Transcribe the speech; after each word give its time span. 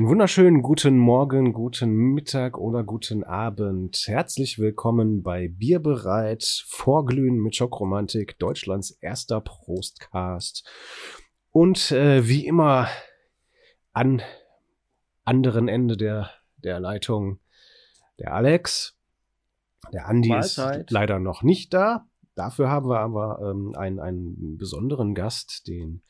Einen 0.00 0.08
wunderschönen 0.08 0.62
guten 0.62 0.96
Morgen, 0.96 1.52
guten 1.52 1.92
Mittag 1.92 2.56
oder 2.56 2.84
guten 2.84 3.22
Abend. 3.22 4.04
Herzlich 4.06 4.58
willkommen 4.58 5.22
bei 5.22 5.48
Bierbereit, 5.48 6.64
Vorglühen 6.66 7.36
mit 7.36 7.54
Schockromantik, 7.54 8.38
Deutschlands 8.38 8.92
erster 9.02 9.42
Prostcast. 9.42 10.66
Und 11.50 11.92
äh, 11.92 12.26
wie 12.26 12.46
immer 12.46 12.88
an 13.92 14.22
anderen 15.26 15.68
Ende 15.68 15.98
der, 15.98 16.30
der 16.56 16.80
Leitung 16.80 17.38
der 18.18 18.32
Alex. 18.32 18.96
Der 19.92 20.06
Andi 20.06 20.30
Mahlzeit. 20.30 20.86
ist 20.86 20.90
leider 20.92 21.18
noch 21.18 21.42
nicht 21.42 21.74
da. 21.74 22.06
Dafür 22.36 22.70
haben 22.70 22.88
wir 22.88 23.00
aber 23.00 23.38
ähm, 23.42 23.74
einen, 23.76 24.00
einen 24.00 24.56
besonderen 24.56 25.14
Gast, 25.14 25.68
den 25.68 26.00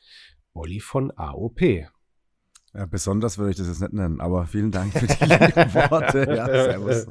Olli 0.53 0.79
von 0.79 1.11
AOP. 1.11 1.89
Ja, 2.73 2.85
besonders 2.85 3.37
würde 3.37 3.51
ich 3.51 3.57
das 3.57 3.67
jetzt 3.67 3.81
nicht 3.81 3.91
nennen, 3.91 4.21
aber 4.21 4.45
vielen 4.45 4.71
Dank 4.71 4.93
für 4.93 5.05
die 5.05 5.25
lieben 5.25 5.73
Worte. 5.91 6.25
Ja, 6.33 6.45
servus. 6.45 7.07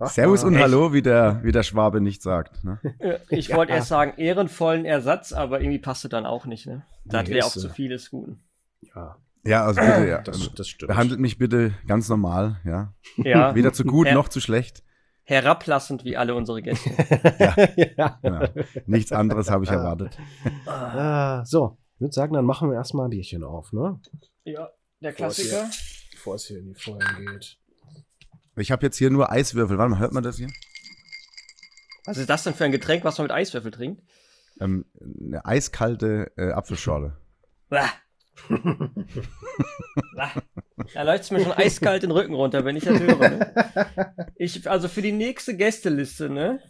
Servus 0.14 0.44
und 0.44 0.54
Echt? 0.54 0.62
Hallo, 0.62 0.94
wie 0.94 1.02
der, 1.02 1.40
wie 1.44 1.52
der 1.52 1.62
Schwabe 1.62 2.00
nicht 2.00 2.22
sagt. 2.22 2.64
Ne? 2.64 2.80
Ja, 3.00 3.16
Ich 3.28 3.52
wollte 3.54 3.72
erst 3.74 3.88
sagen, 3.88 4.14
ehrenvollen 4.16 4.86
Ersatz, 4.86 5.34
aber 5.34 5.60
irgendwie 5.60 5.78
passte 5.78 6.08
dann 6.08 6.24
auch 6.24 6.46
nicht, 6.46 6.66
ne? 6.66 6.84
Das 7.04 7.28
wäre 7.28 7.44
auch 7.44 7.50
zu 7.50 7.68
viel 7.68 7.90
des 7.90 8.10
Guten. 8.10 8.40
Ja, 8.80 9.16
Ja, 9.44 9.64
also 9.66 9.78
bitte, 9.80 10.08
ja. 10.08 10.22
das, 10.22 10.54
das 10.54 10.68
stimmt. 10.68 10.88
Behandelt 10.88 11.20
mich 11.20 11.36
bitte 11.36 11.74
ganz 11.86 12.08
normal, 12.08 12.58
ja. 12.64 12.94
Ja, 13.18 13.54
Weder 13.54 13.74
zu 13.74 13.84
gut 13.84 14.06
Ja. 14.06 14.14
noch 14.14 14.28
zu 14.28 14.40
schlecht. 14.40 14.82
herablassend 15.24 16.04
wie 16.04 16.16
alle 16.16 16.34
unsere 16.34 16.62
Gäste. 16.62 16.88
ja. 17.98 18.18
Genau. 18.22 18.46
Nichts 18.86 19.12
anderes 19.12 19.50
habe 19.50 19.64
ich 19.64 19.70
erwartet. 19.70 20.16
Ah, 20.66 21.44
so, 21.44 21.76
ich 21.96 22.00
würde 22.00 22.14
sagen, 22.14 22.32
dann 22.32 22.46
machen 22.46 22.70
wir 22.70 22.76
erstmal 22.76 23.06
ein 23.08 23.10
Bierchen 23.10 23.44
auf, 23.44 23.70
ne? 23.74 24.00
Ja, 24.44 24.70
der 25.00 25.12
Klassiker. 25.12 25.70
Bevor 26.12 26.34
es 26.34 26.46
hier 26.46 26.58
in 26.58 26.66
die 26.66 26.74
Vollen 26.74 27.26
geht. 27.26 27.58
Ich 28.56 28.70
habe 28.70 28.84
jetzt 28.86 28.96
hier 28.96 29.10
nur 29.10 29.30
Eiswürfel. 29.30 29.78
Warte 29.78 29.90
mal, 29.90 30.00
hört 30.00 30.12
man 30.12 30.22
das 30.22 30.36
hier? 30.36 30.48
Was 32.04 32.16
ist 32.16 32.28
das 32.28 32.44
denn 32.44 32.54
für 32.54 32.64
ein 32.64 32.72
Getränk, 32.72 33.04
was 33.04 33.18
man 33.18 33.26
mit 33.26 33.32
Eiswürfel 33.32 33.70
trinkt? 33.70 34.02
Ähm, 34.60 34.86
eine 35.00 35.44
eiskalte 35.44 36.32
äh, 36.36 36.50
Apfelschorle. 36.52 37.16
Da 40.94 41.02
läuft 41.02 41.30
mir 41.32 41.42
schon 41.42 41.52
eiskalt 41.52 42.02
den 42.02 42.12
Rücken 42.12 42.34
runter, 42.34 42.64
wenn 42.64 42.76
ich 42.76 42.84
das 42.84 43.00
höre. 43.00 43.28
Ne? 43.28 44.24
Ich, 44.36 44.70
also 44.70 44.88
für 44.88 45.02
die 45.02 45.12
nächste 45.12 45.56
Gästeliste, 45.56 46.30
ne? 46.30 46.60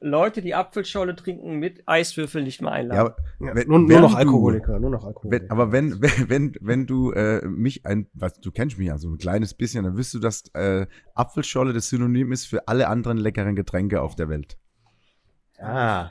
Leute, 0.00 0.42
die 0.42 0.54
Apfelscholle 0.54 1.16
trinken, 1.16 1.58
mit 1.58 1.82
Eiswürfel 1.86 2.42
nicht 2.44 2.62
mehr 2.62 2.70
einladen. 2.72 3.00
aber 3.00 3.16
Ja, 3.40 3.54
wenn- 3.56 3.66
nur, 3.68 3.78
nur 3.80 3.88
wenn 3.88 4.00
noch 4.02 4.12
du- 4.12 4.16
Alkoholiker, 4.18 4.78
nur 4.78 4.90
noch 4.90 5.04
Alkoholiker. 5.04 5.42
Wenn, 5.42 5.50
aber 5.50 5.72
wenn, 5.72 6.00
wenn, 6.02 6.28
wenn, 6.28 6.52
wenn 6.60 6.86
du 6.86 7.12
äh, 7.12 7.44
mich 7.46 7.84
ein, 7.84 8.06
was 8.14 8.34
du 8.40 8.50
kennst 8.52 8.78
mich 8.78 8.86
ja 8.88 8.98
so 8.98 9.08
ein 9.08 9.18
kleines 9.18 9.54
bisschen, 9.54 9.84
dann 9.84 9.96
wirst 9.96 10.14
du, 10.14 10.18
dass 10.20 10.44
äh, 10.54 10.86
Apfelschorle 11.14 11.72
das 11.72 11.88
Synonym 11.88 12.30
ist 12.32 12.46
für 12.46 12.68
alle 12.68 12.88
anderen 12.88 13.18
leckeren 13.18 13.56
Getränke 13.56 14.00
auf 14.02 14.14
der 14.14 14.28
Welt. 14.28 14.56
ah. 15.60 16.10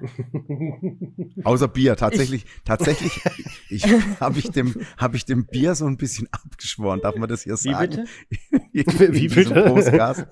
Außer 1.44 1.68
Bier. 1.68 1.96
Tatsächlich, 1.96 2.44
tatsächlich, 2.64 3.20
ich 3.68 3.84
habe 4.20 4.38
ich 4.38 4.50
dem, 4.50 4.74
habe 4.96 5.16
ich 5.16 5.24
dem 5.24 5.46
Bier 5.46 5.74
so 5.74 5.86
ein 5.86 5.96
bisschen 5.96 6.28
abgeschworen. 6.32 7.00
Darf 7.00 7.16
man 7.16 7.28
das 7.28 7.42
hier 7.42 7.54
Wie 7.54 7.72
sagen? 7.72 7.90
bitte? 7.90 8.04
Wie 9.12 9.24
In 9.24 9.30
diesem 9.30 9.54
bitte? 9.54 10.26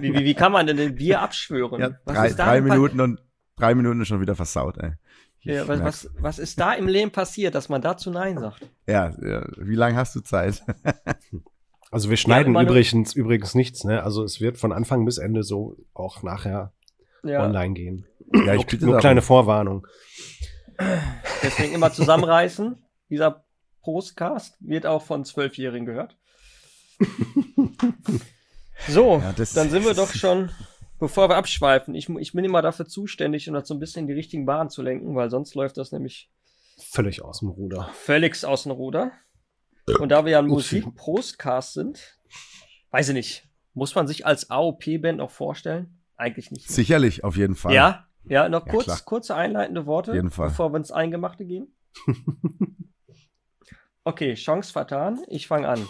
Wie, 0.00 0.12
wie, 0.14 0.24
wie 0.24 0.34
kann 0.34 0.52
man 0.52 0.66
denn 0.66 0.78
ein 0.78 0.94
Bier 0.94 1.20
abschwören? 1.20 1.80
Ja, 1.80 1.90
was 2.04 2.16
drei, 2.16 2.26
ist 2.28 2.38
da 2.38 2.44
drei 2.46 2.60
Minuten 2.60 3.00
und 3.00 3.20
drei 3.56 3.74
Minuten 3.74 4.00
ist 4.00 4.08
schon 4.08 4.20
wieder 4.20 4.34
versaut. 4.34 4.78
Ey. 4.78 4.92
Ja, 5.42 5.66
was, 5.68 5.80
was, 5.82 6.10
was 6.18 6.38
ist 6.38 6.60
da 6.60 6.74
im 6.74 6.86
Leben 6.86 7.10
passiert, 7.10 7.54
dass 7.54 7.68
man 7.70 7.80
dazu 7.80 8.10
Nein 8.10 8.38
sagt? 8.38 8.68
Ja, 8.86 9.14
ja, 9.22 9.46
wie 9.56 9.74
lange 9.74 9.96
hast 9.96 10.14
du 10.14 10.20
Zeit? 10.20 10.62
Also 11.90 12.10
wir 12.10 12.18
schneiden 12.18 12.52
nur- 12.52 12.62
übrigens, 12.62 13.14
übrigens 13.14 13.54
nichts, 13.54 13.84
ne? 13.84 14.02
Also 14.02 14.22
es 14.22 14.40
wird 14.40 14.58
von 14.58 14.72
Anfang 14.72 15.04
bis 15.06 15.16
Ende 15.18 15.42
so 15.42 15.76
auch 15.94 16.22
nachher 16.22 16.72
Ja, 17.24 17.42
online 17.44 17.72
gehen. 17.74 18.06
Ja, 18.32 18.54
ich 18.54 18.66
bitte 18.66 18.84
nur 18.84 18.92
darum. 18.94 19.00
kleine 19.00 19.22
Vorwarnung. 19.22 19.86
deswegen 21.42 21.72
immer 21.74 21.92
zusammenreißen. 21.92 22.82
Dieser 23.10 23.44
Postcast 23.82 24.56
wird 24.60 24.86
auch 24.86 25.02
von 25.02 25.24
Zwölfjährigen 25.24 25.86
gehört. 25.86 26.16
So, 28.88 29.18
Ja, 29.18 29.32
das- 29.32 29.52
dann 29.52 29.68
sind 29.70 29.84
wir 29.84 29.92
doch 29.94 30.12
schon, 30.12 30.50
bevor 30.98 31.28
wir 31.28 31.36
abschweifen. 31.36 31.94
Ich, 31.94 32.08
ich 32.08 32.32
bin 32.32 32.44
immer 32.44 32.62
dafür 32.62 32.86
zuständig, 32.86 33.46
um 33.48 33.54
das 33.54 33.68
so 33.68 33.74
ein 33.74 33.78
bisschen 33.80 34.00
in 34.02 34.06
die 34.08 34.14
richtigen 34.14 34.46
Bahnen 34.46 34.70
zu 34.70 34.80
lenken, 34.82 35.14
weil 35.14 35.28
sonst 35.30 35.54
läuft 35.54 35.76
das 35.76 35.92
nämlich 35.92 36.30
Völlig 36.78 37.22
aus 37.22 37.40
dem 37.40 37.50
Ruder. 37.50 37.90
völlig 37.92 38.42
aus 38.44 38.62
dem 38.62 38.72
Ruder. 38.72 39.12
Und 39.98 40.08
da 40.08 40.24
wir 40.24 40.32
ja 40.32 40.38
ein. 40.38 40.46
Musik-Postcast 40.46 41.74
sind, 41.74 42.18
weiß 42.90 43.08
ich 43.10 43.14
nicht, 43.14 43.48
muss 43.74 43.94
man 43.94 44.06
sich 44.08 44.24
als 44.24 44.48
AOP-Band 44.50 45.20
auch 45.20 45.30
vorstellen? 45.30 45.98
Eigentlich 46.16 46.50
nicht. 46.50 46.68
Sicherlich, 46.70 47.22
auf 47.22 47.36
jeden 47.36 47.54
Fall. 47.56 47.74
Ja, 47.74 48.06
ja, 48.24 48.48
noch 48.48 48.66
Ja, 48.66 48.72
kurz, 48.72 48.84
klar. 48.84 48.98
kurze 49.04 49.34
einleitende 49.34 49.86
Worte, 49.86 50.12
bevor 50.22 50.72
wir 50.72 50.76
ins 50.76 50.92
Eingemachte 50.92 51.44
gehen. 51.44 51.74
Okay, 54.02 54.32
Chance 54.32 54.72
vertan. 54.72 55.20
Ich 55.28 55.46
fange 55.46 55.68
an. 55.68 55.78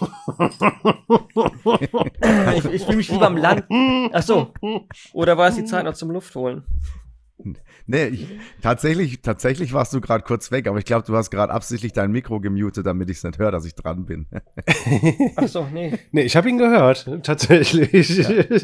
ich 2.57 2.65
ich 2.65 2.83
fühle 2.85 2.97
mich 2.97 3.11
wie 3.13 3.19
beim 3.19 3.37
Land. 3.37 3.67
Ach 4.13 4.23
so. 4.23 4.53
Oder 5.13 5.39
war 5.39 5.49
es 5.49 5.55
die 5.55 5.65
Zeit 5.65 5.85
noch 5.85 5.95
zum 5.95 6.11
Luft 6.11 6.35
holen? 6.35 6.65
Nee, 7.87 8.07
ich, 8.07 8.29
tatsächlich, 8.63 9.23
tatsächlich 9.23 9.73
warst 9.73 9.93
du 9.93 10.01
gerade 10.01 10.25
kurz 10.25 10.51
weg, 10.51 10.67
aber 10.67 10.79
ich 10.79 10.85
glaube, 10.85 11.07
du 11.07 11.17
hast 11.17 11.31
gerade 11.31 11.53
absichtlich 11.53 11.93
dein 11.93 12.13
Mikro 12.13 12.41
gemutet, 12.41 12.87
damit 12.87 13.11
ich 13.11 13.19
es 13.19 13.25
nicht 13.25 13.39
höre, 13.39 13.51
dass 13.51 13.65
ich 13.65 13.75
dran 13.75 14.07
bin. 14.07 14.27
Ach 15.37 15.49
so, 15.49 15.67
nee. 15.73 15.99
Nee, 16.13 16.23
ich 16.23 16.37
habe 16.37 16.49
ihn 16.49 16.59
gehört, 16.59 17.09
tatsächlich. 17.23 17.91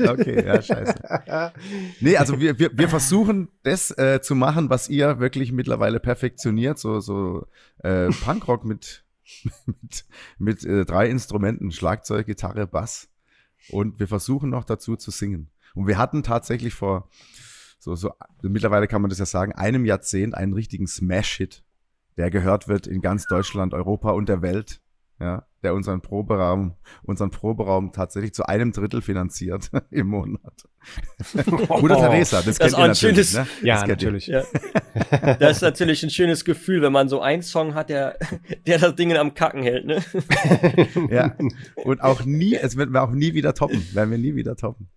Okay, 0.07 0.47
ja, 0.47 0.63
scheiße. 0.63 0.95
Nee, 2.01 2.17
also 2.17 2.41
wir, 2.41 2.59
wir, 2.59 2.71
wir 2.73 2.89
versuchen 2.89 3.49
das 3.63 3.91
äh, 3.99 4.21
zu 4.21 4.35
machen, 4.35 4.71
was 4.71 4.89
ihr 4.89 5.19
wirklich 5.19 5.53
mittlerweile 5.53 6.01
perfektioniert, 6.01 6.79
so, 6.79 7.01
so 7.01 7.47
äh, 7.79 8.09
Punkrock 8.09 8.65
mit, 8.65 9.05
mit, 9.67 10.05
mit 10.39 10.65
äh, 10.65 10.85
drei 10.85 11.09
Instrumenten, 11.09 11.73
Schlagzeug, 11.73 12.27
Gitarre, 12.27 12.67
Bass. 12.67 13.09
Und 13.71 13.99
wir 13.99 14.09
versuchen 14.09 14.51
noch 14.51 14.65
dazu 14.65 14.97
zu 14.97 15.11
singen. 15.11 15.51
Und 15.75 15.87
wir 15.87 15.99
hatten 15.99 16.23
tatsächlich 16.23 16.75
vor, 16.75 17.09
so, 17.95 17.95
so, 17.95 18.11
mittlerweile 18.43 18.89
kann 18.89 19.01
man 19.01 19.09
das 19.11 19.19
ja 19.19 19.27
sagen, 19.27 19.53
einem 19.53 19.85
Jahrzehnt 19.85 20.35
einen 20.35 20.53
richtigen 20.55 20.87
Smash-Hit, 20.89 21.63
der 22.17 22.31
gehört 22.31 22.67
wird 22.67 22.87
in 22.87 23.01
ganz 23.01 23.27
Deutschland, 23.27 23.75
Europa 23.75 24.11
und 24.11 24.29
der 24.29 24.43
Welt. 24.43 24.81
Ja, 25.19 25.47
der 25.63 25.73
unseren 25.73 26.03
Proberaum, 26.03 26.75
unseren 27.03 27.31
Proberaum 27.31 27.91
tatsächlich 27.91 28.35
zu 28.35 28.45
einem 28.47 28.73
Drittel 28.73 29.01
finanziert 29.01 29.71
im 29.91 30.09
Monat. 30.09 30.65
Mutter 31.35 31.97
Teresa, 31.97 32.43
das, 32.43 32.59
Das 32.59 32.59
kennt 32.59 32.67
ist 32.69 32.73
ihr 32.73 32.79
auch 32.79 32.83
ein 32.83 32.89
natürlich, 32.89 33.31
schönes- 33.31 33.35
ne? 33.35 33.47
Ja, 33.63 33.81
Das 33.81 33.89
natürlich. 33.89 34.27
Ja. 34.27 34.43
Das 35.39 35.57
ist 35.57 35.63
natürlich 35.63 36.03
ein 36.03 36.11
schönes 36.11 36.45
Gefühl, 36.45 36.83
wenn 36.83 36.93
man 36.93 37.09
so 37.09 37.21
einen 37.23 37.43
Song 37.43 37.75
hat, 37.75 37.89
der, 37.89 38.19
der 38.67 38.79
das 38.79 38.95
Ding 38.95 39.11
am 39.17 39.33
Kacken 39.35 39.63
hält, 39.63 39.87
ne? 39.87 40.03
Ja. 41.11 41.35
Und 41.77 42.03
auch 42.03 42.25
nie, 42.25 42.55
es 42.55 42.77
wird 42.77 42.91
wir 42.93 43.03
auch 43.03 43.11
nie 43.13 43.33
wieder 43.35 43.55
toppen, 43.55 43.83
werden 43.95 44.11
wir 44.11 44.19
nie 44.19 44.35
wieder 44.35 44.57
toppen. 44.57 44.89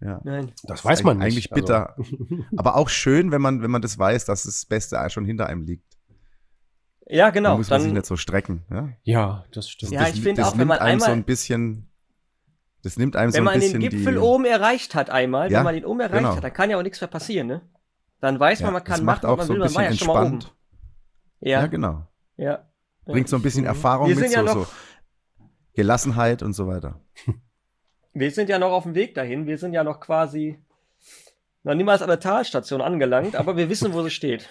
Ja. 0.00 0.20
Nein. 0.22 0.52
Das 0.64 0.84
weiß 0.84 1.02
man 1.02 1.18
nicht. 1.18 1.26
Eigentlich 1.26 1.50
bitter. 1.50 1.96
Aber 2.56 2.76
auch 2.76 2.88
schön, 2.88 3.32
wenn 3.32 3.42
man, 3.42 3.62
wenn 3.62 3.70
man 3.70 3.82
das 3.82 3.98
weiß, 3.98 4.24
dass 4.26 4.44
das 4.44 4.64
Beste 4.66 4.98
schon 5.10 5.24
hinter 5.24 5.46
einem 5.46 5.62
liegt. 5.64 5.96
Ja, 7.06 7.26
Da 7.26 7.30
genau. 7.30 7.56
muss 7.56 7.70
man 7.70 7.80
sich 7.80 7.92
nicht 7.92 8.06
so 8.06 8.16
strecken. 8.16 8.64
Ja, 8.70 8.76
Also, 8.76 8.92
ja 9.04 9.44
das 9.52 9.68
stimmt. 9.70 9.92
Ja, 9.92 10.06
ich 10.08 10.20
finde 10.20 10.42
das 10.42 10.48
auch, 10.48 10.52
wenn 10.52 10.58
nimmt 10.58 10.68
man 10.68 10.78
einem 10.78 11.00
so 11.00 11.06
einmal- 11.06 11.18
ein 11.18 11.24
bisschen, 11.24 11.90
das 12.82 12.96
nimmt 12.96 13.16
einem 13.16 13.30
so 13.32 13.36
wenn 13.38 13.42
ein 13.42 13.44
man 13.46 13.54
bisschen 13.60 13.80
den 13.80 13.90
Gipfel 13.90 14.12
die, 14.14 14.18
oben 14.18 14.44
erreicht 14.44 14.94
hat 14.94 15.10
einmal, 15.10 15.50
Ja, 15.50 15.58
wenn 15.58 15.64
man 15.64 15.74
den 15.74 15.84
oben 15.84 16.00
erreicht 16.00 16.18
genau. 16.22 16.36
hat, 16.36 16.44
dann 16.44 16.52
kann 16.52 16.70
ja 16.70 16.78
auch 16.78 16.82
nichts 16.82 17.00
mehr 17.00 17.08
passieren, 17.08 17.46
ne? 17.48 17.62
Dann 18.20 18.38
weiß 18.38 18.60
man, 18.60 18.68
ja, 18.68 18.72
man 18.74 18.84
kann 18.84 19.04
macht 19.04 19.22
machen, 19.22 19.32
auch 19.32 19.38
was 19.38 19.46
so 19.46 19.52
man 19.54 19.62
ein 19.62 19.68
will, 19.68 19.74
man 19.74 19.84
war 19.84 19.90
bisschen 19.90 19.98
ja 20.08 20.12
schon 20.12 20.14
mal 20.14 20.24
oben. 20.26 20.34
entspannt. 20.34 20.56
Ja, 21.40 21.60
Ja, 21.60 21.66
genau. 21.66 22.06
ja. 22.36 22.68
Bringt 23.06 23.28
so 23.28 23.36
ein 23.36 23.42
bisschen 23.42 23.64
Erfahrung 23.64 24.08
Wir 24.08 24.16
mit, 24.16 24.24
sind 24.24 24.32
ja 24.34 24.46
so, 24.46 24.60
noch- 24.60 24.66
so 24.66 24.72
Gelassenheit 25.74 26.42
und 26.42 26.52
so 26.52 26.66
weiter. 26.68 27.00
Wir 28.18 28.30
sind 28.30 28.48
ja 28.48 28.58
noch 28.58 28.72
auf 28.72 28.82
dem 28.82 28.94
Weg 28.94 29.14
dahin. 29.14 29.46
Wir 29.46 29.58
sind 29.58 29.72
ja 29.72 29.84
noch 29.84 30.00
quasi 30.00 30.58
noch 31.62 31.74
niemals 31.74 32.02
an 32.02 32.08
der 32.08 32.20
Talstation 32.20 32.80
angelangt, 32.80 33.36
aber 33.36 33.56
wir 33.56 33.68
wissen, 33.68 33.92
wo 33.92 34.02
sie 34.02 34.10
steht. 34.10 34.48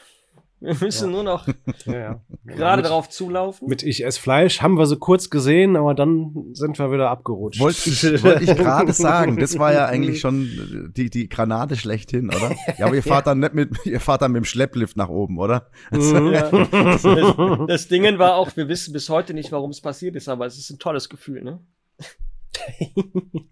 Wir 0.60 0.74
müssen 0.74 1.12
nur 1.12 1.24
noch 1.24 1.48
Ja, 1.86 1.94
ja. 1.94 2.22
gerade 2.46 2.82
mit, 2.82 2.90
drauf 2.90 3.10
zulaufen. 3.10 3.68
Mit 3.68 3.84
Ich 3.84 4.04
ess 4.04 4.18
Fleisch 4.18 4.62
haben 4.62 4.76
wir 4.76 4.88
so 4.88 4.98
kurz 4.98 5.30
gesehen, 5.30 5.76
aber 5.76 5.94
dann 5.94 6.34
sind 6.54 6.80
wir 6.80 6.92
wieder 6.92 7.12
abgerutscht. 7.12 7.60
Wollte 7.60 7.90
ich, 7.90 8.24
wollte 8.24 8.44
ich 8.44 8.56
gerade 8.56 8.92
sagen, 8.92 9.38
das 9.38 9.60
war 9.60 9.72
ja 9.72 9.86
eigentlich 9.86 10.20
schon 10.20 10.92
die, 10.96 11.12
die 11.12 11.30
Granate 11.30 11.76
schlechthin, 11.76 12.30
oder? 12.30 12.56
Ja, 12.78 12.88
aber 12.88 12.96
ihr 12.96 13.04
fahrt 13.04 13.28
dann 13.28 13.40
nicht 13.40 13.54
mit, 13.54 13.86
ihr 13.86 14.00
fahrt 14.00 14.24
dann 14.24 14.32
mit 14.32 14.42
dem 14.42 14.46
Schlepplift 14.46 14.98
nach 14.98 15.10
oben, 15.10 15.38
oder? 15.38 15.70
Mhm. 15.92 16.34
Ja. 16.34 16.50
Das, 16.50 17.02
das, 17.04 17.36
das 17.68 17.88
Ding 17.88 18.18
war 18.18 18.36
auch, 18.36 18.56
wir 18.56 18.68
wissen 18.68 18.94
bis 18.94 19.10
heute 19.10 19.34
nicht, 19.34 19.52
warum 19.52 19.70
es 19.70 19.82
passiert 19.82 20.16
ist, 20.16 20.28
aber 20.28 20.48
es 20.48 20.58
ist 20.58 20.72
ein 20.72 20.80
tolles 20.80 21.10
Gefühl, 21.10 21.44
ne? 21.44 21.60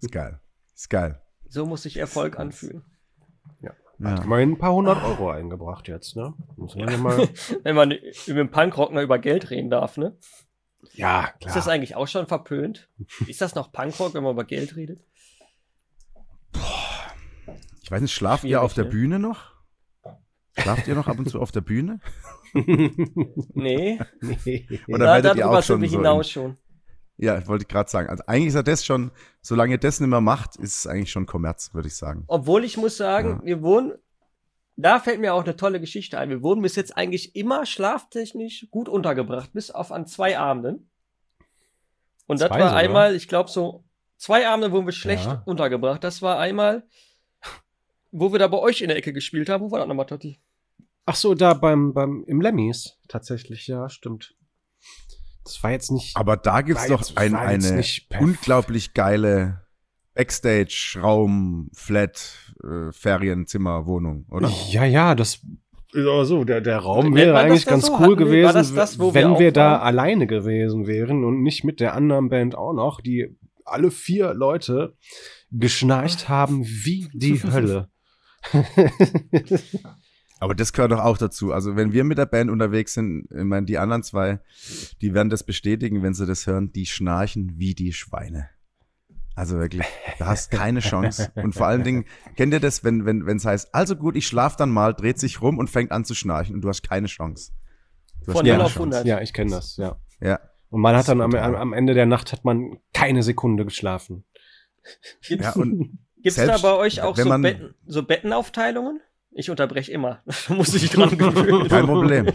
Ist 0.00 0.12
geil. 0.12 0.40
Ist 0.74 0.90
geil. 0.90 1.20
So 1.48 1.66
muss 1.66 1.82
sich 1.82 1.96
Erfolg 1.96 2.38
anfühlen. 2.38 2.84
Ja. 3.60 3.72
Immerhin 3.98 4.52
ein 4.52 4.58
paar 4.58 4.74
hundert 4.74 5.02
Euro 5.02 5.30
eingebracht 5.30 5.88
jetzt, 5.88 6.16
ne? 6.16 6.34
Muss 6.56 6.74
man 6.76 6.88
ja 6.90 6.98
mal. 6.98 7.28
Wenn 7.62 7.74
man 7.74 7.92
über 7.92 8.44
den 8.44 8.50
Punkrock 8.50 8.92
noch 8.92 9.02
über 9.02 9.18
Geld 9.18 9.50
reden 9.50 9.70
darf, 9.70 9.96
ne? 9.96 10.16
Ja, 10.92 11.30
Ist 11.44 11.56
das 11.56 11.68
eigentlich 11.68 11.96
auch 11.96 12.06
schon 12.06 12.26
verpönt? 12.26 12.88
Ist 13.26 13.40
das 13.40 13.54
noch 13.54 13.72
Punkrock, 13.72 14.14
wenn 14.14 14.22
man 14.22 14.32
über 14.32 14.44
Geld 14.44 14.76
redet? 14.76 15.04
Ich 17.82 17.90
weiß 17.90 18.00
nicht, 18.00 18.14
schlaft 18.14 18.44
ihr 18.44 18.48
Schwierig, 18.48 18.64
auf 18.64 18.74
der 18.74 18.84
ne? 18.84 18.90
Bühne 18.90 19.18
noch? 19.18 19.52
Schlaft 20.58 20.86
ihr 20.86 20.94
noch 20.94 21.08
ab 21.08 21.18
und 21.18 21.28
zu 21.28 21.40
auf 21.40 21.52
der 21.52 21.60
Bühne? 21.60 22.00
Nee. 23.54 23.98
nee. 24.44 24.66
Oder 24.88 24.98
Da, 24.98 25.04
werdet 25.14 25.36
ihr 25.36 25.42
darüber 25.42 25.58
auch 25.58 25.62
schon 25.62 25.80
sind 25.80 25.82
wir 25.82 25.88
so 25.90 25.96
hinaus 25.98 26.30
schon. 26.30 26.56
Ja, 27.18 27.46
wollte 27.46 27.62
ich 27.62 27.68
gerade 27.68 27.88
sagen. 27.90 28.08
Also 28.08 28.22
eigentlich 28.26 28.48
ist 28.48 28.54
er 28.56 28.62
das 28.62 28.84
schon, 28.84 29.10
solange 29.40 29.72
ihr 29.72 29.78
das 29.78 30.00
nicht 30.00 30.08
mehr 30.10 30.20
macht, 30.20 30.56
ist 30.56 30.78
es 30.78 30.86
eigentlich 30.86 31.10
schon 31.10 31.26
Kommerz, 31.26 31.72
würde 31.72 31.88
ich 31.88 31.96
sagen. 31.96 32.24
Obwohl 32.26 32.64
ich 32.64 32.76
muss 32.76 32.96
sagen, 32.96 33.40
wir 33.44 33.62
wohnen, 33.62 33.94
da 34.76 35.00
fällt 35.00 35.20
mir 35.20 35.32
auch 35.32 35.44
eine 35.44 35.56
tolle 35.56 35.80
Geschichte 35.80 36.18
ein. 36.18 36.28
Wir 36.28 36.42
wurden 36.42 36.60
bis 36.60 36.76
jetzt 36.76 36.96
eigentlich 36.96 37.34
immer 37.34 37.64
schlaftechnisch 37.64 38.66
gut 38.70 38.88
untergebracht, 38.90 39.52
bis 39.54 39.70
auf 39.70 39.92
an 39.92 40.06
zwei 40.06 40.38
Abenden. 40.38 40.90
Und 42.26 42.40
das 42.40 42.48
Zwei 42.48 42.60
war 42.60 42.68
sogar? 42.68 42.82
einmal, 42.82 43.14
ich 43.14 43.28
glaube 43.28 43.48
so, 43.50 43.84
zwei 44.18 44.46
Abende 44.46 44.72
wurden 44.72 44.84
wir 44.86 44.92
schlecht 44.92 45.24
Ja. 45.26 45.42
untergebracht. 45.46 46.04
Das 46.04 46.20
war 46.20 46.38
einmal, 46.38 46.86
wo 48.10 48.32
wir 48.32 48.38
da 48.38 48.48
bei 48.48 48.58
euch 48.58 48.82
in 48.82 48.88
der 48.88 48.96
Ecke 48.98 49.12
gespielt 49.14 49.48
haben. 49.48 49.64
Wo 49.64 49.70
war 49.70 49.78
das 49.78 49.88
nochmal, 49.88 50.06
Totti? 50.06 50.38
Ach 51.06 51.14
so, 51.14 51.34
da 51.34 51.54
beim, 51.54 51.94
beim, 51.94 52.24
im 52.26 52.40
Lemmys. 52.42 52.98
Tatsächlich, 53.08 53.66
ja, 53.68 53.88
stimmt. 53.88 54.35
Das 55.46 55.62
war 55.62 55.70
jetzt 55.70 55.90
nicht. 55.92 56.16
Aber 56.16 56.36
da 56.36 56.60
gibt's 56.62 56.82
War 56.90 56.98
doch 56.98 57.06
jetzt- 57.06 57.16
ein, 57.16 57.34
eine 57.34 57.82
unglaublich 58.20 58.92
geile 58.94 59.62
Backstage-Raum, 60.14 61.70
Flat, 61.72 62.34
äh, 62.64 62.90
Ferienzimmer, 62.92 63.86
Wohnung, 63.86 64.26
oder? 64.30 64.50
Ja, 64.70 64.84
ja, 64.84 65.14
das. 65.14 65.40
Aber 65.94 66.24
so, 66.26 66.44
der, 66.44 66.60
der 66.60 66.78
Raum 66.78 67.14
wäre 67.14 67.32
das 67.32 67.42
eigentlich 67.44 67.66
ganz 67.66 67.86
so? 67.86 67.92
cool 67.92 67.98
Hatten 68.00 68.08
wir- 68.10 68.16
gewesen, 68.26 68.54
das 68.54 68.74
das, 68.74 68.98
wo 68.98 69.14
wir 69.14 69.22
wenn 69.22 69.30
auch 69.30 69.38
wir 69.38 69.52
da 69.52 69.78
alleine 69.78 70.26
gewesen 70.26 70.86
wären 70.86 71.24
und 71.24 71.42
nicht 71.42 71.64
mit 71.64 71.80
der 71.80 71.94
anderen 71.94 72.28
Band 72.28 72.54
auch 72.56 72.72
noch, 72.74 73.00
die 73.00 73.36
alle 73.64 73.90
vier 73.90 74.34
Leute 74.34 74.94
geschnarcht 75.52 76.28
haben 76.28 76.64
wie 76.66 77.08
die 77.14 77.40
Hölle. 77.42 77.88
Aber 80.38 80.54
das 80.54 80.72
gehört 80.72 80.92
doch 80.92 81.00
auch 81.02 81.16
dazu. 81.18 81.52
Also 81.52 81.76
wenn 81.76 81.92
wir 81.92 82.04
mit 82.04 82.18
der 82.18 82.26
Band 82.26 82.50
unterwegs 82.50 82.94
sind, 82.94 83.26
ich 83.30 83.44
meine, 83.44 83.64
die 83.66 83.78
anderen 83.78 84.02
zwei, 84.02 84.40
die 85.00 85.14
werden 85.14 85.30
das 85.30 85.44
bestätigen, 85.44 86.02
wenn 86.02 86.12
sie 86.14 86.26
das 86.26 86.46
hören, 86.46 86.72
die 86.72 86.86
schnarchen 86.86 87.54
wie 87.56 87.74
die 87.74 87.92
Schweine. 87.92 88.50
Also 89.34 89.58
wirklich, 89.58 89.84
da 90.18 90.26
hast 90.26 90.50
keine 90.50 90.80
Chance. 90.80 91.30
Und 91.36 91.54
vor 91.54 91.66
allen 91.66 91.84
Dingen, 91.84 92.04
kennt 92.36 92.52
ihr 92.54 92.60
das, 92.60 92.84
wenn 92.84 93.04
wenn 93.04 93.26
wenn 93.26 93.36
es 93.36 93.44
heißt, 93.44 93.74
also 93.74 93.94
gut, 93.96 94.16
ich 94.16 94.26
schlaf 94.26 94.56
dann 94.56 94.70
mal, 94.70 94.94
dreht 94.94 95.18
sich 95.18 95.42
rum 95.42 95.58
und 95.58 95.68
fängt 95.68 95.92
an 95.92 96.04
zu 96.04 96.14
schnarchen 96.14 96.54
und 96.54 96.62
du 96.62 96.68
hast 96.68 96.82
keine 96.82 97.06
Chance. 97.06 97.52
Du 98.24 98.32
Von 98.32 98.44
keine 98.44 98.56
0 98.58 98.66
auf 98.66 98.72
Chance. 98.72 98.98
100. 98.98 99.06
ja, 99.06 99.20
ich 99.20 99.32
kenne 99.34 99.50
das, 99.50 99.76
ja. 99.76 99.96
Ja. 100.20 100.40
Und 100.70 100.80
man 100.80 100.94
Das 100.94 101.06
hat 101.08 101.18
dann 101.18 101.20
am, 101.20 101.34
am 101.34 101.72
Ende 101.72 101.94
der 101.94 102.06
Nacht 102.06 102.32
hat 102.32 102.44
man 102.44 102.78
keine 102.92 103.22
Sekunde 103.22 103.64
geschlafen. 103.64 104.24
Gibt's, 105.26 105.44
ja, 105.44 105.52
und 105.52 105.98
gibt's 106.22 106.36
da 106.36 106.58
bei 106.58 106.72
euch 106.72 107.02
auch 107.02 107.16
so, 107.16 107.28
man- 107.28 107.42
Betten, 107.42 107.74
so 107.86 108.02
Bettenaufteilungen? 108.02 109.00
Ich 109.38 109.50
unterbreche 109.50 109.92
immer. 109.92 110.22
Da 110.48 110.54
muss 110.54 110.72
ich 110.74 110.88
dran 110.90 111.16
gewöhnen. 111.18 111.68
kein 111.68 111.84
Problem. 111.86 112.26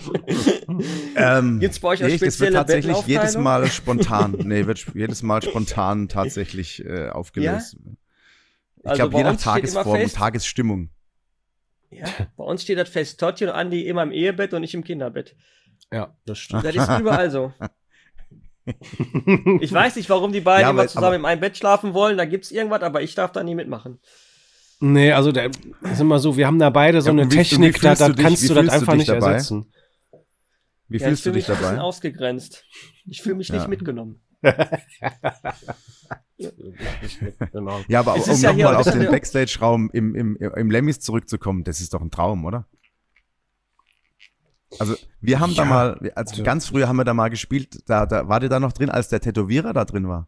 Ähm, 1.16 1.60
Gibt's 1.60 1.80
bei 1.80 1.88
euch 1.90 2.04
auch 2.04 2.08
nee, 2.08 2.14
das 2.14 2.22
wird 2.22 2.34
spezielle 2.34 2.54
tatsächlich 2.56 2.98
jedes? 3.08 3.38
Mal 3.38 3.66
spontan, 3.68 4.36
nee, 4.44 4.68
wird 4.68 4.86
jedes 4.94 5.24
Mal 5.24 5.42
spontan 5.42 6.08
tatsächlich 6.10 6.86
äh, 6.86 7.10
aufgelöst. 7.10 7.76
Ich 8.78 8.86
Also 8.86 8.96
glaube, 9.10 9.18
je 9.18 9.24
nach 9.24 9.32
immer 9.32 9.40
Tagesform 9.40 10.02
und 10.02 10.14
Tagesstimmung. 10.14 10.90
Ja, 11.90 12.06
bei 12.38 12.44
uns 12.44 12.62
steht 12.62 12.78
das 12.78 12.88
fest. 12.90 13.20
Totti 13.20 13.46
und 13.46 13.52
Andi 13.52 13.88
immer 13.88 14.04
im 14.04 14.12
Ehebett 14.12 14.54
und 14.54 14.64
ich 14.64 14.74
im 14.76 14.84
Kinderbett. 14.84 15.36
Ja, 15.92 16.16
das 16.26 16.38
stimmt. 16.38 16.64
Das 16.64 16.76
ist 16.76 17.00
überall 17.00 17.32
so. 17.32 17.52
Ich 19.60 19.74
weiß 19.74 19.96
nicht, 19.96 20.08
warum 20.10 20.32
die 20.32 20.40
beiden 20.40 20.62
Ja, 20.62 20.70
immer 20.70 20.82
aber- 20.82 20.88
zusammen 20.88 21.06
aber- 21.08 21.16
in 21.16 21.26
einem 21.26 21.42
Bett 21.42 21.58
schlafen 21.58 21.96
wollen. 21.96 22.16
Da 22.18 22.26
gibt's 22.26 22.52
irgendwas, 22.52 22.84
aber 22.84 23.02
ich 23.02 23.16
darf 23.16 23.32
da 23.32 23.44
nie 23.44 23.56
mitmachen. 23.56 24.00
Nee, 24.84 25.12
also 25.12 25.32
der 25.32 25.52
ist 25.84 26.00
immer 26.02 26.18
so, 26.20 26.36
wir 26.38 26.48
haben 26.48 26.58
da 26.60 26.70
beide 26.72 27.02
so 27.02 27.08
Ja, 27.10 27.12
eine 27.12 27.22
wie- 27.22 27.26
und 27.26 27.32
wie 27.34 27.38
Technik, 27.38 27.80
da, 27.82 27.94
da 27.96 28.08
du 28.10 28.16
dich- 28.16 28.26
kannst 28.26 28.50
du 28.50 28.54
das 28.56 28.66
du 28.66 28.72
einfach 28.72 28.94
dich 28.94 29.00
nicht 29.00 29.10
dabei? 29.10 29.34
ersetzen. 29.34 29.72
Wie 30.88 30.98
ja, 30.98 31.08
fühlst 31.08 31.20
ich 31.20 31.24
du 31.24 31.32
dich 31.32 31.48
mich 31.48 31.50
ein 31.50 31.58
bisschen 31.62 31.76
dabei? 31.76 31.84
ausgegrenzt. 31.88 32.66
Ich 33.06 33.22
fühle 33.22 33.36
mich 33.36 33.48
Ja. 33.50 33.56
nicht 33.56 33.68
mitgenommen. 33.68 34.22
genau. 37.52 37.80
Ja, 37.88 38.00
aber 38.00 38.16
Es 38.18 38.28
um 38.28 38.34
ist 38.34 38.42
ja 38.42 38.52
nochmal 38.54 38.76
auf 38.76 38.90
den 38.90 39.06
Backstage-Raum 39.06 39.90
im, 39.94 40.16
im, 40.16 40.36
im 40.38 40.72
Lemmys 40.72 41.00
zurückzukommen, 41.00 41.64
das 41.64 41.80
ist 41.82 41.94
doch 41.94 42.02
ein 42.02 42.10
Traum, 42.12 42.46
oder? 42.46 42.66
Also, 44.80 44.96
wir 45.20 45.40
haben 45.40 45.54
da 45.54 45.64
Ja, 45.64 45.70
mal, 45.70 45.94
also 46.16 46.32
also- 46.32 46.44
ganz 46.44 46.66
früher 46.66 46.88
haben 46.88 46.96
wir 46.96 47.04
da 47.04 47.14
mal 47.14 47.30
gespielt, 47.30 47.78
da, 47.88 48.06
da 48.08 48.28
war 48.28 48.40
der 48.40 48.50
da 48.50 48.60
noch 48.60 48.72
drin, 48.74 48.90
als 48.90 49.10
der 49.10 49.20
Tätowierer 49.22 49.74
da 49.74 49.86
drin 49.86 50.08
war. 50.08 50.28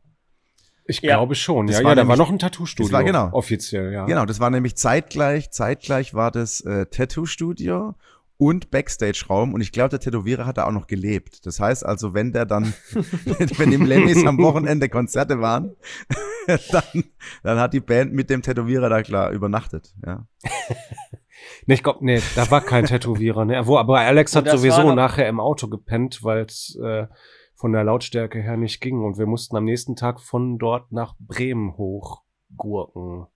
Ich 0.85 1.01
Ja. 1.01 1.15
glaube 1.15 1.35
schon, 1.35 1.68
Das 1.68 1.77
ja. 1.80 1.83
war 1.83 1.91
Ja, 1.91 1.95
da 1.95 2.07
war 2.07 2.18
noch 2.18 2.30
ein 2.30 2.39
Tattoo-Studio. 2.39 2.89
das 2.89 2.94
war 2.94 3.03
genau. 3.03 3.30
Offiziell, 3.31 3.91
ja. 3.94 4.06
Genau, 4.06 4.25
das 4.25 4.39
war 4.39 4.50
nämlich 4.50 4.75
zeitgleich, 4.75 5.51
zeitgleich 5.51 6.13
war 6.13 6.31
das 6.31 6.62
äh, 6.62 6.85
Tattoo-Studio 6.88 7.95
und 8.38 8.71
Backstage-Raum 8.71 9.53
und 9.53 9.62
ich 9.62 9.71
glaube, 9.71 9.89
der 9.89 10.00
Tätowierer 10.00 10.45
hat 10.45 10.57
da 10.57 10.65
auch 10.65 10.71
noch 10.71 10.88
gelebt. 10.88 11.45
Das 11.45 11.59
heißt 11.59 11.85
also, 11.85 12.13
wenn 12.13 12.33
der 12.33 12.45
dann, 12.45 12.74
wenn 13.57 13.71
im 13.71 13.85
Lemmys 13.85 14.25
am 14.25 14.38
Wochenende 14.39 14.89
Konzerte 14.89 15.39
waren, 15.39 15.75
dann, 16.71 17.03
dann 17.44 17.59
hat 17.59 17.74
die 17.74 17.80
Band 17.80 18.13
mit 18.13 18.30
dem 18.30 18.41
Tätowierer 18.41 18.89
da 18.89 19.01
klar 19.03 19.31
übernachtet, 19.31 19.94
ja. 20.06 20.25
Nee, 21.65 21.75
ich 21.75 21.83
glaube, 21.83 22.03
nee, 22.06 22.21
da 22.35 22.50
war 22.51 22.62
kein 22.62 22.85
Tätowierer, 22.85 23.45
ne. 23.45 23.65
Wo, 23.68 23.77
aber 23.77 24.00
Alex 24.00 24.35
hat 24.35 24.50
sowieso 24.50 24.94
nachher 24.94 25.27
im 25.27 25.39
Auto 25.39 25.68
gepennt, 25.68 26.24
weil 26.24 26.45
es 26.45 26.77
äh, 26.81 27.07
von 27.63 27.71
der 27.71 27.86
Lautstärke 27.86 28.42
her 28.42 28.57
nicht 28.57 28.81
ging. 28.81 29.06
Und 29.06 29.18
wir 29.18 29.25
mussten 29.25 29.56
am 29.56 29.63
nächsten 29.63 29.95
Tag 29.95 30.19
von 30.19 30.57
dort 30.57 30.92
nach 30.92 31.15
Bremen 31.18 31.77
hochgurken. 31.77 33.27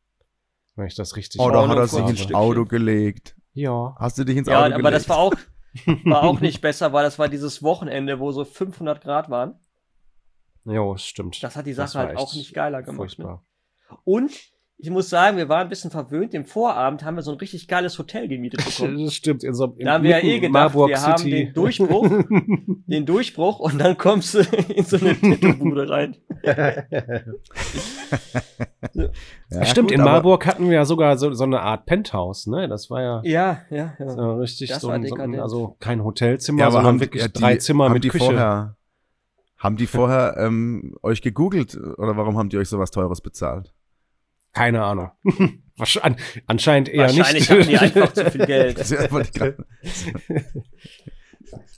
Wenn 0.76 0.88
ich 0.88 0.96
das 0.96 1.16
richtig 1.16 1.40
Oder 1.40 1.60
Auto 1.60 1.70
hat 1.70 1.78
er 1.78 1.88
sich 1.88 2.10
ins. 2.26 2.34
Auto 2.34 2.66
gelegt? 2.66 3.38
Ja. 3.54 3.96
Hast 3.98 4.18
du 4.18 4.26
dich 4.26 4.36
ins 4.36 4.50
Ja, 4.50 4.66
Auto 4.66 4.74
aber 4.74 4.78
gelegt? 4.80 4.96
das 4.96 5.08
war 5.08 5.20
auch, 5.20 5.34
war 6.04 6.24
auch 6.24 6.42
nicht 6.42 6.60
besser, 6.60 6.92
weil 6.92 7.06
das 7.06 7.18
war 7.18 7.30
dieses 7.30 7.64
Wochenende, 7.64 8.20
wo 8.20 8.34
so 8.34 8.44
500 8.44 9.00
Grad 9.02 9.30
waren. 9.30 9.62
Jo, 10.66 10.98
stimmt. 10.98 11.42
Das 11.42 11.56
hat 11.56 11.66
die 11.66 11.72
Sache 11.72 11.98
halt 11.98 12.18
auch 12.18 12.34
nicht 12.34 12.54
geiler 12.54 12.84
gemacht. 12.84 12.98
Ne? 12.98 12.98
Furchtbar. 12.98 13.46
Und 14.04 14.34
ich 14.80 14.92
muss 14.92 15.10
sagen, 15.10 15.38
wir 15.38 15.50
waren 15.50 15.62
ein 15.62 15.70
bisschen 15.70 15.90
verwöhnt. 15.90 16.36
Im 16.36 16.46
Vorabend 16.46 17.04
haben 17.04 17.16
wir 17.16 17.24
so 17.24 17.32
ein 17.32 17.38
richtig 17.40 17.68
geiles 17.68 17.98
Hotel 17.98 18.28
gemietet 18.28 18.64
bekommen. 18.64 19.06
Das 19.06 19.14
stimmt. 19.16 19.44
In 19.44 19.56
so, 19.56 19.66
Da 19.68 19.94
haben 19.94 20.04
wir 20.04 20.12
ja 20.12 20.20
eh 20.24 20.40
gedacht, 20.40 20.54
Marburg 20.54 20.90
wir 20.90 21.02
haben 21.02 21.18
City. 21.18 21.32
den 21.32 21.54
Durchbruch. 21.54 22.08
den 22.86 23.06
Durchbruch 23.08 23.60
und 23.60 23.80
dann 23.80 23.98
kommst 23.98 24.36
du 24.36 24.40
in 24.70 24.84
so 24.84 24.98
eine 24.98 25.20
Tattoo-Bude 25.20 25.90
rein. 25.90 26.18
Ja, 28.94 29.66
Stimmt, 29.66 29.90
gut, 29.90 29.98
in 29.98 30.04
Marburg 30.04 30.46
hatten 30.46 30.66
wir 30.70 30.76
ja 30.76 30.86
sogar 30.86 31.18
so, 31.18 31.34
so 31.34 31.44
eine 31.46 31.62
Art 31.62 31.86
Penthouse, 31.88 32.46
ne? 32.46 32.68
Das 32.68 32.90
war 32.92 33.02
ja, 33.02 33.22
Ja, 33.24 33.62
ja, 33.72 33.94
ja. 33.98 34.10
so 34.10 34.36
richtig 34.36 34.70
Das 34.70 34.82
so 34.82 34.90
war 34.90 34.96
ein, 34.96 35.08
so 35.08 35.16
ein, 35.16 35.40
also 35.40 35.76
kein 35.80 36.04
Hotelzimmer, 36.04 36.60
Ja, 36.60 36.66
aber 36.68 36.74
sondern 36.74 36.94
haben, 36.94 37.00
wirklich 37.00 37.24
ja, 37.24 37.30
die, 37.30 37.40
drei 37.40 37.56
Zimmer 37.58 37.86
haben 37.86 37.94
mit 37.94 38.04
die 38.04 38.10
Küche. 38.10 38.26
Vorher, 38.26 38.76
haben 39.58 39.76
die 39.76 39.88
vorher 39.88 40.36
ähm, 40.38 40.96
euch 41.02 41.24
gegoogelt 41.24 41.76
oder 41.98 42.16
warum 42.16 42.38
haben 42.38 42.50
die 42.50 42.58
euch 42.58 42.70
sowas 42.70 42.92
Teures 42.92 43.22
bezahlt? 43.22 43.74
Keine 44.58 44.84
Ahnung. 44.84 45.12
Wahrscheinlich, 45.78 46.22
anscheinend 46.48 46.90
eher 46.90 47.04
Wahrscheinlich 47.04 47.50
nicht. 47.50 47.52
hatten 47.52 47.70
die 47.70 47.78
einfach 47.78 48.14
zu 48.14 48.32
viel 48.32 48.46
Geld. 48.46 48.78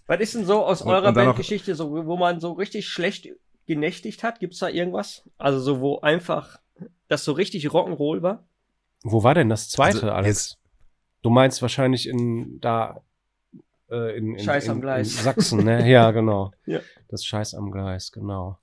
Was 0.08 0.20
ist 0.20 0.36
denn 0.36 0.46
so 0.46 0.66
aus 0.66 0.82
Und- 0.82 0.92
eurer 0.92 1.10
und 1.10 1.14
Bandgeschichte, 1.16 1.76
so, 1.76 1.92
wo 2.06 2.18
man 2.18 2.40
so 2.40 2.54
richtig 2.54 2.88
schlecht 2.88 3.28
genächtigt 3.68 4.24
hat? 4.24 4.40
Gibt's 4.40 4.60
da 4.60 4.68
irgendwas? 4.70 5.30
Also 5.38 5.60
so, 5.60 5.82
wo 5.82 6.00
einfach 6.00 6.60
das 7.08 7.24
so 7.24 7.34
richtig 7.34 7.68
Rock'n'Roll 7.68 8.22
war? 8.22 8.44
Wo 9.04 9.24
war 9.24 9.36
denn 9.36 9.50
das 9.50 9.70
zweite, 9.70 9.98
Also, 10.04 10.12
Alex? 10.12 10.58
Du 11.22 11.30
meinst 11.30 11.62
wahrscheinlich 11.62 12.08
in 12.08 12.60
da 12.62 13.02
äh, 13.92 14.18
in, 14.18 14.36
in, 14.36 14.44
Scheiß 14.44 14.66
in, 14.66 14.72
am 14.72 14.82
Gleis. 14.82 15.18
in 15.18 15.24
Sachsen, 15.24 15.64
ne? 15.66 15.88
Ja, 15.90 16.12
genau. 16.12 16.52
Ja. 16.66 16.80
Das 17.10 17.26
Scheiß 17.26 17.54
am 17.56 17.72
Gleis, 17.72 18.12
genau. 18.12 18.58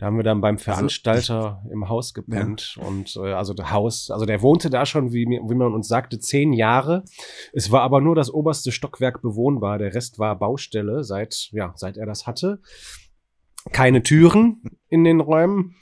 Da 0.00 0.06
haben 0.06 0.16
wir 0.16 0.24
dann 0.24 0.40
beim 0.40 0.56
Veranstalter 0.56 1.62
im 1.70 1.90
Haus 1.90 2.14
gepennt 2.14 2.78
und 2.86 3.16
äh, 3.16 3.34
also 3.34 3.52
das 3.52 3.70
Haus, 3.70 4.10
also 4.10 4.24
der 4.24 4.40
wohnte 4.40 4.70
da 4.70 4.86
schon, 4.86 5.12
wie, 5.12 5.26
wie 5.26 5.54
man 5.54 5.74
uns 5.74 5.88
sagte, 5.88 6.18
zehn 6.18 6.54
Jahre. 6.54 7.04
Es 7.52 7.70
war 7.70 7.82
aber 7.82 8.00
nur 8.00 8.14
das 8.14 8.32
oberste 8.32 8.72
Stockwerk 8.72 9.20
bewohnbar, 9.20 9.76
der 9.76 9.94
Rest 9.94 10.18
war 10.18 10.38
Baustelle 10.38 11.04
seit 11.04 11.50
ja 11.52 11.74
seit 11.76 11.98
er 11.98 12.06
das 12.06 12.26
hatte. 12.26 12.62
Keine 13.72 14.02
Türen 14.02 14.62
in 14.88 15.04
den 15.04 15.20
Räumen. 15.20 15.76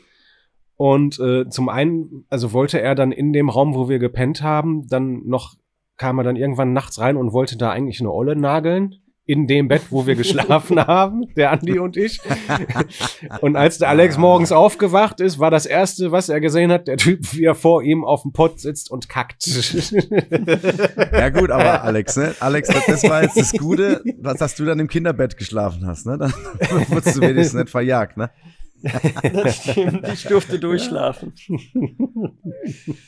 Und 0.75 1.21
äh, 1.21 1.49
zum 1.49 1.69
einen, 1.69 2.27
also 2.29 2.53
wollte 2.53 2.81
er 2.81 2.97
dann 2.97 3.13
in 3.13 3.33
dem 3.33 3.49
Raum, 3.49 3.77
wo 3.77 3.89
wir 3.89 4.01
gepennt 4.01 4.43
haben, 4.43 4.89
dann 4.89 5.23
noch 5.27 5.55
kam 5.97 6.19
er 6.19 6.25
dann 6.25 6.35
irgendwann 6.35 6.73
nachts 6.73 6.99
rein 6.99 7.17
und 7.17 7.33
wollte 7.33 7.57
da 7.57 7.71
eigentlich 7.71 8.01
eine 8.01 8.13
Olle 8.13 8.35
nageln 8.35 8.97
in 9.29 9.47
dem 9.47 9.69
Bett, 9.69 9.83
wo 9.91 10.07
wir 10.07 10.15
geschlafen 10.15 10.81
haben, 10.87 11.27
der 11.37 11.53
Andi 11.53 11.79
und 11.79 11.99
ich. 11.99 12.19
Und 13.43 13.57
als 13.57 13.77
der 13.77 13.91
Alex 13.91 14.17
morgens 14.17 14.53
aufgewacht 14.53 15.21
ist, 15.21 15.39
war 15.39 15.51
das 15.51 15.67
erste, 15.67 16.13
was 16.13 16.31
er 16.31 16.41
gesehen 16.41 16.73
hat, 16.73 16.89
der 16.89 16.97
Typ, 16.97 17.35
wie 17.35 17.45
er 17.45 17.55
vor 17.55 17.83
ihm 17.83 18.05
auf 18.05 18.23
dem 18.23 18.33
Pott 18.33 18.59
sitzt 18.59 18.91
und 18.91 19.11
kackt. 19.11 19.47
Ja 21.13 21.29
gut, 21.29 21.51
aber 21.51 21.83
Alex, 21.83 22.17
ne? 22.17 22.35
Alex, 22.41 22.71
das, 22.87 23.05
war 23.05 23.23
jetzt 23.23 23.37
das 23.37 23.53
Gute, 23.53 24.03
dass, 24.17 24.39
dass 24.39 24.55
du 24.55 24.65
dann 24.65 24.81
im 24.81 24.89
Kinderbett 24.89 25.37
geschlafen 25.37 25.87
hast, 25.87 26.07
ne? 26.07 26.17
Dann 26.17 26.33
wurdest 26.89 27.17
du 27.17 27.21
wenigstens 27.21 27.61
nicht 27.61 27.71
verjagt, 27.71 28.17
ne? 28.17 28.31
Das 28.81 29.57
stimmt, 29.57 30.09
ich 30.09 30.25
durfte 30.25 30.59
durchschlafen. 30.59 31.35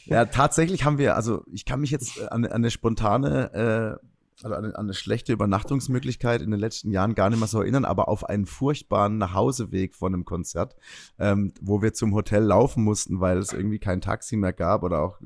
Ja, 0.04 0.26
tatsächlich 0.26 0.84
haben 0.84 0.98
wir, 0.98 1.16
also 1.16 1.44
ich 1.50 1.64
kann 1.64 1.80
mich 1.80 1.90
jetzt 1.90 2.20
an, 2.30 2.44
an 2.44 2.52
eine 2.52 2.70
spontane, 2.70 3.98
äh, 4.00 4.09
also 4.44 4.54
an, 4.56 4.64
eine- 4.64 4.74
an 4.76 4.86
eine 4.86 4.94
schlechte 4.94 5.32
Übernachtungsmöglichkeit 5.32 6.42
in 6.42 6.50
den 6.50 6.60
letzten 6.60 6.90
Jahren 6.90 7.14
gar 7.14 7.30
nicht 7.30 7.38
mehr 7.38 7.48
so 7.48 7.60
erinnern, 7.60 7.84
aber 7.84 8.08
auf 8.08 8.24
einen 8.28 8.46
furchtbaren 8.46 9.18
Nachhauseweg 9.18 9.94
von 9.94 10.14
einem 10.14 10.24
Konzert, 10.24 10.74
ähm, 11.18 11.52
wo 11.60 11.82
wir 11.82 11.92
zum 11.94 12.14
Hotel 12.14 12.42
laufen 12.42 12.84
mussten, 12.84 13.20
weil 13.20 13.38
es 13.38 13.52
irgendwie 13.52 13.78
kein 13.78 14.00
Taxi 14.00 14.36
mehr 14.36 14.52
gab 14.52 14.82
oder 14.82 15.02
auch 15.02 15.18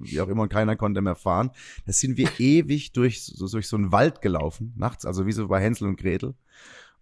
wie 0.00 0.20
auch 0.20 0.28
immer 0.28 0.42
und 0.42 0.48
keiner 0.52 0.76
konnte 0.76 1.00
mehr 1.00 1.14
fahren. 1.16 1.50
Da 1.86 1.92
sind 1.92 2.16
wir 2.16 2.28
ewig 2.38 2.92
durch 2.92 3.24
so, 3.24 3.48
durch 3.48 3.68
so 3.68 3.76
einen 3.76 3.92
Wald 3.92 4.20
gelaufen, 4.22 4.72
nachts, 4.76 5.04
also 5.06 5.26
wie 5.26 5.32
so 5.32 5.48
bei 5.48 5.60
Hänsel 5.60 5.88
und 5.88 5.96
Gretel. 5.98 6.34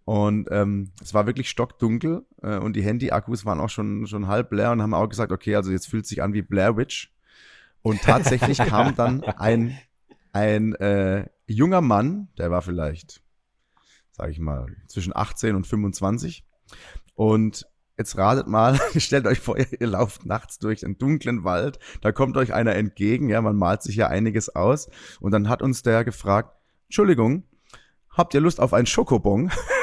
Und 0.05 0.47
ähm, 0.51 0.91
es 1.01 1.13
war 1.13 1.25
wirklich 1.25 1.49
stockdunkel 1.49 2.25
äh, 2.41 2.57
und 2.59 2.77
die 2.77 2.81
Handy-Akkus 2.83 3.45
waren 3.45 3.59
auch 3.59 3.69
schon, 3.69 4.07
schon 4.07 4.27
halb 4.27 4.53
leer 4.53 4.71
und 4.71 4.81
haben 4.81 4.93
auch 4.93 5.09
gesagt, 5.09 5.33
okay, 5.33 5.55
also 5.55 5.69
jetzt 5.71 5.87
fühlt 5.89 6.05
sich 6.07 6.21
an 6.23 6.31
wie 6.31 6.41
Blair 6.41 6.77
Witch. 6.77 7.11
Und 7.81 8.01
tatsächlich 8.01 8.57
kam 8.69 8.95
dann 8.95 9.21
ein, 9.23 9.77
ein 10.31 10.75
äh, 10.75 11.25
junger 11.47 11.81
Mann, 11.81 12.29
der 12.37 12.51
war 12.51 12.61
vielleicht, 12.61 13.21
sag 14.11 14.29
ich 14.29 14.39
mal, 14.39 14.67
zwischen 14.87 15.15
18 15.15 15.55
und 15.55 15.65
25. 15.65 16.45
Und 17.15 17.67
jetzt 17.97 18.17
ratet 18.17 18.47
mal, 18.47 18.79
stellt 18.97 19.25
euch 19.25 19.39
vor, 19.39 19.57
ihr 19.57 19.87
lauft 19.87 20.25
nachts 20.25 20.59
durch 20.59 20.85
einen 20.85 20.97
dunklen 20.97 21.43
Wald, 21.43 21.79
da 22.01 22.11
kommt 22.11 22.37
euch 22.37 22.53
einer 22.53 22.75
entgegen, 22.75 23.29
ja, 23.29 23.41
man 23.41 23.55
malt 23.55 23.81
sich 23.81 23.95
ja 23.95 24.07
einiges 24.07 24.55
aus. 24.55 24.89
Und 25.19 25.31
dann 25.31 25.49
hat 25.49 25.61
uns 25.61 25.81
der 25.81 26.03
gefragt, 26.03 26.55
Entschuldigung, 26.85 27.43
habt 28.09 28.33
ihr 28.33 28.41
Lust 28.41 28.59
auf 28.59 28.73
einen 28.73 28.87
Schokobon? 28.87 29.51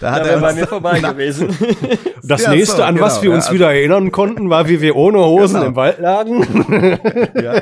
Da 0.00 0.12
hat 0.12 0.24
wäre 0.24 0.34
er 0.36 0.40
bei 0.40 0.54
mir 0.54 0.66
vorbei 0.68 1.00
na- 1.02 1.10
gewesen. 1.12 1.48
Das 2.22 2.42
Ja, 2.42 2.50
nächste, 2.52 2.76
so, 2.76 2.82
an 2.84 3.00
was 3.00 3.14
genau, 3.20 3.22
wir 3.24 3.32
uns 3.36 3.46
ja, 3.48 3.52
wieder 3.54 3.72
erinnern 3.72 4.12
konnten, 4.12 4.48
war, 4.48 4.68
wie 4.68 4.80
wir 4.80 4.94
ohne 4.94 5.18
Hosen 5.18 5.54
Genau. 5.56 5.66
im 5.68 5.76
Wald 5.76 5.98
lagen. 5.98 6.46
Ja, 7.42 7.52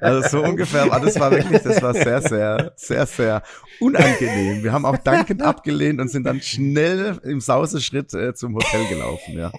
also 0.00 0.28
so 0.28 0.44
ungefähr, 0.44 0.82
aber 0.84 1.00
das 1.04 1.18
war 1.18 1.30
wirklich, 1.32 1.60
das 1.62 1.82
war 1.82 1.94
sehr, 1.94 2.20
sehr, 2.22 2.72
sehr, 2.76 3.06
sehr 3.06 3.42
unangenehm. 3.80 4.62
Wir 4.62 4.72
haben 4.72 4.84
auch 4.84 4.96
dankend 4.98 5.42
abgelehnt 5.42 6.00
und 6.00 6.08
sind 6.08 6.24
dann 6.24 6.40
schnell 6.40 7.18
im 7.24 7.40
Sauseschritt 7.40 8.14
äh, 8.14 8.34
zum 8.34 8.54
Hotel 8.54 8.86
gelaufen, 8.88 9.36
ja. 9.38 9.50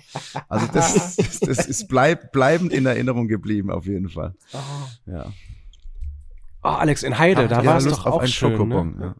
Also 0.48 0.68
das, 0.74 1.16
das, 1.18 1.40
das 1.40 1.66
ist 1.68 1.88
bleib, 1.88 2.32
bleibend 2.32 2.72
in 2.72 2.86
Erinnerung 2.86 3.28
geblieben, 3.28 3.70
auf 3.72 3.86
jeden 3.86 4.10
Fall. 4.10 4.34
Ja. 5.06 5.26
Oh, 6.63 6.70
Alex, 6.70 7.03
in 7.03 7.20
Heide, 7.20 7.48
da 7.48 7.58
Habt 7.58 7.65
ihr 7.65 7.70
war 7.70 7.77
es 7.77 7.86
doch 7.86 8.05
auf 8.05 8.13
auch 8.13 8.20
einen 8.20 8.27
schön, 8.27 8.67
ne? 8.70 8.96
Ja. 9.00 9.15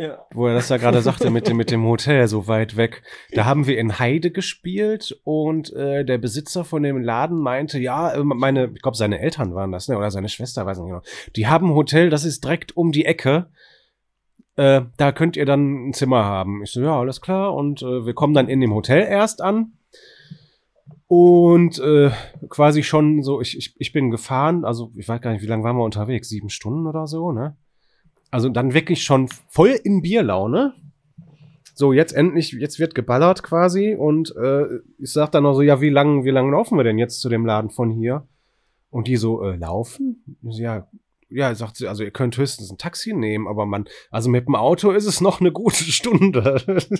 Ja. 0.00 0.24
wo 0.32 0.46
er 0.46 0.54
das 0.54 0.70
ja 0.70 0.78
gerade 0.78 1.02
sagte 1.02 1.28
mit 1.28 1.46
dem, 1.46 1.58
mit 1.58 1.70
dem 1.70 1.84
Hotel 1.84 2.26
so 2.26 2.48
weit 2.48 2.78
weg. 2.78 3.02
Da 3.32 3.44
haben 3.44 3.66
wir 3.66 3.76
in 3.76 3.98
Heide 3.98 4.30
gespielt 4.30 5.20
und 5.24 5.74
äh, 5.74 6.06
der 6.06 6.16
Besitzer 6.16 6.64
von 6.64 6.82
dem 6.82 7.02
Laden 7.02 7.38
meinte, 7.38 7.78
ja, 7.78 8.12
äh, 8.12 8.24
meine, 8.24 8.70
ich 8.74 8.80
glaube, 8.80 8.96
seine 8.96 9.20
Eltern 9.20 9.54
waren 9.54 9.72
das, 9.72 9.88
ne? 9.88 9.98
Oder 9.98 10.10
seine 10.10 10.30
Schwester, 10.30 10.64
weiß 10.64 10.78
nicht 10.78 10.88
genau. 10.88 11.02
Die 11.36 11.48
haben 11.48 11.66
ein 11.66 11.74
Hotel, 11.74 12.08
das 12.08 12.24
ist 12.24 12.42
direkt 12.42 12.74
um 12.78 12.92
die 12.92 13.04
Ecke. 13.04 13.50
Äh, 14.56 14.82
da 14.96 15.12
könnt 15.12 15.36
ihr 15.36 15.44
dann 15.44 15.90
ein 15.90 15.92
Zimmer 15.92 16.24
haben. 16.24 16.62
Ich 16.62 16.70
so, 16.70 16.80
ja, 16.80 16.98
alles 16.98 17.20
klar. 17.20 17.54
Und 17.54 17.82
äh, 17.82 18.06
wir 18.06 18.14
kommen 18.14 18.32
dann 18.32 18.48
in 18.48 18.62
dem 18.62 18.72
Hotel 18.72 19.02
erst 19.02 19.42
an. 19.42 19.72
Und 21.10 21.80
äh, 21.80 22.12
quasi 22.50 22.84
schon 22.84 23.24
so, 23.24 23.40
ich, 23.40 23.58
ich, 23.58 23.74
ich 23.80 23.92
bin 23.92 24.12
gefahren, 24.12 24.64
also 24.64 24.92
ich 24.94 25.08
weiß 25.08 25.20
gar 25.20 25.32
nicht, 25.32 25.42
wie 25.42 25.48
lange 25.48 25.64
waren 25.64 25.74
wir 25.74 25.82
unterwegs? 25.82 26.28
Sieben 26.28 26.50
Stunden 26.50 26.86
oder 26.86 27.08
so, 27.08 27.32
ne? 27.32 27.56
Also 28.30 28.48
dann 28.48 28.74
wirklich 28.74 29.02
schon 29.02 29.26
voll 29.48 29.70
in 29.82 30.02
Bierlaune. 30.02 30.72
So, 31.74 31.92
jetzt 31.92 32.12
endlich, 32.12 32.52
jetzt 32.52 32.78
wird 32.78 32.94
geballert 32.94 33.42
quasi. 33.42 33.96
Und 33.98 34.32
äh, 34.36 34.66
ich 34.98 35.12
sag 35.12 35.32
dann 35.32 35.42
noch 35.42 35.54
so, 35.54 35.62
ja, 35.62 35.80
wie 35.80 35.88
lang, 35.88 36.24
wie 36.24 36.30
lang 36.30 36.48
laufen 36.52 36.78
wir 36.78 36.84
denn 36.84 36.96
jetzt 36.96 37.20
zu 37.20 37.28
dem 37.28 37.44
Laden 37.44 37.70
von 37.70 37.90
hier? 37.90 38.28
Und 38.88 39.08
die 39.08 39.16
so, 39.16 39.42
äh, 39.42 39.56
laufen? 39.56 40.38
Ja, 40.42 40.86
ja, 41.30 41.54
sagt 41.54 41.76
sie, 41.76 41.88
also 41.88 42.02
ihr 42.02 42.10
könnt 42.10 42.36
höchstens 42.36 42.70
ein 42.70 42.78
Taxi 42.78 43.12
nehmen, 43.12 43.46
aber 43.48 43.66
man, 43.66 43.84
also 44.10 44.28
mit 44.28 44.46
dem 44.46 44.54
Auto 44.56 44.90
ist 44.90 45.06
es 45.06 45.20
noch 45.20 45.40
eine 45.40 45.52
gute 45.52 45.84
Stunde. 45.84 46.60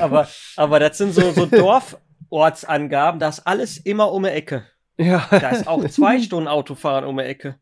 Aber, 0.00 0.28
aber 0.56 0.80
das 0.80 0.98
sind 0.98 1.14
so, 1.14 1.30
so 1.32 1.46
Dorfortsangaben, 1.46 3.20
das 3.20 3.38
ist 3.38 3.46
alles 3.46 3.78
immer 3.78 4.12
um 4.12 4.24
die 4.24 4.30
Ecke. 4.30 4.64
ja. 4.96 5.26
Da 5.30 5.50
ist 5.50 5.66
auch 5.66 5.86
zwei 5.88 6.20
Stunden 6.20 6.48
Autofahren 6.48 7.04
um 7.04 7.16
die 7.16 7.24
Ecke. 7.24 7.56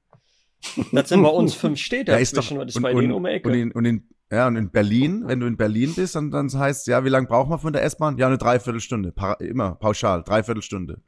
Das 0.93 1.09
sind 1.09 1.23
bei 1.23 1.29
uns 1.29 1.55
fünf 1.55 1.79
Städte 1.79 2.13
Ja, 2.13 2.19
ist 2.19 2.37
doch, 2.37 2.51
und, 2.51 2.83
bei 2.83 2.93
und, 2.93 3.01
denen 3.01 3.13
um 3.13 3.25
die 3.25 3.31
Ecke. 3.31 3.49
und, 3.49 3.55
in, 3.55 3.73
und, 3.73 3.85
in, 3.85 4.09
ja, 4.31 4.47
und 4.47 4.57
in 4.57 4.71
Berlin, 4.71 5.23
wenn 5.27 5.41
du 5.41 5.47
in 5.47 5.57
Berlin 5.57 5.95
bist, 5.95 6.15
dann, 6.15 6.31
dann 6.31 6.51
heißt 6.53 6.87
ja, 6.87 7.05
wie 7.05 7.09
lange 7.09 7.27
braucht 7.27 7.49
man 7.49 7.59
von 7.59 7.73
der 7.73 7.83
S-Bahn? 7.85 8.19
Ja, 8.19 8.27
eine 8.27 8.39
Dreiviertelstunde. 8.39 9.13
Pa 9.13 9.35
immer 9.35 9.75
pauschal, 9.75 10.23
Dreiviertelstunde. 10.25 11.01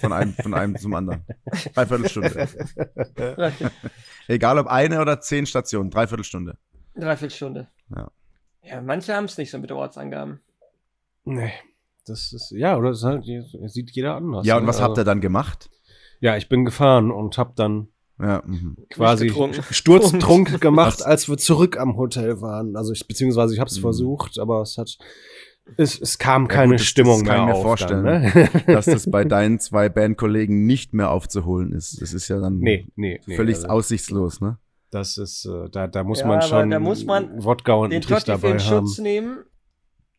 Von 0.00 0.12
einem, 0.12 0.34
von 0.34 0.52
einem 0.54 0.76
zum 0.76 0.94
anderen. 0.94 1.24
Dreiviertelstunde. 1.74 2.48
Egal 4.28 4.58
ob 4.58 4.66
eine 4.66 5.00
oder 5.00 5.20
zehn 5.20 5.46
Stationen, 5.46 5.90
Dreiviertelstunde. 5.90 6.58
Dreiviertelstunde. 6.94 7.68
Ja. 7.94 8.10
Ja, 8.62 8.80
manche 8.80 9.14
haben 9.14 9.24
es 9.24 9.36
nicht 9.38 9.50
so 9.50 9.58
mit 9.58 9.70
Ortsangaben. 9.72 10.40
Nee. 11.24 11.52
Das 12.06 12.32
ist, 12.32 12.50
ja, 12.50 12.76
oder 12.76 12.90
das 12.90 12.98
ist 12.98 13.04
halt, 13.04 13.24
sieht 13.70 13.90
jeder 13.92 14.16
anders. 14.16 14.44
Ja, 14.46 14.56
und 14.56 14.62
ne? 14.64 14.68
was 14.68 14.80
habt 14.80 14.90
Also, 14.90 15.00
ihr 15.02 15.04
dann 15.04 15.20
gemacht? 15.22 15.70
Ja, 16.20 16.36
ich 16.36 16.48
bin 16.48 16.64
gefahren 16.66 17.10
und 17.10 17.38
hab 17.38 17.56
dann 17.56 17.88
Ja, 18.20 18.42
mhm. 18.44 18.76
quasi. 18.90 19.32
Sturztrunk 19.70 20.60
gemacht, 20.60 21.02
als 21.02 21.28
wir 21.28 21.38
zurück 21.38 21.78
am 21.78 21.96
Hotel 21.96 22.40
waren. 22.42 22.76
Also 22.76 22.92
ich, 22.92 23.06
beziehungsweise 23.08 23.54
ich 23.54 23.60
habe 23.60 23.68
es 23.70 23.78
Mhm. 23.78 23.82
versucht, 23.82 24.38
aber 24.38 24.60
es 24.62 24.76
hat, 24.78 24.98
es, 25.76 25.98
es 26.00 26.18
kam 26.18 26.42
Ja, 26.44 26.48
keine 26.48 26.72
gut, 26.72 26.80
das- 26.80 26.86
Stimmung 26.86 27.24
das 27.24 27.28
kann 27.34 27.44
mehr 27.46 27.46
ich 27.46 27.52
mir 27.52 27.54
auf. 27.56 27.62
vorstellen. 27.62 28.04
Dann, 28.04 28.22
ne? 28.22 28.50
dass 28.66 28.84
das 28.86 29.10
bei 29.10 29.24
deinen 29.24 29.58
zwei 29.60 29.88
Bandkollegen 29.88 30.66
nicht 30.66 30.92
mehr 30.94 31.10
aufzuholen 31.10 31.72
ist. 31.72 32.00
Das 32.02 32.12
ist 32.12 32.28
ja 32.28 32.38
dann 32.40 32.58
nee, 32.58 32.86
nee, 32.96 33.20
nee. 33.26 33.36
völlig 33.36 33.56
also, 33.56 33.68
aussichtslos, 33.68 34.40
ne? 34.40 34.58
das 34.90 35.16
ist, 35.16 35.44
äh, 35.46 35.68
da, 35.70 35.86
da 35.88 36.04
muss 36.04 36.20
Ja, 36.20 36.26
man 36.26 36.42
schon 36.42 36.70
da 36.70 36.78
muss 36.78 37.04
man 37.04 37.42
Wodka 37.42 37.72
und 37.72 37.90
Den 37.90 37.96
einen 37.96 38.02
Trichter 38.02 38.32
dabei 38.34 38.52
den 38.52 38.60
haben. 38.60 38.86
Schutz 38.86 38.98
nehmen. 38.98 39.38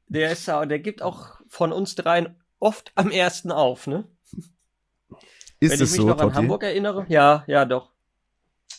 Der 0.07 0.31
ist 0.31 0.45
ja, 0.47 0.65
der 0.65 0.79
gibt 0.79 1.01
auch 1.01 1.39
von 1.47 1.71
uns 1.71 1.95
dreien 1.95 2.35
oft 2.59 2.91
am 2.95 3.09
ersten 3.09 3.51
auf, 3.51 3.87
ne? 3.87 4.03
Ist 5.61 5.71
Wenn 5.71 5.73
ich 5.75 5.79
mich 5.79 5.89
so, 5.91 6.05
noch 6.07 6.15
an 6.19 6.27
Totti? 6.27 6.35
Hamburg 6.35 6.63
erinnere. 6.63 7.05
Ja, 7.07 7.43
ja, 7.47 7.63
doch. 7.65 7.91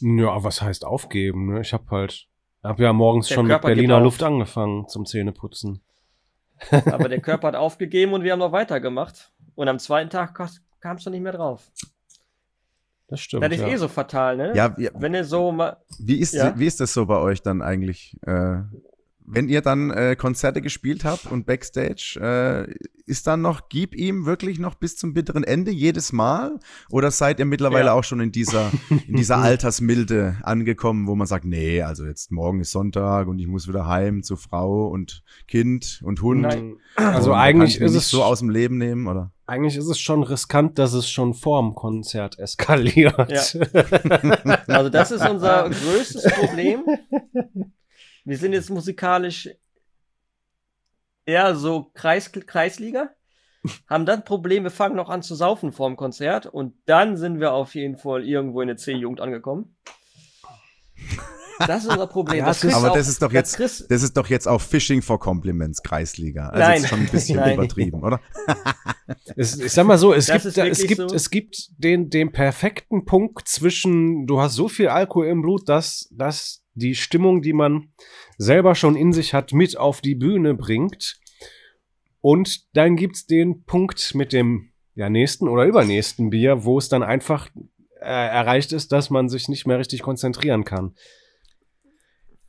Ja, 0.00 0.44
was 0.44 0.60
heißt 0.60 0.84
aufgeben? 0.84 1.54
Ne? 1.54 1.62
Ich 1.62 1.72
habe 1.72 1.84
halt, 1.90 2.28
habe 2.62 2.82
ja 2.82 2.92
morgens 2.92 3.28
Der 3.28 3.36
schon 3.36 3.46
mit 3.46 3.52
Körper 3.52 3.68
gibt 3.68 3.76
Berliner. 3.78 4.00
Luft 4.00 4.22
angefangen 4.22 4.86
zum 4.88 5.06
Zähneputzen. 5.06 5.80
Aber 6.86 7.08
der 7.08 7.20
Körper 7.20 7.48
hat 7.48 7.54
aufgegeben 7.56 8.12
und 8.12 8.22
wir 8.22 8.32
haben 8.32 8.38
noch 8.38 8.52
weitergemacht. 8.52 9.32
Und 9.54 9.68
am 9.68 9.78
zweiten 9.78 10.10
Tag 10.10 10.34
kam 10.80 10.96
es 10.96 11.04
noch 11.04 11.12
nicht 11.12 11.22
mehr 11.22 11.32
drauf. 11.32 11.70
Das 13.08 13.20
stimmt. 13.20 13.44
das 13.44 13.52
ist 13.52 13.60
ja. 13.60 13.68
eh 13.68 13.76
so 13.76 13.86
fatal, 13.88 14.36
ne? 14.36 14.52
Ja, 14.56 14.74
ja, 14.78 14.90
Wenn 14.94 15.14
er 15.14 15.24
so 15.24 15.52
mal. 15.52 15.76
wie 16.00 16.18
ist, 16.18 16.34
Ja. 16.34 16.58
wie 16.58 16.66
ist 16.66 16.80
das 16.80 16.92
so 16.92 17.06
bei 17.06 17.18
euch 17.18 17.40
dann 17.40 17.62
eigentlich? 17.62 18.16
Äh, 18.26 18.58
wenn 19.28 19.48
ihr 19.48 19.60
dann 19.60 19.90
äh, 19.90 20.16
Konzerte 20.16 20.62
gespielt 20.62 21.04
habt 21.04 21.26
und 21.26 21.46
Backstage, 21.46 22.18
äh, 22.20 22.74
ist 23.06 23.26
dann 23.26 23.40
noch, 23.42 23.68
gib 23.68 23.94
ihm 23.94 24.26
wirklich 24.26 24.58
noch 24.58 24.74
bis 24.74 24.96
zum 24.96 25.14
bitteren 25.14 25.44
Ende 25.44 25.70
jedes 25.70 26.12
Mal? 26.12 26.58
Oder 26.90 27.10
seid 27.10 27.38
ihr 27.38 27.44
mittlerweile 27.44 27.86
Ja. 27.86 27.92
auch 27.92 28.04
schon 28.04 28.20
in 28.20 28.32
dieser, 28.32 28.70
in 29.06 29.16
dieser 29.16 29.38
Altersmilde 29.38 30.36
angekommen, 30.42 31.06
wo 31.06 31.14
man 31.14 31.26
sagt, 31.26 31.44
nee, 31.44 31.82
also 31.82 32.04
jetzt 32.04 32.32
morgen 32.32 32.60
ist 32.60 32.70
Sonntag 32.72 33.28
und 33.28 33.38
ich 33.38 33.46
muss 33.46 33.68
wieder 33.68 33.86
heim 33.86 34.22
zu 34.22 34.36
Frau 34.36 34.88
und 34.88 35.22
Kind 35.46 36.00
und 36.04 36.22
Hund. 36.22 36.42
Nein. 36.42 36.76
Also 36.96 37.32
Und 37.32 37.38
eigentlich 37.38 37.80
ist 37.80 37.92
nicht 37.92 38.02
es 38.02 38.10
so 38.10 38.24
aus 38.24 38.40
dem 38.40 38.50
Leben 38.50 38.78
nehmen, 38.78 39.06
oder? 39.06 39.32
Eigentlich 39.46 39.76
ist 39.76 39.86
es 39.88 40.00
schon 40.00 40.24
riskant, 40.24 40.76
dass 40.78 40.92
es 40.92 41.08
schon 41.08 41.32
vorm 41.34 41.74
Konzert 41.76 42.38
eskaliert. 42.38 43.30
Ja. 43.30 43.42
Also, 44.66 44.90
das 44.90 45.10
ist 45.12 45.24
unser 45.28 45.70
größtes 45.70 46.24
Problem. 46.34 46.80
Wir 48.26 48.36
sind 48.36 48.52
jetzt 48.52 48.70
musikalisch 48.70 49.48
eher 51.24 51.54
so 51.56 51.90
Kreis, 51.94 52.30
Kreisliga. 52.32 53.10
Haben 53.88 54.04
dann 54.06 54.24
Probleme, 54.24 54.70
fangen 54.70 54.96
noch 54.96 55.08
an 55.08 55.22
zu 55.22 55.34
saufen 55.34 55.72
vorm 55.72 55.96
Konzert 55.96 56.46
und 56.46 56.74
dann 56.86 57.16
sind 57.16 57.40
wir 57.40 57.52
auf 57.52 57.74
jeden 57.74 57.96
Fall 57.96 58.24
irgendwo 58.24 58.60
in 58.60 58.68
der 58.68 58.76
C-Jugend 58.76 59.20
angekommen. 59.20 59.76
Das 61.66 61.84
ist 61.84 61.90
unser 61.90 62.06
Problem. 62.06 62.38
Ja, 62.40 62.46
Das 62.46 62.60
kriegst 62.60 62.76
Aber 62.76 62.90
auch- 62.90 62.94
das 62.94 63.08
ist 63.08 63.22
doch 63.22 63.32
jetzt, 63.32 63.56
kriegst- 63.56 63.90
das 63.90 64.02
ist 64.02 64.16
doch 64.16 64.28
jetzt 64.28 64.46
auch 64.46 64.60
Fishing 64.60 65.02
for 65.02 65.18
Compliments, 65.18 65.82
Kreisliga. 65.82 66.48
Also 66.50 66.58
Nein. 66.60 66.82
ist 66.82 66.88
schon 66.88 67.00
ein 67.00 67.08
bisschen 67.08 67.36
Nein. 67.40 67.54
übertrieben, 67.54 68.02
oder? 68.04 68.20
Es, 69.36 69.58
ich 69.58 69.72
sag 69.72 69.86
mal 69.86 69.98
so, 69.98 70.12
es 70.12 70.26
Das 70.26 70.42
gibt, 70.44 70.56
da- 70.58 70.66
es 70.66 70.82
gibt, 70.86 71.10
so. 71.10 71.14
es 71.14 71.30
gibt 71.30 71.68
den, 71.78 72.10
den 72.10 72.30
perfekten 72.30 73.04
Punkt 73.04 73.48
zwischen, 73.48 74.26
du 74.26 74.40
hast 74.40 74.54
so 74.54 74.68
viel 74.68 74.88
Alkohol 74.88 75.26
im 75.28 75.42
Blut, 75.42 75.68
dass, 75.68 76.08
dass 76.12 76.62
die 76.76 76.94
Stimmung, 76.94 77.42
die 77.42 77.52
man 77.52 77.88
selber 78.38 78.74
schon 78.74 78.94
in 78.96 79.12
sich 79.12 79.34
hat, 79.34 79.52
mit 79.52 79.76
auf 79.76 80.00
die 80.00 80.14
Bühne 80.14 80.54
bringt. 80.54 81.18
Und 82.20 82.74
dann 82.76 82.96
gibt's 82.96 83.26
den 83.26 83.64
Punkt 83.64 84.14
mit 84.14 84.32
dem 84.32 84.70
ja, 84.94 85.10
nächsten 85.10 85.48
oder 85.48 85.64
übernächsten 85.64 86.30
Bier, 86.30 86.64
wo 86.64 86.78
es 86.78 86.88
dann 86.88 87.02
einfach 87.02 87.48
äh, 88.00 88.04
erreicht 88.28 88.72
ist, 88.72 88.92
dass 88.92 89.10
man 89.10 89.28
sich 89.28 89.48
nicht 89.48 89.66
mehr 89.66 89.78
richtig 89.78 90.02
konzentrieren 90.02 90.64
kann. 90.64 90.94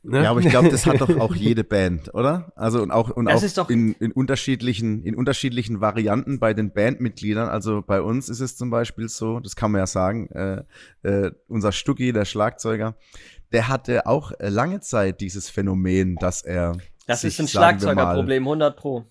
Ne? 0.02 0.22
Ja, 0.22 0.30
aber 0.30 0.40
ich 0.40 0.48
glaube, 0.48 0.68
das 0.70 0.86
hat 0.86 1.00
doch 1.00 1.18
auch 1.18 1.34
jede 1.34 1.64
Band, 1.64 2.14
oder? 2.14 2.52
Also 2.54 2.80
und 2.82 2.90
auch 2.90 3.10
und 3.10 3.26
Das 3.26 3.40
auch 3.40 3.44
ist 3.44 3.58
doch- 3.58 3.68
in, 3.68 3.92
in 3.94 4.12
unterschiedlichen 4.12 5.02
in 5.02 5.14
unterschiedlichen 5.14 5.80
Varianten 5.80 6.38
bei 6.38 6.54
den 6.54 6.72
Bandmitgliedern. 6.72 7.48
Also 7.48 7.82
bei 7.82 8.00
uns 8.00 8.28
ist 8.28 8.40
es 8.40 8.56
zum 8.56 8.70
Beispiel 8.70 9.08
so, 9.08 9.40
das 9.40 9.56
kann 9.56 9.72
man 9.72 9.80
ja 9.80 9.86
sagen, 9.86 10.28
äh, 10.30 10.62
äh, 11.02 11.32
unser 11.48 11.72
Stucki, 11.72 12.12
der 12.12 12.24
Schlagzeuger, 12.24 12.96
der 13.52 13.68
hatte 13.68 14.06
auch 14.06 14.32
äh, 14.38 14.48
lange 14.48 14.80
Zeit 14.80 15.20
dieses 15.20 15.48
Phänomen, 15.48 16.16
dass 16.16 16.42
er 16.42 16.76
Das 17.06 17.22
sich, 17.22 17.34
ist 17.34 17.40
ein 17.40 17.48
Schlagzeugerproblem, 17.48 18.42
100 18.42 18.76
Pro. 18.76 19.06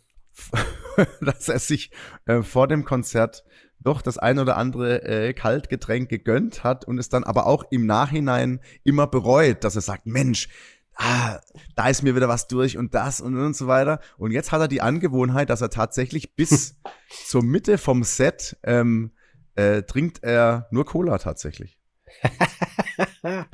dass 1.22 1.50
er 1.50 1.60
sich 1.60 1.92
äh, 2.26 2.44
vor 2.44 2.68
dem 2.68 2.86
Konzert 2.86 3.44
doch 3.80 4.02
das 4.02 4.18
ein 4.18 4.40
oder 4.40 4.58
andere 4.58 5.04
äh, 5.04 5.34
Kaltgetränk 5.34 6.10
gegönnt 6.10 6.64
hat 6.64 6.86
und 6.86 6.98
es 6.98 7.10
dann 7.10 7.24
aber 7.24 7.48
auch 7.48 7.66
im 7.70 7.86
Nachhinein 7.86 8.60
immer 8.84 9.08
bereut, 9.08 9.64
dass 9.64 9.76
er 9.76 9.82
sagt, 9.82 10.06
Mensch, 10.06 10.50
ah, 10.96 11.40
da 11.76 11.88
ist 11.90 12.04
mir 12.04 12.16
wieder 12.16 12.28
was 12.28 12.48
durch 12.48 12.78
und 12.78 12.94
das 12.94 13.22
und, 13.22 13.38
und 13.38 13.56
so 13.56 13.68
weiter. 13.68 14.00
Und 14.18 14.32
jetzt 14.32 14.52
hat 14.52 14.62
er 14.62 14.68
die 14.68 14.82
Angewohnheit, 14.82 15.50
dass 15.50 15.62
er 15.62 15.70
tatsächlich 15.70 16.36
bis 16.36 16.78
zur 17.26 17.44
Mitte 17.44 17.78
vom 17.78 18.04
Set 18.04 18.58
ähm, 18.64 19.12
äh, 19.56 19.84
trinkt 19.84 20.24
er 20.24 20.68
nur 20.72 20.86
Cola 20.86 21.18
tatsächlich. 21.18 21.78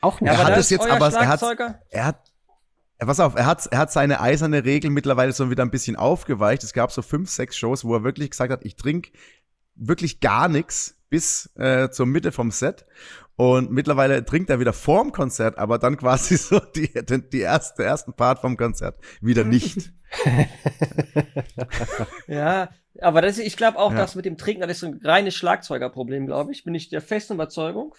auch 0.00 0.20
Ja, 0.20 0.32
Er 0.32 0.38
aber 0.38 0.44
hat 0.44 0.52
es 0.58 0.66
ist 0.66 0.70
jetzt, 0.70 0.86
aber 0.88 1.06
er 1.06 1.10
Schlagzeuger. 1.10 1.80
Er 1.90 2.04
hat, 2.06 2.32
pass 2.98 3.20
auf, 3.20 3.34
er 3.34 3.46
hat, 3.46 3.66
er 3.66 3.78
hat 3.78 3.92
seine 3.92 4.20
eiserne 4.20 4.64
Regel 4.64 4.90
mittlerweile 4.90 5.32
so 5.32 5.50
wieder 5.50 5.62
ein 5.62 5.70
bisschen 5.70 5.96
aufgeweicht. 5.96 6.62
Es 6.64 6.72
gab 6.72 6.92
so 6.92 7.02
fünf, 7.02 7.30
sechs 7.30 7.56
Shows, 7.56 7.84
wo 7.84 7.94
er 7.94 8.04
wirklich 8.04 8.30
gesagt 8.30 8.52
hat, 8.52 8.64
ich 8.64 8.76
trinke 8.76 9.10
wirklich 9.74 10.20
gar 10.20 10.48
nichts 10.48 10.96
bis 11.10 11.50
äh, 11.56 11.88
zur 11.90 12.06
Mitte 12.06 12.32
vom 12.32 12.50
Set. 12.50 12.84
Und 13.36 13.70
mittlerweile 13.70 14.24
trinkt 14.24 14.50
er 14.50 14.58
wieder 14.58 14.72
vorm 14.72 15.12
Konzert, 15.12 15.58
aber 15.58 15.78
dann 15.78 15.96
quasi 15.96 16.36
so 16.38 16.58
die, 16.58 16.88
den, 16.92 17.30
die 17.30 17.40
erste, 17.40 17.84
ersten 17.84 18.12
Part 18.12 18.40
vom 18.40 18.56
Konzert 18.56 18.98
wieder 19.20 19.44
nicht. 19.44 19.92
Ja, 22.26 22.70
aber 23.00 23.22
das, 23.22 23.38
ich 23.38 23.56
glaube 23.56 23.78
auch, 23.78 23.92
Ja. 23.92 23.98
dass 23.98 24.14
mit 24.14 24.24
dem 24.24 24.36
Trinken, 24.36 24.62
das 24.62 24.78
ist 24.78 24.84
ein 24.84 25.00
reines 25.04 25.34
Schlagzeugerproblem, 25.34 26.26
glaube 26.26 26.52
ich. 26.52 26.64
Bin 26.64 26.74
ich 26.74 26.88
der 26.88 27.00
festen 27.00 27.34
Überzeugung. 27.34 27.94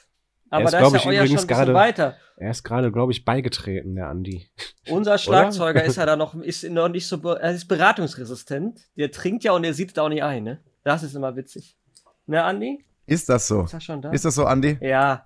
Aber 0.51 0.65
ist, 0.65 0.73
da 0.73 0.79
ist 0.79 0.91
ja 0.93 0.97
ich, 0.99 1.05
euer 1.05 1.13
schon 1.13 1.13
übrigens 1.13 1.41
ein 1.43 1.47
bisschen 1.47 1.47
gerade- 1.47 1.73
weiter. 1.73 2.15
Er 2.37 2.51
ist 2.51 2.63
gerade, 2.63 2.91
glaube 2.91 3.11
ich, 3.11 3.25
beigetreten, 3.25 3.95
der 3.95 4.07
Andi. 4.07 4.49
Unser 4.89 5.17
Schlagzeuger 5.17 5.83
ist 5.83 5.97
ja 5.97 6.05
da 6.05 6.15
noch, 6.17 6.35
ist 6.35 6.63
noch 6.69 6.87
nicht 6.89 7.07
so, 7.07 7.17
er 7.33 7.51
ist 7.51 7.67
beratungsresistent. 7.67 8.89
Der 8.95 9.11
trinkt 9.11 9.43
ja 9.43 9.51
und 9.51 9.63
der 9.63 9.73
sieht 9.73 9.91
es 9.91 9.97
auch 9.97 10.09
nicht 10.09 10.23
ein, 10.23 10.43
ne? 10.43 10.59
Das 10.83 11.03
ist 11.03 11.15
immer 11.15 11.35
witzig. 11.35 11.77
Ne, 12.25 12.43
Andi? 12.43 12.85
Ist 13.05 13.27
das 13.29 13.47
so? 13.47 13.63
Ist 13.63 13.73
er 13.73 13.81
schon 13.81 14.01
da? 14.01 14.11
Ist 14.11 14.23
das 14.25 14.35
so, 14.35 14.45
Andi? 14.45 14.77
ja. 14.81 15.25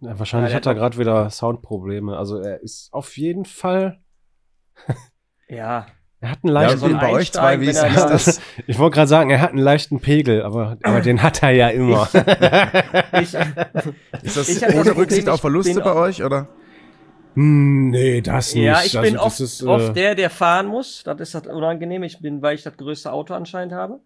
Ja, 0.00 0.18
wahrscheinlich 0.18 0.50
Ja, 0.52 0.56
hat 0.56 0.66
er 0.66 0.74
gerade 0.74 0.98
wieder 0.98 1.30
Soundprobleme. 1.30 2.16
Also 2.16 2.38
er 2.38 2.60
ist 2.62 2.92
auf 2.92 3.16
jeden 3.16 3.46
Fall. 3.46 4.02
Ja. 5.48 5.86
Er 6.20 6.30
hat 6.30 6.38
einen 6.42 6.54
Ja, 6.54 6.60
leichten. 6.62 6.82
und 6.84 6.90
wie 6.90 6.94
bei 6.94 7.12
euch 7.12 7.32
zwei, 7.32 7.60
wie 7.60 7.66
ist, 7.66 7.82
wenn 7.82 7.94
er 7.94 8.10
ist 8.14 8.26
das? 8.26 8.40
ich 8.66 8.78
wollte 8.78 8.94
gerade 8.94 9.08
sagen, 9.08 9.30
er 9.30 9.40
hat 9.40 9.50
einen 9.50 9.58
leichten 9.58 10.00
Pegel, 10.00 10.42
aber, 10.42 10.78
aber 10.82 11.00
den 11.00 11.22
hat 11.22 11.42
er 11.42 11.50
ja 11.50 11.68
immer. 11.68 12.08
Ich, 13.20 13.34
Ist 14.22 14.36
das 14.36 14.48
Ich 14.48 14.62
hab 14.62 14.68
das 14.68 14.74
ohne 14.74 14.84
Problem, 14.84 14.96
Rücksicht 14.96 15.28
auf 15.28 15.40
Verluste 15.40 15.80
bei 15.80 15.94
euch, 15.94 16.22
oder? 16.24 16.48
Hm, 17.34 17.90
nee, 17.90 18.22
das 18.22 18.54
nicht. 18.54 18.64
ja, 18.64 18.82
ich 18.82 18.96
Also, 18.96 19.02
bin 19.02 19.14
das 19.14 19.22
oft, 19.24 19.40
ist, 19.40 19.60
äh, 19.62 19.66
oft 19.66 19.94
der, 19.96 20.14
der 20.14 20.30
fahren 20.30 20.66
muss. 20.68 21.02
Das 21.04 21.20
ist 21.20 21.34
das 21.34 21.46
unangenehm. 21.46 22.02
Ich 22.02 22.18
bin, 22.20 22.40
weil 22.40 22.54
ich 22.54 22.62
das 22.62 22.76
größte 22.78 23.12
Auto 23.12 23.34
anscheinend 23.34 23.74
habe. 23.74 24.00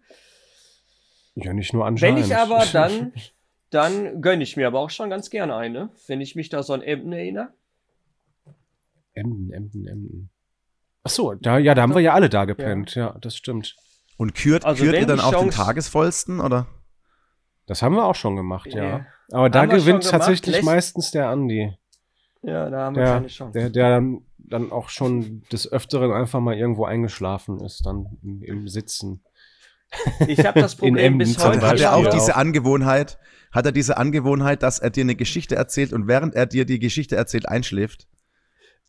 Ja, 1.35 1.53
nicht 1.53 1.73
nur 1.73 1.83
Wenn 1.85 1.87
anscheinend. 1.93 2.25
ich 2.25 2.35
aber 2.35 2.65
dann, 2.73 3.13
dann 3.69 4.21
gönne 4.21 4.43
ich 4.43 4.57
mir 4.57 4.67
aber 4.67 4.81
auch 4.81 4.89
schon 4.89 5.09
ganz 5.09 5.29
gerne 5.29 5.55
eine. 5.55 5.89
Wenn 6.07 6.19
ich 6.19 6.35
mich 6.35 6.49
da 6.49 6.61
so 6.61 6.73
an 6.73 6.81
Emden 6.81 7.13
erinnere. 7.13 7.53
Emden, 9.13 9.51
Emden, 9.53 9.87
Emden. 9.87 10.29
Ach 11.03 11.09
so, 11.09 11.33
da, 11.33 11.57
ja, 11.57 11.73
da 11.73 11.81
haben 11.81 11.93
wir 11.95 12.01
ja 12.01 12.13
alle 12.13 12.29
da 12.29 12.45
gepennt. 12.45 12.95
Ja, 12.95 13.17
das 13.21 13.35
stimmt. 13.35 13.75
Und 14.17 14.35
kürt, 14.35 14.65
Also 14.65 14.83
kürt 14.83 14.95
ihr 14.95 15.07
dann 15.07 15.19
auch 15.19 15.39
den 15.39 15.49
tagesvollsten, 15.49 16.39
oder? 16.39 16.67
Das 17.65 17.81
haben 17.81 17.95
wir 17.95 18.05
auch 18.05 18.15
schon 18.15 18.35
gemacht, 18.35 18.67
ja. 18.73 18.83
Ja. 18.83 19.05
Aber 19.31 19.49
da 19.49 19.61
Haben 19.61 19.71
schon 19.71 19.79
gewinnt 19.79 20.03
tatsächlich 20.09 20.55
lässt- 20.57 20.65
meistens 20.65 21.11
der 21.11 21.29
Andi. 21.29 21.73
Ja, 22.43 22.69
da 22.69 22.79
haben 22.85 22.95
wir 22.95 23.03
Der, 23.03 23.13
keine 23.13 23.27
Chance. 23.27 23.59
der, 23.59 23.69
der 23.69 23.89
dann, 23.89 24.21
dann 24.37 24.71
auch 24.71 24.89
schon 24.89 25.43
des 25.51 25.71
Öfteren 25.71 26.11
einfach 26.11 26.39
mal 26.39 26.55
irgendwo 26.55 26.85
eingeschlafen 26.85 27.59
ist, 27.61 27.85
dann 27.85 28.17
im, 28.23 28.41
im 28.43 28.67
Sitzen. 28.67 29.23
Ich 30.27 30.45
habe 30.45 30.59
das 30.61 30.73
In 30.75 30.79
Problem 30.79 31.17
bis 31.17 31.37
heute. 31.43 31.61
Hat, 31.61 31.79
er 31.79 31.95
auch 31.95 32.07
diese 32.09 32.35
Angewohnheit, 32.35 33.19
hat 33.51 33.65
er 33.65 33.71
diese 33.71 33.97
Angewohnheit, 33.97 34.63
dass 34.63 34.79
er 34.79 34.89
dir 34.89 35.01
eine 35.03 35.15
Geschichte 35.15 35.55
erzählt 35.55 35.93
und 35.93 36.07
während 36.07 36.33
er 36.35 36.45
dir 36.45 36.65
die 36.65 36.79
Geschichte 36.79 37.15
erzählt, 37.15 37.47
einschläft? 37.47 38.07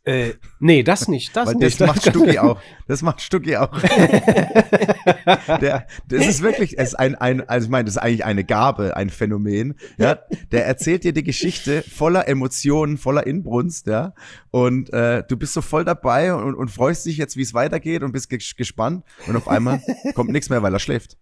Äh, 0.05 0.33
nee, 0.59 0.83
das 0.83 1.07
nicht. 1.07 1.37
Das 1.37 1.47
Weil 1.47 1.55
nicht. 1.55 1.81
das 1.81 1.87
macht 1.87 2.03
Stucki 2.09 2.39
auch. 2.39 2.61
Das 2.89 3.03
macht 3.03 3.21
Stucki 3.21 3.57
auch. 3.57 3.71
der, 5.61 5.87
das 6.09 6.27
ist 6.27 6.43
wirklich, 6.43 6.77
es 6.79 6.89
ist 6.89 6.95
ein, 6.97 7.15
ein, 7.15 7.49
also 7.49 7.67
ich 7.67 7.71
meine, 7.71 7.85
das 7.85 7.95
ist 7.97 8.03
eigentlich 8.03 8.25
eine 8.25 8.43
Gabe, 8.45 8.97
ein 8.97 9.11
Phänomen. 9.11 9.75
Ja, 9.99 10.19
der 10.51 10.67
erzählt 10.67 11.05
dir 11.05 11.13
die 11.13 11.23
Geschichte 11.23 11.83
voller 11.83 12.27
Emotionen, 12.29 12.99
voller 12.99 13.27
Inbrunst, 13.27 13.87
ja. 13.87 14.13
Und 14.51 14.93
äh, 14.93 15.23
du 15.29 15.37
bist 15.37 15.53
so 15.53 15.63
voll 15.63 15.85
dabei 15.85 16.35
und, 16.35 16.55
und 16.57 16.69
freust 16.69 17.07
dich 17.07 17.17
jetzt, 17.17 17.37
wie 17.37 17.43
es 17.43 17.55
weitergeht 17.55 18.03
und 18.03 18.11
bist 18.13 18.31
ges- 18.31 18.57
gespannt. 18.57 19.05
Und 19.29 19.37
auf 19.37 19.47
einmal 19.49 19.81
kommt 20.15 20.31
nichts 20.31 20.51
mehr, 20.51 20.63
weil 20.63 20.75
er 20.75 20.81
schläft. 20.81 21.17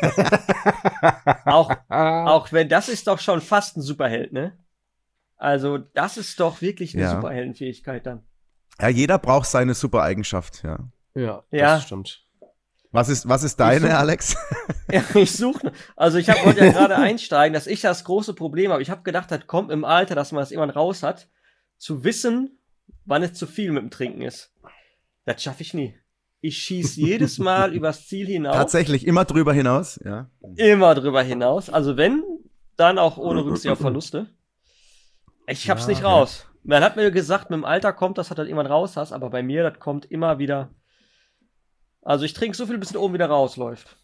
Auch, 1.46 1.70
auch 1.88 2.52
wenn 2.52 2.68
das 2.68 2.88
ist 2.88 3.06
doch 3.06 3.18
schon 3.18 3.40
fast 3.40 3.76
ein 3.76 3.82
Superheld, 3.82 4.32
ne? 4.32 4.52
Also, 5.36 5.78
das 5.78 6.16
ist 6.16 6.38
doch 6.40 6.60
wirklich 6.62 6.94
eine 6.94 7.04
Ja. 7.04 7.10
Superheldenfähigkeit 7.14 8.06
dann. 8.06 8.22
Ja, 8.80 8.88
jeder 8.88 9.18
braucht 9.18 9.48
seine 9.48 9.74
super 9.74 10.02
Eigenschaft, 10.02 10.62
ja. 10.64 10.78
ja, 11.14 11.42
Ja. 11.50 11.74
das 11.76 11.84
stimmt. 11.84 12.20
Was 12.90 13.08
ist, 13.08 13.28
was 13.28 13.42
ist 13.42 13.58
deine, 13.58 13.88
such- 13.88 13.94
Alex? 13.98 14.36
Ja, 14.92 15.02
ich 15.14 15.32
suche. 15.32 15.72
Also 15.96 16.18
ich 16.18 16.28
hab, 16.30 16.44
wollte 16.44 16.64
ja 16.64 16.70
gerade 16.70 16.96
einsteigen, 16.96 17.52
dass 17.54 17.66
ich 17.66 17.80
das 17.80 18.04
große 18.04 18.34
Problem 18.34 18.70
habe. 18.70 18.82
Ich 18.82 18.90
habe 18.90 19.02
gedacht, 19.02 19.30
das 19.30 19.46
kommt 19.48 19.72
im 19.72 19.84
Alter, 19.84 20.14
dass 20.14 20.30
man 20.30 20.40
das 20.40 20.52
irgendwann 20.52 20.70
raus 20.70 21.02
hat, 21.02 21.28
zu 21.78 22.04
wissen, 22.04 22.58
wann 23.04 23.22
es 23.24 23.32
zu 23.32 23.46
viel 23.48 23.72
mit 23.72 23.82
dem 23.82 23.90
Trinken 23.90 24.22
ist. 24.22 24.52
Das 25.24 25.42
schaffe 25.42 25.62
ich 25.62 25.74
nie. 25.74 25.98
Ich 26.42 26.58
schieß 26.58 26.94
jedes 26.96 27.38
Mal 27.38 27.74
übers 27.74 28.06
Ziel 28.06 28.26
hinaus, 28.26 28.54
Tatsächlich 28.54 29.04
immer 29.06 29.24
drüber 29.24 29.52
hinaus, 29.52 29.98
ja. 30.04 30.30
immer 30.56 30.94
drüber 30.94 31.22
hinaus. 31.22 31.70
Also 31.70 31.96
wenn, 31.96 32.22
dann 32.76 32.98
auch 32.98 33.16
ohne 33.16 33.44
Rücksicht 33.44 33.72
auf 33.72 33.78
Verluste. 33.80 34.28
Ich 35.46 35.68
hab's 35.70 35.82
Ja, 35.82 35.88
nicht 35.88 36.02
ja. 36.02 36.08
raus. 36.08 36.46
Man 36.62 36.82
hat 36.82 36.96
mir 36.96 37.10
gesagt, 37.10 37.50
mit 37.50 37.58
dem 37.58 37.64
Alter 37.64 37.92
kommt 37.92 38.16
das, 38.18 38.30
hat 38.30 38.38
dann 38.38 38.46
irgendwann 38.46 38.66
raus 38.66 38.96
hast, 38.96 39.12
aber 39.12 39.28
bei 39.30 39.42
mir, 39.42 39.62
das 39.68 39.78
kommt 39.78 40.06
immer 40.10 40.38
wieder. 40.38 40.70
Also 42.02 42.24
ich 42.24 42.32
trinke 42.32 42.56
so 42.56 42.66
viel, 42.66 42.78
bis 42.78 42.90
es 42.90 42.96
oben 42.96 43.14
wieder 43.14 43.26
rausläuft. 43.26 43.96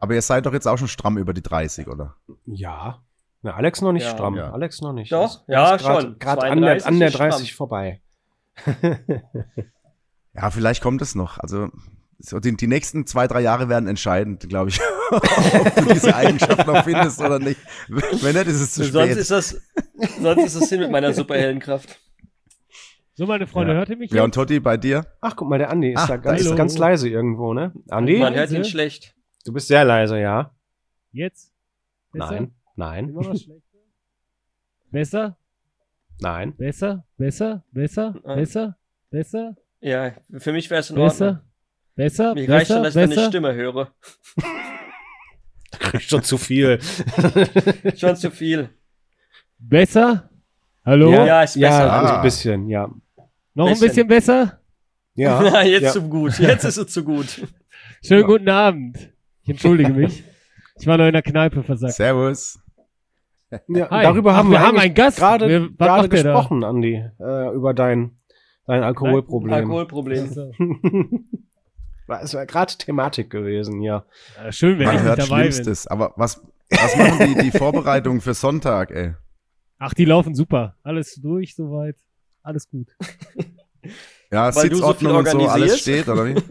Aber 0.00 0.14
ihr 0.14 0.22
seid 0.22 0.46
doch 0.46 0.52
jetzt 0.52 0.66
auch 0.66 0.78
schon 0.78 0.88
stramm 0.88 1.18
über 1.18 1.32
die 1.34 1.42
30, 1.42 1.86
oder? 1.88 2.16
Ja. 2.46 3.02
Na, 3.42 3.54
Alex 3.54 3.80
noch 3.82 3.92
nicht 3.92 4.04
Ja. 4.04 4.10
stramm. 4.10 4.36
Ja. 4.36 4.50
Alex 4.52 4.80
noch 4.80 4.92
nicht. 4.92 5.12
Doch, 5.12 5.24
ist- 5.26 5.44
ja, 5.48 5.74
ist 5.74 5.82
grad- 5.84 6.02
schon. 6.02 6.18
Gerade 6.18 6.42
an 6.44 6.60
der, 6.62 6.78
32 6.78 6.86
an 6.88 6.98
der 6.98 7.08
ist 7.08 7.14
stramm. 7.14 7.30
30 7.30 7.54
vorbei. 7.54 8.02
Ja, 10.34 10.50
vielleicht 10.50 10.82
kommt 10.82 11.02
es 11.02 11.14
noch. 11.14 11.38
Also 11.38 11.68
so 12.24 12.38
die, 12.38 12.56
die 12.56 12.68
nächsten 12.68 13.04
zwei, 13.06 13.26
drei 13.26 13.40
Jahre 13.40 13.68
werden 13.68 13.88
entscheidend, 13.88 14.48
glaube 14.48 14.70
ich, 14.70 14.80
ob 15.10 15.74
du 15.76 15.92
diese 15.92 16.14
Eigenschaft 16.14 16.66
noch 16.66 16.84
findest 16.84 17.20
oder 17.20 17.38
nicht. 17.38 17.60
Wenn 17.88 18.34
nicht, 18.36 18.46
ist 18.46 18.60
es 18.60 18.72
zu 18.74 18.84
Sonst 18.84 19.06
spät. 19.06 19.16
ist 19.18 19.30
das, 19.30 19.60
sonst 20.20 20.44
ist 20.44 20.60
das 20.60 20.68
hin 20.68 20.80
mit 20.80 20.90
meiner 20.90 21.12
Superheldenkraft. 21.12 21.98
So, 23.14 23.26
meine 23.26 23.46
Freunde, 23.46 23.72
Ja. 23.72 23.78
hört 23.80 23.90
ihr 23.90 23.96
mich 23.96 24.10
ja, 24.10 24.22
und 24.22 24.28
jetzt? 24.28 24.34
Totti, 24.36 24.60
bei 24.60 24.76
dir? 24.76 25.04
Ach, 25.20 25.36
guck 25.36 25.48
mal, 25.48 25.58
der 25.58 25.70
Andi 25.70 25.92
ist 25.92 25.98
Ah, 25.98 26.06
da 26.06 26.16
ganz, 26.16 26.40
ist 26.40 26.56
ganz 26.56 26.78
leise 26.78 27.08
irgendwo, 27.08 27.52
ne? 27.52 27.72
Andi, 27.90 28.18
Man 28.18 28.34
hört 28.34 28.50
ihn 28.52 28.64
schlecht. 28.64 29.14
du 29.44 29.52
bist 29.52 29.68
sehr 29.68 29.84
leise, 29.84 30.18
ja? 30.18 30.54
Jetzt? 31.10 31.52
Besser? 32.12 32.30
Nein, 32.32 32.54
nein, 32.76 33.08
Immer 33.10 33.22
noch 33.22 33.36
schlechter? 33.36 33.52
Besser? 34.90 35.36
nein. 36.20 36.54
Besser? 36.56 37.04
Besser? 37.18 37.64
Besser? 37.72 38.14
Nein. 38.24 38.36
Besser? 38.38 38.76
Besser? 39.10 39.56
Ja, 39.80 40.12
für 40.38 40.52
mich 40.52 40.70
wäre 40.70 40.80
es 40.80 40.90
in 40.90 40.96
Ordnung. 40.98 41.08
Besser? 41.10 41.44
Besser? 41.94 42.34
Mir 42.34 42.46
Besser? 42.46 42.52
reicht 42.54 42.66
schon, 42.68 42.82
dass 42.82 42.94
ich 42.96 43.00
deine 43.02 43.14
Besser? 43.14 43.28
Stimme 43.28 43.54
höre. 43.54 43.92
Du 45.72 45.78
kriegst 45.78 46.10
schon 46.10 46.22
zu 46.22 46.38
viel. 46.38 46.78
Schon 47.96 48.16
zu 48.16 48.30
viel. 48.30 48.70
Besser? 49.58 50.30
Hallo? 50.84 51.10
Ja, 51.12 51.26
Ja, 51.26 51.42
ist 51.42 51.56
ja, 51.56 51.68
besser. 51.68 51.92
also 51.92 52.12
Ah. 52.12 52.16
ein 52.16 52.22
bisschen, 52.22 52.68
ja. 52.68 52.90
Noch 53.54 53.68
ein 53.68 53.78
bisschen. 53.78 54.06
besser? 54.08 54.60
Ja, 55.14 55.40
Na, 55.52 55.62
jetzt 55.64 55.82
ja. 55.82 55.90
zu 55.92 56.02
gut. 56.08 56.38
Jetzt 56.38 56.64
ist 56.64 56.76
es 56.78 56.86
zu 56.92 57.04
gut. 57.04 57.46
Schönen 58.04 58.20
Ja. 58.22 58.26
guten 58.26 58.48
Abend. 58.48 59.12
Ich 59.42 59.50
entschuldige 59.50 59.92
mich. 59.92 60.24
Ich 60.80 60.86
war 60.86 60.96
noch 60.98 61.06
in 61.06 61.12
der 61.12 61.22
Kneipe 61.22 61.62
versagt. 61.62 61.94
Servus. 61.94 62.58
ja 63.68 63.90
Hi. 63.90 64.02
darüber 64.04 64.32
Ach, 64.32 64.36
haben 64.36 64.48
wir 64.50 64.58
wir, 64.58 64.66
haben 64.66 64.78
einen 64.78 64.94
Gast. 64.94 65.18
gerade 65.18 65.48
Wir- 65.48 65.68
was 65.78 65.86
gerade 65.88 66.08
da? 66.08 66.14
gesprochen, 66.16 66.64
Andi, 66.64 67.04
äh, 67.20 67.54
über 67.54 67.74
dein, 67.74 68.16
dein 68.66 68.82
Alkoholproblem. 68.82 69.52
Alkoholproblem. 69.52 70.30
War- 72.06 72.22
Es 72.22 72.34
war 72.34 72.44
gerade 72.46 72.76
Thematik 72.76 73.30
gewesen, 73.30 73.80
ja. 73.82 74.04
äh, 74.42 74.50
schön, 74.52 74.78
wenn 74.78 74.86
Man 74.86 74.96
ich 74.96 75.02
hört 75.02 75.18
nicht 75.18 75.30
dabei 75.30 75.42
bin. 75.44 75.52
Schlimmstes. 75.52 75.86
Aber 75.86 76.12
was, 76.16 76.42
was 76.70 76.96
machen 76.96 77.34
die, 77.34 77.50
die 77.50 77.56
Vorbereitungen 77.56 78.20
für 78.20 78.34
Sonntag, 78.34 78.90
ey? 78.90 79.14
Ach, 79.78 79.94
die 79.94 80.04
laufen 80.04 80.34
super. 80.34 80.76
Alles 80.82 81.14
durch 81.16 81.54
soweit. 81.56 81.96
Alles 82.42 82.68
gut. 82.68 82.88
Ja, 84.30 84.54
Weil 84.54 84.68
du 84.68 84.76
so 84.76 84.92
viel 84.94 85.08
Sitzordnung 85.08 85.16
und 85.16 85.28
so, 85.28 85.48
alles 85.48 85.80
steht, 85.80 86.08
oder 86.08 86.26
wie? 86.26 86.34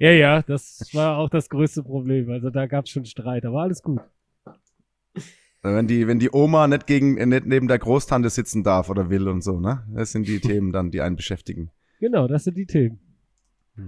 Ja, 0.00 0.12
ja, 0.12 0.42
das 0.42 0.88
war 0.92 1.18
auch 1.18 1.28
das 1.28 1.48
größte 1.48 1.82
Problem. 1.82 2.30
Also 2.30 2.50
da 2.50 2.66
gab 2.66 2.84
es 2.84 2.90
schon 2.92 3.04
Streit, 3.04 3.44
aber 3.44 3.62
alles 3.62 3.82
gut. 3.82 4.00
Wenn 5.62 5.88
die, 5.88 6.06
wenn 6.06 6.20
die 6.20 6.30
Oma 6.32 6.68
nicht, 6.68 6.86
gegen, 6.86 7.14
nicht 7.28 7.46
neben 7.46 7.66
der 7.66 7.80
Großtante 7.80 8.30
sitzen 8.30 8.62
darf 8.62 8.90
oder 8.90 9.10
will 9.10 9.26
und 9.28 9.42
so, 9.42 9.58
ne? 9.58 9.84
Das 9.92 10.12
sind 10.12 10.28
die 10.28 10.38
Themen 10.40 10.70
dann, 10.72 10.92
die 10.92 11.00
einen 11.00 11.16
beschäftigen. 11.16 11.72
Genau, 11.98 12.28
das 12.28 12.44
sind 12.44 12.56
die 12.56 12.66
Themen. 12.66 13.00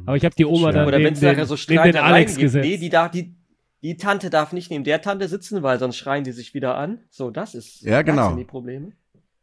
Aber 0.07 0.17
ich 0.17 0.25
habe 0.25 0.35
die 0.35 0.45
Oma 0.45 0.69
Schön. 0.69 0.75
dann 0.75 0.87
Oder 0.89 0.99
wenn 0.99 1.05
neben 1.05 1.21
den, 1.21 1.33
nachher 1.33 1.47
so 1.47 1.57
neben 1.69 1.85
den 1.85 1.97
Alex 1.97 2.33
gibt. 2.33 2.43
gesetzt. 2.43 2.69
Nee, 2.69 2.77
die, 2.77 2.89
darf, 2.91 3.11
die, 3.11 3.35
die 3.83 3.97
Tante 3.97 4.31
darf 4.31 4.53
nicht 4.53 4.71
neben 4.71 4.85
der 4.85 5.03
Tante 5.03 5.29
sitzen, 5.29 5.63
weil 5.63 5.79
sonst 5.79 5.97
schreien 5.97 6.25
die 6.25 6.33
sich 6.33 6.55
wieder 6.55 6.77
an. 6.77 7.01
So, 7.11 7.31
das 7.31 7.55
ist. 7.55 7.83
Ja, 7.83 8.03
genau. 8.03 8.23
Das 8.23 8.29
sind 8.31 8.39
die 8.39 8.45
Probleme. 8.45 8.93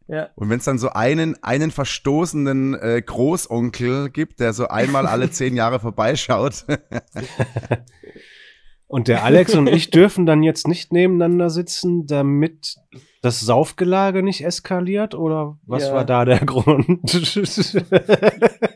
Ja. 0.07 0.29
Und 0.35 0.49
wenn 0.49 0.59
es 0.59 0.65
dann 0.65 0.77
so 0.77 0.89
einen, 0.89 1.41
einen 1.43 1.69
verstoßenen 1.69 2.75
äh, 2.75 3.01
Großonkel 3.05 4.09
gibt, 4.09 4.39
der 4.39 4.53
so 4.53 4.67
einmal 4.67 5.05
alle 5.05 5.29
zehn 5.31 5.55
Jahre 5.55 5.79
vorbeischaut. 5.79 6.65
Und 8.89 9.09
der 9.09 9.25
Alex 9.25 9.53
und 9.53 9.67
ich 9.67 9.89
dürfen 9.89 10.25
dann 10.25 10.43
jetzt 10.43 10.65
nicht 10.65 10.93
nebeneinander 10.93 11.49
sitzen, 11.49 12.07
damit 12.07 12.77
das 13.27 13.39
Saufgelage 13.41 14.23
nicht 14.23 14.43
eskaliert? 14.43 15.13
Oder 15.15 15.57
was 15.65 15.83
Ja. 15.87 15.93
war 15.93 16.05
da 16.05 16.25
der 16.25 16.39
Grund? 16.45 16.87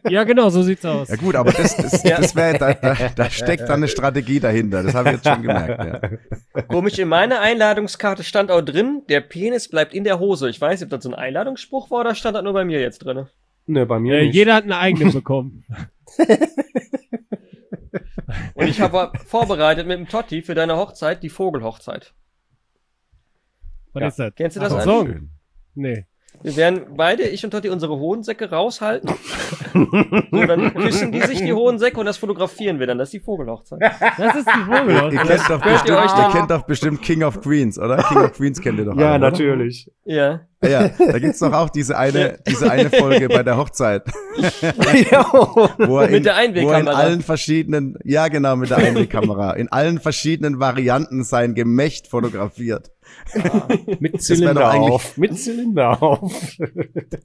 Ja, 0.10 0.24
genau, 0.24 0.50
so 0.50 0.62
sieht's 0.64 0.86
aus. 0.86 1.08
ja 1.10 1.16
gut, 1.16 1.36
aber 1.36 1.52
das, 1.52 1.76
das, 1.78 2.04
Ja. 2.04 2.18
das 2.20 2.36
wäre, 2.36 2.58
da, 2.58 2.74
da, 2.74 2.96
da 3.16 3.30
steckt 3.30 3.64
dann 3.64 3.78
eine 3.78 3.88
Strategie 3.88 4.40
dahinter. 4.40 4.84
Das 4.84 4.94
habe 4.94 5.10
ich 5.10 5.16
jetzt 5.16 5.28
schon 5.28 5.42
gemerkt. 5.42 6.20
Ja. 6.56 6.62
Komisch, 6.64 7.00
in 7.00 7.08
meiner 7.08 7.40
Einladungskarte 7.42 8.24
stand 8.24 8.52
auch 8.52 8.62
drin, 8.62 9.04
der 9.10 9.22
Penis 9.22 9.70
bleibt 9.70 9.94
in 9.94 10.04
der 10.04 10.20
Hose. 10.20 10.50
Ich 10.50 10.60
weiß 10.60 10.80
nicht, 10.82 10.86
ob 10.88 10.90
das 10.98 11.04
so 11.04 11.10
ein 11.12 11.16
Einladungsspruch 11.16 11.90
war 11.92 12.02
oder 12.02 12.16
stand 12.16 12.36
das 12.36 12.44
nur 12.44 12.54
bei 12.54 12.66
mir 12.66 12.80
jetzt 12.82 13.00
drin. 13.00 13.28
ne, 13.68 13.86
bei 13.86 14.00
mir 14.00 14.18
Äh, 14.20 14.26
nicht. 14.26 14.36
jeder 14.36 14.54
hat 14.56 14.64
einen 14.64 14.74
eigenen 14.74 15.14
bekommen. 15.14 15.64
Und 18.54 18.68
ich 18.68 18.80
habe 18.82 19.12
vorbereitet 19.26 19.88
mit 19.88 19.98
dem 19.98 20.08
Totti 20.08 20.42
für 20.42 20.56
deine 20.56 20.78
Hochzeit 20.78 21.24
die 21.24 21.30
Vogelhochzeit. 21.30 22.14
Was 23.94 24.02
Ja. 24.02 24.08
ist 24.08 24.20
das? 24.20 24.36
Kennst 24.36 24.56
du 24.58 24.62
das 24.62 24.74
Ach, 24.74 24.78
Ach, 24.80 24.84
so. 24.84 25.06
Schön. 25.06 25.30
Nee. 25.76 26.06
Wir 26.44 26.56
werden 26.56 26.82
beide, 26.96 27.24
ich 27.24 27.44
und 27.44 27.52
Totti, 27.52 27.70
unsere 27.70 27.98
Hodensäcke 28.00 28.50
raushalten. 28.50 29.10
so, 29.74 30.46
dann 30.46 30.74
küssen 30.74 31.12
die 31.12 31.22
sich 31.22 31.40
die 31.42 31.54
Hodensäcke 31.54 32.00
und 32.00 32.06
das 32.06 32.18
fotografieren 32.18 32.80
wir 32.80 32.88
dann. 32.88 32.98
Das 32.98 33.10
ist 33.10 33.14
die 33.14 33.20
Vogelhochzeit. 33.20 33.80
Das 34.18 34.36
ist 34.38 34.48
die 34.48 34.64
Vogel. 34.66 35.14
Ihr 35.14 35.20
kennt, 35.20 35.50
doch 35.50 35.64
ihr 35.66 35.72
bestimmt, 35.72 35.90
ihr 36.00 36.24
den- 36.24 36.32
kennt 36.32 36.52
doch 36.52 36.62
bestimmt 36.64 37.02
King 37.02 37.24
of 37.24 37.42
Queens, 37.42 37.78
oder? 37.78 37.98
King 37.98 38.18
of 38.20 38.32
Queens 38.34 38.60
kennt 38.62 38.80
ihr 38.80 38.86
doch 38.86 38.96
ja, 38.98 39.08
alle, 39.12 39.18
oder? 39.18 39.32
natürlich. 39.32 39.92
Ja. 40.06 40.42
Ja, 40.64 40.90
da 40.90 41.20
gibt's 41.20 41.40
doch 41.40 41.54
auch 41.54 41.70
diese 41.70 41.98
eine, 41.98 42.38
diese 42.48 42.72
eine 42.72 42.90
Folge 42.92 43.28
bei 43.30 43.42
der 43.44 43.58
Hochzeit, 43.58 44.04
ja. 45.12 45.26
wo 45.80 45.98
er 46.00 46.08
Mit 46.08 46.18
in, 46.18 46.24
der 46.24 46.34
wo 46.34 46.38
er 46.38 46.44
in 46.46 46.50
Einwegkamera. 46.56 46.92
allen 46.94 47.22
verschiedenen, 47.22 47.98
ja 48.04 48.28
genau, 48.28 48.56
mit 48.56 48.70
der 48.70 48.78
Einwegkamera, 48.78 49.54
in 49.54 49.72
allen 49.72 50.00
verschiedenen 50.00 50.60
Varianten 50.60 51.24
sein 51.24 51.56
Gemächt 51.56 52.08
fotografiert. 52.08 52.92
Mit 54.00 54.14
wär 54.14 54.20
Zylinder 54.20 54.74
auf. 54.74 55.18
Mit 55.18 55.40
Zylinder 55.40 56.02
auf. 56.04 56.34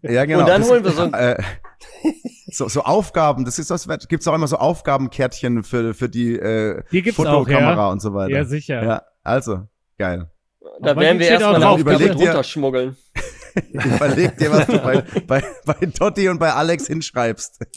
Ja, 0.03 0.25
genau. 0.25 0.40
Und 0.40 0.49
dann 0.49 0.61
Das- 0.61 0.70
holen 0.70 0.85
wir 0.85 0.90
so 0.92 1.03
ein- 1.03 1.14
äh, 1.14 1.42
so, 2.51 2.68
so 2.68 2.83
Aufgaben, 2.83 3.44
das 3.44 3.59
ist 3.59 3.70
das, 3.70 3.88
gibt's 4.09 4.27
auch 4.29 4.35
immer 4.35 4.46
so 4.46 4.57
Aufgabenkärtchen 4.57 5.62
für, 5.64 5.94
für 5.94 6.09
die 6.09 6.37
äh, 6.38 6.83
Die 6.92 7.03
gibt's 7.03 7.18
auch, 7.20 7.25
Fotokamera 7.44 7.77
ja. 7.87 7.88
und 7.90 8.01
so 8.01 8.14
weiter. 8.14 8.35
Ja, 8.37 8.44
sicher. 8.44 8.85
Ja, 8.85 9.03
also, 9.22 9.62
geil. 9.99 10.31
Da 10.81 10.90
Aber 10.92 11.01
werden 11.01 11.18
die 11.18 11.20
wir 11.25 11.27
steht 11.27 11.42
auch 11.42 11.53
erstmal 11.53 11.62
eine 11.62 11.68
Aufgabe 11.70 12.09
drunter 12.14 12.44
schmuggeln. 12.44 12.96
Überleg 13.73 14.37
dir, 14.37 14.51
was 14.51 14.66
du 14.66 14.79
bei, 14.79 15.03
bei, 15.27 15.42
bei 15.64 15.87
Totti 15.87 16.29
und 16.29 16.38
bei 16.38 16.53
Alex 16.53 16.87
hinschreibst. 16.87 17.64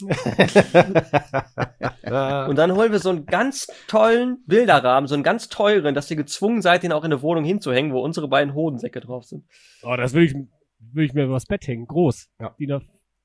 Und 2.02 2.56
dann 2.56 2.72
holen 2.72 2.92
wir 2.92 2.98
so 2.98 3.10
einen 3.10 3.24
ganz 3.26 3.68
tollen 3.86 4.42
Bilderrahmen, 4.46 5.06
so 5.06 5.14
einen 5.14 5.22
ganz 5.22 5.48
teuren, 5.48 5.94
dass 5.94 6.10
ihr 6.10 6.16
gezwungen 6.16 6.60
seid, 6.60 6.82
den 6.82 6.92
auch 6.92 7.04
in 7.04 7.10
der 7.10 7.22
Wohnung 7.22 7.44
hinzuhängen, 7.44 7.92
wo 7.92 8.00
unsere 8.00 8.28
beiden 8.28 8.54
Hodensäcke 8.54 9.00
drauf 9.00 9.24
sind. 9.24 9.44
Oh, 9.82 9.94
das 9.96 10.12
will 10.12 10.24
ich, 10.24 10.34
will 10.92 11.04
ich 11.04 11.14
mir 11.14 11.24
übers 11.24 11.46
Bett 11.46 11.66
hängen. 11.66 11.86
Groß. 11.86 12.28
Ja. 12.40 12.54
DIN 12.58 12.80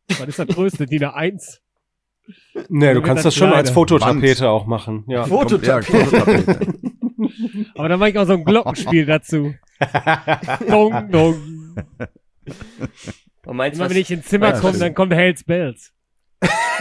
was 0.07 0.27
ist 0.27 0.39
das 0.39 0.47
größte? 0.47 0.85
DIN 0.85 1.03
A1. 1.03 1.59
Ne, 2.69 2.93
du 2.93 3.01
kannst 3.01 3.25
das 3.25 3.35
schon 3.35 3.49
das 3.49 3.57
als 3.57 3.69
kleine? 3.69 3.73
Fototapete 3.73 4.49
auch 4.49 4.65
machen. 4.65 5.03
Ja. 5.07 5.25
Fototapete. 5.25 5.97
Ja, 5.97 6.05
Fototapete. 6.05 6.73
Aber 7.75 7.89
dann 7.89 7.99
mache 7.99 8.09
ich 8.11 8.17
auch 8.17 8.25
so 8.25 8.33
ein 8.33 8.43
Glockenspiel 8.43 9.05
dazu. 9.05 9.53
Dong, 10.67 11.11
dong. 11.11 11.75
Und 13.45 13.57
meinst, 13.57 13.77
Immer 13.77 13.85
was, 13.85 13.93
wenn 13.93 14.01
ich 14.01 14.11
ins 14.11 14.25
Zimmer 14.27 14.53
komme, 14.53 14.77
dann 14.79 14.93
kommt 14.93 15.13
Hells 15.13 15.43
Bells. 15.43 15.91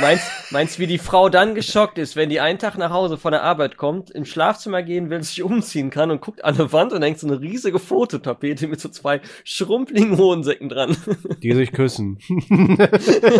meinst, 0.00 0.24
meinst, 0.50 0.78
wie 0.78 0.86
die 0.86 0.98
Frau 0.98 1.28
dann 1.28 1.54
geschockt 1.54 1.98
ist, 1.98 2.16
wenn 2.16 2.28
die 2.28 2.40
einen 2.40 2.58
Tag 2.58 2.76
nach 2.76 2.90
Hause 2.90 3.16
von 3.18 3.32
der 3.32 3.42
Arbeit 3.42 3.76
kommt, 3.76 4.10
im 4.10 4.24
Schlafzimmer 4.24 4.82
gehen 4.82 5.10
will, 5.10 5.22
sich 5.22 5.42
umziehen 5.42 5.90
kann 5.90 6.10
und 6.10 6.20
guckt 6.20 6.42
an 6.44 6.56
der 6.56 6.72
Wand 6.72 6.92
und 6.92 7.00
denkt 7.02 7.20
so 7.20 7.26
eine 7.28 7.40
riesige 7.40 7.78
Fototapete 7.78 8.66
mit 8.66 8.80
so 8.80 8.88
zwei 8.88 9.20
schrumpeligen 9.44 10.16
Hodensäcken 10.18 10.68
dran. 10.68 10.96
Die 11.42 11.52
sich 11.52 11.70
küssen. 11.72 12.18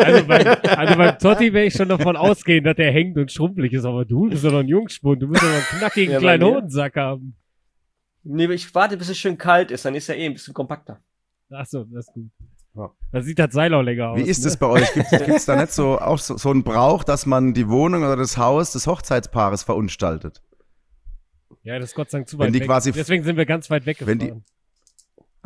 Also 0.05 0.27
beim, 0.27 0.47
also 0.77 0.97
beim 0.97 1.19
Totti 1.19 1.53
wäre 1.53 1.67
ich 1.67 1.75
schon 1.75 1.89
davon 1.89 2.17
ausgehen, 2.17 2.63
dass 2.65 2.77
der 2.77 2.93
hängt 2.93 3.17
und 3.19 3.33
schrumpelig 3.33 3.73
ist. 3.73 3.85
Aber 3.85 4.05
du 4.05 4.29
bist 4.29 4.45
doch 4.45 4.53
noch 4.53 4.61
ein 4.61 4.69
Jungspund. 4.69 5.23
Du 5.23 5.27
musst 5.27 5.43
doch 5.43 5.49
noch 5.49 5.55
einen 5.55 5.79
knackigen 5.81 6.13
Ja, 6.13 6.19
kleinen 6.21 6.43
mir. 6.49 6.57
Hodensack 6.57 6.95
haben. 6.97 7.37
nee, 8.23 8.47
ich 8.53 8.73
warte, 8.75 8.97
bis 8.97 9.09
es 9.09 9.19
schön 9.19 9.37
kalt 9.39 9.71
ist, 9.71 9.85
dann 9.85 9.95
ist 9.95 10.09
er 10.09 10.17
eh 10.17 10.27
ein 10.27 10.35
bisschen 10.35 10.55
kompakter. 10.55 11.01
Ach 11.51 11.67
so, 11.67 11.85
das 11.85 12.07
ist 12.09 12.15
gut. 12.15 12.31
Ja. 12.77 12.91
Da 13.13 13.23
sieht 13.23 13.39
das 13.39 13.53
Seil 13.53 13.73
auch 13.75 13.83
länger 13.83 14.11
aus. 14.11 14.19
Wie 14.19 14.23
ist 14.23 14.43
ne? 14.43 14.49
es 14.49 14.57
bei 14.57 14.67
euch? 14.67 14.93
Gibt 14.95 15.13
es 15.13 15.45
da 15.47 15.57
nicht 15.57 15.73
so 15.73 15.99
auch 16.01 16.19
so, 16.19 16.37
so 16.37 16.51
einen 16.51 16.65
Brauch, 16.65 17.05
dass 17.05 17.25
man 17.27 17.55
die 17.55 17.69
Wohnung 17.69 18.03
oder 18.03 18.17
das 18.17 18.37
Haus 18.37 18.73
des 18.73 18.87
Hochzeitspaares 18.87 19.63
verunstaltet? 19.63 20.43
Ja, 21.63 21.79
das 21.79 21.91
ist 21.91 21.95
Gott 21.95 22.11
sei 22.11 22.19
Dank 22.19 22.29
zu 22.29 22.39
weit 22.39 22.53
die 22.55 22.61
weg. 22.61 22.67
quasi- 22.67 22.91
Deswegen 22.93 23.23
sind 23.23 23.37
wir 23.37 23.47
ganz 23.47 23.71
weit 23.71 23.87
Wenn 23.87 23.95
die- 24.19 24.27
weggefahren. 24.27 24.45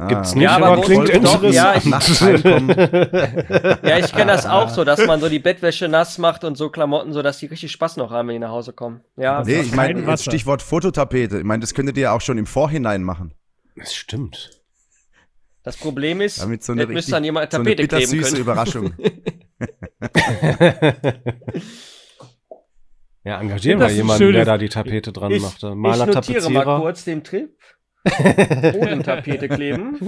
Ah. 0.00 0.06
Gibt's 0.06 0.34
nicht, 0.36 0.44
Ja, 0.44 0.56
aber 0.56 0.66
aber 0.68 0.82
klingt 0.82 1.08
interessant. 1.08 1.52
ja, 1.54 1.74
ich-. 1.74 1.84
Ja, 3.82 3.98
ich 3.98 4.12
kenne 4.12 4.30
das 4.32 4.46
auch 4.46 4.68
so, 4.68 4.84
dass 4.84 5.04
man 5.04 5.18
so 5.20 5.28
die 5.28 5.40
Bettwäsche 5.40 5.88
nass 5.88 6.18
macht 6.18 6.44
und 6.44 6.56
so 6.56 6.70
Klamotten, 6.70 7.12
so 7.12 7.20
dass 7.20 7.38
die 7.38 7.46
richtig 7.46 7.72
Spaß 7.72 7.96
noch 7.96 8.10
haben, 8.12 8.28
wenn 8.28 8.34
die 8.34 8.38
nach 8.38 8.50
Hause 8.50 8.72
kommen. 8.72 9.00
Ja, 9.16 9.38
Das 9.38 9.48
Nee, 9.48 9.54
ist 9.60 9.66
ich 9.66 9.74
meine. 9.74 10.16
Stichwort 10.16 10.62
Fototapete. 10.62 11.38
Ich 11.38 11.44
meine, 11.44 11.60
das 11.62 11.74
könntet 11.74 11.96
ihr 11.96 12.04
ja 12.04 12.12
auch 12.12 12.20
schon 12.20 12.38
im 12.38 12.46
Vorhinein 12.46 13.02
machen. 13.02 13.34
Das 13.76 13.92
stimmt. 13.92 14.57
Das 15.68 15.76
Problem 15.76 16.20
ist, 16.22 16.40
Damit 16.40 16.64
so 16.64 16.72
eine 16.72 16.82
jetzt 16.82 16.88
müsste 16.88 16.96
richtig- 16.98 17.12
dann 17.12 17.24
jemand 17.24 17.52
So 17.52 17.58
eine 17.58 17.64
Tapete 17.66 17.88
kleben 17.88 18.10
bittersüße 18.10 18.30
können. 18.30 18.40
Überraschung. 18.42 18.94
Ja, 23.24 23.40
engagieren 23.40 23.80
wir 23.80 23.90
jemanden, 23.90 24.32
der 24.32 24.44
da 24.46 24.56
die 24.56 24.68
Tapete 24.70 25.12
dran 25.12 25.32
Ich, 25.32 25.42
macht. 25.42 25.62
ich 25.62 25.74
Maler, 25.74 26.06
notiere 26.06 26.48
mal 26.50 26.62
Tapezierer. 26.62 26.80
kurz 26.80 27.04
den 27.04 27.24
Trip. 27.24 27.50
Bodentapete 28.04 29.48
kleben. 29.48 29.98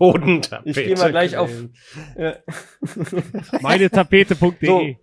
Hodentapete. 0.00 0.80
Ich 0.80 0.86
gehe 0.86 0.96
mal 0.96 1.10
gleich 1.10 1.36
auf. 1.36 1.50
Ja, 2.18 2.36
Meine 3.60 3.90
Tapete.de. 3.90 4.66
So. 4.66 4.96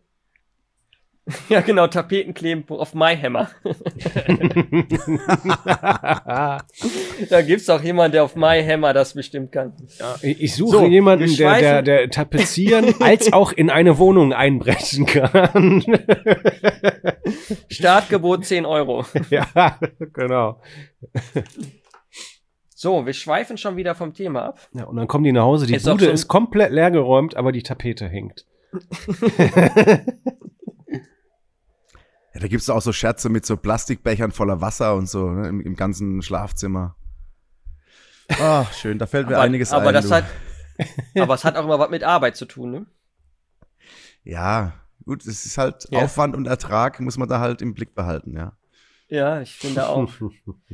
ja, 1.50 1.62
genau, 1.62 1.88
Tapeten 1.88 2.34
kleben 2.34 2.66
auf 2.70 2.94
MyHammer. 2.94 3.50
Da 7.30 7.42
gibt's 7.42 7.70
auch 7.70 7.82
jemanden, 7.82 8.14
der 8.14 8.24
auf 8.24 8.36
MyHammer 8.36 8.94
das 8.94 9.14
bestimmt 9.14 9.52
kann. 9.52 9.74
Ja, 10.00 10.16
ich 10.22 10.56
suche 10.56 10.78
So, 10.78 10.86
jemanden, 10.86 11.34
der, 11.36 11.60
der, 11.60 11.82
der 11.82 12.10
tapezieren 12.10 12.94
als 13.02 13.32
auch 13.32 13.52
in 13.52 13.70
eine 13.70 13.98
Wohnung 13.98 14.34
einbrechen 14.34 15.06
kann. 15.06 15.84
Startgebot 17.70 18.46
10 18.46 18.66
Euro. 18.66 19.06
ja, 19.30 19.80
genau. 20.14 20.62
So, 22.76 23.06
wir 23.06 23.14
schweifen 23.14 23.58
schon 23.58 23.78
wieder 23.78 23.96
vom 23.96 24.14
Thema 24.14 24.48
ab. 24.48 24.60
Ja, 24.74 24.86
und 24.86 24.98
dann 24.98 25.08
kommen 25.08 25.24
die 25.24 25.32
nach 25.32 25.44
Hause, 25.44 25.68
die 25.68 25.76
Ist 25.76 25.86
Bude 25.86 26.08
ist 26.08 26.28
komplett 26.28 26.72
leergeräumt, 26.72 27.38
aber 27.38 27.52
die 27.52 27.64
Tapete 27.64 28.10
hängt. 28.10 28.46
Ja, 32.34 32.39
da 32.39 32.48
gibt's 32.48 32.69
auch 32.69 32.82
so 32.82 32.91
Scherze 32.91 33.30
mit 33.30 33.46
so 33.46 33.58
Plastikbechern 33.58 34.32
voller 34.32 34.62
Wasser 34.62 34.96
und 34.96 35.08
so 35.08 35.30
ne, 35.30 35.48
im, 35.48 35.62
im 35.62 35.76
ganzen 35.76 36.22
Schlafzimmer. 36.22 36.96
Ach, 38.30 38.72
schön, 38.74 38.98
da 38.98 39.06
fällt 39.06 39.28
mir 39.28 39.36
aber 39.36 39.43
einiges 39.43 39.72
aber 39.72 39.89
ein. 39.89 39.93
das 39.93 40.10
hat, 40.10 40.26
Aber 41.19 41.36
es 41.36 41.43
hat 41.43 41.56
auch 41.56 41.65
immer 41.65 41.80
was 41.80 41.89
mit 41.89 42.04
Arbeit 42.04 42.36
zu 42.36 42.46
tun, 42.46 42.72
ne? 42.72 42.86
Ja, 44.24 44.74
gut, 45.06 45.26
es 45.26 45.46
ist 45.46 45.58
halt 45.58 45.88
Ja. 45.91 46.00
Aufwand 46.00 46.36
und 46.36 46.48
Ertrag, 46.48 47.00
muss 47.00 47.17
man 47.17 47.30
da 47.30 47.39
halt 47.39 47.62
im 47.62 47.74
Blick 47.74 47.96
behalten, 47.96 48.36
ja. 48.36 48.58
Ja, 49.10 49.41
ich 49.41 49.54
finde 49.56 49.88
auch. 49.88 50.12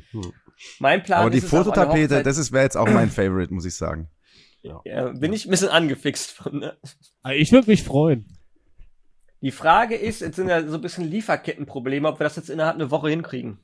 Mein 0.79 1.03
Plan 1.03 1.21
Aber 1.21 1.29
die 1.29 1.39
ist 1.39 1.45
es, 1.45 1.49
Fototapete, 1.49 2.23
das 2.23 2.37
ist 2.37 2.51
wäre 2.51 2.63
jetzt 2.63 2.75
auch 2.75 2.89
mein 2.89 3.09
Favorite, 3.09 3.53
muss 3.53 3.63
ich 3.63 3.75
sagen. 3.75 4.09
ja, 4.61 5.07
bin 5.13 5.31
ich 5.31 5.45
ein 5.45 5.51
bisschen 5.51 5.69
angefixt 5.69 6.31
von. 6.31 6.59
Ne? 6.59 6.77
Also 7.23 7.39
Ich 7.39 7.53
würde 7.53 7.69
mich 7.69 7.83
freuen. 7.83 8.25
Die 9.41 9.51
Frage 9.51 9.95
ist, 9.95 10.21
jetzt 10.21 10.35
sind 10.35 10.49
ja 10.49 10.67
so 10.67 10.75
ein 10.75 10.81
bisschen 10.81 11.05
Lieferkettenprobleme, 11.05 12.07
ob 12.07 12.19
wir 12.19 12.25
das 12.25 12.35
jetzt 12.35 12.49
innerhalb 12.49 12.75
einer 12.75 12.91
Woche 12.91 13.09
hinkriegen. 13.09 13.59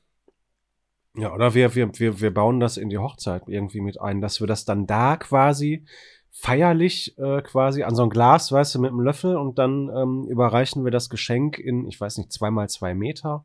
Ja, 1.16 1.32
oder 1.32 1.54
wir, 1.54 1.74
wir, 1.74 1.90
wir, 1.98 2.20
wir 2.20 2.32
bauen 2.32 2.60
das 2.60 2.76
in 2.76 2.88
die 2.88 2.98
Hochzeit 2.98 3.42
irgendwie 3.46 3.80
mit 3.80 4.00
ein, 4.00 4.20
dass 4.20 4.40
wir 4.40 4.46
das 4.46 4.64
dann 4.64 4.86
da 4.86 5.16
quasi 5.16 5.84
feierlich 6.30 7.16
äh, 7.18 7.40
quasi 7.40 7.82
an 7.82 7.94
so 7.94 8.02
ein 8.02 8.10
Glas, 8.10 8.52
weißt 8.52 8.74
du, 8.74 8.80
mit 8.80 8.90
einem 8.90 9.00
Löffel 9.00 9.36
und 9.36 9.58
dann 9.58 9.88
ähm, 9.88 10.26
überreichen 10.28 10.84
wir 10.84 10.90
das 10.92 11.08
Geschenk 11.08 11.58
in, 11.58 11.86
ich 11.86 11.98
weiß 11.98 12.18
nicht, 12.18 12.32
zweimal 12.32 12.68
zwei 12.68 12.94
Meter. 12.94 13.44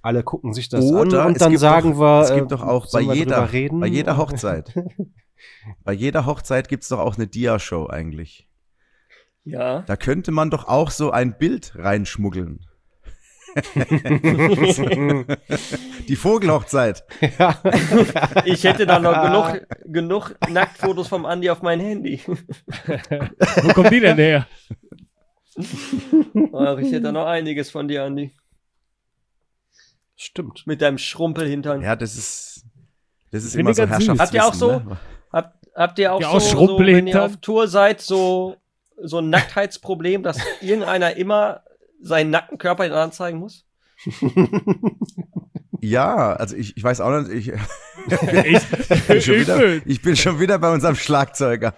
Alle 0.00 0.22
gucken 0.22 0.54
sich 0.54 0.70
das 0.70 0.86
Oder 0.86 1.22
an 1.22 1.26
und 1.28 1.32
es 1.32 1.40
dann 1.40 1.50
gibt 1.50 1.60
sagen 1.60 1.92
doch, 1.92 2.00
wir, 2.00 2.20
es 2.22 2.34
gibt 2.34 2.52
äh, 2.52 2.56
doch 2.56 2.62
auch 2.62 2.90
bei 2.90 3.00
jeder, 3.00 3.46
bei 3.46 3.86
jeder 3.86 4.16
Hochzeit. 4.16 4.72
bei 5.84 5.92
jeder 5.92 6.24
Hochzeit 6.24 6.68
gibt's 6.68 6.88
doch 6.88 7.00
auch 7.00 7.16
eine 7.16 7.26
Dia-Show 7.26 7.88
eigentlich. 7.88 8.47
Ja. 9.48 9.80
Da 9.82 9.96
könnte 9.96 10.30
man 10.30 10.50
doch 10.50 10.68
auch 10.68 10.90
so 10.90 11.10
ein 11.10 11.36
Bild 11.38 11.72
reinschmuggeln. 11.76 12.60
Die 16.08 16.16
Vogelhochzeit. 16.16 17.04
ja. 17.38 17.58
Ich 18.44 18.64
hätte 18.64 18.86
da 18.86 18.98
noch 18.98 19.22
genug, 19.22 19.66
genug 19.86 20.34
Nacktfotos 20.50 21.08
vom 21.08 21.24
Andi 21.26 21.50
auf 21.50 21.62
mein 21.62 21.80
Handy. 21.80 22.20
Wo 22.26 23.72
kommt 23.72 23.90
die 23.92 24.00
denn 24.00 24.16
her? 24.18 24.46
Ach, 26.52 26.78
ich 26.78 26.88
hätte 26.92 27.02
da 27.02 27.12
noch 27.12 27.26
einiges 27.26 27.70
von 27.70 27.88
dir, 27.88 28.04
Andi. 28.04 28.32
Stimmt. 30.16 30.66
Mit 30.66 30.82
deinem 30.82 30.98
Schrumpelhintern. 30.98 31.82
Ja, 31.82 31.96
das 31.96 32.16
ist, 32.16 32.64
das 33.30 33.44
ist 33.44 33.52
Finde 33.54 33.70
immer 33.70 33.74
so. 33.74 33.82
Herrschaftswissen. 33.88 34.20
Habt 34.20 34.34
ihr 34.34 34.44
auch 34.46 34.54
so- 34.54 34.78
Ne? 34.80 34.96
Habt, 35.32 35.66
habt 35.74 35.98
ihr 35.98 36.12
auch 36.12 36.20
Ja, 36.20 36.38
so, 36.38 36.66
so, 36.66 36.78
wenn 36.78 37.06
ihr 37.06 37.24
auf 37.24 37.36
Tour 37.38 37.68
seid, 37.68 38.00
so, 38.00 38.56
so 39.02 39.18
ein 39.18 39.30
Nacktheitsproblem, 39.30 40.22
dass 40.22 40.38
irgendeiner 40.60 41.16
immer 41.16 41.62
seinen 42.00 42.30
nackten 42.30 42.58
Körper 42.58 42.84
in 42.86 42.92
anderen 42.92 43.12
zeigen 43.12 43.38
muss? 43.38 43.64
Ja, 45.80 46.32
also 46.32 46.56
ich, 46.56 46.76
ich 46.76 46.82
weiß 46.82 47.00
auch 47.00 47.20
nicht, 47.22 47.48
ich, 47.48 47.52
Ich, 48.44 49.06
bin 49.06 49.20
schon 49.20 49.34
wieder, 49.36 49.86
ich 49.86 50.02
bin 50.02 50.16
schon 50.16 50.40
wieder 50.40 50.58
bei 50.58 50.72
unserem 50.72 50.96
Schlagzeuger. 50.96 51.74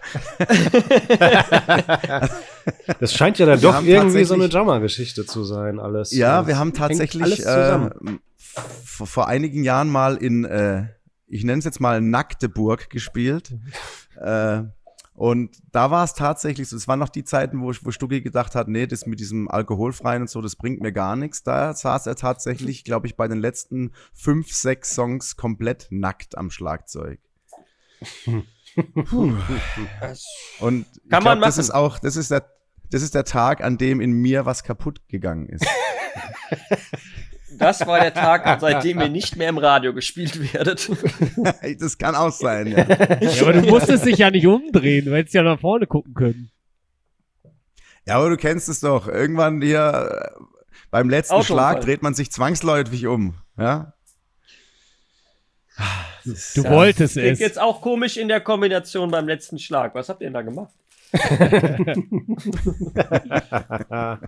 Das 2.98 3.12
scheint 3.14 3.38
ja 3.38 3.46
dann 3.46 3.60
Wir 3.60 3.70
doch 3.70 3.82
irgendwie 3.82 4.24
so 4.24 4.34
eine 4.34 4.46
Jammer-Geschichte 4.46 5.26
zu 5.26 5.44
sein, 5.44 5.80
alles. 5.80 6.12
Ja, 6.12 6.40
Das 6.40 6.48
wir 6.48 6.58
haben 6.58 6.72
tatsächlich 6.72 7.44
äh, 7.44 7.90
vor, 8.84 9.06
vor 9.06 9.28
einigen 9.28 9.64
Jahren 9.64 9.88
mal 9.88 10.16
in, 10.16 10.44
äh, 10.44 10.84
ich 11.26 11.44
nenne 11.44 11.58
es 11.58 11.64
jetzt 11.64 11.80
mal 11.80 12.00
Nackteburg 12.00 12.90
gespielt. 12.90 13.52
äh, 14.20 14.62
und 15.20 15.50
da 15.70 15.90
war 15.90 16.02
es 16.02 16.14
tatsächlich 16.14 16.70
so, 16.70 16.76
es 16.78 16.88
waren 16.88 16.98
noch 16.98 17.10
die 17.10 17.24
Zeiten, 17.24 17.60
wo, 17.60 17.74
wo 17.82 17.90
Stucki 17.90 18.22
gedacht 18.22 18.54
hat, 18.54 18.68
nee, 18.68 18.86
das 18.86 19.04
mit 19.04 19.20
diesem 19.20 19.50
Alkoholfreien 19.50 20.22
und 20.22 20.30
so, 20.30 20.40
das 20.40 20.56
bringt 20.56 20.80
mir 20.80 20.92
gar 20.92 21.14
nichts. 21.14 21.42
Da 21.42 21.74
saß 21.74 22.06
er 22.06 22.16
tatsächlich, 22.16 22.84
glaube 22.84 23.06
ich, 23.06 23.16
bei 23.16 23.28
den 23.28 23.38
letzten 23.38 23.92
fünf, 24.14 24.50
sechs 24.50 24.94
Songs 24.94 25.36
komplett 25.36 25.88
nackt 25.90 26.38
am 26.38 26.50
Schlagzeug. 26.50 27.20
Und 30.58 30.86
ich 31.04 31.10
Kann 31.10 31.22
man 31.22 31.38
glaub, 31.38 31.40
das 31.42 31.56
machen. 31.56 31.60
ist 31.60 31.70
auch, 31.70 31.98
das 31.98 32.16
ist 32.16 32.30
der, 32.30 32.46
das 32.88 33.02
ist 33.02 33.14
der 33.14 33.24
Tag, 33.24 33.62
an 33.62 33.76
dem 33.76 34.00
in 34.00 34.12
mir 34.12 34.46
was 34.46 34.64
kaputt 34.64 35.06
gegangen 35.06 35.50
ist. 35.50 35.66
Das 37.60 37.86
war 37.86 38.00
der 38.00 38.12
Tag, 38.14 38.58
seitdem 38.60 39.00
ihr 39.00 39.10
nicht 39.10 39.36
mehr 39.36 39.50
im 39.50 39.58
Radio 39.58 39.92
gespielt 39.92 40.54
werdet. 40.54 40.90
das 41.80 41.98
kann 41.98 42.14
auch 42.14 42.32
sein, 42.32 42.68
ja. 42.68 42.86
Ja, 43.20 43.42
aber 43.42 43.52
du 43.52 43.68
musstest 43.68 44.06
dich 44.06 44.16
ja 44.16 44.30
nicht 44.30 44.46
umdrehen, 44.46 45.04
du 45.04 45.14
hättest 45.14 45.34
ja 45.34 45.42
nach 45.42 45.60
vorne 45.60 45.86
gucken 45.86 46.14
können. 46.14 46.50
Ja, 48.06 48.16
aber 48.16 48.30
du 48.30 48.38
kennst 48.38 48.70
es 48.70 48.80
doch. 48.80 49.06
Irgendwann 49.06 49.60
hier 49.60 50.10
äh, 50.10 50.30
beim 50.90 51.10
letzten 51.10 51.34
Autounfall. 51.34 51.74
Schlag 51.74 51.82
dreht 51.82 52.02
man 52.02 52.14
sich 52.14 52.32
zwangsläufig 52.32 53.06
um. 53.06 53.34
Ja? 53.58 53.92
Du 56.54 56.64
wolltest 56.64 57.12
Klingt 57.14 57.34
es. 57.34 57.40
jetzt 57.40 57.60
auch 57.60 57.82
komisch 57.82 58.16
in 58.16 58.28
der 58.28 58.40
Kombination 58.40 59.10
beim 59.10 59.28
letzten 59.28 59.58
Schlag. 59.58 59.94
Was 59.94 60.08
habt 60.08 60.22
ihr 60.22 60.30
denn 60.30 60.34
da 60.34 60.40
gemacht? 60.42 60.72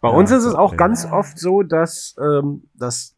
Bei 0.00 0.08
uns 0.08 0.30
Ja, 0.30 0.38
ist 0.38 0.44
es 0.44 0.54
auch 0.54 0.68
okay. 0.68 0.76
ganz 0.76 1.04
oft 1.04 1.38
so, 1.38 1.62
dass 1.62 2.14
ähm, 2.20 2.68
das, 2.74 3.16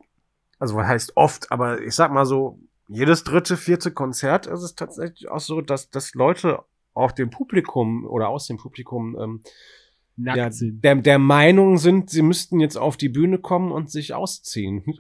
also 0.59 0.77
was 0.77 0.87
heißt 0.87 1.17
oft, 1.17 1.53
aber 1.53 1.81
ich 1.83 1.95
sag 1.95 2.13
mal 2.13 2.27
so, 2.27 2.59
jedes 2.89 3.23
dritte, 3.25 3.57
vierte 3.57 3.93
Konzert 3.93 4.47
ist 4.47 4.63
es 4.63 4.75
tatsächlich 4.75 5.31
auch 5.31 5.41
so, 5.41 5.61
dass, 5.61 5.91
dass 5.91 6.15
Leute 6.15 6.61
auch 6.93 7.13
dem 7.13 7.31
Publikum 7.31 8.05
oder 8.05 8.29
aus 8.29 8.47
dem 8.47 8.57
Publikum 8.57 9.17
ähm, 9.21 9.43
Nackt 10.17 10.37
ja, 10.37 10.51
sind. 10.51 10.85
der, 10.85 10.97
der 10.97 11.19
Meinung 11.19 11.79
sind, 11.79 12.11
sie 12.11 12.23
müssten 12.23 12.61
jetzt 12.61 12.77
auf 12.77 12.97
die 12.97 13.09
Bühne 13.09 13.39
kommen 13.39 13.73
und 13.73 13.91
sich 13.91 14.15
ausziehen. 14.15 14.85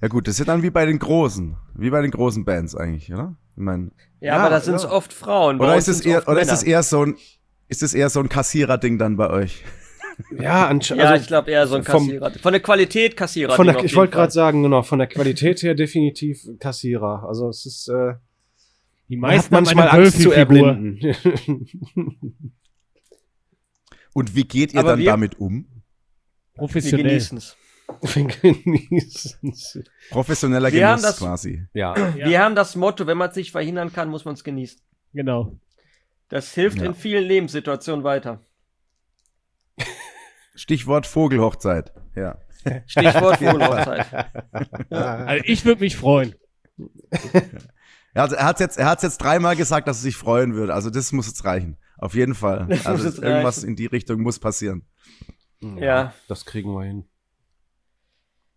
Ja 0.00 0.06
gut, 0.06 0.28
das 0.28 0.34
ist 0.34 0.38
ja 0.38 0.44
dann 0.44 0.62
wie 0.62 0.70
bei 0.70 0.86
den 0.86 1.00
großen, 1.00 1.56
wie 1.74 1.90
bei 1.90 2.00
den 2.00 2.12
großen 2.12 2.44
Bands 2.44 2.76
eigentlich, 2.76 3.12
oder? 3.12 3.36
Ich 3.56 3.62
mein, 3.62 3.90
Ja, 4.20 4.36
Ja, 4.36 4.36
aber 4.38 4.50
da 4.50 4.60
sind 4.60 4.76
es 4.76 4.84
ja. 4.84 4.90
oft 4.92 5.12
Frauen. 5.12 5.58
Oder 5.58 5.74
uns 5.74 5.88
ist 5.88 5.96
es 6.00 6.06
eher, 6.06 6.18
oft 6.18 6.28
oder 6.28 6.40
ist 6.40 6.52
es 6.52 6.62
eher 6.62 6.82
so 6.84 7.04
ein, 7.04 7.16
ist 7.68 7.82
es 7.82 7.94
eher 7.94 8.10
so 8.10 8.20
ein 8.20 8.28
Kassierer-Ding 8.28 8.98
dann 8.98 9.16
bei 9.16 9.30
euch? 9.30 9.64
ja, 10.38 10.66
anscheinend. 10.66 11.04
Ja, 11.04 11.10
also 11.10 11.22
ich 11.22 11.28
glaube 11.28 11.50
eher 11.50 11.66
so 11.66 11.76
ein 11.76 11.84
vom- 11.84 12.06
Kassierer. 12.06 12.30
Von 12.42 12.52
der 12.52 12.60
Qualität 12.62 13.16
Kassierer. 13.16 13.54
von 13.54 13.66
der, 13.66 13.84
ich 13.84 13.94
wollte 13.94 14.12
gerade 14.14 14.32
sagen, 14.32 14.62
genau, 14.62 14.82
von 14.82 14.98
der 14.98 15.08
Qualität 15.08 15.62
her 15.62 15.74
definitiv 15.74 16.40
Kassierer. 16.58 17.24
Also 17.28 17.48
es 17.48 17.64
ist, 17.66 17.88
äh, 17.88 18.14
Die 19.08 19.16
man 19.16 19.30
hat 19.30 19.36
meisten 19.36 19.54
manchmal 19.54 19.88
Angst 19.90 20.20
zu 20.20 20.32
erblinden. 20.32 20.98
Und 24.12 24.34
wie 24.34 24.44
geht 24.44 24.72
ihr 24.74 24.80
Aber 24.80 24.90
dann 24.90 24.98
wir- 25.00 25.06
damit 25.10 25.38
um? 25.38 25.66
Wir 26.54 26.58
Professionell. 26.58 27.06
genießen 27.06 27.38
es. 27.38 27.56
Wir 28.02 28.24
genießen's. 28.26 29.78
Professioneller 30.10 30.72
Wir 30.72 30.88
haben 30.88 30.96
Genuss 31.00 31.10
das- 31.16 31.18
quasi. 31.20 31.64
ja. 31.72 31.96
Ja. 32.16 32.28
Wir 32.28 32.40
haben 32.42 32.54
das 32.56 32.74
Motto, 32.76 33.06
wenn 33.06 33.16
man 33.16 33.30
es 33.30 33.36
nicht 33.36 33.52
verhindern 33.52 33.92
kann, 33.92 34.08
muss 34.10 34.24
man 34.24 34.34
es 34.34 34.42
genießen. 34.44 34.80
Genau. 35.14 35.58
Das 36.28 36.52
hilft 36.54 36.78
Ja. 36.78 36.86
in 36.86 36.94
vielen 36.94 37.24
Lebenssituationen 37.24 38.04
weiter. 38.04 38.40
Stichwort 40.54 41.06
Vogelhochzeit. 41.06 41.92
Ja. 42.16 42.38
Stichwort 42.86 43.36
Vogelhochzeit. 43.38 44.06
Also 44.90 45.44
ich 45.46 45.64
würde 45.64 45.80
mich 45.82 45.96
freuen. 45.96 46.34
Er 48.14 48.22
hat, 48.22 48.32
er 48.32 48.44
hat's 48.44 48.60
jetzt, 48.60 48.76
er 48.78 48.86
hat's 48.86 49.02
jetzt 49.02 49.18
dreimal 49.18 49.54
gesagt, 49.56 49.86
dass 49.86 49.98
er 49.98 50.02
sich 50.02 50.16
freuen 50.16 50.54
würde. 50.54 50.74
Also 50.74 50.90
das 50.90 51.12
muss 51.12 51.28
jetzt 51.28 51.44
reichen. 51.44 51.76
Auf 51.96 52.14
jeden 52.14 52.34
Fall. 52.34 52.66
Das 52.68 52.86
Also 52.86 53.22
irgendwas 53.22 53.58
reichen. 53.58 53.68
in 53.70 53.76
die 53.76 53.86
Richtung 53.86 54.20
muss 54.20 54.38
passieren. 54.38 54.84
Ja. 55.60 56.12
Das 56.28 56.44
kriegen 56.44 56.72
wir 56.74 56.84
hin. 56.84 57.04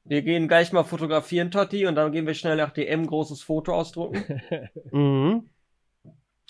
Wir 0.04 0.24
gehen 0.24 0.48
gleich 0.48 0.72
mal 0.74 0.84
fotografieren, 0.84 1.52
Totti, 1.52 1.86
und 1.86 1.94
dann 1.96 2.12
gehen 2.12 2.26
wir 2.26 2.34
schnell 2.34 2.58
nach 2.58 2.72
DM 2.72 3.06
großes 3.06 3.44
Foto 3.44 3.74
ausdrucken. 3.74 4.42
Mhm. 4.92 5.50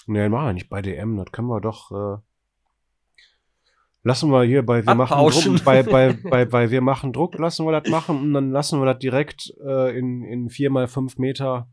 Nee, 0.07 0.29
machen 0.29 0.47
wir 0.47 0.53
nicht 0.53 0.69
bei 0.69 0.81
DM, 0.81 1.17
das 1.17 1.31
können 1.31 1.47
wir 1.47 1.61
doch. 1.61 1.91
Äh, 1.91 2.21
lassen 4.03 4.31
wir 4.31 4.43
hier 4.43 4.65
bei 4.65 4.85
wir 4.85 4.95
machen 4.95 5.13
Abpauschen. 5.13 5.55
Druck, 5.55 5.65
bei, 5.65 5.83
bei, 5.83 6.13
bei, 6.29 6.45
bei 6.45 6.71
wir 6.71 6.81
machen 6.81 7.13
Druck, 7.13 7.37
lassen 7.37 7.65
wir 7.65 7.79
das 7.79 7.89
machen 7.89 8.17
und 8.17 8.33
dann 8.33 8.51
lassen 8.51 8.79
wir 8.79 8.85
das 8.85 8.99
direkt 8.99 9.53
äh, 9.63 9.97
in, 9.97 10.23
in 10.23 10.49
vier 10.49 10.69
mal 10.69 10.87
fünf 10.87 11.17
Meter. 11.17 11.69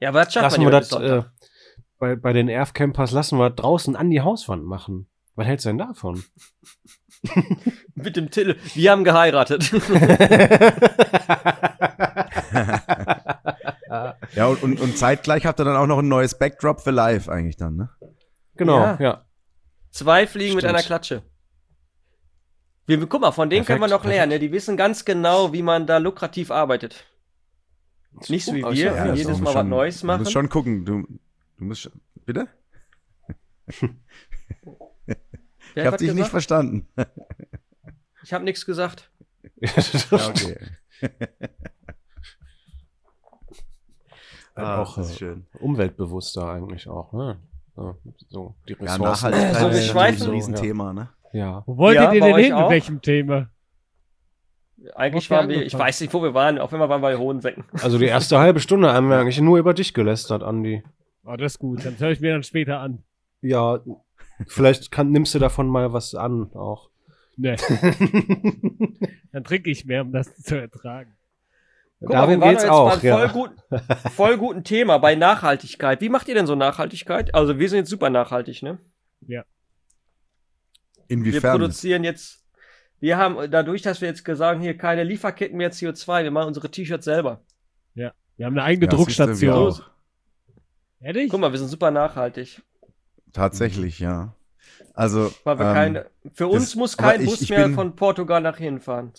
Ja, 0.00 0.10
aber 0.10 0.24
das 0.24 0.34
man 0.56 0.66
wir 0.66 0.70
das 0.70 0.92
äh, 0.92 1.22
bei, 1.98 2.16
bei 2.16 2.32
den 2.32 2.48
Erf-Campers 2.48 3.12
lassen 3.12 3.38
wir 3.38 3.50
das 3.50 3.56
draußen 3.56 3.96
an 3.96 4.10
die 4.10 4.20
Hauswand 4.20 4.64
machen. 4.64 5.08
Was 5.34 5.46
hältst 5.46 5.64
du 5.66 5.70
denn 5.70 5.78
davon? 5.78 6.22
Mit 7.94 8.16
dem 8.16 8.30
Titel. 8.30 8.56
Wir 8.74 8.90
haben 8.90 9.04
geheiratet. 9.04 9.72
Ja, 14.34 14.46
und, 14.46 14.62
und, 14.62 14.80
und 14.80 14.96
zeitgleich 14.98 15.46
habt 15.46 15.60
ihr 15.60 15.64
dann 15.64 15.76
auch 15.76 15.86
noch 15.86 15.98
ein 15.98 16.08
neues 16.08 16.38
Backdrop 16.38 16.80
für 16.80 16.90
live 16.90 17.28
eigentlich 17.28 17.56
dann, 17.56 17.76
ne? 17.76 17.88
genau, 18.56 18.78
Ja. 18.80 18.96
ja. 19.00 19.24
Zwei 19.90 20.26
Fliegen 20.26 20.54
mit 20.56 20.62
Stimmt. 20.64 20.74
einer 20.76 20.82
Klatsche. 20.84 21.22
Wir, 22.86 23.04
guck 23.06 23.20
mal, 23.20 23.32
von 23.32 23.48
denen 23.50 23.64
können 23.64 23.80
wir 23.80 23.88
Perfekt, 23.88 24.04
noch 24.04 24.10
lernen. 24.10 24.32
Ne? 24.32 24.38
Die 24.38 24.52
wissen 24.52 24.76
ganz 24.76 25.04
genau, 25.04 25.52
wie 25.52 25.62
man 25.62 25.86
da 25.86 25.98
lukrativ 25.98 26.50
arbeitet. 26.50 27.04
Nicht 28.28 28.44
so 28.44 28.54
wie 28.54 28.62
wir, 28.62 28.72
ja, 28.74 28.92
die 28.92 29.08
ja, 29.08 29.14
jedes 29.14 29.24
du 29.24 29.32
Mal 29.32 29.38
musst 29.40 29.44
was 29.46 29.52
schon- 29.54 29.68
Neues 29.68 30.00
Du 30.00 30.06
machen. 30.06 30.18
musst 30.20 30.32
schon 30.32 30.48
gucken. 30.48 30.84
Du, 30.84 31.02
du 31.58 31.64
musst 31.64 31.80
schon, 31.82 31.92
bitte? 32.24 32.48
Ich 35.74 35.84
habe 35.84 35.96
dich 35.98 36.06
nicht 36.08 36.16
gesagt? 36.16 36.30
verstanden. 36.30 36.88
Ich 38.22 38.32
habe 38.32 38.44
nichts 38.44 38.64
gesagt. 38.64 39.10
Ja, 39.60 40.28
okay. 40.28 40.58
Ah, 44.64 44.82
auch 44.82 44.96
das 44.96 45.10
ist 45.10 45.16
äh, 45.16 45.18
schön. 45.18 45.46
umweltbewusster 45.60 46.48
eigentlich 46.48 46.88
auch, 46.88 47.12
ne? 47.12 47.38
So, 47.74 47.96
so 48.28 48.54
die 48.68 48.72
Ja, 48.72 48.78
Ressourcen. 48.94 49.02
Nachhaltigkeit 49.30 49.54
So, 49.56 49.70
wir 49.70 50.08
ist 50.08 50.22
ein 50.22 50.30
Riesenthema, 50.30 50.92
ne? 50.92 51.08
Ja. 51.32 51.62
Wo 51.66 51.76
wollt 51.76 51.96
Ja, 51.96 52.12
ihr 52.12 52.20
denn 52.20 52.36
hin? 52.36 52.52
auch? 52.54 52.62
Mit 52.62 52.70
welchem 52.70 53.02
Thema? 53.02 53.50
Eigentlich 54.94 55.30
waren 55.30 55.48
wir, 55.48 55.64
ich 55.64 55.74
weiß 55.76 56.00
nicht, 56.00 56.12
wo 56.14 56.22
wir 56.22 56.32
waren. 56.32 56.58
Auf 56.58 56.72
einmal 56.72 56.88
waren 56.88 57.00
wir 57.02 57.08
bei 57.08 57.16
Hohensecken. 57.16 57.64
Also 57.82 57.98
die 57.98 58.04
erste 58.06 58.38
halbe 58.38 58.60
Stunde 58.60 58.92
haben 58.92 59.08
wir 59.10 59.18
eigentlich 59.18 59.40
nur 59.40 59.58
über 59.58 59.74
dich 59.74 59.92
gelästert, 59.94 60.42
Andi. 60.42 60.82
Oh, 61.24 61.34
das 61.36 61.54
ist 61.54 61.58
gut. 61.58 61.84
Dann 61.84 61.98
höre 61.98 62.10
ich 62.12 62.20
mir 62.20 62.32
dann 62.32 62.42
später 62.42 62.78
an. 62.80 63.02
Ja, 63.42 63.80
vielleicht 64.46 64.90
kann, 64.90 65.10
nimmst 65.10 65.34
du 65.34 65.38
davon 65.38 65.66
mal 65.68 65.92
was 65.92 66.14
an 66.14 66.52
auch. 66.54 66.90
Ne, 67.38 67.56
dann 69.32 69.44
trinke 69.44 69.70
ich 69.70 69.84
mehr, 69.84 70.02
um 70.02 70.12
das 70.12 70.34
zu 70.36 70.58
ertragen. 70.58 71.15
Guck 72.00 72.08
mal, 72.10 72.14
Darum 72.14 72.30
wir 72.30 72.40
waren 72.40 72.50
geht's 72.50 72.62
doch 72.64 72.68
jetzt 72.68 72.72
auch, 72.72 72.92
einem 72.92 73.02
ja. 73.20 73.28
voll, 73.28 73.48
gut, 73.48 74.10
voll 74.12 74.36
guten 74.36 74.64
Thema 74.64 74.98
bei 74.98 75.14
Nachhaltigkeit. 75.14 76.00
Wie 76.02 76.08
macht 76.10 76.28
ihr 76.28 76.34
denn 76.34 76.46
so 76.46 76.54
Nachhaltigkeit? 76.54 77.34
Also 77.34 77.58
wir 77.58 77.68
sind 77.70 77.78
jetzt 77.78 77.90
super 77.90 78.10
nachhaltig, 78.10 78.62
ne? 78.62 78.78
Wir 79.20 79.44
Inwiefern? 81.08 81.58
produzieren 81.58 82.04
jetzt, 82.04 82.44
wir 83.00 83.16
haben 83.16 83.50
dadurch, 83.50 83.82
dass 83.82 84.00
wir 84.00 84.08
jetzt 84.08 84.24
gesagt 84.24 84.56
haben, 84.56 84.62
hier 84.62 84.76
keine 84.76 85.04
Lieferketten 85.04 85.56
mehr 85.56 85.72
CO2, 85.72 86.24
wir 86.24 86.30
machen 86.30 86.48
unsere 86.48 86.70
T-Shirts 86.70 87.04
selber. 87.04 87.40
Wir 87.94 88.44
haben 88.44 88.52
eine 88.58 88.64
eigene 88.64 88.84
Ja, 88.86 88.92
wir 88.92 88.96
Druckstation. 88.98 89.52
auch. 89.54 89.80
Ehrlich? 91.00 91.30
Guck 91.30 91.40
mal, 91.40 91.52
wir 91.52 91.58
sind 91.58 91.68
super 91.68 91.90
nachhaltig. 91.90 92.60
Tatsächlich, 93.32 93.98
ja. 93.98 94.34
Also, 94.92 95.32
Weil 95.44 95.58
wir 95.58 95.66
ähm, 95.68 95.72
keine, 95.74 96.06
für 96.34 96.46
uns 96.48 96.64
das- 96.66 96.74
muss 96.74 96.96
kein 96.98 97.22
ich- 97.22 97.30
Bus 97.30 97.40
ich 97.40 97.48
mehr 97.48 97.64
bin- 97.64 97.74
von 97.74 97.96
Portugal 97.96 98.42
nach 98.42 98.58
hier 98.58 98.78
fahren. 98.80 99.12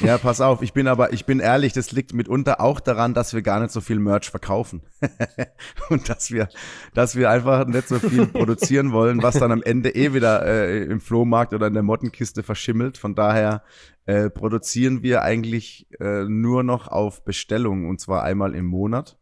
Ja, 0.00 0.16
pass 0.16 0.40
auf, 0.40 0.62
ich 0.62 0.72
bin 0.72 0.88
aber, 0.88 1.12
ich 1.12 1.26
bin 1.26 1.40
ehrlich, 1.40 1.72
das 1.72 1.92
liegt 1.92 2.14
mitunter 2.14 2.60
auch 2.60 2.80
daran, 2.80 3.14
dass 3.14 3.34
wir 3.34 3.42
gar 3.42 3.60
nicht 3.60 3.72
so 3.72 3.80
viel 3.80 3.98
Merch 3.98 4.30
verkaufen. 4.30 4.82
und 5.90 6.08
dass 6.08 6.30
wir, 6.30 6.48
dass 6.94 7.16
wir 7.16 7.30
einfach 7.30 7.66
nicht 7.66 7.88
so 7.88 7.98
viel 7.98 8.26
produzieren 8.26 8.92
wollen, 8.92 9.22
was 9.22 9.38
dann 9.38 9.52
am 9.52 9.62
Ende 9.62 9.94
eh 9.94 10.14
wieder 10.14 10.44
äh, 10.46 10.84
im 10.84 11.00
Flohmarkt 11.00 11.52
oder 11.52 11.66
in 11.66 11.74
der 11.74 11.82
Mottenkiste 11.82 12.42
verschimmelt. 12.42 12.96
Von 12.96 13.14
daher 13.14 13.62
äh, 14.06 14.30
produzieren 14.30 15.02
wir 15.02 15.22
eigentlich 15.22 15.86
äh, 16.00 16.24
nur 16.24 16.62
noch 16.62 16.88
auf 16.88 17.24
Bestellung 17.24 17.88
und 17.88 18.00
zwar 18.00 18.22
einmal 18.22 18.54
im 18.54 18.66
Monat. 18.66 19.18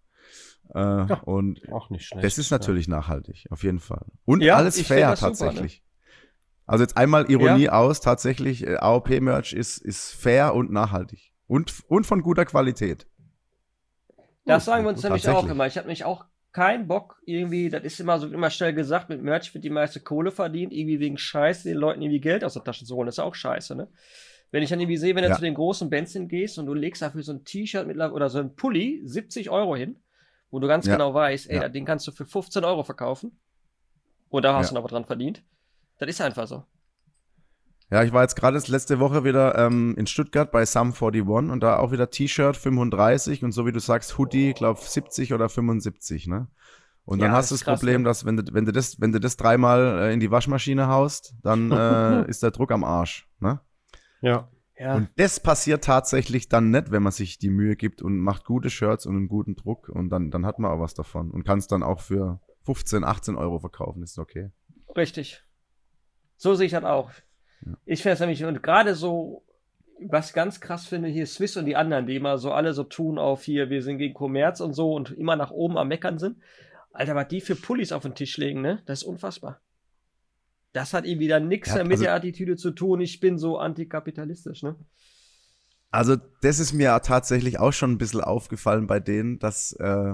Äh, 0.74 1.14
und 1.24 1.61
Auch 1.72 1.90
nicht 1.90 2.06
schlecht. 2.06 2.24
das 2.24 2.38
ist 2.38 2.50
natürlich 2.50 2.87
nachhaltig, 2.87 3.46
auf 3.50 3.62
jeden 3.62 3.80
Fall. 3.80 4.04
Und 4.24 4.42
Ja, 4.42 4.56
alles 4.56 4.80
fair 4.82 5.11
ne? 5.11 5.16
tatsächlich. 5.16 5.82
Also 6.66 6.83
jetzt 6.83 6.96
einmal 6.96 7.31
Ironie 7.31 7.68
aus, 7.68 8.00
tatsächlich, 8.00 8.66
äh, 8.66 8.76
AOP-Merch 8.76 9.52
ist, 9.52 9.79
ist 9.79 10.12
fair 10.14 10.55
und 10.55 10.72
nachhaltig. 10.72 11.33
Und, 11.46 11.72
und 11.88 12.07
von 12.07 12.22
guter 12.22 12.44
Qualität. 12.44 13.07
Das 14.44 14.64
sagen 14.64 14.85
wir 14.85 14.90
uns 14.90 15.02
nämlich 15.02 15.29
auch 15.29 15.46
immer. 15.46 15.66
Ich 15.66 15.76
habe 15.76 15.87
nämlich 15.87 16.05
auch 16.05 16.24
keinen 16.52 16.88
Bock, 16.88 17.20
irgendwie, 17.24 17.68
das 17.68 17.85
ist 17.85 18.00
immer 18.00 18.18
so 18.18 18.26
immer 18.29 18.50
schnell 18.50 18.72
gesagt, 18.72 19.09
mit 19.11 19.22
Merch 19.22 19.52
wird 19.55 19.62
die 19.62 19.70
meiste 19.70 20.00
Kohle 20.00 20.31
verdient, 20.31 20.72
irgendwie 20.72 20.98
wegen 21.00 21.18
Scheiße, 21.18 21.68
den 21.68 21.76
Leuten 21.76 22.00
irgendwie 22.00 22.20
Geld 22.20 22.42
aus 22.44 22.55
der 22.55 22.64
Tasche 22.64 22.85
zu 22.85 22.96
holen, 22.96 23.07
das 23.07 23.16
ist 23.16 23.24
auch 23.24 23.35
scheiße, 23.35 23.76
ne? 23.76 23.88
Wenn 24.52 24.62
ich 24.62 24.70
dann 24.70 24.81
irgendwie 24.81 24.96
sehe, 24.96 25.14
wenn 25.14 25.24
du 25.24 25.29
Ja. 25.29 25.35
zu 25.37 25.42
den 25.42 25.55
großen 25.55 25.90
Bands 25.90 26.12
hingehst 26.12 26.59
und 26.59 26.66
du 26.66 26.72
legst 26.72 27.02
dafür 27.02 27.22
so 27.22 27.33
ein 27.33 27.44
T-Shirt 27.44 27.87
mit 27.87 27.98
oder 27.98 28.31
so 28.31 28.38
ein 28.38 28.55
Pulli 28.55 29.02
70 29.05 29.50
Euro 29.50 29.76
hin, 29.76 29.96
wo 30.50 30.59
du 30.61 30.66
ganz 30.68 30.87
Ja. 30.87 30.94
genau 30.94 31.12
weißt, 31.12 31.50
ey, 31.50 31.57
Ja. 31.57 31.68
den 31.68 31.85
kannst 31.85 32.07
du 32.07 32.12
für 32.12 32.24
15 32.24 32.64
Euro 32.64 32.83
verkaufen. 32.85 33.38
Oder 34.31 34.55
hast 34.55 34.66
Ja. 34.66 34.70
du 34.70 34.74
noch 34.76 34.85
was 34.85 34.92
dran 34.92 35.05
verdient. 35.05 35.42
Das 35.98 36.09
ist 36.09 36.20
einfach 36.20 36.46
so. 36.46 36.64
Ja, 37.90 38.02
ich 38.02 38.12
war 38.12 38.22
jetzt 38.22 38.35
gerade 38.35 38.61
letzte 38.66 38.98
Woche 38.98 39.22
wieder 39.22 39.56
ähm, 39.56 39.94
in 39.96 40.06
Stuttgart 40.09 40.50
bei 40.50 40.64
Sum 40.66 40.92
41 40.92 41.22
und 41.28 41.61
da 41.61 41.78
auch 41.78 41.92
wieder 41.92 42.11
T-Shirt 42.11 42.56
35 42.56 43.44
und 43.44 43.52
so 43.52 43.64
wie 43.64 43.72
du 43.72 43.78
sagst, 43.78 44.18
Hoodie, 44.18 44.54
glaub 44.54 44.78
70 44.78 45.32
oder 45.32 45.48
75, 45.48 46.26
ne? 46.26 46.48
Und 47.04 47.20
dann 47.20 47.30
Ja, 47.30 47.37
hast 47.37 47.52
du 47.52 47.54
das 47.54 47.62
krass, 47.62 47.78
Problem, 47.78 48.02
ne? 48.02 48.09
dass 48.09 48.24
wenn 48.24 48.37
du, 48.37 48.42
wenn 48.52 48.64
du 48.64 48.72
das, 48.72 49.00
wenn 49.00 49.12
du 49.12 49.20
das 49.20 49.37
dreimal 49.37 50.00
äh, 50.00 50.12
in 50.12 50.18
die 50.18 50.32
Waschmaschine 50.32 50.88
haust, 50.88 51.35
dann 51.42 51.70
äh, 51.72 52.28
ist 52.28 52.42
der 52.42 52.50
Druck 52.50 52.72
am 52.72 52.82
Arsch, 52.82 53.28
ne? 53.38 53.61
Ja. 54.20 54.48
Ja. 54.78 54.96
Und 54.96 55.09
das 55.16 55.40
passiert 55.40 55.85
tatsächlich 55.85 56.48
dann 56.48 56.70
nicht, 56.70 56.90
wenn 56.90 57.02
man 57.02 57.12
sich 57.12 57.38
die 57.38 57.48
Mühe 57.48 57.76
gibt 57.76 58.02
und 58.02 58.18
macht 58.18 58.44
gute 58.44 58.68
Shirts 58.68 59.06
und 59.06 59.16
einen 59.16 59.28
guten 59.28 59.54
Druck 59.54 59.88
und 59.88 60.11
dann, 60.11 60.30
dann 60.30 60.44
hat 60.44 60.59
man 60.59 60.70
auch 60.70 60.80
was 60.80 60.92
davon 60.92 61.30
und 61.30 61.44
kann 61.44 61.59
es 61.59 61.66
dann 61.66 61.82
auch 61.82 62.00
für 62.00 62.40
15, 62.64 63.04
18 63.04 63.37
Euro 63.37 63.59
verkaufen, 63.59 64.02
ist 64.02 64.18
okay. 64.18 64.50
Richtig. 64.94 65.45
So 66.37 66.55
sehe 66.55 66.66
ich 66.66 66.72
das 66.72 66.85
auch. 66.85 67.11
Ja. 67.64 67.72
Ich 67.85 68.03
finde 68.03 68.14
es 68.14 68.20
nämlich, 68.20 68.44
und 68.44 68.62
gerade 68.62 68.94
so, 68.94 69.42
was 70.01 70.33
ganz 70.33 70.61
krass 70.61 70.87
finde, 70.87 71.09
hier 71.09 71.27
Swiss 71.27 71.57
und 71.57 71.64
die 71.64 71.77
anderen, 71.77 72.07
die 72.07 72.16
immer 72.16 72.38
so 72.38 72.53
alle 72.53 72.75
so 72.75 72.85
tun 72.85 73.18
auf 73.18 73.44
hier, 73.44 73.70
wir 73.70 73.83
sind 73.83 73.99
gegen 73.99 74.14
Kommerz 74.14 74.61
und 74.61 74.75
so 74.75 74.92
und 74.92 75.11
immer 75.12 75.37
nach 75.37 75.51
oben 75.51 75.79
am 75.79 75.88
Meckern 75.88 76.18
sind. 76.18 76.37
Alter, 76.92 77.14
was 77.14 77.29
die 77.29 77.40
für 77.40 77.57
Pullis 77.57 77.92
auf 77.92 78.03
den 78.03 78.14
Tisch 78.14 78.37
legen, 78.37 78.61
ne? 78.61 78.83
Das 78.87 79.03
ist 79.03 79.09
unfassbar. 79.09 79.61
Das 80.72 80.92
hat 80.92 81.07
irgendwie 81.07 81.29
dann 81.29 81.49
nichts 81.49 81.68
Ja, 81.68 81.77
mehr 81.77 81.85
mit 81.85 81.92
also- 81.92 82.05
der 82.05 82.14
Attitüde 82.14 82.57
zu 82.57 82.70
tun, 82.70 83.01
ich 83.01 83.20
bin 83.20 83.38
so 83.38 83.59
antikapitalistisch, 83.59 84.62
ne? 84.62 84.77
Also, 85.90 86.16
das 86.42 86.59
ist 86.59 86.72
mir 86.75 87.01
tatsächlich 87.03 87.59
auch 87.59 87.72
schon 87.72 87.92
ein 87.92 87.99
bisschen 87.99 88.20
aufgefallen 88.20 88.87
bei 88.87 89.01
denen, 89.01 89.38
dass, 89.38 89.72
äh, 89.72 90.12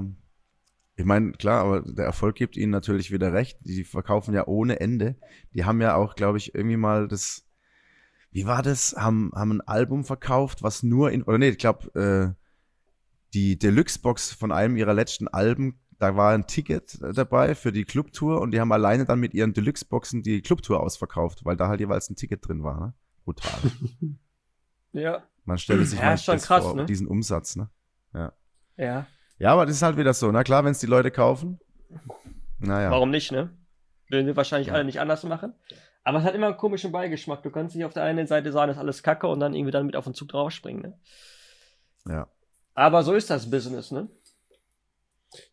ich 0.96 1.04
meine, 1.04 1.32
klar, 1.32 1.64
aber 1.64 1.80
der 1.80 2.04
Erfolg 2.04 2.36
gibt 2.36 2.56
ihnen 2.56 2.70
natürlich 2.70 3.10
wieder 3.10 3.32
recht. 3.32 3.58
Die 3.62 3.84
verkaufen 3.84 4.34
ja 4.34 4.46
ohne 4.46 4.80
Ende. 4.80 5.16
Die 5.54 5.64
haben 5.64 5.80
ja 5.80 5.94
auch, 5.94 6.14
glaube 6.14 6.38
ich, 6.38 6.54
irgendwie 6.54 6.76
mal 6.76 7.08
das, 7.08 7.46
wie 8.30 8.46
war 8.46 8.62
das? 8.62 8.94
Haben, 8.96 9.32
haben 9.34 9.52
ein 9.52 9.60
Album 9.62 10.04
verkauft, 10.04 10.62
was 10.62 10.82
nur 10.82 11.10
in, 11.10 11.22
oder 11.22 11.38
nee, 11.38 11.48
ich 11.48 11.58
glaube, 11.58 12.36
äh, 12.38 12.42
die 13.34 13.58
Deluxe-Box 13.58 14.32
von 14.32 14.52
einem 14.52 14.76
ihrer 14.76 14.92
letzten 14.92 15.28
Alben, 15.28 15.80
da 15.98 16.16
war 16.16 16.34
ein 16.34 16.46
Ticket 16.46 17.00
äh, 17.00 17.12
dabei 17.12 17.54
für 17.54 17.72
die 17.72 17.84
Clubtour 17.84 18.40
und 18.42 18.50
die 18.50 18.60
haben 18.60 18.72
alleine 18.72 19.06
dann 19.06 19.20
mit 19.20 19.32
ihren 19.32 19.54
Deluxe-Boxen 19.54 20.22
die 20.22 20.42
Clubtour 20.42 20.80
ausverkauft, 20.80 21.44
weil 21.44 21.56
da 21.56 21.68
halt 21.68 21.80
jeweils 21.80 22.10
ein 22.10 22.16
Ticket 22.16 22.46
drin 22.46 22.62
war, 22.62 22.78
ne? 22.80 22.94
Brutal. 23.24 23.58
Ja. 24.94 25.22
Man 25.46 25.56
stelle 25.56 25.86
sich 25.86 25.98
Ja, 25.98 26.04
mal 26.04 26.18
schon 26.18 26.36
krass, 26.38 26.64
vor, 26.64 26.76
ne? 26.76 26.84
diesen 26.84 27.06
Umsatz, 27.06 27.56
ne? 27.56 27.70
Ja. 28.12 28.34
Ja, 28.76 29.06
aber 29.50 29.66
das 29.66 29.74
ist 29.76 29.82
halt 29.82 29.96
wieder 29.96 30.14
so. 30.14 30.30
Na 30.30 30.44
klar, 30.44 30.64
wenn 30.64 30.70
es 30.70 30.78
die 30.78 30.86
Leute 30.86 31.10
kaufen. 31.10 31.58
Naja. 32.58 32.90
Warum 32.92 33.10
nicht, 33.10 33.32
ne? 33.32 33.50
Würden 34.08 34.26
wir 34.26 34.36
wahrscheinlich 34.36 34.68
Ja. 34.68 34.74
alle 34.74 34.84
nicht 34.84 35.00
anders 35.00 35.24
machen. 35.24 35.54
Aber 36.04 36.18
es 36.18 36.24
hat 36.24 36.34
immer 36.34 36.46
einen 36.46 36.56
komischen 36.56 36.92
Beigeschmack. 36.92 37.42
Du 37.42 37.50
kannst 37.50 37.74
nicht 37.74 37.84
auf 37.84 37.92
der 37.92 38.04
einen 38.04 38.26
Seite 38.26 38.52
sagen, 38.52 38.68
das 38.68 38.76
ist 38.76 38.80
alles 38.80 39.02
Kacke 39.02 39.26
und 39.26 39.40
dann 39.40 39.54
irgendwie 39.54 39.72
dann 39.72 39.86
mit 39.86 39.96
auf 39.96 40.04
den 40.04 40.14
Zug 40.14 40.28
draufspringen, 40.28 40.82
ne? 40.82 40.98
Ja. 42.06 42.28
Aber 42.74 43.02
so 43.02 43.14
ist 43.14 43.30
das 43.30 43.50
Business, 43.50 43.90
ne? 43.90 44.08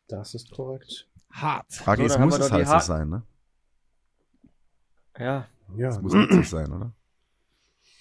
Das 0.07 0.33
ist 0.33 0.51
korrekt. 0.51 1.07
Hart. 1.31 1.71
Frage 1.71 2.01
So, 2.09 2.15
ist, 2.15 2.19
muss 2.19 2.37
es 2.39 2.51
halt 2.51 2.67
so 2.67 2.79
sein, 2.79 3.09
ne? 3.09 3.23
Ja, 5.17 5.47
Ja. 5.77 5.89
Es 5.89 6.01
muss 6.01 6.13
witzig 6.13 6.49
sein, 6.49 6.71
oder? 6.71 6.91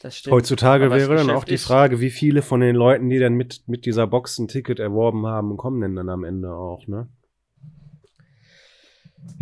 Das 0.01 0.17
stimmt. 0.17 0.35
Heutzutage 0.35 0.87
Aber 0.87 0.97
wäre 0.97 1.17
dann 1.17 1.31
auch 1.31 1.45
die 1.45 1.59
Frage, 1.59 2.01
wie 2.01 2.11
viele 2.11 2.43
von 2.43 2.61
den 2.61 2.77
Leuten, 2.77 3.09
die 3.11 3.19
dann 3.19 3.35
mit, 3.35 3.67
mit 3.67 3.85
dieser 3.87 4.07
Box 4.07 4.39
ein 4.39 4.49
Ticket 4.49 4.79
erworben 4.79 5.27
haben, 5.27 5.57
kommen 5.57 5.81
denn 5.81 5.97
dann 5.97 6.09
am 6.09 6.25
Ende 6.25 6.53
auch, 6.53 6.87
ne? 6.87 7.09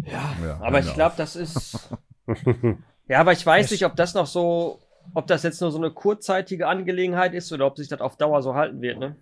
Ja, 0.05 0.35
Ja, 0.43 0.61
aber 0.61 0.81
ich 0.81 0.93
glaube, 0.95 1.15
das 1.17 1.37
ist. 1.37 1.89
Ja, 3.09 3.21
aber 3.21 3.33
ich 3.33 3.47
weiß 3.47 3.71
nicht, 3.71 3.85
ob 3.85 3.95
das 3.95 4.15
noch 4.15 4.27
so, 4.27 4.81
ob 5.15 5.27
das 5.29 5.45
jetzt 5.45 5.61
nur 5.61 5.71
so 5.71 5.79
eine 5.79 5.93
kurzzeitige 5.93 6.67
Angelegenheit 6.67 7.35
ist 7.35 7.53
oder 7.53 7.67
ob 7.67 7.77
sich 7.77 7.89
das 7.89 8.01
auf 8.01 8.17
Dauer 8.17 8.43
so 8.43 8.55
halten 8.55 8.81
wird, 8.81 8.99
ne? 8.99 9.17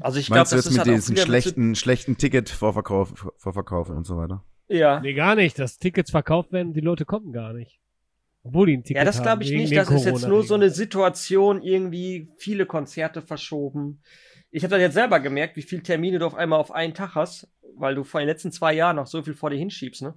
Also 0.00 0.18
ich 0.18 0.26
glaube, 0.26 0.40
das 0.40 0.52
jetzt 0.52 0.66
ist 0.66 0.78
mit 0.78 0.86
halt 0.86 1.08
mit 1.08 1.18
schlechten, 1.18 1.74
schlechten 1.74 2.16
Ticket-Vorverkauf 2.16 3.32
Vorverkaufen 3.36 3.96
und 3.96 4.06
so 4.06 4.16
weiter? 4.16 4.42
ja. 4.68 4.98
Nee, 5.00 5.14
gar 5.14 5.34
nicht. 5.34 5.58
Dass 5.58 5.78
Tickets 5.78 6.10
verkauft 6.10 6.52
werden, 6.52 6.72
die 6.72 6.80
Leute 6.80 7.04
kommen 7.04 7.32
gar 7.32 7.52
nicht. 7.52 7.80
Obwohl 8.42 8.66
die 8.66 8.76
ein 8.78 8.84
Ticket 8.84 8.96
Ja, 8.96 9.04
das 9.04 9.22
glaube 9.22 9.42
ich 9.42 9.50
nicht. 9.50 9.76
Das 9.76 9.90
ist 9.90 10.04
jetzt 10.04 10.26
nur 10.26 10.42
so 10.42 10.54
eine. 10.54 10.70
Situation, 10.70 11.62
irgendwie 11.62 12.28
viele 12.38 12.66
Konzerte 12.66 13.22
verschoben. 13.22 14.02
Ich 14.50 14.62
habe 14.62 14.70
das 14.72 14.80
jetzt 14.80 14.94
selber 14.94 15.20
gemerkt, 15.20 15.56
wie 15.56 15.62
viele 15.62 15.82
Termine 15.82 16.18
du 16.18 16.26
auf 16.26 16.34
einmal 16.34 16.58
auf 16.58 16.72
einen 16.72 16.94
Tag 16.94 17.14
hast, 17.14 17.48
weil 17.76 17.94
du 17.94 18.04
vor 18.04 18.20
den 18.20 18.26
letzten 18.26 18.50
zwei 18.50 18.72
Jahren 18.72 18.96
noch 18.96 19.06
so 19.06 19.22
viel 19.22 19.34
vor 19.34 19.50
dir 19.50 19.58
hinschiebst, 19.58 20.02
ne? 20.02 20.14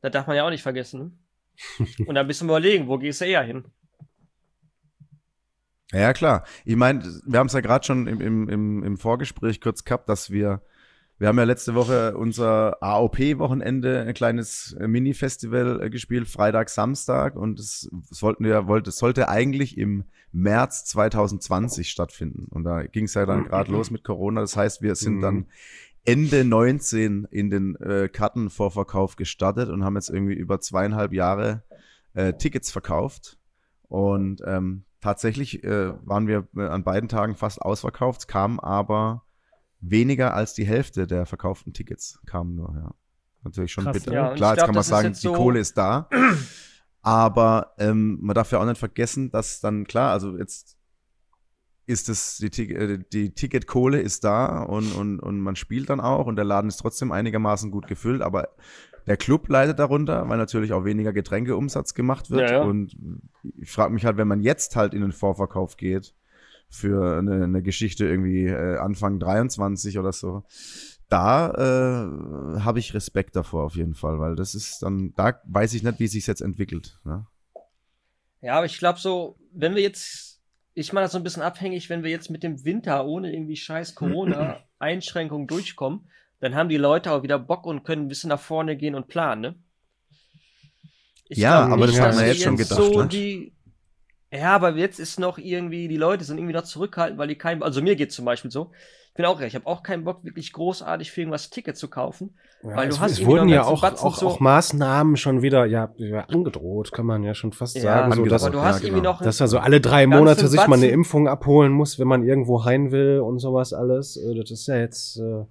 Das 0.00 0.12
darf 0.12 0.26
man 0.26 0.36
ja 0.36 0.46
auch 0.46 0.50
nicht 0.50 0.62
vergessen, 0.62 1.00
ne? 1.00 1.86
Und 2.06 2.14
dann 2.14 2.26
bist 2.26 2.40
du 2.40 2.46
überlegen, 2.46 2.88
wo 2.88 2.98
gehst 2.98 3.20
du 3.20 3.26
eher 3.26 3.42
hin? 3.42 3.64
Ja, 5.92 6.12
klar. 6.12 6.44
Ich 6.64 6.76
meine, 6.76 7.04
wir 7.24 7.38
haben 7.38 7.46
es 7.46 7.52
ja 7.52 7.60
gerade 7.60 7.86
schon 7.86 8.06
im, 8.06 8.20
im, 8.20 8.48
im, 8.48 8.82
im 8.82 8.96
Vorgespräch 8.96 9.60
kurz 9.60 9.84
gehabt, 9.84 10.08
dass 10.08 10.30
wir, 10.30 10.62
wir 11.18 11.28
haben 11.28 11.38
ja 11.38 11.44
letzte 11.44 11.74
Woche 11.74 12.16
unser 12.16 12.82
AOP-Wochenende, 12.82 14.02
ein 14.02 14.14
kleines 14.14 14.76
äh, 14.80 14.88
Mini-Festival 14.88 15.82
äh, 15.82 15.90
gespielt, 15.90 16.28
Freitag, 16.28 16.68
Samstag 16.68 17.36
und 17.36 17.60
es, 17.60 17.88
es 18.10 18.22
wollten 18.22 18.44
wir, 18.44 18.66
wollte, 18.66 18.90
es 18.90 18.98
sollte 18.98 19.28
eigentlich 19.28 19.78
im 19.78 20.04
März 20.32 20.84
2020 20.86 21.88
stattfinden. 21.88 22.46
Und 22.50 22.64
da 22.64 22.82
ging 22.82 23.04
es 23.04 23.14
ja 23.14 23.26
dann 23.26 23.44
gerade 23.44 23.70
los 23.70 23.90
mit 23.90 24.02
Corona. 24.02 24.40
Das 24.40 24.56
heißt, 24.56 24.82
wir 24.82 24.96
sind 24.96 25.16
Mhm. 25.16 25.20
dann 25.20 25.46
Ende 26.04 26.44
19 26.44 27.26
in 27.30 27.50
den 27.50 27.76
äh, 27.76 28.08
Kartenvorverkauf 28.08 29.16
gestartet 29.16 29.70
und 29.70 29.84
haben 29.84 29.94
jetzt 29.94 30.10
irgendwie 30.10 30.34
über 30.34 30.60
zweieinhalb 30.60 31.12
Jahre 31.12 31.62
äh, 32.14 32.34
Tickets 32.34 32.70
verkauft. 32.72 33.38
Und 33.88 34.42
ähm, 34.46 34.84
tatsächlich 35.00 35.62
äh, 35.64 35.92
waren 36.04 36.26
wir 36.26 36.48
äh, 36.56 36.62
an 36.62 36.82
beiden 36.82 37.08
Tagen 37.08 37.36
fast 37.36 37.62
ausverkauft, 37.62 38.22
es 38.22 38.26
kamen 38.26 38.58
aber 38.58 39.23
weniger 39.90 40.34
als 40.34 40.54
die 40.54 40.64
Hälfte 40.66 41.06
der 41.06 41.26
verkauften 41.26 41.72
Tickets 41.72 42.20
kamen 42.26 42.54
nur, 42.56 42.74
ja. 42.74 42.94
Natürlich 43.42 43.72
schon 43.72 43.84
Krass, 43.84 43.94
bitter. 43.98 44.12
ja. 44.14 44.34
Klar, 44.34 44.52
jetzt 44.52 44.56
glaub, 44.58 44.66
kann 44.68 44.74
man 44.74 44.84
sagen, 44.84 45.08
jetzt 45.08 45.22
die 45.22 45.26
so- 45.28 45.34
Kohle 45.34 45.58
ist 45.60 45.76
da. 45.76 46.08
Aber 47.02 47.74
ähm, 47.78 48.18
man 48.22 48.34
darf 48.34 48.50
ja 48.52 48.58
auch 48.60 48.64
nicht 48.64 48.78
vergessen, 48.78 49.30
dass 49.30 49.60
dann, 49.60 49.84
klar, 49.86 50.12
also 50.12 50.38
jetzt 50.38 50.78
ist 51.86 52.08
es, 52.08 52.38
die, 52.38 52.74
äh, 52.74 52.98
die 53.12 53.34
Ticketkohle 53.34 54.00
ist 54.00 54.24
da 54.24 54.62
und, 54.62 54.92
und, 54.94 55.20
und 55.20 55.38
man 55.40 55.56
spielt 55.56 55.90
dann 55.90 56.00
auch 56.00 56.24
und 56.26 56.36
der 56.36 56.46
Laden 56.46 56.68
ist 56.68 56.78
trotzdem 56.78 57.12
einigermaßen 57.12 57.70
gut 57.70 57.86
gefüllt, 57.86 58.22
aber 58.22 58.48
der 59.06 59.18
Club 59.18 59.50
leidet 59.50 59.78
darunter, 59.78 60.26
weil 60.30 60.38
natürlich 60.38 60.72
auch 60.72 60.86
weniger 60.86 61.12
Getränkeumsatz 61.12 61.92
gemacht 61.92 62.30
wird. 62.30 62.48
Ja, 62.50 62.56
ja. 62.60 62.62
Und 62.62 62.96
ich 63.58 63.70
frage 63.70 63.92
mich 63.92 64.06
halt, 64.06 64.16
wenn 64.16 64.28
man 64.28 64.40
jetzt 64.40 64.76
halt 64.76 64.94
in 64.94 65.02
den 65.02 65.12
Vorverkauf 65.12 65.76
geht 65.76 66.14
für 66.74 67.18
eine, 67.18 67.44
eine 67.44 67.62
Geschichte 67.62 68.06
irgendwie 68.06 68.46
äh, 68.46 68.78
Anfang 68.78 69.18
23 69.18 69.98
oder 69.98 70.12
so, 70.12 70.44
da 71.08 71.50
äh, 71.50 72.60
habe 72.60 72.78
ich 72.78 72.94
Respekt 72.94 73.36
davor 73.36 73.64
auf 73.64 73.76
jeden 73.76 73.94
Fall, 73.94 74.18
weil 74.18 74.36
das 74.36 74.54
ist 74.54 74.82
dann, 74.82 75.12
da 75.16 75.40
weiß 75.44 75.74
ich 75.74 75.82
nicht, 75.82 76.00
wie 76.00 76.06
sich 76.06 76.26
jetzt 76.26 76.40
entwickelt. 76.40 76.98
Ne? 77.04 77.26
Ja, 78.40 78.56
aber 78.56 78.66
ich 78.66 78.78
glaube 78.78 78.98
so, 78.98 79.38
wenn 79.52 79.74
wir 79.74 79.82
jetzt, 79.82 80.40
ich 80.74 80.92
mache 80.92 81.04
das 81.04 81.12
so 81.12 81.18
ein 81.18 81.24
bisschen 81.24 81.42
abhängig, 81.42 81.88
wenn 81.88 82.02
wir 82.02 82.10
jetzt 82.10 82.30
mit 82.30 82.42
dem 82.42 82.64
Winter 82.64 83.06
ohne 83.06 83.32
irgendwie 83.32 83.56
scheiß 83.56 83.94
Corona-Einschränkungen 83.94 85.46
durchkommen, 85.48 86.08
dann 86.40 86.54
haben 86.54 86.68
die 86.68 86.76
Leute 86.76 87.12
auch 87.12 87.22
wieder 87.22 87.38
Bock 87.38 87.64
und 87.64 87.84
können 87.84 88.02
ein 88.02 88.08
bisschen 88.08 88.28
nach 88.28 88.40
vorne 88.40 88.76
gehen 88.76 88.94
und 88.94 89.08
planen, 89.08 89.40
ne? 89.40 89.54
Ich 91.28 91.38
Ja, 91.38 91.64
aber 91.64 91.86
das 91.86 91.92
nicht, 91.92 92.04
dass 92.04 92.16
man 92.16 92.24
wir 92.24 92.32
jetzt 92.32 92.42
schon 92.42 92.56
gedacht, 92.56 92.82
So 92.82 93.02
ne? 93.02 93.08
die, 93.08 93.53
ja, 94.34 94.54
aber 94.54 94.76
jetzt 94.76 94.98
ist 94.98 95.18
noch 95.20 95.38
irgendwie, 95.38 95.88
die 95.88 95.96
Leute 95.96 96.24
sind 96.24 96.38
irgendwie 96.38 96.54
noch 96.54 96.64
zurückhaltend, 96.64 97.18
weil 97.18 97.28
die 97.28 97.36
kein, 97.36 97.62
also 97.62 97.82
mir 97.82 97.96
geht 97.96 98.12
zum 98.12 98.24
Beispiel 98.24 98.50
so, 98.50 98.70
ich 99.08 99.14
bin 99.14 99.26
auch 99.26 99.38
recht, 99.38 99.48
ich 99.50 99.54
habe 99.54 99.66
auch 99.66 99.82
keinen 99.82 100.04
Bock, 100.04 100.24
wirklich 100.24 100.52
großartig 100.52 101.12
für 101.12 101.20
irgendwas 101.20 101.50
Ticket 101.50 101.76
zu 101.76 101.88
kaufen. 101.88 102.36
Ja, 102.64 102.70
Weil 102.74 102.88
du 102.88 102.94
es, 102.94 103.00
hast 103.00 103.12
es 103.12 103.18
irgendwie 103.20 103.26
wurden 103.28 103.48
ja 103.50 103.62
auch, 103.64 103.82
Batzen 103.82 104.08
auch, 104.08 104.16
so- 104.16 104.26
auch 104.26 104.40
Maßnahmen 104.40 105.16
schon 105.16 105.42
wieder 105.42 105.66
ja, 105.66 105.92
ja, 105.98 106.20
angedroht, 106.22 106.92
kann 106.92 107.06
man 107.06 107.22
ja 107.22 107.34
schon 107.34 107.52
fast 107.52 107.76
Ja, 107.76 107.82
sagen. 107.82 108.12
So, 108.12 108.24
dass, 108.24 108.42
du 108.42 108.52
ja, 108.54 108.62
hast 108.62 108.80
genau. 108.80 108.96
irgendwie 108.96 109.04
noch 109.04 109.20
dass 109.22 109.40
er 109.40 109.48
so 109.48 109.58
alle 109.58 109.80
drei 109.80 110.06
Monate 110.06 110.48
sich 110.48 110.66
mal 110.66 110.76
eine 110.76 110.86
Batzen- 110.86 110.92
Impfung 110.94 111.28
abholen 111.28 111.72
muss, 111.72 111.98
wenn 111.98 112.08
man 112.08 112.24
irgendwo 112.24 112.64
heim 112.64 112.90
will 112.90 113.20
und 113.20 113.38
sowas 113.38 113.72
alles. 113.72 114.16
Äh, 114.16 114.34
Das 114.34 114.50
ist 114.50 114.66
ja 114.66 114.76
jetzt, 114.78 115.18
äh, 115.18 115.44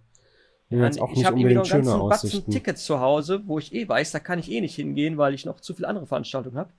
Ja, 0.69 0.85
jetzt 0.85 0.99
auch 0.99 1.09
ich 1.11 1.17
nicht 1.17 1.25
habe 1.27 1.35
unbedingt 1.35 1.57
einen 1.59 1.65
schöne 1.65 1.83
ganzen 1.83 2.07
Batzen 2.07 2.29
Aussichten. 2.39 2.51
Tickets 2.51 2.83
zu 2.83 2.99
Hause, 2.99 3.43
wo 3.45 3.59
ich 3.59 3.73
eh 3.73 3.87
weiß, 3.87 4.11
da 4.11 4.19
kann 4.19 4.39
ich 4.39 4.49
eh 4.51 4.59
nicht 4.59 4.75
hingehen, 4.75 5.17
weil 5.17 5.33
ich 5.33 5.45
noch 5.45 5.59
zu 5.61 5.73
viele 5.75 5.87
andere 5.87 6.07
Veranstaltungen 6.07 6.57
habe. 6.57 6.71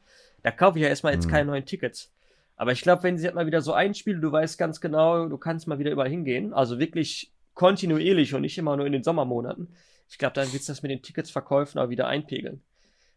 Da 0.44 0.52
kaufe 0.52 0.78
ich 0.78 0.82
ja 0.84 0.88
erstmal 0.88 1.14
jetzt 1.14 1.26
Mhm. 1.26 1.30
keine 1.30 1.46
neuen 1.46 1.64
Tickets. 1.66 2.12
Aber 2.56 2.70
ich 2.70 2.82
glaube, 2.82 3.02
wenn 3.02 3.18
sie 3.18 3.26
halt 3.26 3.34
mal 3.34 3.46
wieder 3.46 3.62
so 3.62 3.72
einspielen, 3.72 4.20
du 4.20 4.30
weißt 4.30 4.58
ganz 4.58 4.80
genau, 4.80 5.26
du 5.28 5.38
kannst 5.38 5.66
mal 5.66 5.80
wieder 5.80 5.90
überall 5.90 6.08
hingehen, 6.08 6.52
also 6.54 6.78
wirklich 6.78 7.32
kontinuierlich 7.54 8.34
und 8.34 8.42
nicht 8.42 8.56
immer 8.58 8.76
nur 8.76 8.86
in 8.86 8.92
den 8.92 9.02
Sommermonaten, 9.02 9.74
ich 10.08 10.18
glaube, 10.18 10.34
dann 10.34 10.52
wird 10.52 10.60
es 10.60 10.66
das 10.66 10.82
mit 10.82 10.90
den 10.92 11.02
Ticketsverkäufen 11.02 11.80
auch 11.80 11.88
wieder 11.88 12.06
einpegeln. 12.06 12.62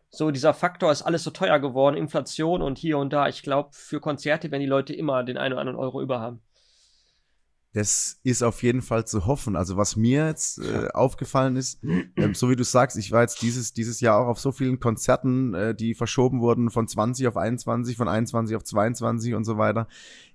So, 0.09 0.31
dieser 0.31 0.53
Faktor 0.53 0.91
ist 0.91 1.01
alles 1.01 1.23
so 1.23 1.31
teuer 1.31 1.59
geworden, 1.59 1.97
Inflation 1.97 2.61
und 2.61 2.77
hier 2.77 2.97
und 2.97 3.11
da. 3.11 3.27
Ich 3.27 3.43
glaube, 3.43 3.69
für 3.73 3.99
Konzerte 3.99 4.49
werden 4.49 4.61
die 4.61 4.67
Leute 4.67 4.93
immer 4.93 5.23
den 5.23 5.37
einen 5.37 5.53
oder 5.53 5.61
anderen 5.61 5.79
Euro 5.79 6.01
über 6.01 6.21
haben. 6.21 6.41
Das 7.73 8.19
ist 8.23 8.43
auf 8.43 8.63
jeden 8.63 8.81
Fall 8.81 9.05
zu 9.05 9.25
hoffen. 9.27 9.55
Also 9.55 9.77
was 9.77 9.95
mir 9.95 10.25
jetzt 10.25 10.59
äh, 10.59 10.87
aufgefallen 10.93 11.57
ist, 11.57 11.79
ähm, 12.15 12.33
so 12.33 12.49
wie 12.49 12.55
du 12.55 12.63
sagst, 12.63 12.97
ich 12.97 13.11
war 13.11 13.21
jetzt 13.21 13.41
dieses, 13.41 13.73
dieses 13.73 13.99
Jahr 13.99 14.19
auch 14.19 14.27
auf 14.27 14.39
so 14.39 14.51
vielen 14.51 14.79
Konzerten, 14.79 15.53
äh, 15.53 15.75
die 15.75 15.93
verschoben 15.93 16.39
wurden 16.41 16.69
von 16.69 16.87
20 16.87 17.27
auf 17.27 17.37
21, 17.37 17.97
von 17.97 18.07
21 18.07 18.55
auf 18.55 18.63
22 18.63 19.35
und 19.35 19.43
so 19.43 19.57
weiter. 19.57 19.87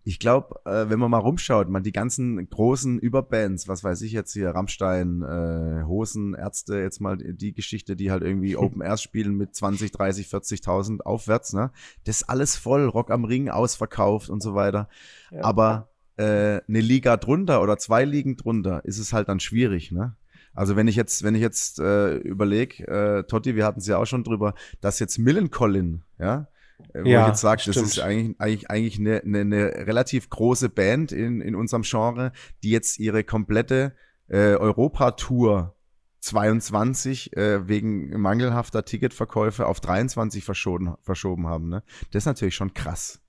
Ich 0.05 0.19
glaube, 0.19 0.61
äh, 0.65 0.91
wenn 0.91 0.99
man 0.99 1.11
mal 1.11 1.19
rumschaut, 1.19 1.69
man 1.69 1.83
die 1.83 1.93
ganzen 1.93 2.49
großen 2.49 2.99
Überbands, 2.99 3.69
was 3.69 3.83
weiß 3.85 4.03
ich 4.03 4.13
jetzt 4.13 4.33
hier, 4.33 4.51
Rammstein, 4.51 5.23
äh, 5.23 5.85
Hosen, 5.85 6.35
Ärzte, 6.35 6.79
jetzt 6.79 7.01
mal 7.01 7.17
die, 7.17 7.53
Geschichte, 7.53 7.97
die 7.97 8.11
halt 8.11 8.23
irgendwie 8.23 8.57
Open 8.59 8.83
Airs 8.83 9.03
spielen 9.03 9.37
mit 9.37 9.55
20, 9.55 9.93
30, 9.93 10.27
40.000 10.27 11.01
aufwärts, 11.01 11.53
ne? 11.53 11.71
Das 12.05 12.23
ist 12.23 12.29
alles 12.29 12.57
voll, 12.57 12.87
Rock 12.87 13.11
am 13.11 13.25
Ring 13.25 13.49
ausverkauft 13.49 14.29
und 14.29 14.43
so 14.43 14.55
weiter. 14.55 14.89
Ja. 15.31 15.45
Aber 15.45 15.92
äh, 16.17 16.61
eine 16.69 16.81
Liga 16.81 17.17
drunter 17.17 17.63
oder 17.63 17.79
zwei 17.79 18.05
Ligen 18.05 18.37
drunter 18.37 18.85
ist 18.85 18.99
es 18.99 19.13
halt 19.13 19.29
dann 19.29 19.41
schwierig, 19.41 19.93
ne? 19.93 20.17
Also 20.55 20.77
wenn 20.77 20.87
ich 20.87 20.97
jetzt, 20.97 21.23
wenn 21.23 21.35
ich 21.35 21.41
jetzt 21.41 21.79
äh, 21.79 22.17
überlege, 22.17 22.87
äh, 22.87 23.23
Totti, 23.25 23.57
wir 23.57 23.65
hatten 23.65 23.81
es 23.81 23.87
ja 23.87 23.97
auch 23.97 24.05
schon 24.05 24.23
drüber, 24.23 24.55
dass 24.83 24.99
jetzt 24.99 25.19
Millencolin, 25.19 26.03
ja, 26.19 26.49
äh, 26.93 27.05
wo 27.05 27.09
Ja, 27.09 27.23
ich 27.23 27.29
jetzt 27.29 27.41
sage, 27.41 27.63
das 27.65 27.77
ist 27.77 27.99
eigentlich, 28.01 28.39
eigentlich, 28.39 28.71
eigentlich 28.71 28.99
eine, 28.99 29.23
eine, 29.23 29.41
eine 29.41 29.87
relativ 29.87 30.29
große 30.29 30.69
Band 30.69 31.13
in, 31.13 31.41
in 31.41 31.55
unserem 31.55 31.83
Genre, 31.83 32.33
die 32.63 32.71
jetzt 32.71 32.99
ihre 32.99 33.25
komplette 33.25 33.95
äh, 34.29 34.55
Europa-Tour 34.55 35.75
22 36.21 37.37
äh, 37.37 37.67
wegen 37.67 38.21
mangelhafter 38.21 38.85
Ticketverkäufe 38.85 39.67
auf 39.67 39.81
23 39.81 40.45
verschoben, 40.45 40.95
verschoben 41.01 41.47
haben. 41.47 41.69
Ne? 41.69 41.83
Das 42.11 42.23
ist 42.23 42.27
natürlich 42.27 42.55
schon 42.55 42.75
krass. 42.75 43.22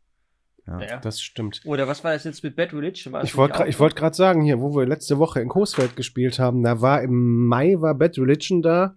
Ja. 0.68 0.82
Ja. 0.82 0.99
Das 0.99 1.22
stimmt. 1.22 1.61
Oder 1.66 1.88
was 1.88 2.03
war 2.03 2.14
das 2.14 2.24
jetzt 2.24 2.43
mit 2.43 2.55
Bad 2.55 2.74
Religion? 2.74 3.14
War 3.14 3.22
das 3.22 3.32
Ich 3.32 3.38
wollte 3.80 3.95
gerade 3.95 4.16
sagen, 4.16 4.41
hier, 4.43 4.61
wo 4.61 4.76
wir 4.76 4.86
letzte 4.86 5.20
Woche 5.20 5.41
in 5.41 5.49
Coesfeld 5.49 5.95
gespielt 5.95 6.39
haben, 6.39 6.64
da 6.64 6.82
war 6.82 7.01
im 7.01 7.47
Mai 7.47 7.76
war 7.80 7.95
Bad 7.95 8.18
Religion 8.18 8.61
da 8.61 8.95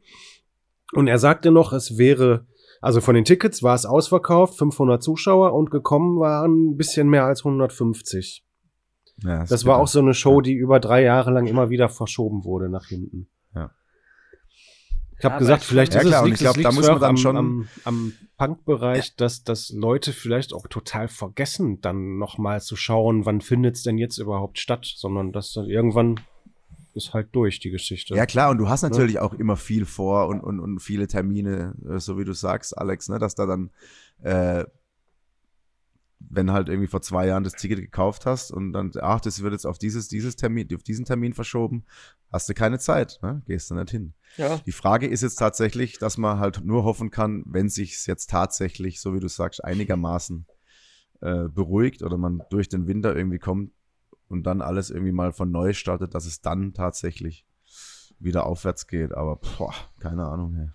und 0.92 1.08
er 1.08 1.18
sagte 1.18 1.50
noch, 1.50 1.72
es 1.72 1.98
wäre, 1.98 2.46
also 2.80 3.00
von 3.00 3.14
den 3.16 3.24
Tickets 3.24 3.62
war 3.62 3.74
es 3.74 3.84
ausverkauft, 3.84 4.58
500 4.58 5.02
Zuschauer 5.02 5.54
und 5.54 5.70
gekommen 5.70 6.20
waren 6.20 6.70
ein 6.70 6.76
bisschen 6.76 7.08
mehr 7.08 7.24
als 7.24 7.40
150. 7.40 8.44
Ja, 9.24 9.42
ist 9.42 9.50
Das 9.50 9.64
war 9.64 9.78
auch 9.78 9.88
so 9.88 9.98
eine 9.98 10.14
Show, 10.14 10.40
die 10.40 10.54
über 10.54 10.78
drei 10.78 11.02
Jahre 11.02 11.32
lang 11.32 11.46
immer 11.46 11.70
wieder 11.70 11.88
verschoben 11.88 12.44
wurde 12.44 12.68
nach 12.68 12.86
hinten. 12.86 13.28
Ja. 15.16 15.18
Ich 15.18 15.24
habe 15.24 15.34
Ja, 15.34 15.38
gesagt, 15.38 15.64
vielleicht 15.64 15.94
Ja, 15.94 16.00
ist 16.00 16.06
klar, 16.08 16.20
es 16.22 16.26
liegt, 16.26 16.34
ich 16.36 16.40
glaub, 16.40 16.56
es 16.56 16.62
da 16.62 16.72
muss 16.72 16.86
man 16.86 17.00
dann 17.00 17.16
schon- 17.16 17.36
am, 17.36 17.68
am 17.84 18.12
Punkbereich, 18.36 19.16
dass, 19.16 19.44
dass 19.44 19.70
Leute 19.70 20.12
vielleicht 20.12 20.52
auch 20.52 20.66
total 20.68 21.08
vergessen, 21.08 21.80
dann 21.80 22.18
nochmal 22.18 22.60
zu 22.60 22.76
schauen, 22.76 23.24
wann 23.24 23.40
findet 23.40 23.76
es 23.76 23.82
denn 23.82 23.96
jetzt 23.98 24.18
überhaupt 24.18 24.58
statt, 24.58 24.84
sondern 24.84 25.32
dass 25.32 25.52
dann 25.54 25.66
irgendwann 25.66 26.20
ist 26.92 27.12
halt 27.12 27.28
durch 27.32 27.60
die 27.60 27.70
Geschichte. 27.70 28.14
Ja 28.14 28.24
klar, 28.26 28.50
und 28.50 28.58
du 28.58 28.68
hast 28.68 28.82
natürlich 28.82 29.18
auch 29.18 29.34
immer 29.34 29.56
viel 29.56 29.84
vor 29.84 30.28
und, 30.28 30.40
und, 30.40 30.60
und 30.60 30.80
viele 30.80 31.06
Termine, 31.06 31.74
äh, 31.88 31.98
so 31.98 32.18
wie 32.18 32.24
du 32.24 32.32
sagst, 32.32 32.76
Alex, 32.76 33.08
ne, 33.10 33.18
dass 33.18 33.34
da 33.34 33.44
dann, 33.46 33.70
äh, 34.22 34.64
wenn 36.18 36.50
halt 36.50 36.68
irgendwie 36.68 36.88
vor 36.88 37.02
zwei 37.02 37.26
Jahren 37.26 37.44
das 37.44 37.54
Ticket 37.54 37.78
gekauft 37.78 38.26
hast 38.26 38.50
und 38.50 38.72
dann, 38.72 38.90
ach, 39.00 39.20
das 39.20 39.42
wird 39.42 39.52
jetzt 39.52 39.66
auf 39.66 39.78
dieses, 39.78 40.08
dieses 40.08 40.36
Termin, 40.36 40.68
auf 40.74 40.82
diesen 40.82 41.04
Termin 41.04 41.34
verschoben, 41.34 41.84
hast 42.32 42.48
du 42.48 42.54
keine 42.54 42.78
Zeit, 42.78 43.18
ne? 43.22 43.42
gehst 43.46 43.70
du 43.70 43.74
nicht 43.74 43.90
hin. 43.90 44.14
Ja. 44.36 44.58
Die 44.66 44.72
Frage 44.72 45.06
ist 45.06 45.22
jetzt 45.22 45.36
tatsächlich, 45.36 45.98
dass 45.98 46.16
man 46.16 46.38
halt 46.38 46.64
nur 46.64 46.84
hoffen 46.84 47.10
kann, 47.10 47.44
wenn 47.46 47.68
sich's 47.68 48.06
jetzt 48.06 48.30
tatsächlich, 48.30 49.00
so 49.00 49.14
wie 49.14 49.20
du 49.20 49.28
sagst, 49.28 49.62
einigermaßen 49.62 50.46
äh, 51.20 51.48
beruhigt 51.48 52.02
oder 52.02 52.16
man 52.16 52.42
durch 52.50 52.68
den 52.68 52.86
Winter 52.86 53.14
irgendwie 53.14 53.38
kommt 53.38 53.72
und 54.28 54.44
dann 54.44 54.62
alles 54.62 54.90
irgendwie 54.90 55.12
mal 55.12 55.32
von 55.32 55.50
neu 55.50 55.72
startet, 55.72 56.14
dass 56.14 56.26
es 56.26 56.40
dann 56.40 56.74
tatsächlich 56.74 57.46
wieder 58.18 58.46
aufwärts 58.46 58.86
geht. 58.86 59.12
Aber 59.12 59.36
boah, 59.36 59.74
keine 60.00 60.26
Ahnung. 60.26 60.54
Hey. 60.54 60.68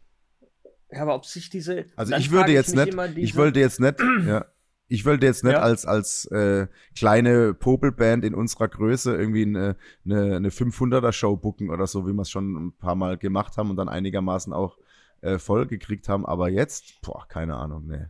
Ja, 0.92 1.04
aber 1.04 1.16
ob 1.16 1.26
sich 1.26 1.50
diese. 1.50 1.86
Also 1.96 2.16
ich 2.16 2.32
würde 2.32 2.52
jetzt 2.52 2.76
nicht, 2.76 2.98
ich 3.18 3.36
wollte 3.36 3.60
jetzt 3.60 3.80
nicht, 3.80 4.00
ja, 4.26 4.46
ich 4.92 5.06
wollte 5.06 5.26
jetzt 5.26 5.44
nicht 5.44 5.54
Ja. 5.54 5.62
als 5.62 5.86
als 5.86 6.26
äh, 6.26 6.68
kleine 6.98 7.54
Popelband 7.54 8.26
in 8.26 8.36
unserer 8.36 8.68
Größe 8.68 9.16
irgendwie 9.16 9.44
eine, 9.44 9.78
eine, 10.06 10.36
eine 10.36 10.50
500er 10.50 11.14
Show 11.14 11.38
booken 11.38 11.70
oder 11.70 11.88
so, 11.88 12.06
wie 12.08 12.14
wir 12.14 12.22
es 12.24 12.30
schon 12.30 12.68
ein 12.68 12.78
paar 12.78 12.96
Mal 12.96 13.18
gemacht 13.18 13.56
haben 13.58 13.70
und 13.70 13.78
dann 13.78 13.88
einigermaßen 13.90 14.52
auch 14.52 14.78
äh, 15.22 15.38
voll 15.40 15.66
gekriegt 15.66 16.10
haben. 16.10 16.26
Aber 16.26 16.50
jetzt, 16.50 17.00
boah, 17.02 17.26
keine 17.28 17.56
Ahnung, 17.56 17.88
nee. 17.88 18.06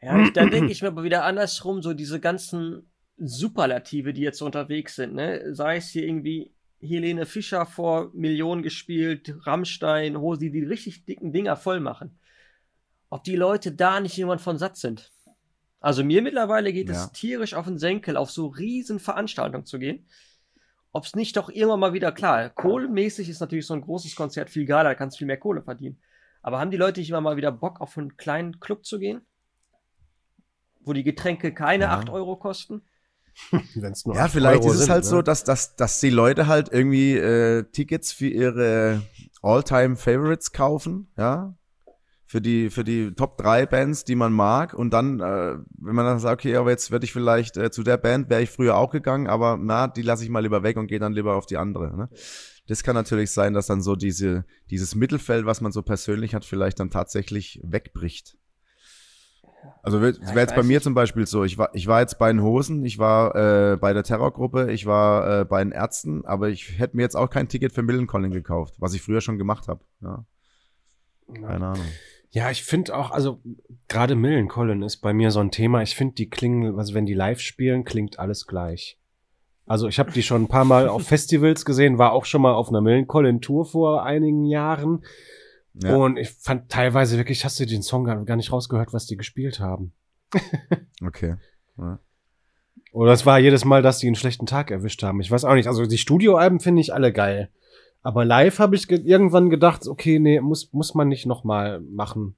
Ja, 0.00 0.20
ich, 0.20 0.32
dann 0.32 0.50
denke 0.50 0.72
ich 0.72 0.82
mir 0.82 0.88
aber 0.88 1.04
wieder 1.04 1.22
andersrum, 1.24 1.80
so 1.82 1.94
diese 1.94 2.18
ganzen 2.18 2.90
Superlative, 3.16 4.12
die 4.12 4.22
jetzt 4.22 4.38
so 4.38 4.46
unterwegs 4.46 4.96
sind, 4.96 5.14
ne? 5.14 5.54
Sei 5.54 5.76
es 5.76 5.90
hier 5.90 6.04
irgendwie 6.04 6.52
Helene 6.80 7.26
Fischer 7.26 7.64
vor 7.66 8.10
Millionen 8.12 8.62
gespielt, 8.62 9.36
Rammstein, 9.46 10.18
Hosi, 10.18 10.50
die 10.50 10.64
richtig 10.64 11.04
dicken 11.04 11.32
Dinger 11.32 11.54
voll 11.56 11.78
machen. 11.78 12.18
Ob 13.12 13.24
die 13.24 13.36
Leute 13.36 13.72
da 13.72 14.00
nicht 14.00 14.16
jemand 14.16 14.40
von 14.40 14.56
satt 14.56 14.78
sind. 14.78 15.12
Also 15.80 16.02
mir 16.02 16.22
mittlerweile 16.22 16.72
geht 16.72 16.88
Ja. 16.88 16.94
es 16.94 17.12
tierisch 17.12 17.52
auf 17.52 17.66
den 17.66 17.76
Senkel, 17.76 18.16
auf 18.16 18.30
so 18.30 18.46
riesen 18.46 18.98
Veranstaltungen 18.98 19.66
zu 19.66 19.78
gehen. 19.78 20.06
Ob 20.92 21.04
es 21.04 21.14
nicht 21.14 21.36
doch 21.36 21.50
irgendwann 21.50 21.80
mal 21.80 21.92
wieder, 21.92 22.10
klar, 22.10 22.48
kohlemäßig 22.48 23.28
ist 23.28 23.40
natürlich 23.40 23.66
so 23.66 23.74
ein 23.74 23.82
großes 23.82 24.14
Konzert 24.16 24.48
viel 24.48 24.64
geiler, 24.64 24.90
da 24.90 24.94
kannst 24.94 25.16
du 25.16 25.18
viel 25.18 25.26
mehr 25.26 25.36
Kohle 25.36 25.62
verdienen. 25.62 26.00
Aber 26.40 26.58
haben 26.58 26.70
die 26.70 26.78
Leute 26.78 27.00
nicht 27.00 27.10
immer 27.10 27.20
mal 27.20 27.36
wieder 27.36 27.52
Bock, 27.52 27.82
auf 27.82 27.98
einen 27.98 28.16
kleinen 28.16 28.60
Club 28.60 28.86
zu 28.86 28.98
gehen? 28.98 29.20
Wo 30.80 30.94
die 30.94 31.04
Getränke 31.04 31.52
keine 31.52 31.84
Ja. 31.84 31.98
8 31.98 32.08
Euro 32.08 32.36
kosten? 32.36 32.80
Wenn's 33.74 34.06
nur 34.06 34.16
Ja, 34.16 34.28
vielleicht 34.28 34.62
Euro 34.62 34.72
ist 34.72 34.78
es 34.78 34.84
sind, 34.84 34.90
halt 34.90 35.04
ne? 35.04 35.10
so, 35.10 35.20
dass, 35.20 35.44
dass, 35.44 35.76
dass 35.76 36.00
die 36.00 36.08
Leute 36.10 36.46
halt 36.46 36.70
irgendwie 36.72 37.12
äh, 37.16 37.64
Tickets 37.72 38.10
für 38.12 38.28
ihre 38.28 39.02
All-Time-Favorites 39.42 40.52
kaufen, 40.52 41.12
ja. 41.18 41.54
Für 42.32 42.40
die, 42.40 42.70
für 42.70 42.82
die 42.82 43.12
Top 43.12 43.36
3 43.36 43.66
Bands, 43.66 44.06
die 44.06 44.14
man 44.14 44.32
mag. 44.32 44.72
Und 44.72 44.94
dann, 44.94 45.20
äh, 45.20 45.58
wenn 45.78 45.94
man 45.94 46.06
dann 46.06 46.18
sagt, 46.18 46.40
okay, 46.40 46.56
aber 46.56 46.70
jetzt 46.70 46.90
werde 46.90 47.04
ich 47.04 47.12
vielleicht 47.12 47.58
äh, 47.58 47.70
zu 47.70 47.82
der 47.82 47.98
Band, 47.98 48.30
wäre 48.30 48.40
ich 48.40 48.48
früher 48.48 48.78
auch 48.78 48.90
gegangen, 48.90 49.26
aber 49.26 49.58
na, 49.60 49.86
die 49.86 50.00
lasse 50.00 50.24
ich 50.24 50.30
mal 50.30 50.40
lieber 50.40 50.62
weg 50.62 50.78
und 50.78 50.86
gehe 50.86 50.98
dann 50.98 51.12
lieber 51.12 51.36
auf 51.36 51.44
die 51.44 51.58
andere. 51.58 51.94
Ne? 51.94 52.08
Das 52.68 52.82
kann 52.82 52.94
natürlich 52.94 53.32
sein, 53.32 53.52
dass 53.52 53.66
dann 53.66 53.82
so 53.82 53.96
diese, 53.96 54.46
dieses 54.70 54.94
Mittelfeld, 54.94 55.44
was 55.44 55.60
man 55.60 55.72
so 55.72 55.82
persönlich 55.82 56.34
hat, 56.34 56.46
vielleicht 56.46 56.80
dann 56.80 56.88
tatsächlich 56.88 57.60
wegbricht. 57.64 58.38
Also 59.82 60.00
wäre 60.00 60.18
Ja, 60.18 60.34
jetzt 60.34 60.54
bei 60.54 60.62
mir 60.62 60.76
nicht. 60.78 60.84
zum 60.84 60.94
Beispiel 60.94 61.26
so, 61.26 61.44
ich 61.44 61.58
war, 61.58 61.68
ich 61.74 61.86
war 61.86 62.00
jetzt 62.00 62.18
bei 62.18 62.32
den 62.32 62.40
Hosen, 62.42 62.82
ich 62.82 62.98
war 62.98 63.34
äh, 63.72 63.76
bei 63.76 63.92
der 63.92 64.04
Terrorgruppe, 64.04 64.72
ich 64.72 64.86
war 64.86 65.40
äh, 65.40 65.44
bei 65.44 65.62
den 65.62 65.72
Ärzten, 65.72 66.24
aber 66.24 66.48
ich 66.48 66.78
hätte 66.78 66.96
mir 66.96 67.02
jetzt 67.02 67.14
auch 67.14 67.28
kein 67.28 67.48
Ticket 67.48 67.74
für 67.74 67.82
Millencolin 67.82 68.30
gekauft, 68.30 68.76
was 68.78 68.94
ich 68.94 69.02
früher 69.02 69.20
schon 69.20 69.36
gemacht 69.36 69.68
habe. 69.68 69.84
Ja, 70.00 70.24
keine 71.34 71.66
Ahnung. 71.66 71.86
Ja, 72.32 72.50
ich 72.50 72.64
finde 72.64 72.96
auch, 72.96 73.10
also 73.10 73.40
gerade 73.88 74.14
Millencolin 74.14 74.82
ist 74.82 74.98
bei 74.98 75.12
mir 75.12 75.30
so 75.30 75.40
ein 75.40 75.50
Thema. 75.50 75.82
Ich 75.82 75.94
finde, 75.94 76.14
die 76.14 76.30
klingen, 76.30 76.78
also 76.78 76.94
wenn 76.94 77.04
die 77.04 77.14
live 77.14 77.40
spielen, 77.40 77.84
klingt 77.84 78.18
alles 78.18 78.46
gleich. 78.46 78.98
Also 79.66 79.86
ich 79.86 79.98
habe 79.98 80.12
die 80.12 80.22
schon 80.22 80.44
ein 80.44 80.48
paar 80.48 80.64
Mal 80.64 80.88
auf 80.88 81.02
Festivals 81.06 81.66
gesehen, 81.66 81.98
war 81.98 82.12
auch 82.12 82.24
schon 82.24 82.40
mal 82.40 82.54
auf 82.54 82.70
einer 82.70 82.80
Millencolin-Tour 82.80 83.66
vor 83.66 84.04
einigen 84.04 84.46
Jahren. 84.46 85.04
Ja. 85.74 85.94
Und 85.94 86.16
ich 86.16 86.30
fand 86.30 86.70
teilweise 86.70 87.18
wirklich, 87.18 87.44
hast 87.44 87.60
du 87.60 87.66
den 87.66 87.82
Song 87.82 88.04
gar, 88.04 88.24
gar 88.24 88.36
nicht 88.36 88.50
rausgehört, 88.50 88.94
was 88.94 89.06
die 89.06 89.16
gespielt 89.16 89.60
haben. 89.60 89.92
Okay. 91.04 91.34
Ja. 91.78 91.98
Oder 92.92 93.12
es 93.12 93.26
war 93.26 93.40
jedes 93.40 93.64
Mal, 93.64 93.82
dass 93.82 93.98
die 93.98 94.06
einen 94.06 94.14
schlechten 94.14 94.46
Tag 94.46 94.70
erwischt 94.70 95.02
haben. 95.02 95.20
Ich 95.20 95.32
weiß 95.32 95.44
auch 95.44 95.54
nicht. 95.54 95.66
Also 95.66 95.84
die 95.84 95.98
Studioalben 95.98 96.60
finde 96.60 96.80
ich 96.80 96.94
alle 96.94 97.12
geil. 97.12 97.50
Aber 98.02 98.24
live 98.24 98.58
habe 98.58 98.74
ich 98.74 98.88
ge 98.88 99.00
irgendwann 99.00 99.48
gedacht, 99.48 99.86
okay, 99.86 100.18
nee, 100.18 100.40
muss, 100.40 100.72
muss 100.72 100.94
man 100.94 101.08
nicht 101.08 101.26
noch 101.26 101.44
mal 101.44 101.80
machen. 101.80 102.36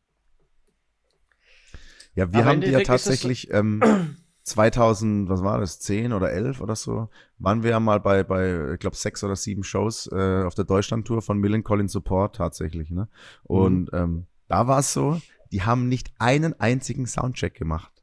Ja, 2.15 2.33
wir 2.33 2.41
Aber 2.41 2.51
haben 2.51 2.61
die 2.61 2.71
ja 2.71 2.81
tatsächlich 2.81 3.51
ähm, 3.51 3.83
2000, 4.43 5.29
was 5.29 5.43
war 5.43 5.59
das, 5.59 5.81
10 5.81 6.13
oder 6.13 6.31
11 6.31 6.61
oder 6.61 6.77
so, 6.77 7.09
waren 7.39 7.63
wir 7.63 7.71
ja 7.71 7.81
mal 7.81 7.99
bei, 7.99 8.23
bei 8.23 8.75
ich 8.75 8.79
glaube, 8.79 8.97
sechs 8.97 9.25
oder 9.25 9.37
sieben 9.37 9.65
Shows 9.65 10.09
äh, 10.13 10.43
auf 10.45 10.55
der 10.55 10.65
Deutschlandtour 10.65 11.23
von 11.23 11.39
Millen 11.39 11.65
Collins 11.65 11.93
Support 11.93 12.37
tatsächlich. 12.37 12.91
Ne? 12.91 13.09
Und 13.45 13.91
ähm, 13.95 14.27
da 14.49 14.67
war 14.67 14.81
es 14.81 14.93
so, 14.93 15.21
die 15.51 15.63
haben 15.63 15.89
nicht 15.89 16.13
einen 16.19 16.59
einzigen 16.61 17.07
Soundcheck 17.07 17.55
gemacht. 17.55 17.94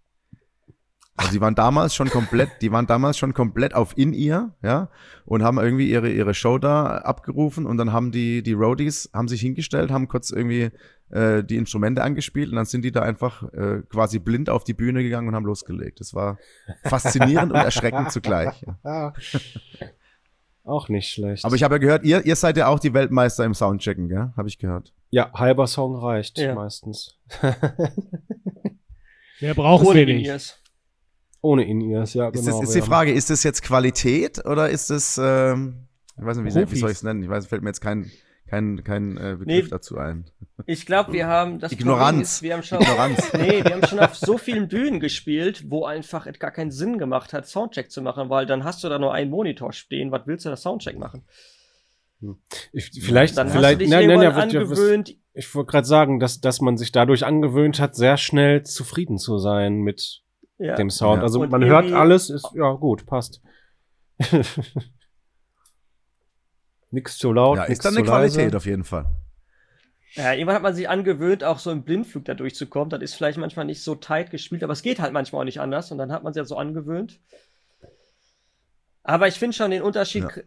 Also 1.22 1.34
die 1.34 1.42
waren 1.42 1.54
damals 1.56 1.94
schon 1.94 2.10
komplett, 2.10 2.50
die 2.62 2.72
waren 2.72 2.88
damals 2.88 3.18
schon 3.18 3.34
komplett 3.34 3.76
auf 3.76 3.96
In-Ear, 3.98 4.56
ja, 4.64 4.90
und 5.26 5.44
haben 5.44 5.60
irgendwie 5.60 5.90
ihre, 5.90 6.10
ihre 6.10 6.34
Show 6.34 6.58
da 6.58 6.98
abgerufen 6.98 7.66
und 7.68 7.78
dann 7.78 7.94
haben 7.94 8.12
die, 8.12 8.42
die 8.42 8.54
Roadies, 8.54 9.10
haben 9.14 9.28
sich 9.28 9.40
hingestellt, 9.42 9.92
haben 9.92 10.08
kurz 10.08 10.32
irgendwie 10.32 10.72
äh, 11.12 11.44
die 11.44 11.58
Instrumente 11.58 12.02
angespielt 12.04 12.50
und 12.50 12.56
dann 12.56 12.66
sind 12.66 12.84
die 12.84 12.92
da 12.92 13.02
einfach 13.04 13.44
äh, 13.54 13.84
quasi 13.90 14.18
blind 14.20 14.50
auf 14.50 14.64
die 14.64 14.74
Bühne 14.74 15.04
gegangen 15.04 15.28
und 15.28 15.36
haben 15.36 15.46
losgelegt. 15.46 16.00
Das 16.00 16.14
war 16.16 16.40
faszinierend 16.84 17.52
und 17.52 17.60
erschreckend 17.60 18.12
zugleich. 18.12 18.66
Ja. 18.84 19.14
Auch 20.64 20.90
nicht 20.90 21.10
schlecht. 21.12 21.44
Aber 21.46 21.56
ich 21.56 21.64
habe 21.64 21.76
ja 21.76 21.80
gehört, 21.80 22.04
ihr, 22.04 22.24
ihr 22.26 22.36
seid 22.36 22.56
ja 22.56 22.68
auch 22.68 22.80
die 22.80 22.94
Weltmeister 22.94 23.44
im 23.46 23.56
Soundchecken, 23.56 24.08
gell? 24.10 24.32
Habe 24.38 24.48
ich 24.48 24.60
gehört. 24.60 24.94
ja, 25.10 25.32
halber 25.34 25.66
Song 25.66 25.96
reicht 25.96 26.38
Ja. 26.38 26.54
meistens. 26.54 27.18
Mehr 29.42 29.56
brauchen 29.56 29.88
Ohne 29.88 30.00
wir 30.00 30.06
nicht. 30.06 30.26
In-Ears. 30.26 30.61
Ohne 31.42 31.66
In-Ears, 31.66 32.14
ja, 32.14 32.30
Ist, 32.30 32.46
genau. 32.46 32.60
das, 32.62 32.70
ist 32.70 32.76
die. 32.76 32.82
Frage, 32.88 33.12
ist 33.12 33.30
das 33.30 33.44
jetzt 33.44 33.64
Qualität 33.64 34.46
oder 34.46 34.70
ist 34.70 34.90
das, 34.92 35.20
ähm, 35.22 35.88
ich 36.18 36.24
weiß 36.26 36.38
nicht, 36.38 36.56
wie, 36.56 36.72
wie 36.72 36.76
soll 36.80 36.92
ich 36.92 36.98
es 36.98 37.04
nennen? 37.04 37.24
Ich 37.24 37.30
weiß, 37.30 37.48
fällt 37.48 37.64
mir 37.64 37.70
jetzt 37.70 37.82
kein, 37.82 38.12
kein, 38.48 38.84
kein 38.84 39.18
äh, 39.18 39.36
Begriff 39.40 39.46
Nee. 39.46 39.70
dazu 39.70 39.98
ein. 39.98 40.26
Ich 40.68 40.86
glaube, 40.86 41.14
wir 41.14 41.26
haben 41.28 41.58
das 41.60 41.72
Ignoranz. 41.72 42.12
Problem 42.12 42.22
Ist, 42.22 42.42
wir 42.44 42.54
haben 42.54 42.64
schon, 42.64 42.82
Ignoranz. 42.82 43.34
nee, 43.38 43.64
wir 43.64 43.72
haben 43.74 43.88
schon 43.88 44.00
auf 44.00 44.16
so 44.16 44.38
vielen 44.38 44.68
Bühnen 44.68 45.00
gespielt, 45.00 45.66
wo 45.72 45.86
einfach 45.86 46.28
es 46.28 46.38
gar 46.38 46.52
keinen 46.52 46.70
Sinn 46.70 47.00
gemacht 47.00 47.34
hat, 47.34 47.48
Soundcheck 47.48 47.90
zu 47.90 48.02
machen, 48.04 48.30
weil 48.30 48.46
dann 48.46 48.64
hast 48.64 48.84
du 48.84 48.90
da 48.90 49.00
nur 49.00 49.14
einen 49.14 49.32
Monitor 49.32 49.74
stehen. 49.74 50.12
Was 50.12 50.28
willst 50.28 50.46
du 50.46 50.50
da 50.50 50.56
Soundcheck 50.56 51.00
machen? 51.00 51.24
Ich, 52.72 52.92
vielleicht, 53.02 53.36
Dann 53.38 53.50
vielleicht, 53.50 53.66
hast 53.66 53.74
du 53.74 53.78
dich 53.80 53.90
nein, 53.90 54.08
nein, 54.08 54.20
wird 54.20 54.24
ja 54.32 54.36
was- 54.36 54.44
angewöhnt. 54.44 55.16
ich 55.34 55.56
wollte 55.56 55.72
gerade 55.72 55.88
sagen, 55.88 56.20
dass, 56.20 56.40
dass 56.40 56.62
man 56.62 56.78
sich 56.78 56.92
dadurch 56.92 57.26
angewöhnt 57.26 57.80
hat, 57.80 57.96
sehr 57.96 58.18
schnell 58.18 58.62
zufrieden 58.64 59.18
zu 59.18 59.40
sein 59.40 59.78
mit 59.82 60.22
Ja. 60.62 60.76
dem 60.76 60.90
Sound. 60.90 61.18
Ja. 61.20 61.24
Also 61.24 61.42
Und 61.42 61.52
man 61.52 61.64
hört 61.66 61.92
alles, 61.92 62.30
ist 62.30 62.48
ja 62.54 62.72
gut, 62.74 63.06
passt. 63.06 63.42
nix 66.92 67.18
zu 67.18 67.32
laut, 67.32 67.58
Ja, 67.58 67.64
nix 67.64 67.74
ist 67.74 67.86
dann 67.86 67.94
zu 67.94 68.00
eine 68.00 68.08
Qualität 68.08 68.46
leise. 68.46 68.58
auf 68.58 68.66
jeden 68.66 68.84
Fall. 68.84 69.06
Ja, 70.14 70.34
irgendwann 70.34 70.56
hat 70.56 70.62
man 70.64 70.76
sich 70.76 70.90
angewöhnt, 70.90 71.44
auch 71.44 71.58
so 71.60 71.72
im 71.72 71.84
Blindflug 71.84 72.26
da 72.26 72.34
durchzukommen. 72.34 72.90
Das 72.90 73.02
ist 73.02 73.14
vielleicht 73.16 73.38
manchmal 73.38 73.66
nicht 73.66 73.82
so 73.82 73.96
tight 73.96 74.30
gespielt, 74.30 74.62
aber 74.64 74.74
es 74.74 74.82
geht 74.82 75.00
halt 75.00 75.14
manchmal 75.14 75.42
auch 75.42 75.46
nicht 75.46 75.62
anders 75.62 75.90
und 75.92 75.98
dann 75.98 76.12
hat 76.12 76.24
man 76.24 76.34
sich 76.34 76.42
ja 76.42 76.46
so 76.46 76.58
angewöhnt. 76.58 77.20
Aber 79.04 79.28
ich 79.30 79.36
finde 79.40 79.56
schon 79.56 79.72
den 79.72 79.82
Unterschied 79.84 80.24
Ja. 80.24 80.44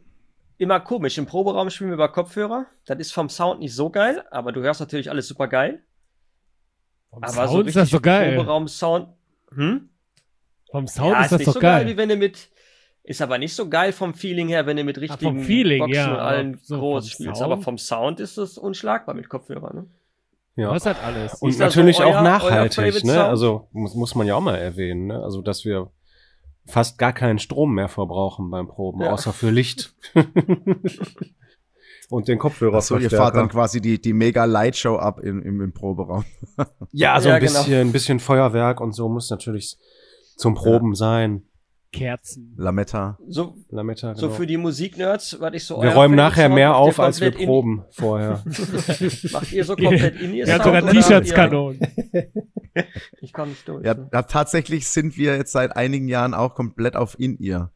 immer 0.58 0.80
komisch. 0.80 1.16
Im 1.16 1.24
Proberaum 1.26 1.70
spielen 1.70 1.90
wir 1.90 1.94
über 1.94 2.12
Kopfhörer. 2.12 2.66
Das 2.84 2.98
ist 2.98 3.12
vom 3.12 3.30
Sound 3.30 3.60
nicht 3.60 3.74
so 3.74 3.88
geil, 3.88 4.22
aber 4.30 4.52
du 4.52 4.60
hörst 4.60 4.80
natürlich 4.80 5.10
alles 5.10 5.26
super 5.28 5.48
geil. 5.48 5.82
Vom 7.08 7.22
Aber 7.24 7.32
Sound 7.32 7.50
so 7.50 7.60
ist 7.62 7.76
das 7.76 7.88
so 7.88 8.00
geil. 8.00 8.36
Proberaum-Sound. 8.36 9.08
Hm? 9.54 9.88
Vom 10.74 10.88
Sound 10.88 11.12
ja, 11.12 11.22
ist 11.22 11.30
das 11.30 11.38
nicht 11.38 11.46
doch 11.48 11.52
so 11.54 11.60
geil. 11.60 11.84
geil. 11.84 11.92
wie 11.92 11.96
wenn 11.96 12.08
du 12.08 12.16
mit. 12.16 12.48
Ist 13.04 13.22
aber 13.22 13.38
nicht 13.38 13.54
so 13.54 13.68
geil 13.68 13.92
vom 13.92 14.12
Feeling 14.14 14.48
her, 14.48 14.66
wenn 14.66 14.76
du 14.76 14.82
mit 14.82 14.98
richtigen 14.98 15.38
Feeling, 15.44 15.78
Boxen 15.78 15.94
ja, 15.94 16.14
und 16.14 16.18
allen 16.20 16.58
so 16.64 16.78
groß 16.80 17.04
vom 17.04 17.10
spielst. 17.10 17.36
Sound? 17.38 17.52
Aber 17.52 17.62
vom 17.62 17.78
Sound 17.78 18.18
ist 18.18 18.38
es 18.38 18.58
unschlagbar 18.58 19.14
mit 19.14 19.28
Kopfhörern. 19.28 19.76
Ne? 19.76 19.86
Ja. 20.56 20.70
Was 20.72 20.84
hat 20.84 20.96
alles? 21.04 21.34
Und 21.34 21.50
Ist 21.50 21.60
das 21.60 21.74
so 21.74 21.80
natürlich 21.80 22.00
euer- 22.00 22.06
auch 22.08 22.14
euer 22.14 22.22
nachhaltig, 22.22 23.04
ne? 23.04 23.22
Also 23.24 23.68
muss, 23.70 23.94
muss 23.94 24.14
man 24.16 24.26
ja 24.26 24.34
auch 24.34 24.40
mal 24.40 24.56
erwähnen, 24.56 25.06
ne? 25.06 25.22
Also 25.22 25.42
dass 25.42 25.64
wir 25.64 25.90
fast 26.66 26.98
gar 26.98 27.12
keinen 27.12 27.38
Strom 27.38 27.74
mehr 27.74 27.88
verbrauchen 27.88 28.50
beim 28.50 28.66
Proben, 28.66 29.02
Ja. 29.02 29.12
außer 29.12 29.32
für 29.32 29.50
Licht. 29.50 29.94
Und 32.10 32.28
den 32.28 32.38
Kopfhörer. 32.38 32.76
Achso, 32.76 32.98
ihr 32.98 33.10
fahrt 33.10 33.34
dann 33.36 33.48
quasi 33.48 33.80
die, 33.80 34.00
die 34.00 34.12
mega 34.12 34.44
Lightshow 34.44 34.96
ab 34.96 35.20
im, 35.20 35.42
im, 35.42 35.60
im 35.60 35.72
Proberaum. 35.72 36.24
Ja, 36.92 37.18
so 37.20 37.28
Ja, 37.28 37.36
ein 37.36 37.40
genau. 37.40 37.58
bisschen, 37.60 37.80
ein 37.88 37.92
bisschen 37.92 38.20
Feuerwerk 38.20 38.80
und 38.80 38.92
so 38.92 39.08
muss 39.08 39.30
natürlich 39.30 39.78
zum 40.37 40.55
Proben 40.55 40.95
sein. 40.95 41.43
Kerzen. 41.93 42.55
Lametta. 42.59 43.18
So, 43.28 43.57
Lametta, 43.70 44.16
so 44.16 44.26
genau. 44.26 44.37
für 44.37 44.47
die 44.49 44.57
Musiknerds, 44.57 45.37
was 45.39 45.55
ich 45.55 45.64
so. 45.64 45.80
wir 45.80 45.91
räumen 45.91 46.16
nachher 46.16 46.47
Sound, 46.47 46.55
mehr 46.57 46.68
ihr 46.70 46.76
auf, 46.76 46.99
als 46.99 47.20
wir 47.20 47.37
in- 47.39 47.47
proben 47.47 47.85
vorher. 47.93 48.43
Macht 49.32 49.53
ihr 49.53 49.64
so 49.64 49.76
komplett 49.76 50.20
in 50.20 50.35
ihr 50.35 50.45
Er 50.49 50.55
hat 50.55 50.62
Sound 50.64 50.74
sogar 50.76 50.82
oder 50.82 50.93
T-Shirts 50.93 51.28
ihr- 51.30 51.35
Kanon. 51.37 51.78
Ich 53.20 53.32
komme 53.32 53.51
nicht 53.51 53.68
durch. 53.68 53.85
Ja, 53.87 53.95
ne? 53.95 54.09
tatsächlich 54.11 54.89
sind 54.89 55.16
wir 55.16 55.37
jetzt 55.37 55.53
seit 55.53 55.76
einigen 55.76 56.09
Jahren 56.09 56.35
auch 56.35 56.57
komplett 56.57 56.97
auf 56.97 57.16
In-Ear. 57.20 57.70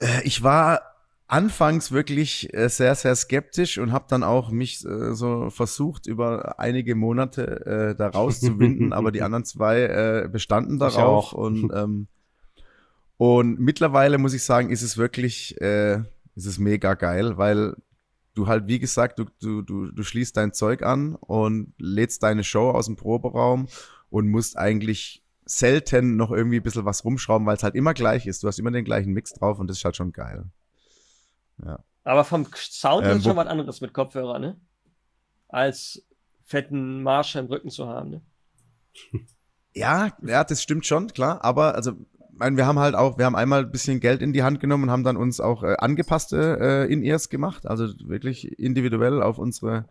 Äh, 0.00 0.22
Ich 0.24 0.42
war 0.42 0.89
anfangs 1.30 1.92
wirklich 1.92 2.52
äh, 2.54 2.68
sehr, 2.68 2.94
sehr 2.96 3.14
skeptisch 3.14 3.78
und 3.78 3.92
habe 3.92 4.06
dann 4.08 4.24
auch 4.24 4.50
mich 4.50 4.84
äh, 4.84 5.14
so 5.14 5.48
versucht, 5.50 6.06
über 6.06 6.58
einige 6.58 6.96
Monate 6.96 7.66
äh, 7.66 7.94
da 7.94 8.08
rauszuwinden, 8.08 8.92
aber 8.92 9.12
die 9.12 9.22
anderen 9.22 9.44
zwei 9.44 9.82
äh, 9.82 10.28
bestanden 10.28 10.80
darauf. 10.80 11.32
Und, 11.32 11.70
ähm, 11.74 12.08
und 13.16 13.60
mittlerweile 13.60 14.18
muss 14.18 14.34
ich 14.34 14.42
sagen, 14.42 14.70
ist 14.70 14.82
es 14.82 14.96
wirklich, 14.96 15.60
äh, 15.60 16.00
ist 16.34 16.46
es 16.46 16.58
mega 16.58 16.94
geil, 16.94 17.38
weil 17.38 17.76
du 18.34 18.48
halt, 18.48 18.66
wie 18.66 18.80
gesagt, 18.80 19.20
du, 19.20 19.26
du, 19.40 19.62
du, 19.62 19.92
du 19.92 20.02
schließt 20.02 20.36
dein 20.36 20.52
Zeug 20.52 20.82
an 20.82 21.14
und 21.14 21.74
lädst 21.78 22.24
deine 22.24 22.42
Show 22.42 22.70
aus 22.70 22.86
dem 22.86 22.96
Proberaum 22.96 23.68
und 24.08 24.28
musst 24.28 24.58
eigentlich 24.58 25.22
selten 25.44 26.16
noch 26.16 26.32
irgendwie 26.32 26.56
ein 26.56 26.62
bisschen 26.64 26.84
was 26.84 27.04
rumschrauben, 27.04 27.46
weil 27.46 27.56
es 27.56 27.62
halt 27.62 27.76
immer 27.76 27.94
gleich 27.94 28.26
ist. 28.26 28.42
Du 28.42 28.48
hast 28.48 28.58
immer 28.58 28.70
den 28.72 28.84
gleichen 28.84 29.12
Mix 29.12 29.32
drauf 29.32 29.60
und 29.60 29.68
das 29.68 29.78
ist 29.78 29.84
halt 29.84 29.96
schon 29.96 30.12
geil. 30.12 30.46
Aber 32.04 32.24
vom 32.24 32.46
Sound 32.54 33.06
Ähm, 33.06 33.18
ist 33.18 33.24
schon 33.24 33.36
was 33.36 33.46
anderes 33.46 33.80
mit 33.80 33.92
Kopfhörer, 33.92 34.38
ne? 34.38 34.60
Als 35.48 36.06
fetten 36.44 37.02
Marsch 37.02 37.36
im 37.36 37.46
Rücken 37.46 37.70
zu 37.70 37.86
haben, 37.86 38.10
ne? 38.10 38.22
Ja, 39.72 40.16
ja, 40.22 40.42
das 40.42 40.62
stimmt 40.62 40.84
schon, 40.84 41.06
klar. 41.08 41.44
Aber 41.44 41.76
also, 41.76 41.92
meine, 42.32 42.56
wir 42.56 42.66
haben 42.66 42.80
halt 42.80 42.96
auch, 42.96 43.18
wir 43.18 43.24
haben 43.24 43.36
einmal 43.36 43.60
ein 43.60 43.70
bisschen 43.70 44.00
Geld 44.00 44.20
in 44.20 44.32
die 44.32 44.42
Hand 44.42 44.58
genommen 44.58 44.84
und 44.84 44.90
haben 44.90 45.04
dann 45.04 45.16
uns 45.16 45.40
auch 45.40 45.62
äh, 45.62 45.76
angepasste 45.78 46.58
äh, 46.60 46.92
In-Ears 46.92 47.28
gemacht. 47.28 47.66
Also 47.66 47.86
wirklich 48.08 48.58
individuell 48.58 49.22
auf 49.22 49.38
unsere 49.38 49.84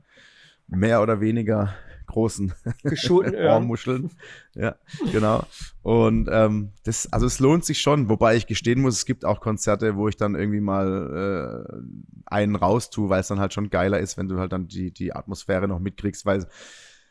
mehr 0.68 1.02
oder 1.02 1.22
weniger 1.22 1.74
großen 2.10 2.54
Geschulten. 2.84 3.36
Ohrmuscheln. 3.48 4.10
Ja, 4.56 4.76
genau. 5.12 5.44
Und 5.82 6.28
ähm, 6.32 6.72
das, 6.84 7.12
also 7.14 7.26
es 7.26 7.40
lohnt 7.40 7.64
sich 7.64 7.80
schon, 7.80 8.10
wobei 8.10 8.36
ich 8.36 8.48
gestehen 8.48 8.82
muss, 8.82 8.96
es 8.96 9.06
gibt 9.06 9.26
auch 9.26 9.40
Konzerte, 9.40 9.96
wo 9.96 10.08
ich 10.08 10.18
dann 10.18 10.36
irgendwie 10.36 10.60
mal 10.60 11.66
äh, 11.70 11.82
einen 12.26 12.56
raustue, 12.56 13.10
weil 13.10 13.22
es 13.22 13.28
dann 13.28 13.40
halt 13.40 13.54
schon 13.54 13.70
geiler 13.70 14.00
ist, 14.00 14.18
wenn 14.18 14.28
du 14.28 14.40
halt 14.40 14.52
dann 14.52 14.68
die, 14.68 14.92
die 14.92 15.16
Atmosphäre 15.16 15.68
noch 15.68 15.80
mitkriegst, 15.80 16.26
weil 16.26 16.46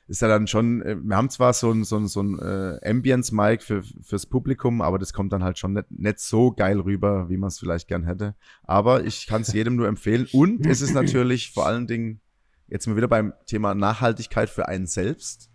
ist 0.09 0.23
ja 0.23 0.29
dann 0.29 0.47
schon, 0.47 0.83
äh, 0.83 0.97
wir 1.01 1.17
haben 1.17 1.29
zwar 1.29 1.53
so 1.53 1.71
ein, 1.71 1.85
so 1.85 1.97
ein, 1.97 2.09
so 2.09 2.23
ein 2.23 2.39
äh, 2.39 2.81
Ambience-Mic 2.83 3.63
für, 3.63 3.83
fürs 3.83 4.27
Publikum, 4.27 4.81
aber 4.81 4.99
das 4.99 5.13
kommt 5.13 5.33
dann 5.33 5.45
halt 5.45 5.59
schon 5.59 5.75
nicht, 5.75 5.91
nicht 5.91 6.19
so 6.19 6.51
geil 6.51 6.81
rüber, 6.81 7.29
wie 7.29 7.37
man 7.37 7.49
es 7.49 7.59
vielleicht 7.59 7.89
gern 7.89 8.05
hätte. 8.05 8.35
Aber 8.63 9.05
ich 9.05 9.27
kann 9.27 9.43
es 9.43 9.53
jedem 9.53 9.77
nur 9.77 9.87
empfehlen. 9.87 10.27
Und 10.33 10.67
es 10.67 10.81
ist 10.81 10.95
natürlich 10.95 11.53
vor 11.53 11.67
allen 11.67 11.87
Dingen 11.87 12.21
jetzt 12.69 12.87
mal 12.87 12.97
wieder 12.97 13.09
beim 13.09 13.33
Thema 13.47 13.75
Nachhaltigkeit 13.75 14.49
für 14.51 14.69
einen 14.69 14.87
selbst. 14.87 15.51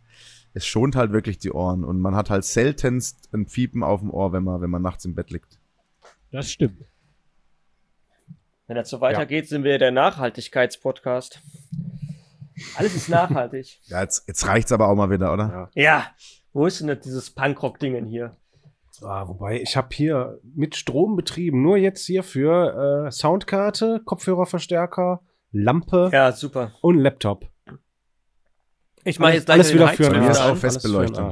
Es 0.53 0.65
schont 0.65 0.95
halt 0.95 1.11
wirklich 1.11 1.39
die 1.39 1.51
Ohren 1.51 1.83
und 1.83 1.99
man 1.99 2.15
hat 2.15 2.29
halt 2.29 2.45
seltenst 2.45 3.33
ein 3.33 3.47
Fiepen 3.47 3.83
auf 3.83 4.01
dem 4.01 4.11
Ohr, 4.11 4.33
wenn 4.33 4.43
man, 4.43 4.61
wenn 4.61 4.69
man 4.69 4.81
nachts 4.81 5.05
im 5.05 5.15
Bett 5.15 5.31
liegt. 5.31 5.59
Das 6.31 6.51
stimmt. 6.51 6.85
Wenn 8.67 8.75
das 8.75 8.89
so 8.89 9.01
weitergeht, 9.01 9.47
sind 9.49 9.63
wir 9.63 9.77
der 9.77 9.91
Nachhaltigkeitspodcast. 9.91 11.41
Alles 12.75 12.95
ist 12.95 13.09
nachhaltig. 13.09 13.79
Ja, 13.87 14.01
jetzt, 14.01 14.27
jetzt 14.27 14.47
reicht's 14.47 14.71
aber 14.71 14.87
auch 14.87 14.95
mal 14.95 15.09
wieder, 15.09 15.33
oder? 15.33 15.69
Ja. 15.75 15.81
ja. 15.81 16.07
Wo 16.53 16.67
ist 16.67 16.79
denn 16.79 16.87
das, 16.87 16.99
dieses 16.99 17.31
Punkrock-Dingen 17.31 18.05
hier? 18.05 18.37
Ah, 19.01 19.27
wobei, 19.27 19.59
ich 19.59 19.75
habe 19.75 19.89
hier 19.91 20.39
mit 20.43 20.75
Strom 20.75 21.15
betrieben, 21.15 21.63
nur 21.63 21.77
jetzt 21.77 22.05
hier 22.05 22.23
für 22.23 23.07
äh, 23.07 23.11
Soundkarte, 23.11 24.01
Kopfhörerverstärker, 24.05 25.21
Lampe 25.53 26.09
Ja, 26.11 26.31
super. 26.31 26.73
und 26.81 26.97
Laptop. 26.97 27.49
Ich 29.05 29.19
mache 29.19 29.33
jetzt 29.33 29.45
gleich 29.45 29.55
alles 29.55 29.73
wieder 29.73 29.87
für 29.89 30.03
ist 30.03 30.39
Arsch. 30.39 30.39
auch 30.39 30.57
Festbeleuchtung. 30.57 31.31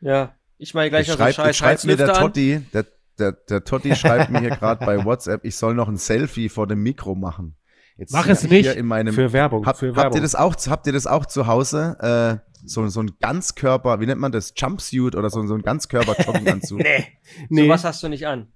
Ja. 0.00 0.34
Ich 0.58 0.74
mache 0.74 0.90
gleich 0.90 1.06
Jetzt 1.06 1.18
noch 1.18 1.18
so 1.18 1.24
einen 1.24 1.32
scheiß 1.34 1.56
schreibt 1.56 1.84
mir 1.84 1.96
der. 1.96 2.12
Totti, 2.14 2.60
der, 2.72 2.86
der, 3.18 3.32
der 3.32 3.64
Totti 3.64 3.94
schreibt 3.94 4.30
mir 4.30 4.40
hier 4.40 4.50
gerade 4.50 4.84
bei 4.84 5.04
WhatsApp, 5.04 5.44
ich 5.44 5.56
soll 5.56 5.74
noch 5.74 5.88
ein 5.88 5.96
Selfie 5.96 6.48
vor 6.48 6.66
dem 6.66 6.82
Mikro 6.82 7.14
machen. 7.14 7.56
Jetzt 7.96 8.12
Mach 8.12 8.26
es 8.28 8.44
ich 8.44 8.50
nicht. 8.50 8.66
Hier 8.66 8.76
in 8.76 8.86
meinem, 8.86 9.14
Für 9.14 9.32
Werbung. 9.32 9.64
Hab, 9.64 9.78
für 9.78 9.88
habt, 9.88 9.96
Werbung. 9.96 10.16
ihr 10.18 10.22
das 10.22 10.34
auch, 10.34 10.54
habt 10.68 10.86
ihr 10.86 10.92
das 10.92 11.06
auch 11.06 11.24
zu 11.24 11.46
Hause? 11.46 12.42
Äh, 12.42 12.52
so, 12.64 12.86
so 12.88 13.00
ein 13.00 13.12
Ganzkörper, 13.20 14.00
wie 14.00 14.06
nennt 14.06 14.20
man 14.20 14.32
das? 14.32 14.52
Jumpsuit 14.56 15.14
oder 15.14 15.30
so, 15.30 15.46
so 15.46 15.54
ein 15.54 15.62
Ganzkörper-Jogginganzug? 15.62 16.78
Nee. 16.82 17.06
Nee. 17.48 17.62
So 17.62 17.68
was 17.68 17.84
hast 17.84 18.02
du 18.02 18.08
nicht 18.08 18.26
an. 18.26 18.52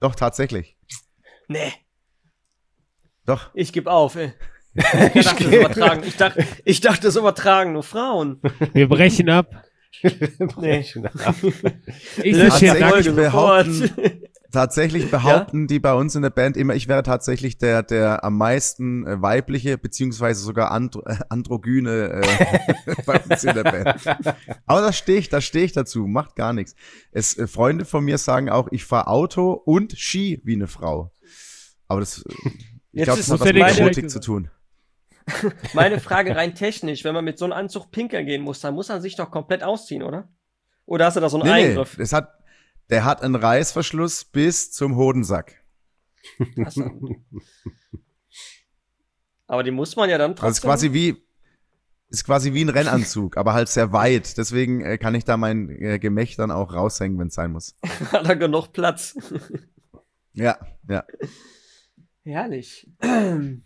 Doch, 0.00 0.14
tatsächlich. 0.14 0.76
Nee. 1.48 1.72
Doch. 3.26 3.50
Ich 3.54 3.72
gebe 3.72 3.90
auf, 3.90 4.16
ey. 4.16 4.32
Ich 5.14 5.24
dachte, 5.26 5.44
das 5.44 5.52
übertragen. 5.52 6.02
Ich 6.06 6.16
dachte, 6.16 6.46
ich 6.64 6.80
dachte, 6.80 7.02
das 7.02 7.16
übertragen 7.16 7.72
nur 7.74 7.82
Frauen. 7.82 8.40
Wir 8.72 8.88
brechen 8.88 9.28
ab. 9.28 9.50
Nee. 10.58 10.80
Ich 12.22 12.36
Lösch 12.36 12.54
sitze 12.54 12.78
Tatsächlich 12.78 13.14
behaupten- 13.14 14.22
Tatsächlich 14.50 15.10
behaupten 15.10 15.66
die 15.66 15.78
bei 15.78 15.94
uns 15.94 16.14
in 16.14 16.20
der 16.22 16.28
Band 16.30 16.58
immer, 16.58 16.74
ich 16.74 16.86
wäre 16.86 17.02
tatsächlich 17.02 17.56
der, 17.56 17.82
der 17.82 18.22
am 18.22 18.36
meisten 18.36 19.06
äh, 19.06 19.22
weibliche, 19.22 19.78
beziehungsweise 19.78 20.42
sogar 20.42 20.70
andro 20.72 21.02
äh, 21.06 21.16
androgyne 21.30 22.20
äh, 22.22 22.94
bei 23.06 23.18
uns 23.20 23.44
in 23.44 23.54
der 23.54 23.62
Band. 23.64 24.36
Aber 24.66 24.80
da 24.82 24.92
stehe 24.92 25.18
ich, 25.18 25.30
da 25.30 25.40
stehe 25.40 25.64
ich 25.64 25.72
dazu, 25.72 26.06
macht 26.06 26.36
gar 26.36 26.52
nichts. 26.52 26.74
Es, 27.12 27.36
äh, 27.38 27.46
Freunde 27.46 27.86
von 27.86 28.04
mir 28.04 28.18
sagen 28.18 28.50
auch, 28.50 28.68
ich 28.72 28.84
fahre 28.84 29.06
Auto 29.06 29.52
und 29.52 29.94
Ski 29.98 30.42
wie 30.44 30.54
eine 30.54 30.66
Frau. 30.66 31.12
Aber 31.88 32.00
das, 32.00 32.18
äh, 32.22 32.50
ich 32.92 32.98
Jetzt 32.98 33.06
glaube, 33.06 33.20
ist 33.20 33.30
das 33.30 33.40
hat 33.40 33.46
was 33.46 33.70
mit 33.70 33.78
Erotik 33.78 34.10
zu 34.10 34.20
tun. 34.20 34.50
Meine 35.74 36.00
Frage 36.00 36.34
rein 36.36 36.54
technisch, 36.54 37.04
wenn 37.04 37.14
man 37.14 37.24
mit 37.24 37.38
so 37.38 37.44
einem 37.44 37.52
Anzug 37.52 37.90
pinkeln 37.90 38.26
gehen 38.26 38.42
muss, 38.42 38.60
dann 38.60 38.74
muss 38.74 38.88
man 38.88 39.00
sich 39.00 39.16
doch 39.16 39.30
komplett 39.30 39.62
ausziehen, 39.62 40.02
oder? 40.02 40.28
Oder 40.84 41.06
hast 41.06 41.16
du 41.16 41.20
da 41.20 41.28
so 41.28 41.40
einen 41.40 41.48
Nee, 41.48 41.62
nee, 41.62 41.68
Eingriff? 41.70 41.96
das 41.96 42.12
hat, 42.12 42.32
der 42.90 43.04
hat 43.04 43.22
einen 43.22 43.36
Reißverschluss 43.36 44.24
bis 44.24 44.72
zum 44.72 44.96
Hodensack. 44.96 45.62
So. 46.68 46.90
Aber 49.46 49.62
die 49.62 49.70
muss 49.70 49.96
man 49.96 50.08
ja 50.10 50.18
dann 50.18 50.32
Also 50.32 50.46
es 50.46 50.54
ist 50.54 50.60
trotzdem. 50.62 50.68
quasi 50.68 50.92
wie 50.92 51.22
ist 52.08 52.24
quasi 52.24 52.52
wie 52.52 52.62
ein 52.64 52.68
Rennanzug, 52.68 53.36
aber 53.38 53.54
halt 53.54 53.68
sehr 53.68 53.92
weit. 53.92 54.36
Deswegen 54.36 54.82
äh, 54.84 54.98
kann 54.98 55.14
ich 55.14 55.24
da 55.24 55.38
mein 55.38 55.70
äh, 55.70 55.98
Gemächt 55.98 56.38
dann 56.38 56.50
auch 56.50 56.74
raushängen, 56.74 57.18
wenn 57.18 57.28
es 57.28 57.34
sein 57.34 57.52
muss. 57.52 57.74
hat 58.12 58.26
er 58.28 58.36
genug 58.36 58.72
Platz. 58.74 59.16
Ja, 60.34 60.58
ja. 60.88 61.04
Herrlich. 62.24 62.88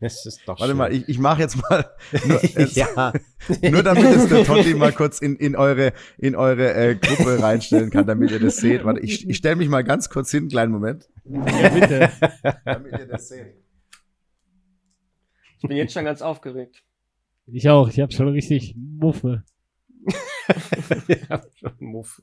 Das 0.00 0.26
ist 0.26 0.40
doch 0.46 0.58
Warte 0.58 0.72
schön. 0.72 0.76
mal, 0.76 0.92
ich, 0.92 1.08
ich 1.08 1.18
mache 1.20 1.40
jetzt 1.42 1.56
mal 1.56 1.88
nur, 2.26 2.42
äh, 2.42 2.64
ja. 2.72 3.12
nur 3.70 3.84
damit 3.84 4.04
es 4.04 4.28
der 4.28 4.44
Totti 4.44 4.74
mal 4.74 4.92
kurz 4.92 5.20
in, 5.20 5.36
in 5.36 5.54
eure 5.54 5.92
in 6.18 6.34
eure 6.34 6.74
äh, 6.74 6.96
Gruppe 6.96 7.38
reinstellen 7.40 7.90
kann, 7.90 8.04
damit 8.04 8.32
ihr 8.32 8.40
das 8.40 8.56
seht. 8.56 8.84
Warte, 8.84 8.98
ich, 8.98 9.28
ich 9.28 9.36
stelle 9.36 9.54
mich 9.54 9.68
mal 9.68 9.84
ganz 9.84 10.10
kurz 10.10 10.32
hin, 10.32 10.48
kleinen 10.48 10.72
Moment. 10.72 11.08
Ja, 11.24 11.68
bitte. 11.68 12.10
Damit 12.64 12.98
ihr 12.98 13.06
das 13.06 13.28
seht. 13.28 13.54
Ich 15.60 15.68
bin 15.68 15.76
jetzt 15.76 15.92
schon 15.92 16.04
ganz 16.04 16.20
aufgeregt. 16.20 16.82
Ich 17.46 17.68
auch. 17.68 17.88
Ich 17.88 18.00
habe 18.00 18.12
schon 18.12 18.28
richtig 18.28 18.74
Muffe. 18.76 19.44
ja, 21.06 21.42
schon 21.60 21.74
Muff. 21.78 22.20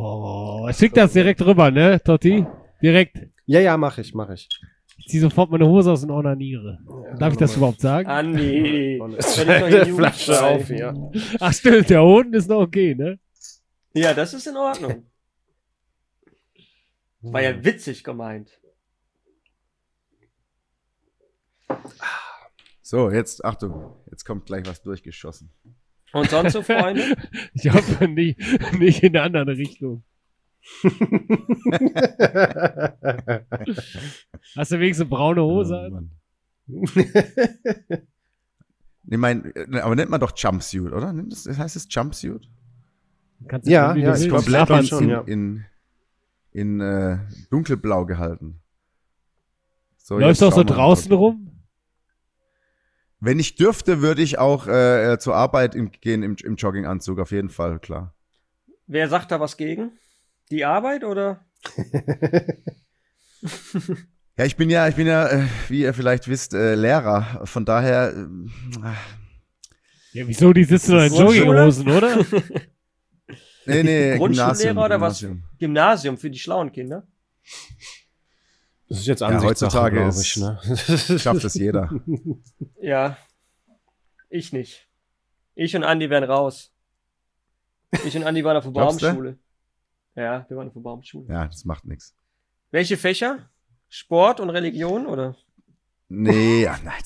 Oh, 0.00 0.70
schick 0.72 0.94
das 0.94 1.12
direkt 1.12 1.42
rüber, 1.44 1.72
ne, 1.72 2.00
Totti? 2.00 2.46
Direkt. 2.80 3.16
ja, 3.46 3.58
ja, 3.58 3.76
mach 3.76 3.98
ich, 3.98 4.14
mach 4.14 4.30
ich. 4.30 4.48
Ich 4.96 5.06
zieh 5.08 5.18
sofort 5.18 5.50
meine 5.50 5.66
Hose 5.66 5.90
aus 5.90 6.04
und 6.04 6.12
ornaniere. 6.12 6.78
Darf 7.18 7.32
ich 7.32 7.38
das 7.38 7.56
überhaupt 7.56 7.80
sagen? 7.80 8.08
Andi. 8.08 9.00
Flasche 9.96 10.40
auf 10.40 10.68
hier. 10.68 11.10
Ach 11.40 11.52
stimmt, 11.52 11.90
der 11.90 12.02
Hoden 12.02 12.32
ist 12.32 12.48
noch 12.48 12.60
okay, 12.60 12.94
ne? 12.94 13.18
Ja, 13.92 14.14
das 14.14 14.34
ist 14.34 14.46
in 14.46 14.56
Ordnung. 14.56 15.04
War 17.22 17.42
ja 17.42 17.64
witzig 17.64 18.04
gemeint. 18.04 18.60
So, 22.82 23.10
jetzt 23.10 23.44
Achtung, 23.44 23.96
jetzt 24.10 24.24
kommt 24.24 24.46
gleich 24.46 24.64
was 24.66 24.80
durchgeschossen. 24.80 25.50
Und 26.12 26.30
sonst 26.30 26.52
so, 26.52 26.62
Freunde? 26.62 27.16
Ich 27.54 27.72
hoffe 27.72 28.08
nicht, 28.08 28.38
nicht 28.78 29.02
in 29.02 29.16
eine 29.16 29.38
andere 29.40 29.56
Richtung. 29.58 30.02
Hast 34.56 34.72
du 34.72 34.78
wenigstens 34.80 35.02
eine 35.02 35.10
braune 35.10 35.42
Hose 35.42 35.74
Oh, 35.74 35.78
an? 35.86 35.92
Mann. 35.92 36.10
Ich 39.10 39.16
meine, 39.16 39.54
aber 39.82 39.96
nennt 39.96 40.10
man 40.10 40.20
doch 40.20 40.32
Jumpsuit, 40.36 40.92
oder? 40.92 41.14
Nennt 41.14 41.32
das, 41.32 41.46
heißt 41.48 41.76
es 41.76 41.86
Jumpsuit? 41.88 42.46
Kannst 43.46 43.66
du 43.66 43.72
Ja, 43.72 43.96
ja, 43.96 44.14
ich 44.14 44.28
glaub, 44.28 44.44
komplett 44.44 44.68
in, 44.68 44.82
schon, 44.84 45.08
ja. 45.08 45.20
in, 45.22 45.64
in 46.52 46.80
äh, 46.80 47.16
dunkelblau 47.48 48.04
gehalten. 48.04 48.60
So, 49.96 50.18
Läufst 50.18 50.42
du 50.42 50.46
auch 50.46 50.52
so 50.52 50.62
draußen 50.62 51.10
rum? 51.12 51.57
Wenn 53.20 53.38
ich 53.38 53.56
dürfte, 53.56 54.00
würde 54.00 54.22
ich 54.22 54.38
auch 54.38 54.66
äh, 54.66 55.12
äh, 55.14 55.18
zur 55.18 55.34
Arbeit 55.34 55.74
im, 55.74 55.90
gehen 55.90 56.22
im, 56.22 56.36
im 56.42 56.56
Jogginganzug, 56.56 57.18
auf 57.18 57.32
jeden 57.32 57.50
Fall, 57.50 57.80
klar. 57.80 58.14
Wer 58.86 59.08
sagt 59.08 59.30
da 59.32 59.40
was 59.40 59.56
gegen? 59.56 59.98
Die 60.50 60.64
Arbeit 60.64 61.04
oder? 61.04 61.44
Ja, 64.38 64.44
ich 64.44 64.54
bin 64.54 64.70
ja, 64.70 64.86
ich 64.86 64.94
bin 64.94 65.08
ja, 65.08 65.26
äh, 65.26 65.46
wie 65.68 65.80
ihr 65.80 65.92
vielleicht 65.92 66.28
wisst, 66.28 66.54
äh, 66.54 66.76
Lehrer. 66.76 67.40
Von 67.44 67.64
daher, 67.64 68.14
äh, 68.14 68.92
Ja, 70.12 70.28
wieso? 70.28 70.52
Die 70.52 70.62
sitzen 70.62 70.92
doch 70.92 71.02
in? 71.02 71.12
Jogginghosen, 71.12 71.90
oder? 71.90 72.24
nee, 73.66 73.82
nee, 73.82 74.16
Grundschullehrer 74.16 74.54
Gymnasium, 74.54 74.78
oder 74.78 75.00
was? 75.00 75.18
Gymnasium. 75.18 75.42
Gymnasium 75.58 76.18
für 76.18 76.30
die 76.30 76.38
schlauen 76.38 76.70
Kinder. 76.70 77.04
Das 78.88 78.98
ist 79.00 79.06
jetzt 79.06 79.20
Ja, 79.20 79.26
Ansichtssache, 79.28 79.82
heutzutage 79.82 79.96
glaub 79.96 80.08
ist- 80.08 80.22
ich, 80.22 80.36
ne? 80.38 81.18
Schafft 81.18 81.44
es 81.44 81.54
jeder. 81.54 81.90
Ja. 82.80 83.16
Ich 84.30 84.52
nicht. 84.52 84.88
Ich 85.54 85.74
und 85.76 85.84
Andi 85.84 86.10
wären 86.10 86.24
raus. 86.24 86.72
Ich 88.04 88.16
und 88.16 88.24
Andi 88.24 88.44
waren 88.44 88.56
auf 88.56 88.64
der? 88.64 88.70
Baumschule. 88.70 89.38
Ja, 90.14 90.44
wir 90.48 90.56
waren 90.56 90.68
auf 90.68 90.74
der 90.74 90.80
Baumschule. 90.80 91.26
Ja, 91.32 91.46
das 91.46 91.64
macht 91.64 91.84
nichts. 91.84 92.14
Welche 92.70 92.96
Fächer? 92.96 93.48
Sport 93.88 94.40
und 94.40 94.50
Religion 94.50 95.06
oder? 95.06 95.34
Nee, 96.10 96.62
ja, 96.62 96.78
nein, 96.82 97.02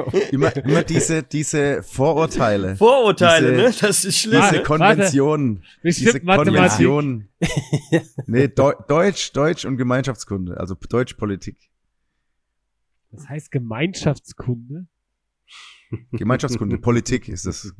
immer, 0.30 0.56
immer 0.56 0.84
diese, 0.84 1.24
diese 1.24 1.82
Vorurteile. 1.82 2.76
Vorurteile, 2.76 3.50
Diese- 3.50 3.62
ne? 3.62 3.74
Das 3.80 4.04
ist 4.04 4.18
schlimm. 4.18 4.40
Diese 4.40 4.56
ne? 4.58 4.62
Konvention. 4.62 5.64
Diese 5.82 6.04
Bestimmt 6.04 6.24
Mathematik. 6.24 6.86
Konvention. 6.86 7.28
Nee, 8.26 8.46
Deu 8.48 8.72
Deutsch, 8.86 9.32
Deutsch 9.32 9.64
und 9.64 9.78
Gemeinschaftskunde, 9.78 10.58
also 10.60 10.76
Deutschpolitik. 10.76 11.58
Das 13.10 13.28
heißt 13.28 13.50
Gemeinschaftskunde. 13.50 14.86
Gemeinschaftskunde, 16.12 16.78
Politik 16.80 17.28
ist 17.28 17.46
das. 17.46 17.74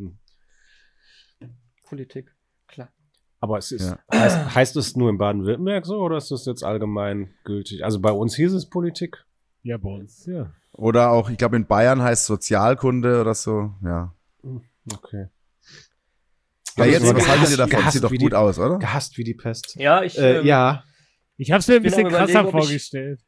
Politik. 1.85 2.35
Klar. 2.67 2.93
Aber 3.39 3.59
es 3.59 3.71
ist, 3.71 3.83
Ja. 3.89 3.99
heißt, 4.13 4.55
heißt 4.57 4.77
es 4.77 4.97
nur 4.97 5.11
in 5.11 5.19
Baden-Württemberg 5.19 5.87
so 5.87 5.99
oder 6.01 6.17
ist 6.17 6.31
das 6.33 6.45
jetzt 6.45 6.65
allgemein 6.65 7.33
gültig? 7.45 7.85
Also 7.85 8.01
bei 8.01 8.11
uns 8.11 8.35
hieß 8.35 8.53
es 8.53 8.69
Politik. 8.69 9.25
Ja, 9.63 9.77
bei 9.79 9.89
uns, 9.91 10.27
ja. 10.27 10.53
Oder 10.73 11.11
auch, 11.11 11.31
ich 11.31 11.39
glaube, 11.39 11.57
in 11.57 11.67
Bayern 11.67 12.03
heißt 12.03 12.27
Sozialkunde 12.27 13.21
oder 13.21 13.35
so. 13.35 13.75
Ja. 13.85 14.15
Okay. 14.93 15.29
Ja, 16.77 16.85
Also 16.85 16.91
jetzt, 16.91 17.15
was 17.15 17.29
haltet 17.29 17.51
ihr 17.51 17.57
gehasst- 17.57 17.59
davon? 17.59 17.71
gehasst 17.71 17.93
Sieht 17.93 18.05
doch 18.05 18.11
gut 18.11 18.21
die- 18.33 18.35
aus, 18.35 18.59
oder? 18.59 18.79
Gehasst 18.79 19.19
wie 19.19 19.25
die 19.25 19.35
Pest. 19.35 19.77
Ja, 19.77 20.03
ich, 20.03 20.19
Äh, 20.19 20.39
ähm, 20.39 20.47
ja. 20.47 20.85
Ich 21.37 21.53
hab's 21.53 21.69
mir 21.69 21.77
ein 21.77 21.83
bisschen 21.83 22.09
krasser 22.09 22.41
ob 22.41 22.47
ich- 22.47 22.51
vorgestellt. 22.53 23.21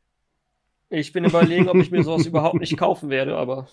ich 0.88 1.12
bin 1.12 1.24
überlegen, 1.24 1.68
ob 1.68 1.76
ich 1.76 1.90
mir 1.90 2.02
sowas 2.02 2.26
überhaupt 2.26 2.58
nicht 2.60 2.76
kaufen 2.76 3.10
werde, 3.10 3.36
aber 3.36 3.68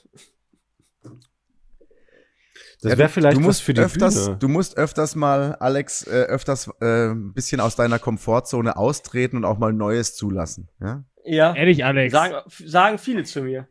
Das 2.82 2.98
wäre 2.98 3.10
vielleicht 3.10 3.38
du 3.38 3.42
was 3.42 3.46
musst 3.48 3.62
für 3.64 3.74
die 3.74 3.82
öfters, 3.82 4.26
Bühne. 4.26 4.38
Du 4.38 4.48
musst 4.48 4.78
öfters 4.78 5.16
mal, 5.16 5.56
Alex, 5.56 6.04
äh, 6.08 6.10
öfters 6.24 6.68
äh, 6.82 7.12
ein 7.12 7.34
bisschen 7.34 7.62
aus 7.62 7.76
deiner 7.76 8.00
Komfortzone 8.00 8.76
austreten 8.76 9.38
und 9.38 9.46
auch 9.46 9.60
mal 9.60 9.72
Neues 9.72 10.16
zulassen. 10.16 10.68
Ja? 10.80 11.04
Ja. 11.26 11.56
Ehrlich, 11.56 11.84
Alex. 11.86 12.12
Sagen, 12.12 12.36
sagen 12.66 12.98
viele 12.98 13.24
zu 13.24 13.42
mir. 13.44 13.68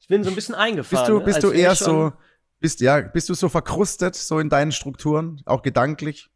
Ich 0.00 0.08
bin 0.08 0.22
so 0.24 0.30
ein 0.30 0.34
bisschen 0.34 0.54
eingefahren. 0.54 1.04
Bist 1.04 1.08
du, 1.08 1.18
ne? 1.18 1.24
bist 1.24 1.42
du 1.42 1.50
eher 1.50 1.74
so, 1.74 2.12
bist, 2.60 2.80
ja, 2.80 3.00
bist 3.00 3.28
du 3.28 3.34
so 3.34 3.48
verkrustet, 3.48 4.14
so 4.14 4.38
in 4.38 4.48
deinen 4.48 4.72
Strukturen, 4.72 5.42
auch 5.44 5.62
gedanklich? 5.62 6.30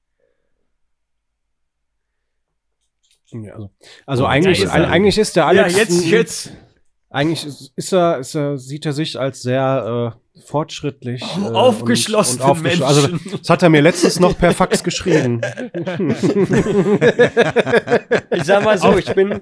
Ja, 3.30 3.54
also, 3.54 3.70
also 4.06 4.24
Oh, 4.24 4.26
eigentlich, 4.26 4.60
ja, 4.60 4.70
eig- 4.70 4.88
eigentlich 4.88 5.16
ist 5.18 5.36
der 5.36 5.46
Alex. 5.46 5.72
ja, 5.72 5.78
jetzt, 5.78 6.04
jetzt. 6.04 6.50
Eigentlich 7.08 7.46
ist, 7.46 7.72
ist 7.76 7.92
er, 7.92 8.18
ist 8.18 8.34
er, 8.34 8.58
sieht 8.58 8.84
er 8.86 8.92
sich 8.92 9.18
als 9.18 9.42
sehr 9.42 10.20
fortschrittlich. 10.44 11.22
Äh, 11.22 11.50
Aufgeschlossen 11.52 12.40
und, 12.40 12.50
und 12.50 12.56
aufgeschl- 12.66 12.82
Also, 12.84 13.08
Menschen. 13.08 13.38
das 13.38 13.48
hat 13.50 13.62
er 13.62 13.68
mir 13.70 13.80
letztens 13.82 14.20
noch 14.20 14.36
per 14.38 14.52
Fax 14.52 14.82
geschrieben. 14.84 15.40
Ich 18.34 18.44
sag 18.44 18.64
mal 18.64 18.78
so, 18.78 18.96
ich 18.96 19.12
bin, 19.14 19.40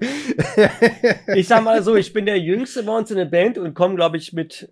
ich 1.34 1.46
sag 1.48 1.62
mal 1.64 1.82
so, 1.82 1.94
ich 1.96 2.12
bin 2.12 2.26
der 2.26 2.38
Jüngste 2.38 2.82
bei 2.82 2.96
uns 2.96 3.10
in 3.10 3.16
der 3.16 3.24
Band 3.24 3.56
und 3.58 3.74
komme, 3.74 3.94
glaube 3.94 4.16
ich, 4.16 4.32
mit 4.32 4.68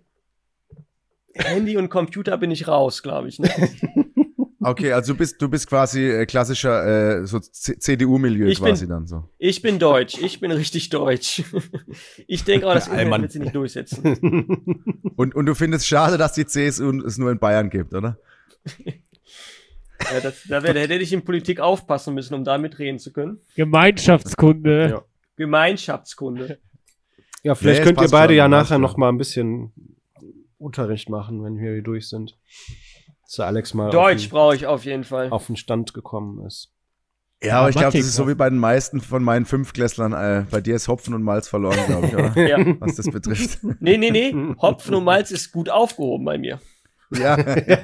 Handy 1.33 1.77
und 1.77 1.89
Computer 1.89 2.37
bin 2.37 2.51
ich 2.51 2.67
raus, 2.67 3.01
glaube 3.01 3.29
ich. 3.29 3.39
Ne? 3.39 3.49
Okay, 4.61 4.91
also 4.91 5.13
du 5.13 5.17
bist, 5.17 5.41
du 5.41 5.47
bist 5.47 5.67
quasi 5.67 6.01
äh, 6.09 6.25
klassischer 6.25 7.21
äh, 7.21 7.25
so 7.25 7.39
CDU-Milieu 7.39 8.47
Ich 8.47 8.59
quasi 8.59 8.85
bin- 8.85 8.89
dann 8.89 9.07
so. 9.07 9.29
Ich 9.37 9.61
bin 9.61 9.79
deutsch, 9.79 10.17
ich 10.21 10.39
bin 10.39 10.51
richtig 10.51 10.89
deutsch. 10.89 11.43
Ich 12.27 12.43
denke 12.43 12.67
auch, 12.67 12.73
das 12.73 12.87
Internet 12.87 13.21
wird 13.21 13.31
sie 13.31 13.39
nicht 13.39 13.55
durchsetzen. 13.55 14.03
Und, 15.15 15.35
und 15.35 15.45
du 15.45 15.55
findest 15.55 15.87
schade, 15.87 16.17
dass 16.17 16.33
die 16.33 16.45
CSU 16.45 16.91
es 17.05 17.17
nur 17.17 17.31
in 17.31 17.39
Bayern 17.39 17.69
gibt, 17.69 17.93
oder? 17.93 18.17
Ja, 20.13 20.21
das, 20.21 20.43
da, 20.47 20.63
wär, 20.63 20.73
da 20.73 20.79
hätte 20.79 20.95
ich 20.95 21.11
in 21.11 21.25
Politik 21.25 21.59
aufpassen 21.59 22.13
müssen, 22.13 22.33
um 22.33 22.45
da 22.45 22.57
mitreden 22.57 22.99
zu 22.99 23.11
können. 23.11 23.39
Gemeinschaftskunde. 23.57 24.89
Ja. 24.91 25.01
Gemeinschaftskunde. 25.35 26.57
Ja, 27.43 27.53
vielleicht 27.55 27.79
Nee, 27.79 27.81
es 27.81 27.85
könnt 27.85 28.01
ihr 28.07 28.09
beide 28.09 28.33
ja 28.33 28.47
nachher 28.47 28.79
noch 28.79 28.95
mal 28.95 29.09
ein 29.09 29.17
bisschen 29.17 29.73
Unterricht 30.57 31.09
machen, 31.09 31.43
wenn 31.43 31.57
wir 31.57 31.73
hier 31.73 31.81
durch 31.81 32.07
sind. 32.07 32.37
Der 33.37 33.45
Alex 33.45 33.73
mal 33.73 33.89
Deutsch 33.91 34.25
auf, 34.25 34.31
brauche 34.31 34.55
ich 34.55 34.65
auf 34.65 34.85
jeden 34.85 35.03
Fall. 35.03 35.25
den, 35.25 35.33
auf 35.33 35.47
den 35.47 35.55
Stand 35.55 35.93
gekommen 35.93 36.45
ist. 36.45 36.71
Ja, 37.41 37.59
aber 37.59 37.69
ich 37.69 37.75
glaube, 37.75 37.97
das 37.97 38.05
ist 38.05 38.15
so 38.15 38.27
wie 38.27 38.35
bei 38.35 38.49
den 38.49 38.59
meisten 38.59 38.99
von 38.99 39.23
meinen 39.23 39.45
Fünfklässlern. 39.45 40.11
Äh, 40.13 40.45
bei 40.51 40.59
dir 40.59 40.75
ist 40.75 40.89
Hopfen 40.89 41.13
und 41.13 41.23
Malz 41.23 41.47
verloren, 41.47 41.77
glaube 41.87 42.07
ich, 42.07 42.13
oder? 42.13 42.37
Ja. 42.47 42.57
Was 42.79 42.95
das 42.95 43.09
betrifft. 43.09 43.59
Nee, 43.79 43.97
nee, 43.97 44.11
nee. 44.11 44.33
Hopfen 44.61 44.95
und 44.95 45.05
Malz 45.05 45.31
ist 45.31 45.51
gut 45.51 45.69
aufgehoben 45.69 46.25
bei 46.25 46.37
mir. 46.37 46.59
ja. 47.11 47.37
Okay. 47.47 47.79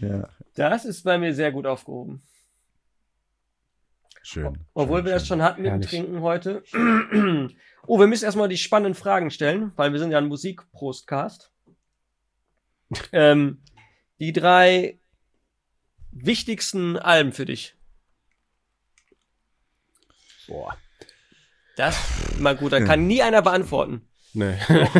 Ja, 0.00 0.28
ja. 0.56 0.70
das 0.70 0.84
ist 0.84 1.02
bei 1.02 1.18
mir 1.18 1.34
sehr 1.34 1.52
gut 1.52 1.66
aufgehoben. 1.66 2.22
Schön. 4.22 4.58
Obwohl 4.74 4.98
schön, 4.98 5.06
wir 5.06 5.12
das 5.12 5.22
schön. 5.22 5.38
schon 5.38 5.42
hatten 5.42 5.62
mit 5.62 5.72
dem. 5.72 5.80
Trinken 5.82 6.20
heute. 6.20 6.62
Oh, 7.88 7.98
wir 7.98 8.06
müssen 8.06 8.24
erstmal 8.24 8.48
die 8.48 8.58
spannenden 8.58 8.94
Fragen 8.94 9.32
stellen, 9.32 9.72
weil 9.74 9.90
wir 9.90 9.98
sind 9.98 10.12
ja 10.12 10.18
ein 10.18 10.28
Musikprostcast. 10.28 11.51
Ähm, 13.12 13.62
die 14.20 14.32
drei 14.32 14.98
wichtigsten 16.10 16.96
Alben 16.98 17.32
für 17.32 17.44
dich. 17.44 17.74
Boah. 20.48 20.76
Das, 21.76 21.96
mal 22.38 22.56
gut, 22.56 22.72
da 22.72 22.80
kann 22.80 23.06
nie 23.06 23.22
einer 23.22 23.42
beantworten. 23.42 24.02
Nee. 24.34 24.54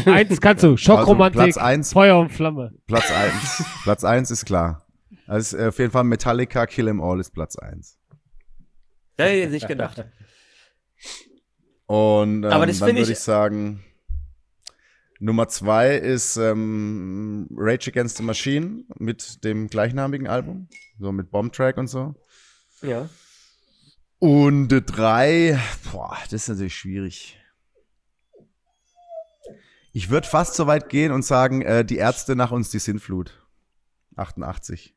Eins 0.07 0.40
kannst 0.40 0.62
du. 0.64 0.76
Schockromantik, 0.76 1.40
Also, 1.40 1.59
Platz 1.59 1.64
eins. 1.66 1.93
Feuer 1.93 2.18
und 2.18 2.30
Flamme. 2.30 2.72
Platz 2.86 3.11
1. 3.11 3.64
Platz 3.82 4.05
1 4.05 4.30
ist 4.30 4.45
klar. 4.45 4.86
Also 5.26 5.57
äh, 5.59 5.68
auf 5.68 5.78
jeden 5.78 5.90
Fall 5.90 6.05
Metallica 6.05 6.66
Kill 6.66 6.88
'Em 6.88 7.01
All 7.01 7.20
ist 7.20 7.30
Platz 7.32 7.57
1. 7.57 7.99
Da 9.16 9.24
hätte 9.24 9.45
ich 9.47 9.51
nicht 9.51 9.68
gedacht. 9.68 10.05
Und 11.86 12.45
ähm, 12.45 12.51
Aber 12.53 12.66
das 12.66 12.78
dann 12.78 12.88
würde 12.88 13.01
ich- 13.03 13.11
ich 13.11 13.18
sagen, 13.20 13.82
Nummer 15.23 15.47
2 15.47 15.99
ist 15.99 16.37
ähm, 16.37 17.47
Rage 17.57 17.91
Against 17.91 18.16
the 18.16 18.25
Machine 18.25 18.83
mit 18.99 19.45
dem 19.45 19.68
gleichnamigen 19.68 20.27
Album. 20.27 20.66
So 20.99 21.12
mit 21.12 21.31
Bombtrack 21.31 21.77
und 21.79 21.87
so. 21.87 22.16
Ja. 22.83 23.09
Und 24.18 24.68
3, 24.68 25.61
boah, 25.93 26.18
das 26.25 26.33
ist 26.33 26.49
natürlich 26.49 26.75
schwierig. 26.75 27.39
Ich 29.93 30.11
würde 30.11 30.27
fast 30.27 30.55
so 30.55 30.66
weit 30.66 30.89
gehen 30.89 31.12
und 31.12 31.25
sagen, 31.25 31.62
äh, 31.62 31.85
die 31.85 31.99
Ärzte 31.99 32.35
nach 32.35 32.51
uns 32.51 32.70
die 32.70 32.81
Sintflut. 32.81 33.47
88. 34.16 34.97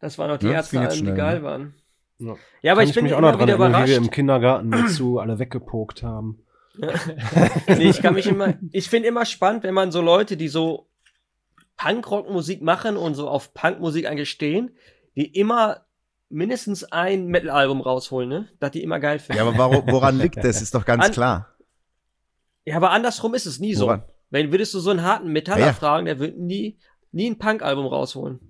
Das 0.00 0.18
waren 0.18 0.30
noch 0.30 0.38
die 0.38 0.46
Ja, 0.46 0.60
ging 0.60 0.60
jetzt 0.60 0.74
Alben, 0.74 0.90
die 0.90 0.98
schnell, 0.98 1.14
geil 1.16 1.38
ne? 1.38 1.44
waren. 1.44 1.74
Ja. 2.18 2.34
Ja, 2.62 2.72
aber 2.72 2.80
Kann 2.80 2.88
ich 2.88 2.94
bin 2.96 3.04
mich 3.04 3.14
auch 3.14 3.18
immer 3.18 3.30
noch 3.30 3.38
dran 3.38 3.46
wieder 3.46 3.60
erinnern, 3.60 3.84
wie 3.84 3.90
wir 3.90 3.96
im 3.96 4.10
Kindergarten 4.10 4.72
dazu 4.72 5.20
alle 5.20 5.38
weggepokt 5.38 6.02
haben. 6.02 6.43
Nee, 6.76 7.88
ich 7.90 8.02
kann 8.02 8.14
mich 8.14 8.26
immer, 8.26 8.54
ich 8.72 8.88
finde 8.88 9.08
immer 9.08 9.24
spannend, 9.24 9.62
wenn 9.62 9.74
man 9.74 9.92
so 9.92 10.00
Leute, 10.00 10.36
die 10.36 10.48
so 10.48 10.88
Punkrock-Musik 11.76 12.62
machen 12.62 12.96
und 12.96 13.14
so 13.14 13.28
auf 13.28 13.54
Punkmusik 13.54 14.06
eigentlich 14.06 14.30
stehen, 14.30 14.70
die 15.16 15.26
immer 15.26 15.86
mindestens 16.28 16.84
ein 16.84 17.26
Metal-Album 17.26 17.80
rausholen, 17.80 18.28
ne? 18.28 18.48
Das 18.60 18.72
die 18.72 18.82
immer 18.82 18.98
geil 19.00 19.18
finden. 19.18 19.38
Ja, 19.42 19.46
aber 19.48 19.58
warum, 19.58 19.84
woran 19.86 20.18
liegt 20.18 20.42
das? 20.42 20.62
Ist 20.62 20.74
doch 20.74 20.84
ganz 20.84 21.04
An- 21.06 21.12
klar. 21.12 21.54
Ja, 22.64 22.76
aber 22.76 22.90
andersrum 22.90 23.34
ist 23.34 23.46
es 23.46 23.60
nie 23.60 23.74
so. 23.74 23.86
Woran? 23.86 24.04
Wenn 24.30 24.50
würdest 24.50 24.74
du 24.74 24.80
so 24.80 24.90
einen 24.90 25.02
harten 25.02 25.28
Metaller 25.28 25.60
Ja, 25.60 25.66
ja. 25.68 25.72
fragen, 25.74 26.06
der 26.06 26.18
wird 26.18 26.38
nie, 26.38 26.78
nie 27.12 27.30
ein 27.30 27.38
Punk-Album 27.38 27.86
rausholen. 27.86 28.40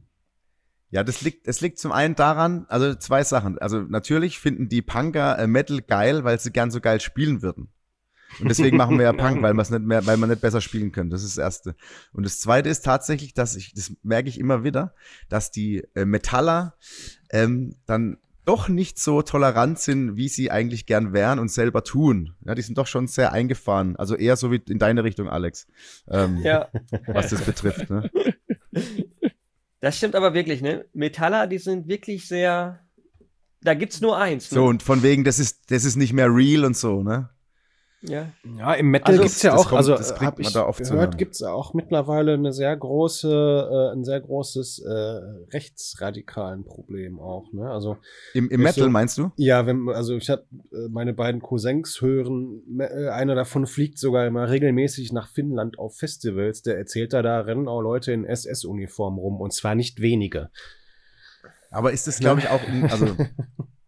Ja, 0.91 1.03
das 1.03 1.21
liegt, 1.23 1.49
es 1.49 1.61
liegt 1.61 1.79
zum 1.79 1.91
einen 1.91 2.15
daran, 2.15 2.67
also 2.69 2.95
zwei 2.95 3.25
Sachen. 3.25 3.59
Also 3.59 3.81
natürlich 3.81 4.39
finden 4.39 4.69
die 4.69 4.81
Punker 4.81 5.37
äh, 5.39 5.49
Metal 5.49 5.83
geil, 5.83 6.23
weil 6.23 6.39
sie 6.39 6.53
gern 6.53 6.71
so 6.71 6.81
geil 6.81 7.01
spielen 7.01 7.43
würden. 7.43 7.69
Und 8.41 8.49
deswegen 8.49 8.77
machen 8.77 8.99
wir 8.99 9.05
ja 9.05 9.13
Punk, 9.13 9.43
weil, 9.43 9.55
nicht 9.55 9.71
mehr, 9.71 10.07
weil 10.07 10.17
man 10.17 10.31
nicht 10.31 10.43
besser 10.43 10.61
spielen 10.61 10.93
können. 10.93 11.11
Das 11.11 11.23
ist 11.23 11.37
das 11.37 11.43
Erste. 11.43 11.77
Und 12.13 12.25
das 12.25 12.41
Zweite 12.41 12.69
ist 12.69 12.85
tatsächlich, 12.85 13.35
dass 13.35 13.57
ich, 13.57 13.75
das 13.75 13.93
merke 14.03 14.29
ich 14.29 14.39
immer 14.39 14.65
wieder, 14.65 14.95
dass 15.29 15.51
die 15.51 15.83
äh, 15.95 16.05
Metaller 16.05 16.77
ähm, 17.31 17.77
dann 17.87 18.19
doch 18.45 18.69
nicht 18.69 18.99
so 18.99 19.23
tolerant 19.23 19.79
sind, 19.79 20.17
wie 20.17 20.29
sie 20.29 20.51
eigentlich 20.51 20.87
gern 20.87 21.13
wären 21.13 21.39
und 21.39 21.51
selber 21.51 21.83
tun. 21.83 22.35
Ja, 22.45 22.55
die 22.55 22.63
sind 22.63 22.77
doch 22.77 22.87
schon 22.87 23.07
sehr 23.07 23.33
eingefahren. 23.33 23.97
Also 23.97 24.17
eher 24.17 24.37
so 24.37 24.53
wie 24.53 24.61
in 24.69 24.79
deine 24.79 25.05
Richtung, 25.05 25.29
Alex, 25.29 25.67
ähm, 26.09 26.39
Ja, 26.43 26.69
was 27.07 27.31
das 27.31 27.43
betrifft. 27.43 27.89
Ne? 27.89 28.11
das 29.81 29.97
stimmt 29.97 30.15
aber 30.15 30.35
wirklich, 30.35 30.61
ne? 30.61 30.85
Metaller, 30.93 31.47
die 31.47 31.59
sind 31.59 31.89
wirklich 31.89 32.29
sehr. 32.29 32.81
Da 33.63 33.73
gibt's 33.73 34.03
nur 34.03 34.19
eins. 34.19 34.51
Ne? 34.51 34.57
So, 34.57 34.67
und 34.67 34.83
von 34.83 35.03
wegen, 35.03 35.25
das 35.25 35.39
ist, 35.39 35.71
das 35.71 35.85
ist 35.87 35.97
nicht 35.97 36.13
mehr 36.13 36.29
real 36.29 36.67
und 36.67 36.77
so, 36.77 37.03
ne? 37.03 37.31
Ja. 38.07 38.31
Ja, 38.59 38.75
im 38.75 38.91
Metal 38.91 39.13
Also, 39.13 39.23
gibt's 39.23 39.43
ja 39.43 39.55
auch, 39.55 39.65
kommt- 39.69 39.79
also 39.79 39.93
das 39.97 40.11
kriegt 40.15 40.21
habe 40.33 40.43
ich 40.43 40.53
da 40.53 40.71
gehört, 40.71 41.17
gibt's 41.17 41.43
auch 41.43 41.73
mittlerweile 41.73 42.35
eine 42.35 42.53
sehr 42.53 42.77
große, 42.77 43.29
äh, 43.31 43.97
ein 43.97 44.05
sehr 44.05 44.21
großes 44.21 44.81
äh, 44.81 44.91
rechtsradikalen 45.55 46.65
Problem 46.65 47.19
auch. 47.19 47.51
Ne? 47.53 47.71
Also 47.71 47.97
Im, 48.35 48.51
im 48.51 48.61
Metal 48.61 48.85
so- 48.85 48.91
meinst 48.91 49.17
du? 49.17 49.33
ja, 49.37 49.65
wenn 49.67 49.89
also 49.89 50.17
ich 50.17 50.29
habe 50.29 50.45
äh, 50.73 50.89
meine 50.91 51.15
beiden 51.15 51.41
Cousins 51.41 52.01
hören, 52.03 52.63
äh, 52.79 53.09
einer 53.09 53.35
davon 53.35 53.67
fliegt 53.67 53.99
sogar 53.99 54.27
immer 54.27 54.51
regelmäßig 54.51 55.13
nach 55.13 55.29
Finnland 55.29 55.79
auf 55.79 55.97
Festivals. 55.97 56.61
Der 56.63 56.77
erzählt 56.77 57.15
da, 57.15 57.23
da 57.23 57.41
rennen 57.41 57.69
auch 57.69 57.81
Leute 57.81 58.13
in 58.13 58.25
SS-Uniform 58.27 59.19
rum 59.19 59.41
und 59.41 59.55
zwar 59.55 59.75
nicht 59.75 60.01
wenige. 60.03 60.51
Aber 61.71 61.93
ist 61.93 62.07
das, 62.07 62.21
glaube 62.21 62.41
ich, 62.41 62.49
auch, 62.49 62.61
also, 62.91 63.07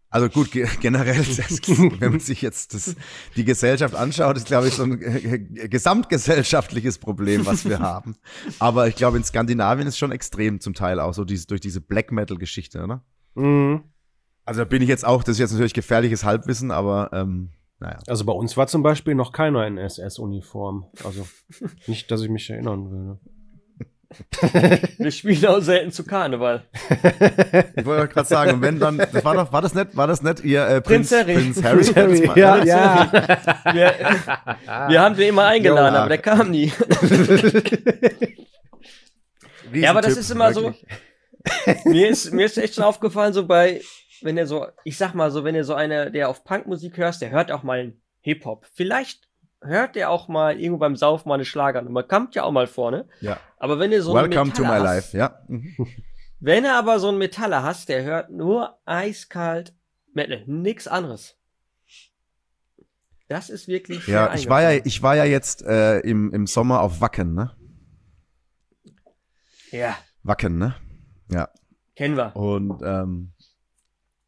also 0.09 0.29
gut, 0.29 0.51
ge 0.51 0.67
generell, 0.81 1.17
das, 1.37 1.61
wenn 1.67 2.11
man 2.11 2.19
sich 2.19 2.41
jetzt 2.41 2.73
das, 2.73 2.95
die 3.35 3.43
Gesellschaft 3.43 3.95
anschaut, 3.95 4.37
ist, 4.37 4.47
glaube 4.47 4.67
ich, 4.67 4.73
so 4.73 4.83
ein 4.83 5.01
äh, 5.01 5.67
gesamtgesellschaftliches 5.67 6.97
Problem, 6.97 7.45
was 7.45 7.67
wir 7.67 7.79
haben. 7.79 8.15
Aber 8.59 8.87
ich 8.87 8.95
glaube, 8.95 9.17
in 9.17 9.23
Skandinavien 9.23 9.87
ist 9.87 9.97
schon 9.97 10.11
extrem 10.11 10.59
zum 10.59 10.73
Teil 10.73 10.99
auch 10.99 11.13
so 11.13 11.25
diese, 11.25 11.47
durch 11.47 11.61
diese 11.61 11.81
Black 11.81 12.11
Metal-Geschichte, 12.11 12.83
oder? 12.83 13.03
Mhm. 13.35 13.83
Also 14.45 14.61
da 14.61 14.65
bin 14.65 14.81
ich 14.81 14.87
jetzt 14.87 15.05
auch, 15.05 15.23
das 15.23 15.33
ist 15.33 15.39
jetzt 15.39 15.51
natürlich 15.51 15.73
gefährliches 15.73 16.23
Halbwissen, 16.23 16.71
aber 16.71 17.09
ähm, 17.11 17.49
naja. 17.79 17.99
Also 18.07 18.25
bei 18.25 18.33
uns 18.33 18.57
war 18.57 18.67
zum 18.67 18.81
Beispiel 18.81 19.13
noch 19.13 19.33
keiner 19.33 19.67
in 19.67 19.77
SS-Uniform. 19.77 20.85
Also 21.03 21.27
nicht, 21.85 22.09
dass 22.09 22.21
ich 22.21 22.29
mich 22.29 22.49
erinnern 22.49 22.89
würde. 22.89 23.19
Wir 24.97 25.11
spielen 25.11 25.45
auch 25.47 25.59
selten 25.59 25.91
zu 25.91 26.05
Karneval. 26.05 26.63
Ich 27.75 27.85
wollte 27.85 28.03
auch 28.05 28.09
gerade 28.09 28.27
sagen, 28.27 28.53
und 28.53 28.61
wenn 28.61 28.79
dann, 28.79 28.97
das 28.97 29.25
war 29.25 29.33
doch, 29.35 29.51
war 29.51 29.61
das 29.61 29.73
nicht, 29.75 29.95
war 29.97 30.07
das 30.07 30.21
nicht 30.21 30.43
ihr 30.45 30.65
äh, 30.65 30.81
Prinz, 30.81 31.09
Prinz 31.09 31.61
Harry. 31.63 31.83
Prinz 31.83 31.95
Harry? 31.95 32.21
Prinz 32.21 32.27
Harry, 32.27 32.39
ja, 32.39 32.57
das- 32.57 32.67
ja. 32.67 33.73
Wir, 33.73 33.93
wir 34.89 35.01
haben 35.01 35.15
den 35.17 35.29
immer 35.29 35.45
eingeladen, 35.45 35.93
Jo, 35.93 35.99
aber 35.99 36.09
der 36.09 36.17
kam 36.19 36.49
nie. 36.51 36.71
Ja, 39.73 39.89
aber 39.91 40.01
das 40.01 40.17
ist 40.17 40.29
immer 40.31 40.53
so- 40.53 40.63
wirklich. 40.63 40.85
mir 41.85 42.07
ist, 42.09 42.31
mir 42.33 42.45
ist 42.45 42.57
echt 42.57 42.75
schon 42.75 42.83
aufgefallen, 42.83 43.33
so 43.33 43.45
bei, 43.45 43.81
wenn 44.21 44.37
er 44.37 44.47
so, 44.47 44.67
ich 44.83 44.97
sag 44.97 45.13
mal 45.13 45.31
so, 45.31 45.43
wenn 45.43 45.55
er 45.55 45.63
so 45.63 45.73
einer, 45.73 46.09
der 46.09 46.29
auf 46.29 46.43
Punkmusik 46.43 46.97
hörst, 46.97 47.21
der 47.21 47.29
hört 47.31 47.51
auch 47.51 47.63
mal 47.63 47.93
Hip-Hop. 48.21 48.65
Vielleicht 48.73 49.27
hört 49.61 49.95
der 49.95 50.09
auch 50.09 50.27
mal 50.27 50.59
irgendwo 50.59 50.79
beim 50.79 50.95
Saufen 50.95 51.29
mal 51.29 51.35
eine 51.35 51.45
Schlagernummer. 51.45 52.03
Kommt 52.03 52.35
ja 52.35 52.43
auch 52.43 52.51
mal 52.51 52.67
vorne. 52.67 53.07
Ja. 53.21 53.39
Aber 53.57 53.79
wenn 53.79 53.91
er 53.91 54.01
so 54.01 54.13
Welcome 54.13 54.53
to 54.53 54.63
my 54.63 54.77
life, 54.77 55.07
hast, 55.07 55.13
ja. 55.13 55.39
Mhm. 55.47 55.75
wenn 56.39 56.65
er 56.65 56.75
aber 56.77 56.99
so 56.99 57.09
einen 57.09 57.17
Metaller 57.17 57.63
hast, 57.63 57.89
der 57.89 58.03
hört 58.03 58.29
nur 58.29 58.79
eiskalt 58.85 59.73
Metal, 60.13 60.43
nix 60.47 60.87
anderes. 60.87 61.35
Das 63.27 63.49
ist 63.49 63.67
wirklich. 63.67 64.07
Ja, 64.07 64.33
ich 64.33 64.49
war 64.49 64.61
ja, 64.61 64.81
ich 64.85 65.03
war 65.03 65.15
ja 65.15 65.25
jetzt 65.25 65.61
äh, 65.63 65.99
im, 65.99 66.31
im 66.33 66.47
Sommer 66.47 66.81
auf 66.81 67.01
Wacken, 67.01 67.33
ne? 67.33 67.51
Ja, 69.71 69.97
Wacken, 70.23 70.57
ne? 70.57 70.75
Ja. 71.29 71.49
kennen 71.95 72.15
wir. 72.15 72.35
Und, 72.35 72.81
ähm, 72.83 73.33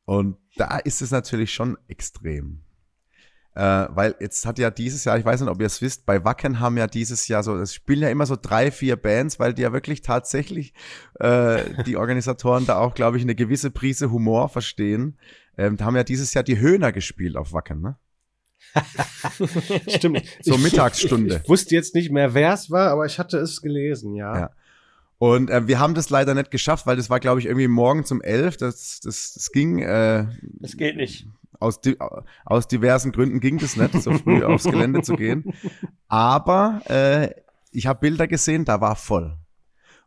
und 0.03 0.37
da 0.57 0.79
ist 0.79 1.01
es 1.01 1.11
natürlich 1.11 1.53
schon 1.53 1.77
extrem. 1.87 2.63
Äh, 3.59 3.87
weil 3.93 4.15
jetzt 4.21 4.45
hat 4.45 4.57
ja 4.57 4.71
dieses 4.71 5.03
Jahr, 5.03 5.17
ich 5.17 5.25
weiß 5.25 5.41
nicht, 5.41 5.49
ob 5.49 5.59
ihr 5.59 5.65
es 5.65 5.81
wisst, 5.81 6.05
bei 6.05 6.23
Wacken 6.23 6.61
haben 6.61 6.77
ja 6.77 6.87
dieses 6.87 7.27
Jahr 7.27 7.43
so, 7.43 7.57
es 7.57 7.73
spielen 7.73 8.01
ja 8.01 8.07
immer 8.09 8.25
so 8.25 8.37
drei, 8.41 8.71
vier 8.71 8.95
Bands, 8.95 9.37
weil 9.37 9.53
die 9.53 9.63
ja 9.63 9.73
wirklich 9.73 10.01
tatsächlich 10.01 10.73
äh, 11.19 11.83
die 11.83 11.97
Organisatoren 11.97 12.65
da 12.65 12.77
auch, 12.77 12.93
glaube 12.95 13.17
ich, 13.17 13.23
eine 13.23 13.35
gewisse 13.35 13.69
Prise 13.69 14.11
Humor 14.11 14.47
verstehen. 14.47 15.17
Ähm, 15.57 15.75
da 15.75 15.83
haben 15.83 15.97
ja 15.97 16.05
dieses 16.05 16.33
Jahr 16.33 16.45
die 16.45 16.57
Höhner 16.57 16.93
gespielt 16.93 17.35
auf 17.35 17.51
Wacken, 17.51 17.81
ne? 17.81 17.97
Stimmt. 19.89 20.23
So 20.41 20.55
Ich- 20.55 20.63
Mittagsstunde. 20.63 21.35
Ich, 21.35 21.41
ich 21.43 21.49
wusste 21.49 21.75
jetzt 21.75 21.95
nicht 21.95 22.11
mehr, 22.11 22.33
wer 22.33 22.53
es 22.53 22.71
war, 22.71 22.91
aber 22.91 23.05
ich 23.07 23.19
hatte 23.19 23.39
es 23.39 23.61
gelesen, 23.61 24.15
ja. 24.15 24.39
Ja. 24.39 24.49
Und 25.17 25.49
äh, 25.49 25.67
wir 25.67 25.79
haben 25.79 25.95
das 25.95 26.09
leider 26.09 26.33
nicht 26.33 26.49
geschafft, 26.49 26.87
weil 26.87 26.95
das 26.95 27.09
war, 27.09 27.19
glaube 27.19 27.41
ich, 27.41 27.45
irgendwie 27.47 27.67
morgen 27.67 28.05
um 28.09 28.21
elf. 28.21 28.55
Das, 28.55 29.01
das, 29.01 29.33
das 29.33 29.51
ging 29.51 29.79
äh, 29.79 30.27
Das 30.61 30.77
geht 30.77 30.95
nicht. 30.95 31.27
Aus, 31.59 31.81
di 31.81 31.97
aus 32.45 32.67
diversen 32.67 33.11
Gründen 33.11 33.39
ging 33.39 33.57
das 33.57 33.75
nicht, 33.75 33.93
so 34.01 34.13
früh 34.13 34.43
aufs 34.43 34.63
Gelände 34.63 35.01
zu 35.01 35.15
gehen. 35.15 35.53
Aber 36.07 36.81
äh, 36.89 37.29
ich 37.71 37.87
habe 37.87 37.99
Bilder 37.99 38.27
gesehen, 38.27 38.65
da 38.65 38.81
war 38.81 38.95
voll. 38.95 39.37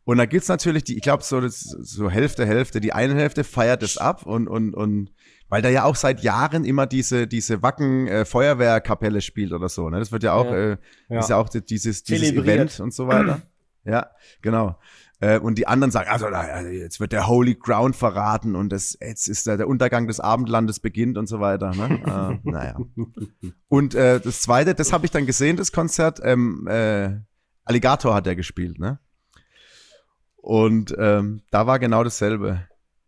Und 0.05 0.19
da 0.19 0.27
gibt's 0.27 0.49
natürlich 0.49 0.83
die, 0.85 0.97
ich 0.97 1.03
glaube, 1.03 1.23
so, 1.23 1.41
so 1.47 2.11
Hälfte, 2.11 2.45
Hälfte. 2.45 2.81
Die 2.81 2.93
eine 2.93 3.15
Hälfte 3.15 3.45
feiert 3.45 3.83
es 3.85 3.99
ab 3.99 4.27
und, 4.27 4.49
und, 4.49 4.75
und 4.75 5.13
weil 5.49 5.63
da 5.63 5.69
ja 5.69 5.85
auch 5.85 5.95
seit 5.95 6.23
Jahren 6.23 6.65
immer 6.65 6.87
diese, 6.87 7.29
diese 7.29 7.63
Wacken 7.63 8.09
äh, 8.09 8.25
Feuerwehrkapelle 8.25 9.21
spielt 9.21 9.53
oder 9.53 9.69
so. 9.69 9.89
Ne? 9.91 10.01
Das 10.01 10.11
wird 10.11 10.25
ja 10.25 10.33
auch, 10.33 10.47
Ja. 10.47 10.57
Äh, 10.73 10.77
Ja. 11.09 11.21
ist 11.21 11.31
ja 11.31 11.37
auch 11.37 11.49
die- 11.49 11.65
dieses, 11.65 12.03
dieses. 12.03 12.33
Event 12.33 12.81
und 12.81 12.93
so 12.93 13.07
weiter. 13.07 13.43
ja, 13.85 14.11
genau. 14.41 14.77
Äh, 15.23 15.39
und 15.39 15.57
die 15.57 15.69
anderen 15.69 15.93
sagen, 15.93 16.11
also 16.11 16.27
jetzt 16.69 16.99
wird 16.99 17.13
der 17.13 17.29
Holy 17.29 17.55
Ground 17.55 17.95
verraten 17.95 18.57
und 18.57 18.71
das, 18.71 18.99
jetzt 19.01 19.29
ist 19.29 19.47
der, 19.47 19.57
der 19.57 19.69
Untergang 19.69 20.09
des 20.09 20.19
Abendlandes 20.19 20.81
beginnt 20.81 21.17
und 21.17 21.29
so 21.29 21.39
weiter. 21.39 21.73
Ne? 21.77 22.41
äh, 22.45 22.51
naja. 22.51 22.77
Und 23.69 23.95
äh, 23.95 24.19
das 24.21 24.43
zweite, 24.43 24.75
das 24.75 24.93
habe 24.93 25.05
ich 25.05 25.13
dann 25.13 25.25
gesehen, 25.25 25.57
das 25.57 25.71
Konzert. 25.71 26.19
Ähm, 26.25 26.67
äh, 26.67 27.21
Alligator 27.65 28.15
hat 28.15 28.27
er 28.27 28.35
gespielt, 28.35 28.81
ne? 28.81 28.99
Und 30.35 30.93
ähm, 30.99 31.43
da 31.53 31.69
war 31.69 31.79
genau 31.79 32.03
dasselbe. 32.03 32.67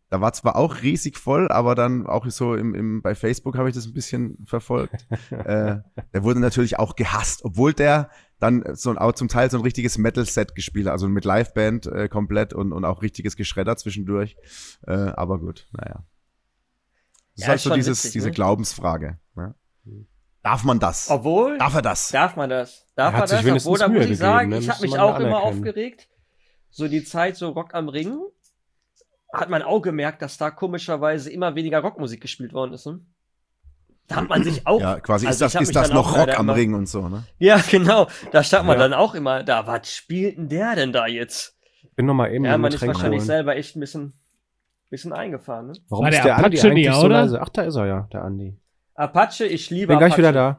Da 0.09 0.21
war 0.21 0.33
zwar 0.35 0.55
auch 0.55 0.83
riesig 0.83 1.19
voll, 1.19 1.49
aber 1.51 1.75
dann 1.75 2.07
auch 2.07 2.25
so 2.31 2.55
im, 2.55 2.77
im, 2.77 3.03
bei 3.03 3.17
Facebook 3.17 3.59
habe 3.59 3.69
ich 3.69 3.75
das 3.75 3.87
ein 3.87 3.93
bisschen 3.93 4.39
verfolgt. 4.47 5.09
äh, 5.31 5.79
der 6.13 6.23
wurde 6.23 6.39
natürlich 6.39 6.79
auch 6.79 6.95
gehasst, 6.95 7.45
obwohl 7.45 7.73
der 7.73 8.09
dann 8.45 8.77
so 8.77 8.91
ein, 8.91 8.99
auch 8.99 9.13
zum 9.13 9.29
Teil 9.29 9.51
so 9.51 9.57
ein 9.59 9.63
richtiges 9.63 9.97
Metal-Set 9.99 10.55
gespielt 10.55 10.87
also 10.89 11.09
mit 11.09 11.25
Liveband 11.25 11.87
äh, 11.87 12.09
komplett 12.09 12.53
und, 12.53 12.73
und 12.73 12.85
auch 12.85 13.03
richtiges 13.03 13.37
Geschredder 13.37 13.77
zwischendurch. 13.77 14.37
Äh, 14.87 14.93
aber 14.93 15.39
gut, 15.39 15.67
naja. 15.73 16.05
Das 17.37 17.47
Ja, 17.47 17.47
ist 17.47 17.49
halt 17.49 17.57
ist 17.57 17.63
so 17.65 17.71
schon 17.71 17.77
dieses, 17.79 17.99
witzig, 17.99 18.13
diese 18.13 18.29
ne? 18.29 18.35
Glaubensfrage. 18.35 19.19
Ne? 19.35 19.55
Darf 20.43 20.63
man 20.65 20.79
das? 20.79 21.09
Obwohl, 21.11 21.57
Darf 21.59 21.75
er 21.75 21.83
das? 21.83 22.09
darf 22.09 22.37
man 22.37 22.51
das? 22.51 22.87
Darf 22.95 23.13
Er 23.13 23.13
hat 23.13 23.19
man 23.21 23.29
sich 23.29 23.37
das? 23.39 23.47
wenigstens 23.47 23.67
Obwohl, 23.67 23.79
da 23.79 23.89
muss 23.89 23.99
Mühe 23.99 24.13
ich 24.13 24.19
sagen, 24.19 24.51
gegeben, 24.51 24.51
ne? 24.51 24.59
ich 24.59 24.71
habe 24.71 24.83
mich 24.83 24.99
auch 24.99 25.19
immer 25.19 25.41
aufgeregt. 25.43 26.09
So 26.71 26.87
die 26.87 27.03
Zeit, 27.05 27.37
so 27.37 27.49
Rock 27.51 27.73
am 27.75 27.89
Ring, 27.89 28.19
hat 29.33 29.49
man 29.49 29.63
auch 29.63 29.81
gemerkt, 29.81 30.23
dass 30.23 30.37
da 30.37 30.51
komischerweise 30.51 31.31
immer 31.31 31.55
weniger 31.55 31.81
Rockmusik 31.81 32.21
gespielt 32.21 32.53
worden 32.53 32.75
ist. 32.75 32.87
Ne? 32.87 33.01
Da 34.09 34.17
hat 34.17 34.29
man 34.29 34.45
sich 34.45 34.67
auch. 34.67 34.81
Ja, 34.81 35.01
quasi 35.01 35.27
Also 35.27 35.37
ist 35.37 35.41
das, 35.41 35.55
hab 35.55 35.63
ist 35.63 35.75
das 35.75 35.91
noch 35.91 36.17
Rock 36.17 36.29
am 36.39 36.45
immer- 36.47 36.55
Ring 36.57 36.75
und 36.75 36.87
so, 36.89 37.09
ne? 37.09 37.25
Ja, 37.39 37.59
genau. 37.71 38.07
Da 38.33 38.43
stand 38.43 38.67
man 38.67 38.77
Ja. 38.77 38.83
dann 38.85 38.93
auch 38.93 39.15
immer 39.15 39.43
da. 39.43 39.67
Was 39.67 39.91
spielt 39.95 40.37
denn 40.37 40.49
der 40.49 40.75
denn 40.75 40.93
da 40.93 41.07
jetzt? 41.07 41.57
Bin 41.97 42.07
noch 42.07 42.15
mal 42.15 42.31
eben 42.33 42.45
Ja, 42.45 42.59
man 42.59 42.71
ist 42.73 42.87
wahrscheinlich 42.87 43.21
holen. 43.21 43.27
selber 43.27 43.57
echt 43.57 43.77
ein 43.77 43.81
bisschen, 43.81 44.13
bisschen 44.91 45.13
eingefahren. 45.13 45.69
Ne? 45.69 45.73
Warum 45.89 46.05
War 46.05 46.11
ist 46.11 46.17
der 46.17 46.25
der 46.25 46.37
Andi 46.37 46.59
Apache 46.59 46.71
eigentlich 46.71 46.89
nie, 46.89 46.95
so 46.95 47.07
oder? 47.07 47.23
leise? 47.23 47.41
Ach, 47.41 47.49
da 47.49 47.63
ist 47.63 47.77
er 47.77 47.87
ja, 47.87 48.09
der 48.13 48.25
Andi. 48.25 48.59
Apache, 48.95 49.47
ich 49.47 49.71
liebe 49.71 49.87
Bin 49.89 49.99
gleich 49.99 50.13
Apache. 50.13 50.19
wieder 50.19 50.33
da. 50.33 50.59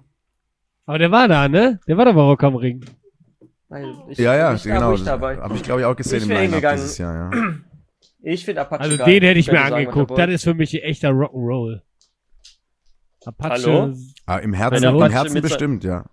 Aber 0.87 0.97
der 0.97 1.11
war 1.11 1.27
da, 1.27 1.47
ne? 1.47 1.79
Der 1.87 1.97
war 1.97 2.05
doch 2.05 2.13
bei 2.15 2.21
Rock 2.21 2.43
am 2.43 2.55
Ring. 2.55 2.83
Ich, 4.09 4.17
Ja, 4.19 4.35
ja, 4.35 4.53
genau. 4.53 4.95
dabei. 4.97 5.37
Habe 5.37 5.55
ich, 5.55 5.63
glaube 5.63 5.81
ich, 5.81 5.85
auch 5.85 5.95
gesehen 5.95 6.17
Ich 6.19 6.23
im 6.29 6.29
Line-Up 6.31 6.73
dieses 6.73 6.97
Jahr, 6.97 7.31
ja. 7.33 7.41
Ich 8.21 8.45
finde 8.45 8.61
Apache 8.61 8.81
Also 8.81 8.97
geil. 8.97 9.05
den 9.19 9.23
hätte 9.23 9.39
ich 9.39 9.51
mir 9.51 9.61
angeguckt. 9.61 10.17
Das 10.17 10.29
ist 10.29 10.43
für 10.43 10.53
mich 10.53 10.81
echter 10.83 11.09
Rock'n'Roll. 11.09 11.81
Apache. 13.27 13.63
Hallo? 13.63 13.93
Ah, 14.25 14.37
Im 14.37 14.53
Herzen, 14.53 14.75
Wenn 14.75 14.81
der 14.81 14.89
im 14.91 14.95
Apache 14.97 15.13
Herzen 15.13 15.33
mit 15.33 15.43
bestimmt, 15.43 15.83
ja. 15.83 16.05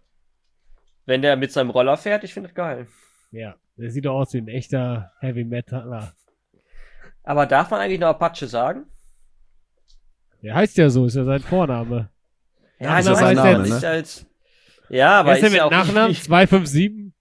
Wenn 1.06 1.22
der 1.22 1.36
mit 1.36 1.52
seinem 1.52 1.70
Roller 1.70 1.96
fährt, 1.96 2.24
ich 2.24 2.32
finde 2.34 2.48
das 2.48 2.54
geil. 2.54 2.86
Ja, 3.30 3.56
der 3.76 3.90
sieht 3.90 4.04
doch 4.04 4.14
aus 4.14 4.32
wie 4.34 4.38
ein 4.38 4.48
echter 4.48 5.12
Heavy 5.20 5.44
Metaler. 5.44 6.12
Aber 7.24 7.46
darf 7.46 7.70
man 7.70 7.80
eigentlich 7.80 8.00
noch 8.00 8.08
Apache 8.08 8.46
sagen? 8.46 8.84
Der 10.42 10.54
heißt 10.54 10.76
ja 10.76 10.90
so, 10.90 11.06
ist 11.06 11.14
ja 11.16 11.24
sein 11.24 11.40
Vorname. 11.40 12.10
Ja, 12.80 12.96
das 12.96 13.06
ich 13.06 13.10
heißt 13.12 13.22
weiß 13.22 13.42
der- 13.42 13.52
ja 13.52 13.58
nicht 13.58 13.84
als. 13.84 14.26
Ja, 14.88 15.20
aber 15.20 15.32
ist 15.34 15.40
der 15.40 15.46
ist 15.48 15.52
mit 15.52 15.58
ja 15.58 15.64
auch 15.66 15.70
Nachnamen? 15.70 16.08
nicht- 16.10 16.24
257? 16.24 17.12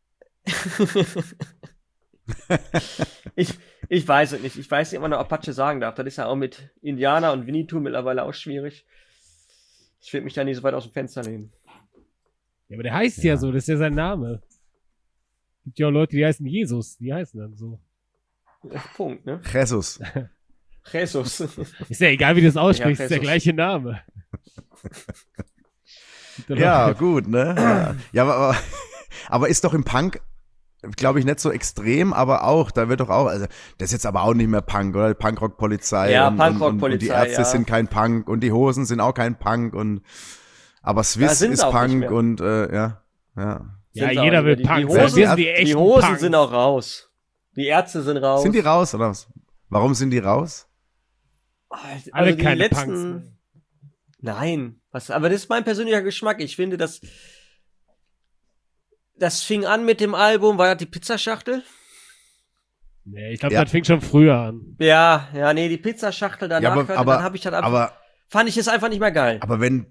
ich, 3.35 3.53
ich 3.89 4.07
weiß 4.07 4.33
es 4.33 4.41
nicht. 4.41 4.57
Ich 4.57 4.69
weiß 4.69 4.91
nicht, 4.91 4.97
ob 4.97 5.01
man 5.03 5.11
noch 5.11 5.19
Apache 5.19 5.53
sagen 5.53 5.79
darf. 5.81 5.95
Das 5.95 6.05
ist 6.07 6.17
ja 6.17 6.25
auch 6.25 6.35
mit 6.35 6.69
Indianer 6.81 7.31
und 7.31 7.45
Winnetou 7.47 7.79
mittlerweile 7.79 8.23
auch 8.23 8.33
schwierig. 8.33 8.85
Ich 10.01 10.11
will 10.13 10.21
mich 10.21 10.33
da 10.33 10.43
nicht 10.43 10.57
so 10.57 10.63
weit 10.63 10.73
aus 10.73 10.83
dem 10.83 10.93
Fenster 10.93 11.23
lehnen. 11.23 11.51
Ja, 12.67 12.75
aber 12.75 12.83
der 12.83 12.93
heißt 12.93 13.23
ja. 13.23 13.33
Ja. 13.33 13.37
so, 13.37 13.51
das 13.51 13.63
ist 13.63 13.67
ja 13.67 13.77
sein 13.77 13.93
Name. 13.93 14.41
Gibt 15.63 15.79
ja 15.79 15.87
auch 15.87 15.91
Leute, 15.91 16.15
die 16.15 16.25
heißen 16.25 16.45
Jesus, 16.45 16.97
die 16.97 17.13
heißen 17.13 17.39
dann 17.39 17.55
so. 17.55 17.79
Punkt, 18.95 19.25
ne? 19.25 19.41
Jesus. 19.53 19.99
Jesus. 20.91 21.39
Ist 21.89 22.01
ja 22.01 22.07
egal, 22.07 22.35
wie 22.35 22.41
du 22.41 22.47
das 22.47 22.57
aussprichst, 22.57 22.99
Ja, 22.99 23.05
ist 23.05 23.11
der 23.11 23.19
gleiche 23.19 23.53
Name. 23.53 24.01
Ja, 26.47 26.91
gut, 26.97 27.27
ne? 27.27 27.95
Ja, 28.11 28.23
aber, 28.23 28.55
aber 29.27 29.49
ist 29.49 29.63
doch 29.63 29.75
im 29.75 29.83
Punk, 29.83 30.19
glaube 30.95 31.19
ich, 31.19 31.25
nicht 31.25 31.39
so 31.39 31.51
extrem, 31.51 32.13
aber 32.13 32.43
auch, 32.43 32.71
da 32.71 32.89
wird 32.89 32.99
doch 32.99 33.09
auch, 33.09 33.27
also 33.27 33.45
das 33.77 33.89
ist 33.89 33.93
jetzt 33.93 34.05
aber 34.05 34.23
auch 34.23 34.34
nicht 34.34 34.49
mehr 34.49 34.61
Punk, 34.61 34.95
oder? 34.95 35.13
Punkrock-Polizei. 35.13 36.11
Ja, 36.11 36.27
und 36.27 36.38
die 36.38 36.41
Punkrock-Polizei, 36.41 37.13
Ärzte 37.13 37.41
ja. 37.41 37.45
sind 37.45 37.67
kein 37.67 37.88
Punk 37.88 38.27
und 38.27 38.41
die 38.41 38.51
Hosen 38.51 38.86
sind 38.86 38.99
auch 38.99 39.13
kein 39.13 39.38
Punk 39.38 39.73
und 39.73 40.01
aber 40.82 41.03
Swiss 41.03 41.39
sind's 41.39 41.63
ist 41.63 41.69
Punk 41.69 42.09
und 42.09 42.41
äh, 42.41 42.73
ja, 42.73 43.01
ja. 43.38 43.65
Ja, 43.93 44.07
Sind 44.07 44.23
jeder 44.23 44.45
will. 44.45 44.57
Punk. 44.57 44.88
Die. 44.88 44.88
Hosen, 44.88 45.36
die, 45.36 45.49
echten 45.49 45.65
die 45.65 45.75
Hosen 45.75 46.07
Punks. 46.07 46.21
sind 46.21 46.36
auch 46.36 46.51
raus. 46.51 47.09
Die 47.55 47.65
Ärzte 47.65 48.01
sind 48.01 48.17
raus. 48.17 48.41
Sind 48.41 48.55
die 48.55 48.59
raus 48.59 48.95
oder 48.95 49.09
was? 49.09 49.27
Warum 49.69 49.93
sind 49.93 50.11
die 50.11 50.19
raus? 50.19 50.67
Also 51.69 52.09
Alle 52.13 52.36
die 52.36 52.43
keine 52.43 52.55
letzten, 52.55 52.86
Punks. 52.86 52.99
mehr. 52.99 53.23
Nein, 54.21 54.82
was, 54.91 55.09
aber 55.11 55.29
das 55.29 55.41
ist 55.41 55.49
mein 55.49 55.63
persönlicher 55.63 56.01
Geschmack. 56.01 56.39
Ich 56.39 56.55
finde, 56.55 56.77
das, 56.77 57.01
das 59.22 59.43
fing 59.43 59.65
an 59.65 59.86
mit 59.86 59.99
dem 60.01 60.15
Album, 60.15 60.57
war 60.57 60.67
das 60.67 60.78
die 60.78 60.86
Pizzaschachtel? 60.86 61.63
Nee, 63.03 63.34
ich 63.34 63.39
glaube, 63.39 63.55
Ja. 63.55 63.63
das 63.63 63.72
fing 63.72 63.84
schon 63.84 64.01
früher 64.01 64.36
an. 64.38 64.76
Ja, 64.80 65.28
ja, 65.34 65.53
nee, 65.53 65.69
die 65.69 65.78
Pizzaschachtel 65.78 66.47
danach, 66.49 66.63
Ja, 66.63 66.72
aber- 66.72 66.88
hörte, 66.88 66.97
aber- 66.97 67.13
dann 67.15 67.24
habe 67.24 67.36
ich 67.36 67.41
das 67.43 67.53
ab, 67.53 67.63
Aber 67.63 67.93
fand 68.28 68.47
ich 68.49 68.57
es 68.57 68.67
einfach 68.67 68.89
nicht 68.89 68.99
mehr 68.99 69.11
geil. 69.11 69.38
Aber 69.41 69.59
wenn, 69.59 69.88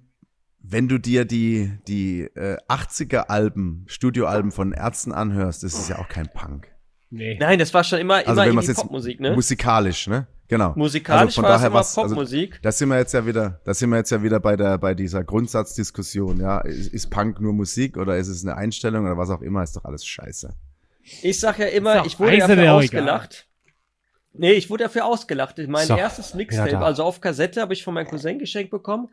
wenn 0.60 0.88
du 0.88 0.98
dir 0.98 1.24
die, 1.24 1.72
die 1.88 2.22
äh, 2.22 2.56
80er-Alben, 2.68 3.84
Studioalben 3.88 4.52
von 4.52 4.72
Ärzten 4.72 5.12
anhörst, 5.12 5.62
das 5.64 5.74
ist 5.74 5.88
ja 5.88 5.98
auch 5.98 6.08
kein 6.08 6.28
Punk. 6.32 6.68
Nee. 7.10 7.36
Nein, 7.40 7.58
das 7.58 7.74
war 7.74 7.82
schon 7.82 7.98
immer, 7.98 8.16
Also 8.16 8.30
immer 8.42 8.46
wenn 8.46 8.58
jetzt 8.60 8.76
Popmusik, 8.76 9.18
ne? 9.20 9.32
Musikalisch, 9.32 10.06
ne? 10.06 10.28
Genau. 10.50 10.72
Musikalisch 10.74 11.20
also 11.38 11.40
von 11.40 11.44
war 11.44 11.50
es 11.52 11.56
daher 11.58 11.70
immer 11.70 11.78
was- 11.78 11.96
also- 11.96 12.08
Popmusik. 12.14 12.60
Da 12.60 12.72
sind 12.72 12.88
wir 12.88 12.98
jetzt 12.98 13.14
ja 13.14 13.24
wieder, 13.24 13.60
da 13.64 13.72
sind 13.72 13.88
wir 13.90 13.98
jetzt 13.98 14.10
ja 14.10 14.20
wieder 14.22 14.40
bei 14.40 14.56
der, 14.56 14.78
bei 14.78 14.94
dieser 14.94 15.22
Grundsatzdiskussion, 15.22 16.40
ja. 16.40 16.58
Ist, 16.62 16.92
ist 16.92 17.08
Punk 17.08 17.40
nur 17.40 17.52
Musik 17.52 17.96
oder 17.96 18.16
ist 18.16 18.26
es 18.28 18.44
eine 18.44 18.56
Einstellung 18.56 19.04
oder 19.06 19.16
was 19.16 19.30
auch 19.30 19.42
immer, 19.42 19.62
ist 19.62 19.76
doch 19.76 19.84
alles 19.84 20.04
scheiße. 20.04 20.52
ich 21.22 21.38
sag 21.38 21.58
ja 21.60 21.66
immer, 21.66 22.04
ich 22.04 22.18
wurde 22.18 22.38
dafür 22.38 22.74
ausgelacht. 22.74 23.46
Nee, 24.32 24.52
ich 24.52 24.68
wurde 24.70 24.84
dafür 24.84 25.06
ausgelacht. 25.06 25.56
Mein 25.68 25.86
So, 25.86 25.96
erstes 25.96 26.34
Mixtape, 26.34 26.72
ja, 26.72 26.80
also 26.80 27.04
auf 27.04 27.20
Kassette, 27.20 27.60
habe 27.60 27.72
ich 27.72 27.82
von 27.84 27.94
meinem 27.94 28.06
Cousin 28.08 28.38
geschenkt 28.38 28.70
bekommen. 28.70 29.08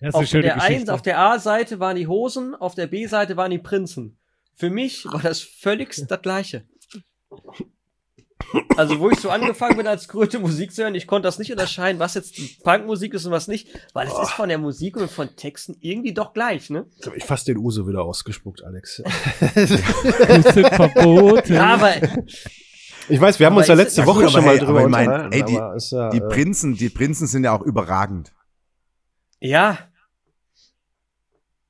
Das 0.00 0.14
Auf 0.14 0.28
der, 0.30 0.62
eins, 0.62 0.88
auf 0.88 1.02
der 1.02 1.18
A-Seite 1.18 1.80
waren 1.80 1.96
die 1.96 2.06
Hosen, 2.06 2.54
auf 2.54 2.74
der 2.74 2.86
B-Seite 2.86 3.36
waren 3.36 3.50
die 3.50 3.58
Prinzen. 3.58 4.16
Für 4.54 4.70
mich 4.70 5.04
war 5.06 5.20
das 5.20 5.40
völlig 5.40 5.94
das 6.08 6.22
Gleiche. 6.22 6.64
Also, 8.76 8.98
wo 9.00 9.10
ich 9.10 9.18
so 9.20 9.28
angefangen 9.30 9.76
bin, 9.76 9.86
als 9.86 10.08
Kröte 10.08 10.38
Musik 10.38 10.72
zu 10.72 10.82
hören, 10.82 10.94
ich 10.94 11.06
konnte 11.06 11.26
das 11.26 11.38
nicht 11.38 11.50
unterscheiden, 11.52 11.98
was 11.98 12.14
jetzt 12.14 12.62
Punkmusik 12.62 13.12
ist 13.14 13.26
und 13.26 13.32
was 13.32 13.48
nicht, 13.48 13.68
weil 13.92 14.06
es 14.06 14.12
ist 14.18 14.30
von 14.30 14.48
der 14.48 14.58
Musik 14.58 14.96
und 14.96 15.10
von 15.10 15.34
Texten 15.36 15.76
irgendwie 15.80 16.14
doch 16.14 16.32
gleich, 16.32 16.70
ne? 16.70 16.86
Jetzt 16.96 17.06
hab 17.06 17.16
ich 17.16 17.24
fast 17.24 17.46
den 17.48 17.58
Uso 17.58 17.86
wieder 17.86 18.02
ausgespuckt, 18.02 18.62
Alex. 18.64 19.02
Verboten. 20.72 21.52
Ja, 21.54 21.74
aber 21.74 21.92
Ich 23.10 23.20
weiß, 23.20 23.38
wir 23.38 23.46
haben 23.46 23.52
Aber 23.54 23.60
uns 23.60 23.68
ja 23.68 23.74
letzte 23.74 24.04
Woche 24.06 24.22
gut, 24.24 24.30
schon 24.32 24.44
mal 24.44 24.56
hey, 24.58 24.64
drüber 24.64 24.82
ich 24.82 24.88
mein, 24.88 25.08
unterhalten, 25.08 25.32
ey, 25.34 25.44
die- 25.44 25.56
aber 25.56 25.74
ist 25.76 25.92
ja, 25.92 26.10
Die 26.10 26.18
äh, 26.18 26.28
Prinzen, 26.28 26.74
die 26.74 26.90
Prinzen 26.90 27.26
sind 27.26 27.44
ja 27.44 27.52
auch 27.56 27.62
überragend. 27.62 28.32
Ja. 29.40 29.78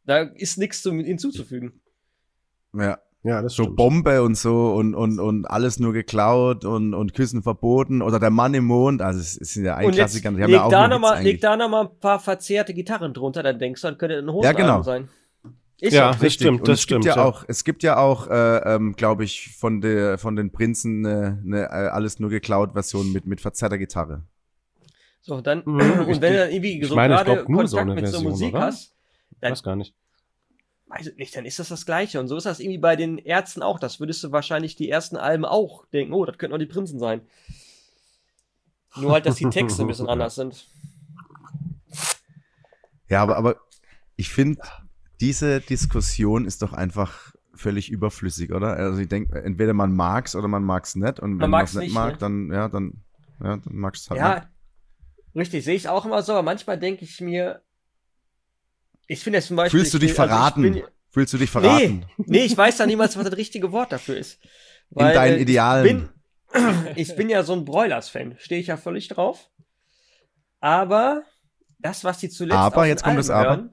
Da 0.04 0.20
ist 0.22 0.58
nichts 0.58 0.82
zu, 0.82 0.92
hinzuzufügen. 0.92 1.80
Ja. 2.74 2.98
Ja, 3.24 3.42
das 3.42 3.54
So 3.54 3.64
stimmt. 3.64 3.76
Bombe 3.76 4.22
und 4.22 4.36
so 4.36 4.72
und, 4.74 4.94
und, 4.94 5.18
und 5.18 5.44
alles 5.46 5.80
nur 5.80 5.92
geklaut 5.92 6.64
und, 6.64 6.94
und 6.94 7.14
Küssen 7.14 7.42
verboten 7.42 8.00
oder 8.00 8.20
der 8.20 8.30
Mann 8.30 8.54
im 8.54 8.64
Mond. 8.64 9.02
Also 9.02 9.18
es 9.20 9.36
es 9.40 9.54
sind 9.54 9.64
ja 9.64 9.74
ein 9.74 9.90
Klassiker. 9.90 10.30
Die 10.30 10.36
leg, 10.36 10.44
haben 10.44 10.50
ja 10.52 10.62
auch 10.64 10.70
da 10.70 10.82
einen 10.84 10.90
noch 10.90 10.96
Witz 10.98 11.02
mal, 11.02 11.12
eigentlich. 11.16 11.32
leg 11.32 11.40
da 11.40 11.56
noch 11.56 11.68
mal 11.68 11.80
ein 11.88 11.98
paar 12.00 12.20
verzerrte 12.20 12.72
Gitarren 12.74 13.12
drunter, 13.12 13.42
dann 13.42 13.58
denkst 13.58 13.82
du, 13.82 13.88
dann 13.88 13.98
könnte 13.98 14.18
ein 14.18 14.42
Ja, 14.42 14.52
genau. 14.52 14.82
Sein. 14.82 15.08
Ist 15.80 15.94
Ja. 15.94 16.08
so. 16.08 16.12
das 16.14 16.22
Richtig. 16.22 16.42
stimmt, 16.46 16.60
Und 16.60 16.68
das 16.68 16.78
es 16.80 16.86
gibt 16.86 17.02
stimmt, 17.02 17.16
ja, 17.16 17.22
ja. 17.22 17.28
auch, 17.28 17.44
es 17.48 17.64
gibt 17.64 17.82
ja 17.82 17.96
auch, 17.98 18.28
äh, 18.28 18.74
ähm, 18.74 18.94
glaube 18.96 19.24
ich, 19.24 19.54
von 19.56 19.80
der 19.80 20.18
von 20.18 20.34
den 20.36 20.50
Prinzen 20.50 21.04
eine 21.06 21.40
ne, 21.44 21.62
äh, 21.64 21.88
alles 21.88 22.18
nur 22.20 22.30
geklaut 22.30 22.72
Version 22.72 23.12
mit 23.12 23.26
mit 23.26 23.40
verzerrter 23.40 23.78
Gitarre. 23.78 24.22
So, 25.20 25.40
dann, 25.40 25.62
Mhm, 25.66 25.80
und 25.80 26.08
ich- 26.08 26.20
wenn 26.20 26.32
du 26.32 26.38
dann 26.38 26.50
irgendwie 26.50 26.80
ich 26.80 26.88
so 26.88 26.94
meine, 26.94 27.14
ich 27.14 27.20
gerade 27.20 27.34
glaub, 27.34 27.48
nur 27.48 27.58
Kontakt 27.58 27.70
so 27.70 27.76
eine 27.78 27.94
mit 27.94 28.06
so 28.06 28.12
Version, 28.12 28.30
Musik 28.30 28.54
oder? 28.54 28.60
hast, 28.62 28.92
Ich 29.36 29.42
weiß 29.42 29.62
gar 29.62 29.76
nicht. 29.76 29.94
Weiß 30.88 31.08
ich 31.08 31.16
nicht, 31.16 31.36
dann 31.36 31.44
ist 31.44 31.58
das 31.58 31.68
das 31.68 31.86
Gleiche. 31.86 32.20
Und 32.20 32.28
so 32.28 32.36
ist 32.36 32.44
das 32.46 32.60
irgendwie 32.60 32.78
bei 32.78 32.96
den 32.96 33.18
Ärzten 33.18 33.62
auch. 33.62 33.78
Das 33.78 34.00
würdest 34.00 34.24
du 34.24 34.32
wahrscheinlich 34.32 34.76
die 34.76 34.88
ersten 34.88 35.16
Alben 35.16 35.44
auch 35.44 35.86
denken, 35.86 36.12
oh, 36.12 36.24
das 36.24 36.38
könnten 36.38 36.54
auch 36.54 36.58
die 36.58 36.66
Prinzen 36.66 36.98
sein. 36.98 37.22
Nur 38.96 39.12
halt, 39.12 39.26
dass 39.26 39.36
die 39.36 39.50
Texte 39.50 39.82
ein 39.82 39.88
bisschen 39.88 40.08
anders 40.08 40.34
sind. 40.34 40.66
Ja, 43.08 43.22
aber 43.22 43.36
aber 43.36 43.56
ich 44.16 44.30
finde 44.30 44.60
diese 45.20 45.60
Diskussion 45.60 46.44
ist 46.44 46.62
doch 46.62 46.72
einfach 46.72 47.32
völlig 47.54 47.90
überflüssig, 47.90 48.52
oder? 48.52 48.74
Also 48.74 49.00
ich 49.00 49.08
denke, 49.08 49.42
entweder 49.42 49.74
man 49.74 49.94
mag's 49.94 50.36
oder 50.36 50.48
man 50.48 50.62
mag's 50.62 50.94
nicht 50.94 51.18
und 51.20 51.40
wenn 51.40 51.50
man 51.50 51.64
es 51.64 51.74
nicht 51.74 51.92
mag, 51.92 52.12
ne? 52.12 52.18
dann 52.18 52.52
ja, 52.52 52.68
dann 52.68 53.04
ja, 53.42 53.56
dann 53.56 53.74
magst 53.76 54.06
du 54.06 54.10
halt 54.10 54.20
Ja, 54.20 54.34
nicht. 54.34 54.48
richtig, 55.34 55.64
sehe 55.64 55.74
ich 55.74 55.88
auch 55.88 56.04
immer 56.04 56.22
so, 56.22 56.32
aber 56.32 56.42
manchmal 56.42 56.78
denke 56.78 57.04
ich 57.04 57.20
mir, 57.20 57.62
ich 59.08 59.20
finde 59.24 59.38
jetzt 59.38 59.48
zum 59.48 59.56
Beispiel. 59.56 59.80
Fühlst 59.80 59.92
du 59.94 59.98
ich 59.98 60.02
dich 60.02 60.10
also 60.20 60.22
ich 60.24 60.30
verraten? 60.30 60.62
bin- 60.62 60.82
Fühlst 61.10 61.32
du 61.32 61.38
dich 61.38 61.50
verraten? 61.50 62.04
Nee, 62.18 62.24
nee, 62.26 62.44
ich 62.44 62.56
weiß 62.56 62.76
da 62.76 62.86
niemals, 62.86 63.16
was 63.16 63.24
das 63.24 63.36
richtige 63.36 63.72
Wort 63.72 63.90
dafür 63.90 64.16
ist. 64.16 64.38
Weil, 64.90 65.14
deinen 65.14 65.38
äh, 65.38 65.42
Idealen. 65.42 66.08
Ich 66.52 66.52
bin, 66.52 66.86
ich 66.96 67.16
bin 67.16 67.28
ja 67.30 67.42
so 67.42 67.54
ein 67.54 67.64
Broilers-Fan, 67.64 68.36
stehe 68.38 68.60
ich 68.60 68.68
ja 68.68 68.76
völlig 68.76 69.08
drauf. 69.08 69.48
Aber 70.60 71.22
das, 71.78 72.04
was 72.04 72.18
die 72.18 72.28
zuletzt 72.28 72.58
Aber, 72.58 72.82
auf 72.82 72.86
jetzt 72.86 73.00
den 73.00 73.04
kommt 73.04 73.16
Alben 73.16 73.16
das 73.18 73.30
Aber. 73.30 73.48
hören, 73.50 73.72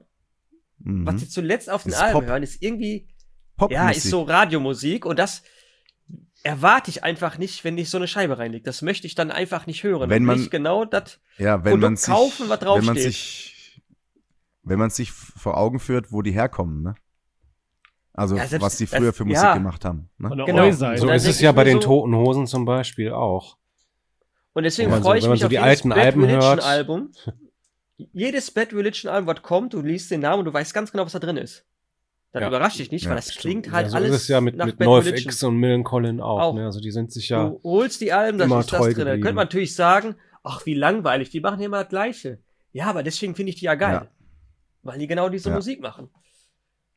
Mhm. 0.78 1.06
was 1.06 1.16
die 1.16 1.28
zuletzt 1.28 1.70
auf 1.70 1.84
den 1.84 1.92
Ist 1.92 1.98
Alben 1.98 2.12
Pop. 2.20 2.24
hören, 2.26 2.42
ist 2.42 2.62
irgendwie, 2.62 3.08
Popmusik. 3.56 3.82
ja, 3.82 3.90
ist 3.90 4.10
so 4.10 4.22
Radiomusik 4.22 5.06
und 5.06 5.18
das 5.18 5.42
erwarte 6.42 6.90
ich 6.90 7.02
einfach 7.02 7.38
nicht, 7.38 7.64
wenn 7.64 7.78
ich 7.78 7.88
so 7.88 7.96
eine 7.96 8.06
Scheibe 8.06 8.38
reinlege. 8.38 8.62
Das 8.62 8.82
möchte 8.82 9.06
ich 9.06 9.14
dann 9.14 9.30
einfach 9.30 9.66
nicht 9.66 9.82
hören. 9.84 10.10
Wenn 10.10 10.24
man- 10.24 10.40
ich 10.40 10.50
genau 10.50 10.84
das, 10.84 11.18
Ja, 11.38 11.54
wenn 11.64 11.72
Produkt 11.72 11.80
man 11.82 11.96
sich, 11.96 12.06
kaufen, 12.06 12.48
was 12.50 12.60
wenn 12.60 12.66
man 12.68 12.84
draufsteht. 12.84 13.02
sich, 13.02 13.55
wenn 14.66 14.78
man 14.78 14.90
sich 14.90 15.12
vor 15.12 15.56
Augen 15.56 15.78
führt, 15.78 16.12
wo 16.12 16.22
die 16.22 16.32
herkommen, 16.32 16.82
ne? 16.82 16.94
Also 18.12 18.36
Ja, 18.36 18.46
selbst- 18.46 18.64
was 18.64 18.76
die 18.78 18.86
das- 18.86 18.98
früher 18.98 19.12
für 19.12 19.24
Musik 19.24 19.42
ja. 19.42 19.54
gemacht 19.54 19.84
haben. 19.84 20.08
Ne? 20.18 20.30
Genau. 20.46 20.70
So 20.70 21.10
ist 21.10 21.26
es 21.26 21.40
ja 21.40 21.52
bei 21.52 21.64
mir 21.64 21.70
den 21.72 21.80
so- 21.82 21.88
Toten 21.88 22.14
Hosen 22.16 22.46
zum 22.46 22.64
Beispiel 22.64 23.12
auch. 23.12 23.56
Und 24.54 24.62
deswegen 24.62 24.90
man 24.90 25.02
so- 25.02 25.08
freue 25.08 25.18
ich 25.18 25.24
wenn 25.24 25.28
man 25.30 25.34
mich 25.34 25.40
so 25.40 25.46
auf 25.46 25.50
die 25.50 25.56
jedes 25.56 25.68
alten 25.68 25.88
Bad 25.90 25.98
Alben 25.98 26.20
Religion 26.24 26.42
hört. 26.42 26.64
Album. 26.64 27.10
Jedes 28.12 28.50
Bad 28.50 28.72
Religion 28.74 29.10
Album, 29.12 29.26
was 29.34 29.42
kommt, 29.42 29.72
du 29.74 29.80
liest 29.80 30.10
den 30.10 30.20
Namen 30.20 30.40
und 30.40 30.44
du 30.46 30.52
weißt 30.52 30.74
ganz 30.74 30.92
genau, 30.92 31.04
was 31.06 31.12
da 31.12 31.18
drin 31.18 31.36
ist. 31.38 31.64
Das 32.32 32.42
Ja. 32.42 32.48
überrascht 32.48 32.78
dich 32.78 32.90
nicht, 32.90 33.04
Ja, 33.04 33.10
weil 33.10 33.16
das 33.16 33.28
klingt 33.34 33.70
halt 33.72 33.86
ja, 33.86 33.90
so 33.90 33.96
alles 33.96 34.10
ist 34.10 34.22
es 34.22 34.28
ja 34.28 34.40
mit, 34.42 34.56
nach 34.56 34.66
mit 34.66 34.78
Bad 34.78 34.86
North 34.86 35.04
Religion. 35.06 35.30
X 35.30 35.42
und 35.42 35.56
Millen 35.56 35.84
Collin 35.84 36.20
auch, 36.20 36.40
Auch. 36.40 36.54
Ne? 36.54 36.64
Also 36.66 36.80
die 36.80 36.90
sind 36.90 37.12
sich 37.12 37.28
ja. 37.30 37.48
Du 37.50 37.60
holst 37.64 38.00
die 38.02 38.12
Alben, 38.12 38.36
da 38.38 38.44
immer 38.44 38.60
ist 38.60 38.72
das 38.72 38.78
treu 38.78 38.92
drin. 38.92 39.06
Da 39.06 39.12
könnte 39.14 39.32
man 39.34 39.44
natürlich 39.44 39.74
sagen, 39.74 40.16
ach, 40.42 40.66
wie 40.66 40.74
langweilig, 40.74 41.30
die 41.30 41.40
machen 41.40 41.60
immer 41.60 41.80
das 41.82 41.88
Gleiche. 41.88 42.38
Ja, 42.72 42.86
aber 42.86 43.02
deswegen 43.02 43.34
finde 43.34 43.50
ich 43.50 43.56
die 43.56 43.64
ja 43.66 43.74
geil. 43.74 44.08
Weil 44.86 44.98
die 44.98 45.06
genau 45.06 45.28
diese 45.28 45.48
Ja. 45.50 45.54
Musik 45.56 45.80
machen. 45.80 46.10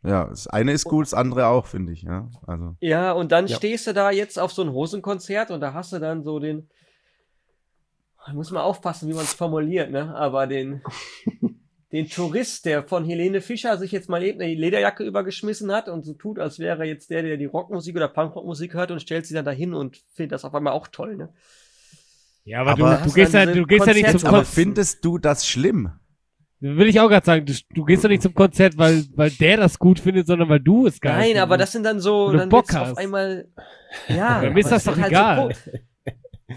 Ja, 0.03 0.25
das 0.27 0.47
eine 0.47 0.71
ist 0.71 0.85
gut, 0.85 1.05
das 1.07 1.13
andere 1.13 1.47
auch, 1.47 1.65
finde 1.67 1.91
ich. 1.91 2.03
Ja, 2.03 2.29
also 2.47 2.75
Ja, 2.79 3.11
und 3.11 3.31
dann 3.33 3.47
Ja. 3.47 3.55
stehst 3.57 3.85
du 3.87 3.93
da 3.93 4.11
jetzt 4.11 4.39
auf 4.39 4.51
so 4.53 4.61
ein 4.61 4.71
Hosenkonzert 4.71 5.51
und 5.51 5.59
da 5.59 5.73
hast 5.73 5.91
du 5.91 5.99
dann 5.99 6.23
so 6.23 6.39
den. 6.39 6.69
Da 8.25 8.33
muss 8.33 8.51
man 8.51 8.61
aufpassen, 8.61 9.09
wie 9.09 9.13
man 9.13 9.23
es 9.23 9.33
formuliert, 9.33 9.91
ne? 9.91 10.13
Aber 10.15 10.45
den, 10.47 10.81
den 11.91 12.07
Tourist, 12.09 12.65
der 12.65 12.83
von 12.83 13.03
Helene 13.05 13.41
Fischer 13.41 13.77
sich 13.77 13.91
jetzt 13.91 14.07
mal 14.09 14.21
eben 14.23 14.39
eine 14.39 14.53
Lederjacke 14.53 15.03
übergeschmissen 15.03 15.71
hat 15.71 15.89
und 15.89 16.03
so 16.05 16.13
tut, 16.13 16.37
als 16.39 16.59
wäre 16.59 16.79
er 16.79 16.85
jetzt 16.85 17.09
der, 17.09 17.23
der 17.23 17.37
die 17.37 17.45
Rockmusik 17.45 17.95
oder 17.95 18.07
Punkrockmusik 18.07 18.73
hört 18.75 18.91
und 18.91 19.01
stellt 19.01 19.25
sie 19.25 19.33
dann 19.33 19.45
dahin 19.45 19.73
und 19.73 19.97
findet 20.13 20.33
das 20.33 20.45
auf 20.45 20.53
einmal 20.53 20.73
auch 20.73 20.87
toll, 20.87 21.15
ne? 21.17 21.33
Ja, 22.45 22.61
aber, 22.61 22.71
Aber 22.71 22.97
du, 23.03 23.09
du 23.09 23.13
gehst 23.13 23.33
ja, 23.33 23.45
du 23.45 23.65
gehst 23.65 23.85
ja 23.85 23.93
nicht 23.93 24.05
zum 24.05 24.11
Konzerte- 24.19 24.27
aber 24.27 24.37
Konzert. 24.37 24.53
findest 24.55 25.05
du 25.05 25.17
das 25.17 25.45
schlimm? 25.47 25.91
Will 26.61 26.87
ich 26.87 26.99
auch 26.99 27.07
gerade 27.07 27.25
sagen, 27.25 27.45
du, 27.45 27.53
du 27.73 27.85
gehst 27.85 28.03
ja 28.03 28.09
nicht 28.09 28.21
zum 28.21 28.33
Konzert, 28.33 28.77
weil, 28.77 29.05
weil 29.15 29.31
der 29.31 29.57
das 29.57 29.79
gut 29.79 29.99
findet, 29.99 30.27
sondern 30.27 30.49
weil 30.49 30.59
du 30.59 30.87
es 30.87 30.99
geil 30.99 31.13
Nein, 31.13 31.21
findest. 31.23 31.43
aber 31.43 31.57
das 31.57 31.71
sind 31.71 31.83
dann 31.83 31.99
so, 32.01 32.31
dann 32.33 32.49
Bock 32.49 32.65
wird's 32.67 32.75
auf 32.75 32.87
hast. 32.89 32.97
einmal. 32.97 33.47
Ja, 34.07 34.41
mir 34.41 34.59
ist 34.59 34.71
das 34.71 34.85
es 34.85 34.93
doch 34.93 34.97
halt 34.97 35.07
egal. 35.07 35.55
So 35.55 35.71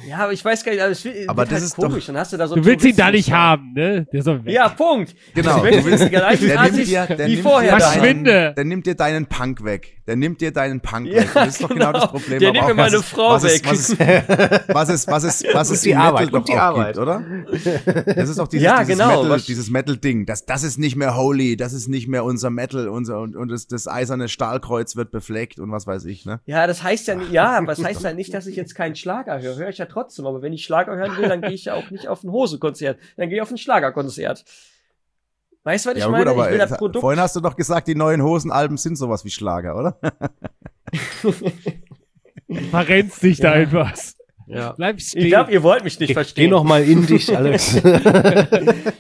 ja, 0.08 0.18
aber 0.18 0.32
ich 0.32 0.44
weiß 0.44 0.64
gar 0.64 0.72
nicht, 0.72 0.80
also 0.82 1.08
es 1.08 1.28
Aber 1.28 1.42
wird 1.42 1.48
das 1.48 1.54
halt 1.54 1.64
ist 1.64 1.78
doch- 1.78 1.82
komisch. 1.88 2.06
Dann 2.06 2.16
hast 2.16 2.32
du 2.32 2.36
da 2.36 2.46
so 2.48 2.54
Du 2.56 2.64
willst 2.64 2.84
ihn 2.84 2.96
da 2.96 3.10
nicht 3.10 3.32
haben, 3.32 3.72
ne? 3.74 4.06
Der 4.12 4.22
soll 4.22 4.44
weg. 4.44 4.52
Ja, 4.54 4.68
Punkt. 4.68 5.14
Genau, 5.34 5.58
du 5.64 5.84
willst- 5.84 6.04
die 6.04 6.08
gleichen 6.10 6.46
der 6.46 6.62
nimmt 6.62 6.86
dir, 6.86 7.06
der 7.06 7.26
wie 7.26 7.30
nimmt 7.32 7.42
vorher 7.42 7.72
dir 7.74 7.78
da. 7.78 7.90
Verschwinde. 7.90 8.32
deinen, 8.32 8.54
der 8.54 8.64
nimmt 8.64 8.86
dir 8.86 8.94
deinen 8.94 9.26
Punk 9.26 9.64
weg. 9.64 9.98
Der 10.06 10.16
nimmt 10.16 10.40
dir 10.40 10.52
deinen 10.52 10.80
Punk 10.80 11.06
Ja, 11.06 11.16
weg. 11.22 11.28
Das 11.32 11.48
ist 11.48 11.62
doch 11.62 11.68
genau, 11.68 11.92
das 11.92 12.02
genau. 12.02 12.12
Problem. 12.12 12.38
Der 12.40 12.48
aber 12.48 12.58
nimmt 12.58 12.68
mir 12.68 12.74
meine 12.74 12.96
was 12.96 13.00
es- 13.04 13.08
Frau 13.08 13.30
was 13.30 13.44
weg. 13.44 13.62
Was 13.64 13.78
es, 13.78 13.98
was 14.68 14.88
es, 14.88 15.06
was 15.06 15.24
es, 15.24 15.44
was 15.52 15.70
es 15.70 15.80
die 15.82 15.90
im 15.90 15.96
Metal 15.98 16.08
Arbeit, 16.12 16.28
doch 16.32 16.38
und 16.38 16.48
die 16.48 16.52
auch 16.54 16.58
Arbeit. 16.58 16.86
gibt, 16.94 16.98
oder? 16.98 17.22
Das 18.16 18.28
ist 18.28 18.38
doch 18.38 18.48
dieses, 18.48 18.64
Ja, 18.64 18.78
dieses 18.82 18.98
genau, 18.98 19.08
Metal, 19.22 19.30
was- 19.30 19.44
dieses 19.46 19.70
Metal-Ding. 19.70 20.26
Das, 20.26 20.44
das 20.46 20.62
ist 20.64 20.78
nicht 20.78 20.96
mehr 20.96 21.16
holy, 21.16 21.56
das 21.56 21.72
ist 21.72 21.88
nicht 21.88 22.08
mehr 22.08 22.24
unser 22.24 22.50
Metal, 22.50 22.88
unser, 22.88 23.20
und, 23.20 23.36
und 23.36 23.48
das, 23.50 23.66
das 23.68 23.86
eiserne 23.86 24.28
Stahlkreuz 24.28 24.96
wird 24.96 25.10
befleckt 25.12 25.60
und 25.60 25.70
was 25.70 25.86
weiß 25.86 26.04
ich, 26.06 26.26
ne? 26.26 26.40
Ja, 26.46 26.66
das 26.66 26.82
heißt 26.82 27.06
ja, 27.08 27.14
nicht- 27.14 27.30
ja, 27.32 27.56
aber 27.58 27.66
das 27.68 27.82
heißt 27.84 28.02
ja 28.02 28.12
nicht, 28.12 28.34
dass 28.34 28.46
ich 28.46 28.56
jetzt 28.56 28.74
keinen 28.74 28.96
Schlager 28.96 29.40
höre. 29.40 29.56
Höre 29.56 29.68
ich 29.68 29.78
ja 29.82 29.86
trotzdem. 29.86 30.26
Aber 30.26 30.42
wenn 30.42 30.52
ich 30.52 30.64
Schlager 30.64 30.96
hören 30.96 31.16
will, 31.16 31.28
dann 31.28 31.42
gehe 31.42 31.52
ich 31.52 31.66
ja 31.66 31.74
auch 31.74 31.90
nicht 31.90 32.08
auf 32.08 32.24
ein 32.24 32.30
Hosenkonzert. 32.30 32.98
Dann 33.16 33.28
gehe 33.28 33.38
ich 33.38 33.42
auf 33.42 33.50
ein 33.50 33.58
Schlagerkonzert. 33.58 34.44
Weißt 35.64 35.86
du, 35.86 35.90
was 35.90 35.96
ich 35.96 36.02
ja, 36.02 36.08
meine? 36.08 36.24
gut, 36.24 36.32
aber 36.32 36.46
ich 36.46 36.52
will 36.52 36.58
das 36.58 36.72
äh, 36.72 36.76
Produkt. 36.76 37.00
vorhin 37.00 37.20
hast 37.20 37.36
du 37.36 37.40
doch 37.40 37.54
gesagt, 37.54 37.86
die 37.86 37.94
neuen 37.94 38.22
Hosenalben 38.22 38.76
sind 38.76 38.96
sowas 38.96 39.24
wie 39.24 39.30
Schlager, 39.30 39.76
oder? 39.76 39.96
Verrennst 42.70 43.22
dich 43.22 43.38
da 43.38 43.54
Ja. 43.54 43.62
etwas. 43.62 44.16
Ja. 44.46 44.72
Bleib 44.72 45.00
stehen. 45.00 45.22
Ich 45.22 45.28
glaube, 45.28 45.52
ihr 45.52 45.62
wollt 45.62 45.84
mich 45.84 45.98
nicht 45.98 46.08
Geh, 46.08 46.14
verstehen. 46.14 46.44
geh 46.44 46.50
noch 46.50 46.64
mal 46.64 46.82
in 46.82 47.06
dich, 47.06 47.34
Alex. 47.36 47.80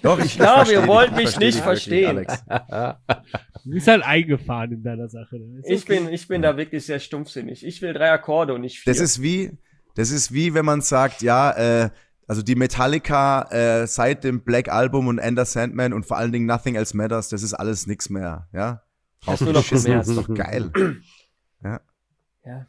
Doch, 0.02 0.18
ich 0.24 0.36
glaube, 0.36 0.66
versteh 0.66 0.74
ihr 0.74 0.86
wollt 0.86 1.10
ich 1.10 1.16
mich 1.16 1.38
nicht 1.38 1.58
verstehen. 1.58 2.08
Alex. 2.08 2.44
du 3.64 3.70
bist 3.70 3.88
halt 3.88 4.04
eingefahren 4.04 4.72
in 4.72 4.82
deiner 4.82 5.08
Sache. 5.08 5.40
Ich 5.64 5.82
okay. 5.82 5.98
bin, 5.98 6.12
ich 6.12 6.28
bin 6.28 6.42
da 6.42 6.56
wirklich 6.56 6.86
sehr 6.86 7.00
stumpfsinnig. 7.00 7.66
Ich 7.66 7.82
will 7.82 7.92
drei 7.92 8.12
Akkorde 8.12 8.54
und 8.54 8.62
nicht 8.62 8.78
vier. 8.78 8.92
Das 8.92 9.00
ist 9.00 9.20
wie, 9.20 9.58
das 9.94 10.10
ist 10.10 10.32
wie, 10.32 10.54
wenn 10.54 10.64
man 10.64 10.80
sagt, 10.80 11.22
ja, 11.22 11.50
äh, 11.52 11.90
also 12.26 12.42
die 12.42 12.54
Metallica 12.54 13.42
äh, 13.50 13.86
seit 13.86 14.24
dem 14.24 14.42
Black 14.42 14.68
Album 14.70 15.08
und 15.08 15.18
Ender 15.18 15.44
Sandman 15.44 15.92
und 15.92 16.06
vor 16.06 16.16
allen 16.16 16.32
Dingen 16.32 16.46
Nothing 16.46 16.76
Else 16.76 16.96
Matters, 16.96 17.28
das 17.28 17.42
ist 17.42 17.54
alles 17.54 17.86
nix 17.86 18.08
mehr, 18.10 18.48
ja. 18.52 18.82
Das 19.26 19.34
ist 19.34 19.40
nur 19.42 19.52
noch 19.52 19.60
Geschissen, 19.62 19.90
Kommerz. 19.90 20.08
ist 20.08 20.16
doch 20.16 20.34
geil. 20.34 20.70
ja. 22.44 22.66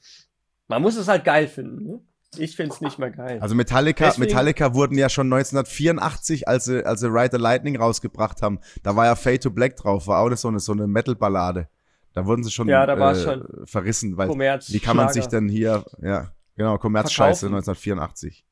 Man 0.67 0.81
muss 0.81 0.95
es 0.95 1.07
halt 1.07 1.23
geil 1.23 1.47
finden. 1.47 1.83
Ne? 1.85 1.99
Ich 2.37 2.55
find's 2.55 2.81
nicht 2.81 2.97
mehr 2.99 3.11
geil. 3.11 3.37
Also 3.41 3.53
Metallica, 3.55 4.05
Deswegen- 4.05 4.27
Metallica 4.27 4.73
wurden 4.73 4.97
ja 4.97 5.09
schon 5.09 5.27
1984, 5.31 6.47
als 6.47 6.65
sie, 6.65 6.83
als 6.85 6.99
sie 7.01 7.07
Ride 7.07 7.37
the 7.37 7.41
Lightning 7.41 7.75
rausgebracht 7.77 8.41
haben, 8.41 8.59
da 8.81 8.95
war 8.95 9.05
ja 9.05 9.15
Fade 9.15 9.39
to 9.39 9.51
Black 9.51 9.75
drauf, 9.75 10.07
war 10.07 10.19
auch 10.21 10.35
so 10.35 10.47
eine, 10.47 10.59
so 10.59 10.71
eine 10.71 10.87
Metal-Ballade. 10.87 11.67
Da 12.13 12.25
wurden 12.25 12.43
sie 12.43 12.51
schon, 12.51 12.67
Ja, 12.67 12.85
da 12.85 13.11
äh, 13.11 13.15
schon. 13.15 13.47
verrissen, 13.65 14.17
weil 14.17 14.27
Kommerz. 14.29 14.71
wie 14.71 14.79
kann 14.79 14.97
man 14.97 15.11
sich 15.11 15.27
denn 15.27 15.47
hier, 15.49 15.83
ja, 16.01 16.31
genau, 16.55 16.77
Kommerzscheiße 16.77 17.49
Verkaufen. 17.49 17.69
1984. 17.69 18.45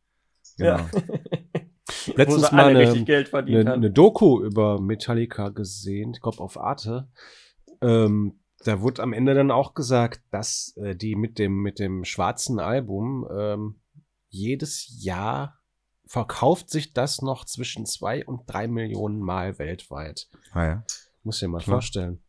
Genau. 0.57 0.77
Ja. 0.77 0.89
Letztens 2.15 2.51
mal 2.51 2.65
alle 2.65 2.79
eine, 2.79 2.79
richtig 2.79 3.05
Geld 3.05 3.29
verdient 3.29 3.59
eine, 3.59 3.69
haben. 3.71 3.79
eine 3.79 3.91
Doku 3.91 4.41
über 4.43 4.79
Metallica 4.79 5.49
gesehen, 5.49 6.13
ich 6.13 6.21
glaube 6.21 6.39
auf 6.39 6.59
Arte. 6.59 7.09
Ähm, 7.81 8.39
da 8.63 8.81
wurde 8.81 9.01
am 9.01 9.13
Ende 9.13 9.33
dann 9.33 9.51
auch 9.51 9.73
gesagt, 9.73 10.21
dass 10.31 10.75
äh, 10.77 10.95
die 10.95 11.15
mit 11.15 11.39
dem, 11.39 11.61
mit 11.61 11.79
dem 11.79 12.05
schwarzen 12.05 12.59
Album 12.59 13.27
ähm, 13.35 13.81
jedes 14.29 15.03
Jahr 15.03 15.59
verkauft 16.05 16.69
sich 16.69 16.93
das 16.93 17.21
noch 17.21 17.45
zwischen 17.45 17.85
zwei 17.85 18.25
und 18.25 18.43
drei 18.45 18.67
Millionen 18.67 19.19
Mal 19.19 19.59
weltweit. 19.59 20.27
Ah, 20.51 20.65
ja. 20.65 20.83
Muss 21.23 21.39
dir 21.39 21.47
mal 21.47 21.61
Klar. 21.61 21.77
vorstellen. 21.77 22.23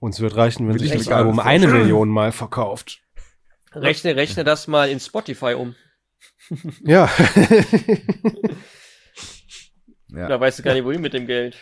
Uns 0.00 0.20
wird 0.20 0.36
reichen, 0.36 0.66
wenn 0.66 0.74
Würde 0.74 0.84
sich 0.84 0.94
ich 0.94 1.06
das 1.06 1.08
Album 1.08 1.40
eine. 1.40 1.66
Million 1.66 2.08
Mal 2.08 2.32
verkauft. 2.32 3.02
Rechne, 3.74 4.16
rechne 4.16 4.44
das 4.44 4.66
mal 4.66 4.88
in 4.88 5.00
Spotify 5.00 5.54
um. 5.54 5.74
Ja. 6.84 7.10
ja. 10.08 10.28
Da 10.28 10.40
weißt 10.40 10.58
du 10.58 10.62
gar 10.62 10.74
nicht, 10.74 10.84
wohin 10.84 11.00
mit 11.00 11.12
dem 11.12 11.26
Geld. 11.26 11.56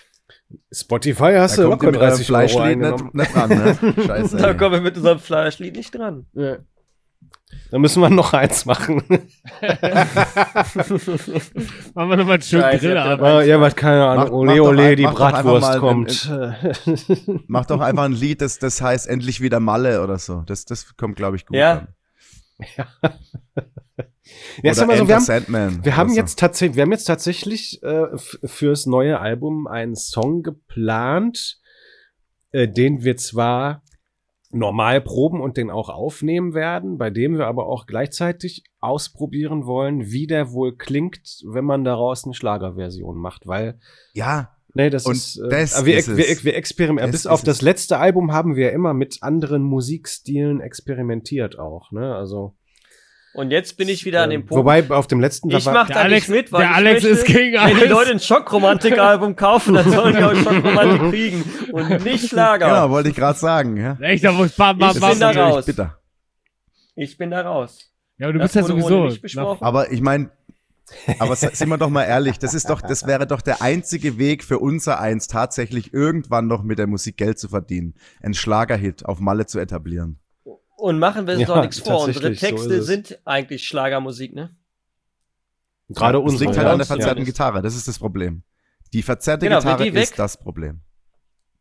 Spotify 0.73 1.35
hast 1.37 1.59
Da 1.59 1.63
du 1.63 1.71
kommt 1.71 1.83
locker 1.83 1.89
im 1.89 1.95
äh, 1.95 1.99
30 1.99 2.31
Euro 2.31 2.49
Fleischlied 2.49 2.79
nicht, 2.79 3.15
nicht 3.15 3.37
ran, 3.37 3.49
ne? 3.51 3.95
Scheiße. 4.07 4.37
Da 4.37 4.51
ey. 4.51 4.57
kommen 4.57 4.75
wir 4.75 4.81
mit 4.81 4.97
unserem 4.97 5.19
Fleischlied 5.19 5.77
nicht 5.77 5.95
dran. 5.95 6.27
Ja. 6.35 6.59
Dann 7.71 7.81
müssen 7.81 8.01
wir 8.01 8.11
noch 8.11 8.33
eins 8.33 8.65
machen. 8.67 9.03
Machen 11.95 12.11
wir 12.11 12.17
nochmal 12.17 12.35
ein 12.37 12.43
Stück 12.43 12.61
Scheiße, 12.61 12.79
Grill 12.87 12.99
habt 12.99 13.07
ihr 13.09 13.13
ab. 13.13 13.19
dabei- 13.19 13.31
Ah, 13.33 13.43
ja, 13.43 13.61
was 13.61 13.77
keine 13.77 14.05
Ahnung. 14.07 14.25
Mach- 14.25 14.33
Ole, 14.33 14.47
mach 14.51 14.57
doch 14.57 14.69
ole, 14.69 14.83
ein- 14.83 14.97
die 14.97 15.03
mach 15.05 15.15
doch 15.15 15.21
einfach 15.27 15.43
Bratwurst 15.43 15.69
mal 15.69 15.79
kommt. 15.81 17.45
Mach 17.49 17.67
doch 17.67 17.81
einfach 17.81 18.05
ein 18.05 18.13
Lied, 18.13 18.41
das, 18.41 18.59
das 18.59 18.81
heißt 18.81 19.07
endlich 19.09 19.41
wieder 19.41 19.61
Malle 19.61 20.03
oder 20.03 20.19
so. 20.19 20.43
Das, 20.47 20.65
das 20.65 20.97
kommt, 20.97 21.17
glaube 21.17 21.37
ich, 21.37 21.47
gut 21.47 21.57
Ja. 21.57 21.73
an. 21.79 21.89
Ja, 24.63 24.73
immer 24.73 24.97
so, 24.97 25.07
wir 25.07 25.15
haben, 25.15 25.23
Sandman. 25.25 25.85
wir 25.85 25.97
haben 25.97 26.07
oder 26.09 26.15
so. 26.15 26.21
jetzt 26.21 26.39
tatsächlich, 26.39 26.75
wir 26.77 26.83
haben 26.83 26.91
jetzt 26.91 27.05
tatsächlich 27.05 27.81
äh, 27.85 28.07
fürs 28.45 28.87
neue 28.87 29.21
Album 29.21 29.67
einen 29.69 29.95
Song 29.95 30.43
geplant, 30.43 31.59
äh, 32.51 32.67
den 32.67 33.05
wir 33.05 33.17
zwar 33.19 33.83
normal 34.51 35.01
proben 35.01 35.41
und 35.41 35.57
den 35.57 35.71
auch 35.71 35.89
aufnehmen 35.89 36.55
werden, 36.55 36.99
bei 36.99 37.11
dem 37.11 37.37
wir 37.37 37.47
aber 37.47 37.67
auch 37.67 37.87
gleichzeitig 37.87 38.65
ausprobieren 38.81 39.67
wollen, 39.67 40.11
wie 40.11 40.27
der 40.27 40.53
wohl 40.53 40.77
klingt, 40.77 41.43
wenn 41.45 41.65
man 41.65 41.85
daraus 41.85 42.25
eine 42.25 42.35
Schlagerversion 42.35 43.19
macht, 43.19 43.47
weil 43.47 43.79
Ja, 44.13 44.53
Nee, 44.77 44.91
das 44.91 45.07
Und 45.07 45.15
ist. 45.15 45.39
Äh, 45.39 45.49
das 45.49 45.87
wir, 45.87 45.97
ist 45.97 46.17
wir, 46.19 46.45
wir 46.45 46.55
experimentieren. 46.55 47.11
Bis 47.11 47.27
auf 47.27 47.43
das 47.43 47.63
letzte 47.63 47.97
Album 47.97 48.33
haben 48.33 48.57
wir 48.57 48.73
immer 48.73 48.93
mit 48.93 49.23
anderen 49.23 49.63
Musikstilen 49.63 50.61
experimentiert 50.61 51.59
auch. 51.59 51.93
Ne? 51.93 52.15
Also. 52.15 52.55
Und 53.37 53.51
jetzt 53.51 53.77
bin 53.77 53.87
ich 53.91 54.07
wieder 54.07 54.23
an 54.23 54.31
dem 54.31 54.47
Punkt. 54.47 54.59
Wobei 54.59 54.89
auf 54.89 55.07
dem 55.09 55.21
letzten. 55.21 55.51
ich 55.51 55.67
mach 55.67 55.89
da 55.89 56.01
Alex, 56.01 56.29
nicht 56.29 56.37
mit, 56.37 56.53
weil 56.53 56.63
der 56.63 56.71
ich 56.71 56.77
Alex 56.77 57.03
möchte, 57.03 57.09
ist 57.19 57.27
gegen 57.27 57.39
wenn 57.39 57.51
die 57.51 57.59
alles. 57.59 57.91
Leute 57.91 58.11
ein 58.13 58.21
Schockromantik-Album 58.21 59.37
kaufen, 59.37 59.75
dann 59.75 59.91
sollen 59.91 60.17
die 60.17 60.23
auch 60.23 60.35
Schockromantik 60.43 61.11
kriegen 61.11 61.45
und 61.71 62.03
nicht 62.03 62.31
Schlager. 62.31 62.67
genau, 62.67 62.89
wollte 62.91 63.11
ich 63.11 63.15
gerade 63.15 63.39
sagen. 63.39 63.77
Ja. 63.77 63.99
Echt, 64.01 64.25
da 64.25 64.33
muss 64.33 64.53
bam, 64.53 64.79
bam, 64.79 64.97
Ich 64.97 65.03
bin 65.03 65.21
da 65.21 65.31
raus. 65.33 65.67
bitter. 65.67 65.99
Ich 66.95 67.19
bin 67.19 67.31
da 67.31 67.43
raus. 67.43 67.93
Ja, 68.17 68.29
aber 68.29 68.33
du 68.33 68.39
Das 68.39 68.55
bist 68.55 68.69
ja 68.69 68.75
sowieso. 68.75 69.57
Aber 69.61 69.93
ich 69.93 70.01
meine, 70.01 70.31
aber 71.19 71.37
sind 71.37 71.69
wir 71.69 71.77
doch 71.77 71.91
mal 71.91 72.05
ehrlich, 72.05 72.39
das 72.39 72.55
ist 72.55 72.71
doch, 72.71 72.81
das 72.81 73.07
wäre 73.07 73.27
doch 73.27 73.43
der 73.43 73.61
einzige 73.61 74.17
Weg 74.17 74.45
für 74.45 74.59
unser 74.59 74.99
Eins, 74.99 75.27
tatsächlich 75.27 75.93
irgendwann 75.93 76.47
noch 76.47 76.63
mit 76.63 76.79
der 76.79 76.87
Musik 76.87 77.19
Geld 77.19 77.39
zu 77.39 77.49
verdienen, 77.49 77.97
einen 78.23 78.33
Schlagerhit 78.33 79.05
auf 79.05 79.21
Malle 79.21 79.45
zu 79.45 79.59
etablieren. 79.59 80.21
Und 80.77 80.99
machen 80.99 81.27
wir 81.27 81.35
uns 81.35 81.41
Ja, 81.43 81.47
doch 81.49 81.61
nichts 81.63 81.79
vor. 81.81 82.05
Unsere 82.05 82.35
so 82.35 82.41
Texte 82.47 82.75
es. 82.77 82.87
sind 82.87 83.19
eigentlich 83.25 83.67
Schlagermusik, 83.67 84.35
ne? 84.35 84.55
Gerade 85.89 86.19
Das 86.21 86.31
unsere. 86.33 86.45
liegt 86.51 86.59
halt 86.59 86.69
an 86.69 86.79
der 86.79 86.87
Ja. 86.87 86.95
verzerrten 86.95 87.25
Gitarre, 87.25 87.63
das 87.63 87.75
ist 87.77 87.89
das 87.89 87.99
Problem. 87.99 88.43
Die 88.93 89.03
verzerrte 89.03 89.47
Genau, 89.47 89.59
Gitarre 89.59 89.85
die 89.85 89.95
weg- 89.95 90.03
ist 90.05 90.19
das 90.19 90.37
Problem. 90.37 90.81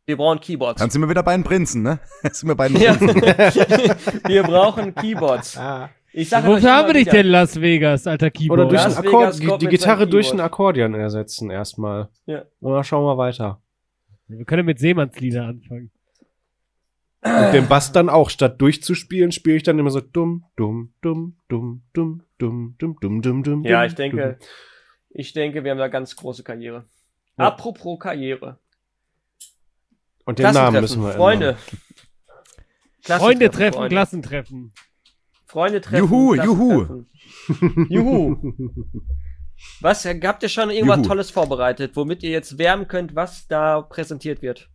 Wir 0.04 0.16
brauchen 0.16 0.38
Keyboards. 0.40 0.80
Dann 0.80 0.90
sind 0.90 1.00
wir 1.00 1.08
wieder 1.08 1.22
bei 1.22 1.36
den 1.36 1.44
Prinzen, 1.44 1.82
ne? 1.82 1.98
sind 2.30 2.48
wir 2.48 2.54
bei 2.54 2.68
den 2.68 2.76
Ja. 2.80 2.94
Prinzen. 2.94 3.20
wir 4.26 4.42
brauchen 4.42 4.94
Keyboards. 4.94 5.56
Ah. 5.56 5.90
Ich 6.12 6.34
euch 6.34 6.44
Wofür 6.46 6.72
haben 6.74 6.86
wir 6.88 6.94
dich 6.94 7.08
denn 7.08 7.26
Las 7.26 7.60
Vegas, 7.60 8.06
alter 8.06 8.30
Keyboard? 8.30 8.60
Oder 8.60 8.68
durch 8.68 8.82
Las 8.84 8.96
ein 8.96 9.04
Vegas 9.04 9.40
Akkord, 9.40 9.60
die, 9.62 9.66
die 9.66 9.70
Gitarre 9.70 10.06
durch 10.06 10.32
ein. 10.32 10.40
Akkordeon 10.40 10.94
ersetzen 10.94 11.50
erstmal. 11.50 12.08
Ja. 12.26 12.44
Und 12.60 12.72
dann 12.72 12.84
schauen 12.84 13.04
wir 13.04 13.18
weiter. 13.18 13.60
wir 14.28 14.44
können 14.44 14.64
mit 14.66 14.78
Seemannslieder 14.78 15.44
anfangen. 15.44 15.90
Und 17.26 17.52
den 17.52 17.68
Bass 17.68 17.92
dann 17.92 18.08
auch. 18.08 18.30
Statt 18.30 18.60
durchzuspielen, 18.60 19.32
spiele 19.32 19.56
ich 19.56 19.62
dann 19.62 19.78
immer 19.78 19.90
so 19.90 20.00
dumm, 20.00 20.44
dumm, 20.56 20.92
dumm, 21.02 21.36
dumm, 21.48 21.82
dumm, 21.92 22.22
dumm, 22.38 22.74
dumm, 22.78 22.96
dumm, 23.00 23.20
dumm, 23.20 23.42
dumm. 23.42 23.64
Ja, 23.64 23.80
dumm, 23.80 23.88
ich 23.88 23.94
denke, 23.94 24.38
ich 25.10 25.32
denke, 25.32 25.64
wir 25.64 25.70
haben 25.70 25.78
da 25.78 25.88
ganz 25.88 26.14
große 26.16 26.42
Karriere. 26.42 26.84
Ja. 27.38 27.46
Apropos 27.46 27.98
Karriere. 27.98 28.58
Und 30.24 30.38
den 30.38 30.52
Namen 30.52 30.80
müssen 30.80 31.02
wir 31.02 31.12
Freunde. 31.12 31.56
Freunde 33.02 33.50
treffen, 33.50 33.74
Freunde. 33.74 33.94
Klassentreffen. 33.94 34.72
Freunde 35.46 35.80
treffen. 35.80 36.08
Juhu, 36.08 36.34
Klassentreffen. 36.34 37.06
Juhu. 37.88 38.54
Was, 39.80 40.04
habt 40.04 40.42
ihr 40.42 40.48
schon 40.48 40.70
irgendwas 40.70 40.98
Juhu. 40.98 41.06
Tolles 41.06 41.30
vorbereitet, 41.30 41.96
womit 41.96 42.22
ihr 42.22 42.30
jetzt 42.30 42.58
wärmen 42.58 42.88
könnt, 42.88 43.14
was 43.14 43.46
da 43.46 43.80
präsentiert 43.80 44.42
wird? 44.42 44.68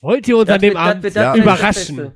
Wollt 0.00 0.28
ihr 0.28 0.36
uns 0.36 0.48
an 0.48 0.60
dem 0.60 0.70
wird- 0.74 0.76
Abend 0.78 0.96
Ja. 0.96 1.02
wird 1.04 1.16
das 1.16 1.36
überraschen? 1.36 1.96
Beste. 1.96 2.14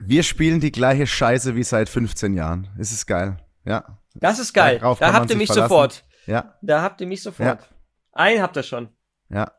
Wir 0.00 0.22
spielen 0.22 0.60
die 0.60 0.72
gleiche 0.72 1.06
Scheiße 1.06 1.54
wie 1.56 1.62
seit 1.62 1.88
15 1.88 2.34
Jahren. 2.34 2.68
Es 2.78 2.92
ist 2.92 3.06
geil. 3.06 3.38
Ja. 3.64 3.98
Das 4.14 4.38
ist 4.38 4.52
geil. 4.52 4.78
Darauf 4.78 4.98
Da 4.98 5.12
habt 5.12 5.30
ihr 5.30 5.36
mich 5.36 5.46
verlassen. 5.46 5.68
sofort. 5.68 6.04
Ja, 6.26 6.54
Da 6.62 6.82
habt 6.82 7.00
ihr 7.00 7.06
mich 7.06 7.22
sofort. 7.22 7.68
Einen 8.12 8.42
habt 8.42 8.56
ihr 8.56 8.62
schon. 8.62 8.88
ja. 9.28 9.50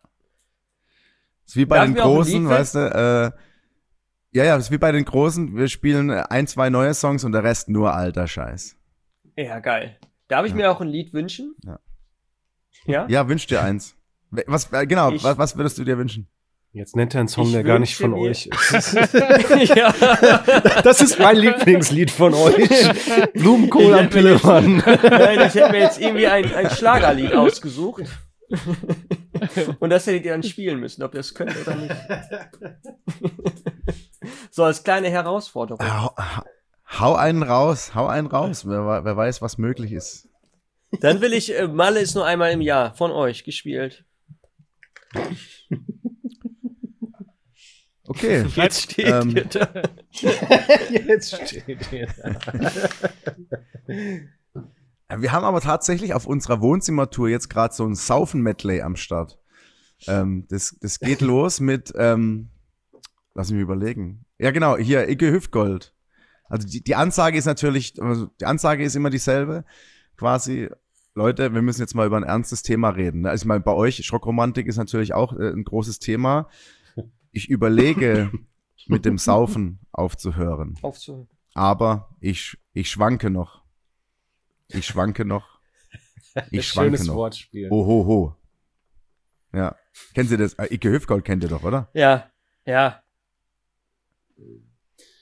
Ist 1.48 1.56
wie 1.58 1.66
bei 1.66 1.78
Darf 1.78 1.86
den 1.86 1.96
Großen, 1.96 2.50
weißt 2.50 2.74
du, 2.76 2.80
äh, 2.80 3.32
ja, 4.36 4.44
ja, 4.46 4.56
ist 4.56 4.72
wie 4.72 4.80
bei 4.80 4.92
den 4.92 5.06
Großen, 5.06 5.56
wir 5.56 5.68
spielen 5.68 6.10
ein, 6.10 6.48
zwei 6.48 6.72
neue 6.72 6.96
Songs 6.96 7.24
und 7.24 7.34
der 7.34 7.44
Rest 7.44 7.70
nur 7.70 7.94
alter 7.94 8.28
Scheiß. 8.28 8.76
Ja, 9.36 9.60
geil. 9.60 10.00
Darf 10.28 10.46
ich 10.46 10.52
Ja. 10.54 10.56
mir 10.58 10.72
auch 10.72 10.82
ein 10.82 10.88
Lied 10.88 11.14
wünschen? 11.14 11.56
Ja. 11.64 11.80
Ja? 12.88 13.06
Ja, 13.10 13.28
wünsch 13.30 13.46
dir 13.46 13.62
eins. 13.62 13.96
Was, 14.32 14.72
äh, 14.74 14.88
genau, 14.88 15.12
Ich- 15.12 15.24
was, 15.24 15.38
was 15.38 15.56
würdest 15.56 15.78
du 15.78 15.84
dir 15.84 16.00
wünschen? 16.00 16.28
Jetzt 16.76 16.94
nennt 16.98 17.14
er 17.16 17.22
einen 17.22 17.30
Song, 17.30 17.46
Ich 17.46 17.54
der 17.54 17.64
gar 17.64 17.80
nicht 17.80 17.96
von 17.96 18.12
mir- 18.12 18.18
euch 18.32 18.48
ist. 18.48 18.94
ja. 19.76 19.94
Das 20.84 21.00
ist 21.02 21.18
mein 21.20 21.38
Lieblingslied 21.38 22.12
von 22.12 22.34
euch. 22.34 22.68
Blumenkohl 23.34 23.94
am 23.94 24.10
Pillemann. 24.10 24.84
Nein, 24.86 25.40
ich 25.48 25.56
hätte 25.56 25.72
mir 25.72 25.80
jetzt 25.80 26.02
irgendwie 26.02 26.28
ein, 26.28 26.54
ein 26.54 26.70
Schlagerlied 26.70 27.32
ausgesucht. 27.32 28.04
Und 29.80 29.90
das 29.90 30.06
hättet 30.06 30.26
ihr 30.26 30.32
dann 30.34 30.44
spielen 30.44 30.82
müssen, 30.82 31.02
ob 31.04 31.14
ihr 31.14 31.22
es 31.22 31.34
könnt 31.34 31.56
oder 31.66 31.76
nicht. 31.76 31.96
So 34.52 34.66
als 34.66 34.84
kleine 34.84 35.10
Herausforderung. 35.10 35.80
Hau, 35.82 36.14
hau 37.00 37.16
einen 37.16 37.42
raus, 37.44 37.96
hau 37.96 38.08
einen 38.08 38.28
raus. 38.28 38.68
Wer, 38.68 39.06
wer 39.06 39.16
weiß, 39.16 39.42
was 39.42 39.58
möglich 39.58 39.94
ist. 39.94 40.28
Dann 41.00 41.22
will 41.22 41.32
ich, 41.32 41.58
äh, 41.58 41.70
Malle 41.70 42.02
ist 42.02 42.16
nur 42.16 42.26
einmal 42.26 42.52
im 42.52 42.60
Jahr 42.62 42.94
von 42.96 43.12
euch 43.12 43.46
gespielt. 43.46 44.04
Okay. 48.08 48.46
Jetzt 48.56 48.82
steht 48.82 49.08
Ähm, 49.08 49.36
ihr 49.36 49.46
da. 49.46 49.84
Jetzt 50.92 51.36
steht 51.36 51.86
hier. 51.90 52.08
Wir 55.18 55.32
haben 55.32 55.46
aber 55.46 55.62
tatsächlich 55.62 56.14
auf 56.14 56.26
unserer 56.26 56.62
Wohnzimmertour 56.62 57.30
jetzt 57.30 57.50
gerade 57.50 57.74
so 57.74 57.86
ein 57.86 57.96
Saufen-Medley 57.96 58.82
am 58.82 58.96
Start. 58.96 59.40
Ähm, 60.08 60.46
das, 60.50 60.76
das 60.82 61.00
geht 61.00 61.22
los 61.22 61.60
mit, 61.60 61.94
ähm, 61.96 62.50
lass 63.34 63.52
mich 63.52 63.62
überlegen. 63.62 64.26
Ja, 64.38 64.52
genau, 64.52 64.78
hier, 64.78 65.08
Icke 65.10 65.32
Hüftgold. 65.32 65.94
Also 66.50 66.68
die, 66.68 66.84
die 66.84 66.96
Ansage 66.96 67.38
ist 67.38 67.46
natürlich, 67.46 68.02
also 68.02 68.28
die 68.40 68.46
Ansage 68.46 68.84
ist 68.84 68.96
immer 68.96 69.10
dieselbe. 69.10 69.64
Quasi, 70.18 70.70
Leute, 71.14 71.54
wir 71.54 71.62
müssen 71.62 71.82
jetzt 71.82 71.96
mal 71.96 72.06
über 72.06 72.18
ein 72.18 72.24
ernstes 72.24 72.62
Thema 72.62 72.90
reden. 72.90 73.22
ne? 73.22 73.30
Also 73.30 73.44
ich 73.44 73.48
meine, 73.48 73.62
bei 73.62 73.74
euch, 73.74 74.06
Schrockromantik 74.06 74.68
ist 74.68 74.78
natürlich 74.78 75.14
auch 75.14 75.34
äh, 75.34 75.50
ein 75.50 75.64
großes 75.64 76.00
Thema. 76.00 76.50
Ich 77.36 77.50
überlege, 77.50 78.32
mit 78.88 79.04
dem 79.04 79.18
Saufen 79.18 79.80
aufzuhören. 79.92 80.80
Aufzuhören. 80.82 81.28
Aber 81.54 82.16
ich, 82.22 82.58
ich 82.74 82.90
schwanke 82.90 83.30
noch. 83.30 83.64
Ich 84.70 84.86
schwanke 84.86 85.26
noch. 85.26 85.60
Ich 86.52 86.68
schwanke 86.68 86.92
Schönes 86.98 87.08
noch. 87.08 87.16
Wortspiel. 87.16 87.68
Oh, 87.72 87.86
ho, 87.86 88.06
ho. 88.06 88.36
Ja. 89.54 89.76
Kennen 90.14 90.30
Sie 90.30 90.38
das? 90.38 90.54
Äh, 90.54 90.74
Icke 90.74 90.90
Hüftgold 90.92 91.26
kennt 91.26 91.44
ihr 91.44 91.50
doch, 91.50 91.64
oder? 91.64 91.90
Ja, 91.94 92.30
ja. 92.66 93.04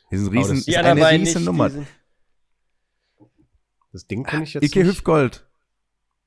Ist, 0.10 0.22
ein 0.22 0.28
riesen, 0.28 0.56
das- 0.58 0.68
ist 0.68 0.78
eine 0.78 1.10
riesen. 1.12 1.44
Nummer. 1.46 1.72
Das 3.92 4.06
Ding 4.08 4.24
kann 4.24 4.44
ich 4.44 4.54
jetzt 4.54 4.64
Icke 4.64 4.80
nicht. 4.80 4.88
Hüftgold. 4.88 5.48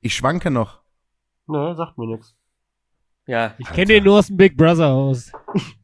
Ich 0.01 0.15
schwanke 0.15 0.51
noch. 0.51 0.81
Ne, 1.47 1.75
sagt 1.77 1.97
mir 1.97 2.07
nichts. 2.07 2.35
Ja. 3.25 3.55
Ich 3.57 3.67
kenne 3.67 3.87
den 3.87 4.03
nur 4.03 4.19
aus 4.19 4.27
dem 4.27 4.37
Big 4.37 4.55
Brother 4.57 4.89
Haus. 4.89 5.31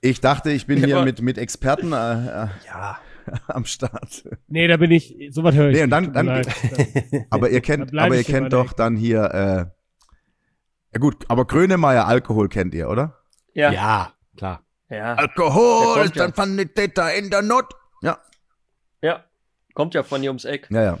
Ich 0.00 0.20
dachte, 0.20 0.50
ich 0.50 0.66
bin 0.66 0.78
Ja, 0.80 0.86
hier 0.86 1.04
mit, 1.04 1.20
mit 1.22 1.38
Experten 1.38 1.92
äh, 1.92 2.44
äh, 2.44 2.48
Ja. 2.66 2.98
am 3.48 3.64
Start. 3.64 4.28
Nee, 4.46 4.68
da 4.68 4.76
bin 4.76 4.90
ich, 4.90 5.28
sowas 5.30 5.54
höre 5.54 5.68
ich. 5.70 5.76
Nee, 5.76 5.82
und 5.82 5.90
nicht, 5.90 6.14
dann- 6.14 6.26
dann- 6.26 6.26
leid. 6.26 6.48
Aber 7.30 7.50
ihr 7.50 7.60
Da 7.60 7.66
kennt, 7.66 7.98
aber 7.98 8.16
ihr 8.16 8.24
kennt 8.24 8.52
doch 8.52 8.72
dann 8.72 8.96
hier, 8.96 9.24
äh, 9.24 9.66
ja 10.94 11.00
gut, 11.00 11.26
aber 11.28 11.44
Grönemeyer 11.44 12.06
Alkohol 12.06 12.48
kennt 12.48 12.74
ihr, 12.74 12.88
oder? 12.88 13.18
Ja. 13.52 13.70
Ja. 13.70 13.72
Ja, 13.72 14.12
klar. 14.36 14.62
Ja. 14.88 15.14
Alkohol 15.14 16.10
ja. 16.14 16.24
ein 16.24 16.32
Sanitäter 16.34 17.14
in 17.14 17.30
der 17.30 17.42
Not. 17.42 17.74
Ja, 19.00 19.24
Kommt 19.74 19.94
ja 19.94 20.02
von 20.02 20.20
hier 20.20 20.30
ums 20.30 20.44
Eck. 20.44 20.66
ja, 20.70 20.82
ja. 20.82 20.98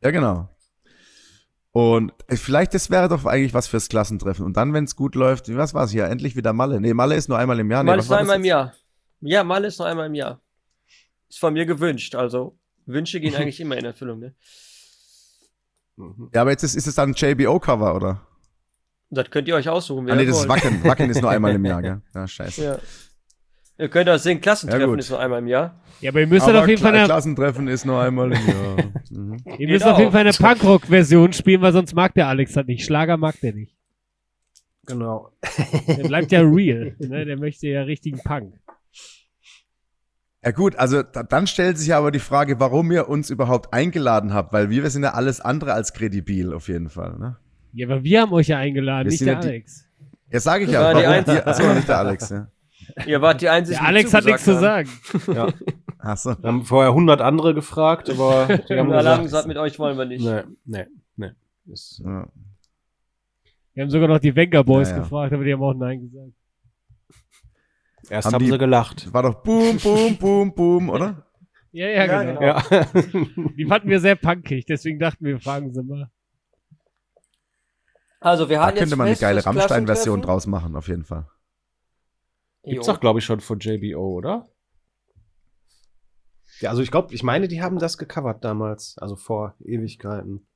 Ja, 0.00 0.10
genau. 0.12 0.48
Und 1.78 2.12
vielleicht, 2.28 2.74
das 2.74 2.90
wäre 2.90 3.08
doch 3.08 3.24
eigentlich 3.24 3.54
was 3.54 3.68
fürs 3.68 3.88
Klassentreffen. 3.88 4.44
Und 4.44 4.56
dann, 4.56 4.72
wenn 4.72 4.82
es 4.82 4.96
gut 4.96 5.14
läuft, 5.14 5.54
was 5.54 5.74
war's 5.74 5.92
hier? 5.92 6.06
Endlich 6.06 6.34
wieder 6.34 6.52
Malle. 6.52 6.80
Nee, 6.80 6.92
Malle 6.92 7.14
ist 7.14 7.28
nur 7.28 7.38
einmal 7.38 7.60
im 7.60 7.70
Jahr. 7.70 7.84
Nee, 7.84 7.90
Mal 7.92 7.98
was 7.98 8.06
ist 8.06 8.10
war 8.10 8.16
nur 8.16 8.22
einmal 8.22 8.36
im? 8.38 8.44
Jahr. 8.44 8.74
Ja, 9.20 9.44
mal 9.44 9.64
ist 9.64 9.78
nur 9.78 9.86
einmal 9.86 10.06
im 10.06 10.14
Jahr. 10.14 10.40
Ist 11.28 11.38
von 11.38 11.52
mir 11.52 11.66
gewünscht. 11.66 12.16
Also, 12.16 12.58
Wünsche 12.86 13.20
gehen 13.20 13.32
eigentlich 13.36 13.60
immer 13.60 13.76
in 13.76 13.84
Erfüllung, 13.84 14.18
ne? 14.18 14.34
Mhm. 15.94 16.30
Ja, 16.34 16.40
aber 16.40 16.50
jetzt 16.50 16.64
ist, 16.64 16.74
ist 16.74 16.88
es 16.88 16.96
dann 16.96 17.10
ein 17.10 17.14
JBO-Cover, 17.14 17.94
oder? 17.94 18.26
Das 19.10 19.30
könnt 19.30 19.46
ihr 19.46 19.54
euch 19.54 19.68
aussuchen, 19.68 20.10
Ah, 20.10 20.16
nee, 20.16 20.22
ihr 20.22 20.30
das 20.30 20.40
ist 20.40 20.48
wollt. 20.48 20.64
Wacken. 20.64 20.82
Wacken 20.82 21.10
ist 21.10 21.22
nur 21.22 21.30
einmal 21.36 21.54
im 21.54 21.64
Jahr, 21.64 21.80
gell? 21.80 22.02
Ja, 22.12 22.26
scheiße. 22.26 22.64
Ja. 22.64 22.78
Ihr 23.78 23.88
könnt 23.88 24.08
auch 24.08 24.18
sehen, 24.18 24.40
Klassentreffen 24.40 24.90
Ja, 24.90 24.96
ist 24.98 25.10
nur 25.10 25.20
einmal 25.20 25.38
im 25.38 25.46
Jahr. 25.46 25.80
Ja, 26.00 26.10
aber 26.10 26.20
ihr 26.20 26.26
müsst 26.26 26.48
Aber 26.48 26.60
auf 26.62 26.68
jeden 26.68 26.80
Fall 26.82 26.90
Kla 26.92 26.98
eine, 27.00 27.08
Klassentreffen 27.08 27.68
ist 27.68 27.84
nur 27.86 28.00
einmal 28.00 28.32
im 28.32 28.46
Jahr. 28.46 28.76
Mhm. 29.10 29.36
ihr 29.58 29.68
müsst 29.68 29.84
Geht 29.84 29.92
auf 29.92 29.98
jeden 29.98 30.08
auch. 30.08 30.12
Fall 30.12 30.20
eine 30.20 30.32
Punkrock-Version 30.32 31.32
spielen, 31.32 31.62
weil 31.62 31.72
sonst 31.72 31.94
mag 31.94 32.12
der 32.14 32.28
Alex 32.28 32.52
das 32.52 32.66
nicht. 32.66 32.84
Schlager 32.84 33.16
mag 33.16 33.40
der 33.40 33.54
nicht. 33.54 33.74
Genau. 34.86 35.30
Der 35.86 36.04
bleibt 36.08 36.30
ja 36.32 36.40
real. 36.42 36.94
Ne? 36.98 37.24
Der 37.24 37.38
möchte 37.38 37.68
ja 37.68 37.82
richtigen 37.82 38.18
Punk. 38.18 38.54
Ja 40.44 40.50
gut, 40.52 40.76
also 40.76 41.02
da, 41.02 41.22
dann 41.22 41.46
stellt 41.46 41.78
sich 41.78 41.92
aber 41.94 42.10
die 42.10 42.18
Frage, 42.20 42.60
warum 42.60 42.90
ihr 42.92 43.08
uns 43.08 43.30
überhaupt 43.30 43.72
eingeladen 43.72 44.32
habt, 44.34 44.52
weil 44.52 44.70
wir, 44.70 44.82
wir 44.82 44.90
sind 44.90 45.02
ja 45.02 45.14
alles 45.14 45.40
andere 45.40 45.72
als 45.72 45.92
kredibil 45.94 46.52
auf 46.52 46.68
jeden 46.68 46.88
Fall. 46.90 47.18
Ne? 47.18 47.36
Ja, 47.72 47.86
aber 47.88 48.04
wir 48.04 48.20
haben 48.22 48.32
euch 48.32 48.48
ja 48.48 48.58
eingeladen, 48.58 49.06
Wir 49.06 49.12
nicht 49.12 49.20
der 49.22 49.32
ja 49.34 49.40
die- 49.40 49.48
Alex. 49.48 49.84
Ja, 50.30 50.40
sage 50.40 50.64
ich 50.64 50.70
Das 50.70 50.74
ja. 50.74 50.80
war 50.82 50.94
die 50.94 51.00
Warum 51.06 51.12
einzige- 51.18 51.36
ihr, 51.38 51.46
achso, 51.46 51.74
nicht 51.74 51.88
der 51.88 51.98
Alex. 51.98 52.28
Ja. 52.30 52.48
Ihr 53.06 53.20
wart 53.22 53.40
die 53.42 53.48
einzigen, 53.48 53.78
Der 53.78 53.86
Alex 53.88 54.12
hat 54.14 54.24
nichts 54.24 54.44
zu 54.44 54.58
sagen. 54.58 54.88
Ja. 55.26 55.48
Achso. 55.98 56.36
Wir 56.40 56.48
haben 56.48 56.64
vorher 56.64 56.90
100 56.90 57.20
andere 57.20 57.54
gefragt, 57.54 58.08
aber 58.10 58.46
die 58.68 58.78
haben. 58.78 58.92
haben 58.92 58.92
haben 58.92 58.92
gesagt, 58.92 59.22
gesagt, 59.22 59.48
mit 59.48 59.56
euch 59.58 59.78
wollen 59.78 59.98
wir 59.98 60.04
nicht. 60.06 60.24
nee, 60.24 60.42
nee, 60.64 60.86
nee. 61.16 61.30
Ist, 61.72 62.00
Ja. 62.04 62.26
Wir 63.74 63.82
haben 63.84 63.90
sogar 63.90 64.08
noch 64.08 64.18
die 64.18 64.34
Wenger 64.34 64.64
Boys 64.64 64.88
Ja, 64.90 64.96
ja. 64.96 65.02
gefragt, 65.02 65.32
aber 65.32 65.44
die 65.44 65.52
haben 65.52 65.62
auch 65.62 65.74
Nein 65.74 66.00
gesagt. 66.00 66.32
erst 68.10 68.26
Haben 68.26 68.34
haben, 68.34 68.44
die- 68.44 68.50
sie 68.50 68.58
gelacht. 68.58 69.12
War 69.12 69.22
doch 69.22 69.42
boom, 69.42 69.76
boom, 69.78 70.16
boom, 70.16 70.54
boom, 70.54 70.90
oder? 70.90 71.26
Ja, 71.72 71.86
ja, 71.86 72.04
Ja, 72.06 72.22
genau. 72.22 72.40
genau. 72.40 72.46
Ja. 72.70 73.50
Die 73.56 73.66
fanden 73.66 73.90
wir 73.90 74.00
sehr 74.00 74.16
punkig, 74.16 74.64
deswegen 74.66 74.98
dachten 74.98 75.24
wir, 75.24 75.38
fragen 75.38 75.72
sie 75.72 75.82
mal. 75.82 76.10
Also, 78.20 78.48
wir 78.48 78.56
Da 78.56 78.62
hatten 78.66 78.76
jetzt 78.76 78.80
könnte 78.84 78.96
man 78.96 79.06
eine 79.08 79.16
geile 79.16 79.44
Rammstein-Version 79.44 80.22
draus 80.22 80.46
machen, 80.46 80.74
auf 80.74 80.88
jeden 80.88 81.04
Fall. 81.04 81.26
Gibt's 82.68 82.86
doch, 82.86 83.00
glaube 83.00 83.18
ich, 83.18 83.24
schon 83.24 83.40
von 83.40 83.58
JBO, 83.58 84.14
oder? 84.14 84.48
Ja, 86.60 86.70
also 86.70 86.82
ich 86.82 86.90
glaube, 86.90 87.14
ich 87.14 87.22
meine, 87.22 87.48
die 87.48 87.62
haben 87.62 87.78
das 87.78 87.98
gecovert 87.98 88.44
damals, 88.44 88.96
also 88.98 89.16
vor 89.16 89.54
Ewigkeiten. 89.64 90.46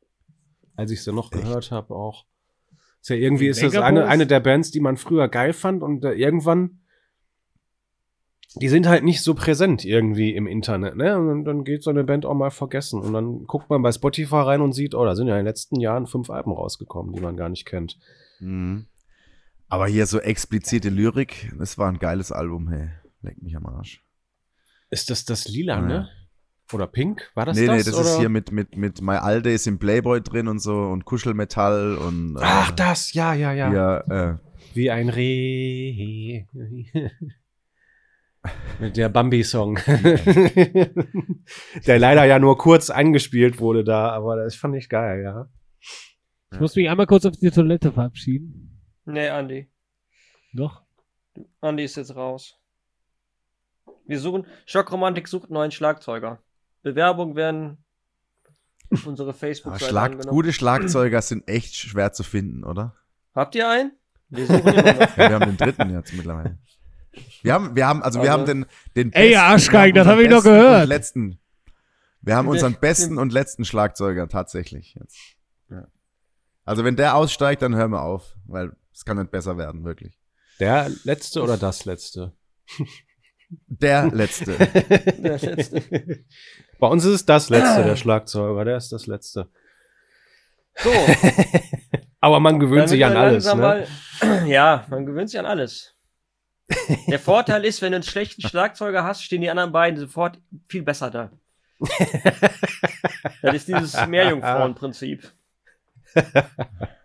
Als 0.75 0.91
ich 0.91 1.03
sie 1.05 1.13
noch 1.13 1.31
Echt? 1.33 1.43
gehört 1.43 1.71
habe 1.71 1.95
auch. 1.95 2.27
Ist 3.01 3.11
ja 3.11 3.17
irgendwie 3.17 3.49
ist 3.49 3.63
das 3.63 3.77
eine, 3.77 4.07
eine 4.07 4.27
der 4.27 4.41
Bands, 4.41 4.71
die 4.71 4.81
man 4.81 4.97
früher 4.97 5.29
geil 5.29 5.53
fand 5.53 5.83
und 5.83 6.05
äh, 6.05 6.13
irgendwann 6.13 6.83
die 8.57 8.69
sind 8.69 8.87
halt 8.87 9.03
nicht 9.05 9.23
so 9.23 9.35
präsent 9.35 9.85
irgendwie 9.85 10.35
im 10.35 10.47
Internet, 10.47 10.97
ne? 10.97 11.19
Und 11.19 11.29
dann, 11.29 11.45
dann 11.45 11.65
geht 11.65 11.83
so 11.83 11.91
eine 11.91 12.05
Band 12.05 12.27
auch 12.27 12.35
mal 12.35 12.51
vergessen. 12.51 13.01
Und 13.01 13.13
dann 13.13 13.47
guckt 13.47 13.71
man 13.71 13.83
bei 13.83 13.93
Spotify 13.93 14.37
rein 14.37 14.61
und 14.61 14.73
sieht, 14.73 14.95
oh, 14.95 15.05
da 15.05 15.15
sind 15.15 15.29
ja 15.29 15.35
in 15.35 15.41
den 15.41 15.47
letzten 15.47 15.81
Jahren 15.81 16.07
fünf 16.07 16.29
Alben 16.29 16.53
rausgekommen, 16.53 17.15
die 17.15 17.21
man 17.21 17.37
gar 17.37 17.49
nicht 17.49 17.65
kennt. 17.65 17.99
Mhm. 18.41 18.87
Aber 19.73 19.87
hier 19.87 20.05
so 20.05 20.21
explizite 20.21 20.91
Lyrik, 20.91 21.51
das 21.59 21.79
war 21.79 21.89
ein 21.89 21.99
geiles 21.99 22.31
Album, 22.31 22.69
hey. 22.69 22.91
Leck 23.23 23.41
mich 23.41 23.57
am 23.57 23.65
Arsch. 23.65 24.05
Ist 24.91 25.09
das 25.09 25.25
das 25.25 25.49
Lila, 25.49 25.77
Ja. 25.77 25.81
ne? 25.81 26.09
Oder 26.75 26.87
Pink? 26.87 27.31
War 27.35 27.47
das 27.47 27.57
nee, 27.57 27.65
das? 27.65 27.77
nee, 27.79 27.83
das 27.85 27.95
oder? 27.95 28.05
ist 28.05 28.19
hier 28.19 28.29
mit, 28.29 28.53
mit, 28.53 28.77
mit 28.77 29.01
My 29.01 29.15
Alde 29.15 29.51
ist 29.51 29.67
im 29.67 29.79
Playboy 29.79 30.21
drin 30.21 30.47
und 30.47 30.59
so 30.59 30.75
und 30.75 31.07
Kuschelmetall 31.07 31.97
und. 31.97 32.37
äh, 32.37 32.41
Ach, 32.43 32.71
das, 32.73 33.15
ja, 33.15 33.33
ja, 33.33 33.55
ja. 33.55 33.71
Hier, 33.71 34.05
äh, 34.11 34.37
Wie 34.75 34.91
ein 34.91 35.09
Reh. 35.09 36.45
Mit 38.79 38.99
der 38.99 39.09
Bambi-Song. 39.09 39.77
der 41.87 41.99
leider 41.99 42.25
ja 42.27 42.39
nur 42.39 42.59
kurz 42.59 42.91
angespielt 42.91 43.59
wurde 43.59 43.85
da, 43.85 44.11
aber 44.11 44.37
das 44.37 44.55
fand 44.55 44.77
ich 44.77 44.91
geil, 44.91 45.23
ja. 45.23 45.49
Ich 46.53 46.61
muss 46.61 46.77
mich 46.77 46.91
einmal 46.91 47.07
kurz 47.07 47.25
auf 47.25 47.39
die 47.39 47.51
Toilette 47.51 47.91
verabschieden. 47.91 48.62
Nee, 49.13 49.29
Andi. 49.29 49.69
Doch? 50.55 50.83
Andi 51.61 51.85
ist 51.85 51.97
jetzt 51.97 52.17
raus. 52.17 52.59
Wir 54.07 54.19
suchen, 54.19 54.47
Schockromantik 54.67 55.29
sucht 55.29 55.51
neuen 55.51 55.71
Schlagzeuger. 55.71 56.39
Bewerbungen 56.83 57.37
werden 57.37 57.85
auf 58.91 59.07
unsere 59.07 59.31
aber 59.31 59.39
Facebook-Seite 59.39 59.91
Schlag, 59.91 60.13
angenommen. 60.13 60.35
gute 60.35 60.53
Schlagzeuger 60.53 61.21
sind 61.23 61.47
echt 61.49 61.75
schwer 61.77 62.13
zu 62.13 62.23
finden, 62.23 62.65
oder? 62.65 62.95
Habt 63.35 63.55
ihr 63.55 63.69
einen? 63.69 63.93
Wir 64.31 64.47
suchen 64.47 64.67
immer 64.67 64.93
noch. 64.95 65.17
Ja, 65.17 65.29
wir 65.29 65.35
haben 65.35 65.47
den 65.47 65.57
dritten 65.57 65.91
jetzt 65.91 66.13
mittlerweile. 66.15 66.59
Wir 67.43 67.53
haben, 67.53 67.77
wir 67.77 67.87
haben, 67.87 68.03
also 68.03 68.21
wir 68.23 68.31
Also- 68.33 68.41
haben 68.41 68.47
den, 68.47 68.67
den 68.97 69.13
Ey, 69.13 69.33
ihr 69.33 69.43
Arschgeigen, 69.43 69.95
wir 69.95 70.05
das 70.05 70.13
hab 70.13 70.19
ich 70.21 70.29
besten 70.29 70.43
gehört. 70.51 70.83
Und 70.85 70.89
letzten, 70.89 71.39
wir 72.23 72.37
haben 72.37 72.49
unseren 72.49 72.75
besten 72.81 73.19
und 73.19 73.33
letzten 73.33 73.65
Schlagzeuger 73.67 74.29
tatsächlich 74.29 74.95
jetzt. 74.95 75.19
Ja. 75.69 75.87
Also 76.65 76.85
wenn 76.85 76.97
der 76.97 77.15
aussteigt, 77.17 77.61
dann 77.63 77.75
hören 77.75 77.91
wir 77.91 78.03
auf, 78.03 78.35
weil 78.47 78.73
es 78.93 79.05
kann 79.05 79.19
nicht 79.19 79.31
besser 79.31 79.57
werden, 79.57 79.85
wirklich. 79.85 80.19
Der 80.61 80.91
letzte 81.05 81.43
oder 81.43 81.57
das 81.57 81.85
letzte? 81.85 82.33
Der 83.67 84.11
letzte. 84.11 84.57
Der 85.19 85.39
letzte. 85.39 86.25
Bei 86.79 86.87
uns 86.87 87.05
ist 87.05 87.13
es 87.13 87.27
das 87.27 87.51
letzte, 87.51 87.85
der 87.85 87.97
Schlagzeuger, 87.97 88.65
der 88.65 88.77
ist 88.77 88.93
das 88.93 89.07
letzte. 89.07 89.49
So, 90.77 90.91
Aber 92.21 92.41
man 92.41 92.59
gewöhnt 92.61 92.89
sich 92.89 93.05
an 93.05 93.17
alles, 93.17 93.45
ne? 93.45 93.55
Mal, 93.55 93.87
ja, 94.47 94.87
man 94.89 95.05
gewöhnt 95.05 95.29
sich 95.29 95.39
an 95.39 95.47
alles. 95.47 95.95
Der 97.09 97.19
Vorteil 97.19 97.65
ist, 97.65 97.83
wenn 97.83 97.93
du 97.93 97.97
einen 97.97 98.05
schlechten 98.05 98.43
Schlagzeuger 98.43 99.05
hast, 99.05 99.23
stehen 99.23 99.43
die 99.43 99.51
anderen 99.51 99.73
beiden 99.73 99.99
sofort 99.99 100.41
viel 100.69 100.83
besser 100.83 101.11
da. 101.11 101.31
Das 103.43 103.57
ist 103.57 103.69
dieses 103.69 104.07
Meerjungfrauenprinzip. 104.07 105.31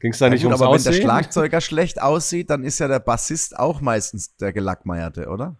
Ging's 0.00 0.18
da 0.18 0.26
Ja, 0.26 0.30
nicht 0.30 0.42
gut, 0.42 0.50
ums 0.52 0.60
aber 0.62 0.72
wenn 0.74 0.82
der 0.82 0.90
Aussehen? 0.90 1.02
Schlagzeuger 1.02 1.60
schlecht 1.60 2.00
aussieht, 2.00 2.50
dann 2.50 2.62
ist 2.64 2.78
ja 2.78 2.88
der 2.88 3.00
Bassist 3.00 3.58
auch 3.58 3.80
meistens 3.80 4.36
der 4.36 4.52
Gelackmeierte, 4.52 5.28
oder? 5.28 5.56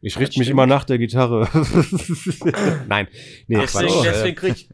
Ich 0.00 0.18
richte 0.18 0.38
mich 0.38 0.50
immer 0.50 0.66
nach 0.66 0.84
der 0.84 0.98
Gitarre. 0.98 1.48
Nein, 2.88 3.08
nee, 3.46 3.56
Deswegen, 3.60 3.88
Quatsch. 3.88 4.04
deswegen 4.04 4.36
krieg, 4.36 4.68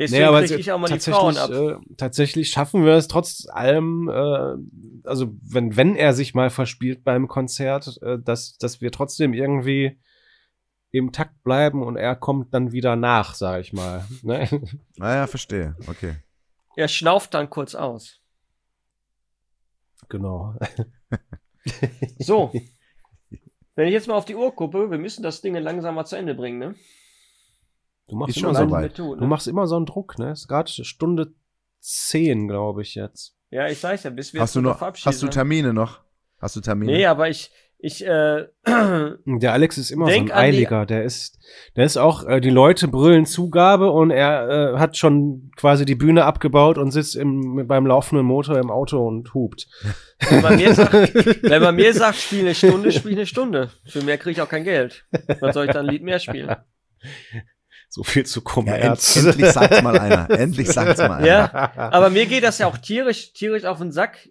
Nee, 0.00 0.04
deswegen 0.04 0.24
aber 0.26 0.44
krieg 0.44 0.58
ich 0.60 0.70
auch 0.70 0.78
mal 0.78 0.86
die 0.88 1.00
Frauen 1.00 1.34
tatsächlich, 1.34 1.70
ab. 1.74 1.80
äh, 1.90 1.94
tatsächlich 1.96 2.50
schaffen 2.50 2.84
wir 2.84 2.92
es 2.92 3.08
trotz 3.08 3.48
allem, 3.50 4.08
äh, 4.08 4.54
also 5.08 5.34
wenn, 5.42 5.76
wenn 5.76 5.96
er 5.96 6.12
sich 6.14 6.34
mal 6.34 6.50
verspielt 6.50 7.02
beim 7.02 7.26
Konzert, 7.26 7.98
äh, 8.02 8.18
dass, 8.20 8.56
dass 8.58 8.80
wir 8.80 8.92
trotzdem 8.92 9.34
irgendwie 9.34 9.98
im 10.92 11.10
Takt 11.10 11.42
bleiben 11.42 11.82
und 11.82 11.96
er 11.96 12.14
kommt 12.14 12.54
dann 12.54 12.70
wieder 12.70 12.94
nach, 12.94 13.34
sag 13.34 13.60
ich 13.60 13.72
mal. 13.72 14.04
Ne? 14.22 14.48
Naja, 14.96 15.26
verstehe. 15.26 15.74
Okay. 15.88 16.14
Er 16.78 16.86
schnauft 16.86 17.34
dann 17.34 17.50
kurz 17.50 17.74
aus. 17.74 18.20
genau. 20.08 20.54
So. 22.20 22.52
Wenn 23.74 23.88
ich 23.88 23.92
jetzt 23.92 24.06
mal 24.06 24.14
auf 24.14 24.24
die 24.24 24.36
Uhr 24.36 24.54
gucke, 24.54 24.88
wir 24.88 24.96
müssen 24.96 25.24
das 25.24 25.40
Ding 25.42 25.54
langsam 25.56 25.96
mal 25.96 26.04
zu 26.04 26.16
Ende 26.16 26.36
bringen, 26.36 26.58
ne? 26.58 26.76
Du 28.06 28.14
machst, 28.14 28.36
Ist 28.36 28.42
immer 28.42 28.54
schon 28.54 28.54
so, 28.54 28.68
soweit. 28.70 28.82
Wir 28.84 28.94
tun, 28.94 29.18
du 29.18 29.24
ne? 29.24 29.28
machst 29.28 29.48
immer 29.48 29.66
so 29.66 29.74
einen 29.74 29.86
Druck, 29.86 30.18
ne? 30.20 30.30
Ist 30.30 30.46
gerade 30.46 30.70
Stunde 30.70 31.34
10, 31.80 32.46
glaube 32.46 32.82
ich, 32.82 32.94
jetzt. 32.94 33.36
Ja, 33.50 33.66
ich 33.66 33.80
sag's 33.80 34.04
ja, 34.04 34.10
bis 34.10 34.32
wir 34.32 34.40
Hast 34.40 34.54
du 34.54 34.60
uns 34.60 34.68
noch, 34.68 34.78
verabschieden. 34.78 35.06
hast 35.06 35.20
du 35.20 35.26
ne? 35.26 35.30
Termine 35.30 35.74
noch? 35.74 36.00
Hast 36.38 36.54
du 36.54 36.60
Termine? 36.60 36.92
Nee, 36.92 37.06
aber 37.06 37.28
ich, 37.28 37.50
ich, 37.80 38.04
äh, 38.04 38.46
Der 38.66 39.52
Alex 39.52 39.78
ist 39.78 39.90
immer 39.92 40.06
so 40.06 40.12
ein 40.12 40.32
Eiliger. 40.32 40.84
Der 40.84 41.04
ist, 41.04 41.38
der 41.76 41.84
ist 41.84 41.96
auch, 41.96 42.26
äh, 42.26 42.40
die 42.40 42.50
Leute 42.50 42.88
brüllen 42.88 43.24
Zugabe 43.24 43.92
und 43.92 44.10
er 44.10 44.74
äh, 44.74 44.78
hat 44.78 44.96
schon 44.96 45.52
quasi 45.56 45.84
die 45.84 45.94
Bühne 45.94 46.24
abgebaut 46.24 46.76
und 46.76 46.90
sitzt 46.90 47.14
im, 47.14 47.68
beim 47.68 47.86
laufenden 47.86 48.26
Motor 48.26 48.58
im 48.58 48.70
Auto 48.70 49.06
und 49.06 49.32
hupt. 49.32 49.68
wenn 50.28 50.42
man 50.42 50.56
mir 50.56 50.74
sagt, 50.74 50.92
wenn 51.44 51.62
man 51.62 51.76
mir 51.76 51.94
sagt, 51.94 52.16
spiel 52.16 52.40
eine 52.40 52.54
Stunde, 52.56 52.90
spiel 52.90 53.12
eine 53.12 53.26
Stunde. 53.26 53.70
Für 53.86 54.02
mehr 54.02 54.18
kriege 54.18 54.32
ich 54.32 54.42
auch 54.42 54.48
kein 54.48 54.64
Geld. 54.64 55.04
Was 55.40 55.54
soll 55.54 55.66
ich 55.66 55.72
dann 55.72 55.86
ein 55.86 55.92
Lied 55.92 56.02
mehr 56.02 56.18
spielen? 56.18 56.56
So 57.90 58.02
viel 58.02 58.26
zu 58.26 58.40
Ja, 58.40 58.44
Kommerz. 58.44 59.16
end, 59.16 59.26
endlich 59.28 59.50
sagt's 59.50 59.82
mal 59.82 59.98
einer. 59.98 60.28
Endlich 60.28 60.68
sagt's 60.68 60.98
mal 60.98 61.10
einer. 61.10 61.26
Ja, 61.26 61.72
aber 61.74 62.10
mir 62.10 62.26
geht 62.26 62.44
das 62.44 62.58
ja 62.58 62.66
auch 62.66 62.76
tierisch, 62.76 63.32
tierisch 63.32 63.64
auf 63.64 63.78
den 63.78 63.92
Sack, 63.92 64.28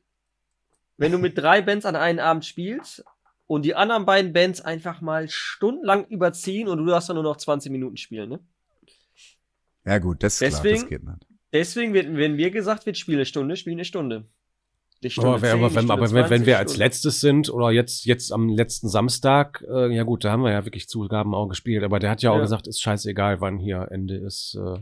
wenn 0.98 1.12
du 1.12 1.18
mit 1.18 1.40
drei 1.40 1.64
Bands 1.64 1.88
an 1.88 1.96
einem 1.96 2.20
Abend 2.20 2.46
spielst 2.46 3.04
und 3.48 3.64
die 3.66 3.74
anderen 3.76 4.06
beiden 4.06 4.34
Bands 4.34 4.62
einfach 4.62 5.02
mal 5.02 5.28
stundenlang 5.30 6.06
überziehen 6.08 6.68
und 6.68 6.78
du 6.78 6.86
darfst 6.86 7.10
dann 7.10 7.16
nur 7.16 7.24
noch 7.24 7.38
20 7.38 7.72
Minuten 7.72 7.98
spielen, 7.98 8.30
ne? 8.30 8.40
Ja, 9.86 10.00
gut, 10.00 10.22
das 10.22 10.34
ist 10.34 10.40
klar, 10.50 10.62
Deswegen- 10.64 10.82
das 10.82 10.90
geht 10.90 11.04
nicht. 11.04 11.28
Deswegen, 11.54 11.94
wird, 11.94 12.16
wenn 12.18 12.36
mir 12.36 12.52
gesagt 12.52 12.86
wird, 12.86 12.98
spiele 12.98 13.20
eine 13.20 13.26
Stunde, 13.26 13.56
spiele 13.56 13.76
eine 13.78 13.86
Stunde. 13.86 14.26
Die 15.02 15.10
Stunde 15.10 15.30
Aber, 15.30 15.42
wenn, 15.44 15.52
10, 15.52 15.60
aber, 15.60 15.64
wenn, 15.64 15.72
Stunde 15.72 15.94
aber 15.94 16.02
wenn, 16.10 16.16
wenn 16.16 16.28
20 16.28 16.46
wir 16.48 16.58
als 16.58 16.76
letztes 16.78 17.22
sind 17.22 17.50
oder 17.50 17.72
jetzt, 17.72 18.06
jetzt 18.06 18.34
am 18.34 18.50
letzten 18.50 18.90
Samstag, 18.90 19.64
äh, 19.70 19.96
ja 19.96 20.04
gut, 20.04 20.26
da 20.26 20.32
haben 20.32 20.42
wir 20.44 20.52
ja 20.52 20.66
wirklich 20.66 20.90
Zugaben 20.90 21.34
auch 21.34 21.48
gespielt, 21.48 21.84
aber 21.84 22.00
der 22.00 22.10
hat 22.10 22.22
ja 22.22 22.32
auch 22.32 22.36
Ja. 22.36 22.42
gesagt, 22.42 22.64
gesagt, 22.64 22.68
ist 22.68 22.82
scheißegal, 22.82 23.40
wann 23.40 23.60
hier 23.60 23.88
Ende 23.92 24.16
ist. 24.18 24.58
Äh. 24.60 24.80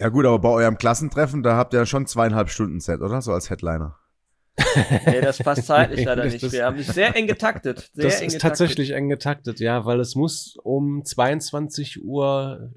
Ja, 0.00 0.08
gut, 0.10 0.24
aber 0.26 0.38
bei 0.38 0.50
eurem 0.50 0.76
Klassentreffen, 0.78 1.42
da 1.42 1.56
habt 1.56 1.72
ihr 1.72 1.80
ja 1.80 1.86
schon 1.86 2.06
zweieinhalb 2.06 2.48
Stunden 2.50 2.78
Set, 2.78 3.00
oder? 3.00 3.22
So 3.22 3.32
als 3.32 3.50
Headliner. 3.50 3.98
Nee, 5.06 5.20
das 5.20 5.38
passt 5.38 5.66
zeitlich 5.66 6.04
leider 6.04 6.24
Das- 6.24 6.32
nicht. 6.32 6.42
das- 6.44 6.52
Wir 6.52 6.64
haben 6.66 6.78
es 6.78 6.86
sehr 6.88 7.14
eng 7.16 7.26
getaktet. 7.26 7.90
Sehr 7.92 8.04
Das 8.04 8.20
eng 8.20 8.26
ist 8.28 8.34
getaktet. 8.34 8.40
tatsächlich 8.58 8.90
eng 8.92 9.08
getaktet, 9.08 9.60
ja, 9.60 9.84
weil 9.84 10.00
es 10.00 10.14
muss 10.14 10.56
um 10.62 11.04
22 11.04 12.04
Uhr 12.04 12.72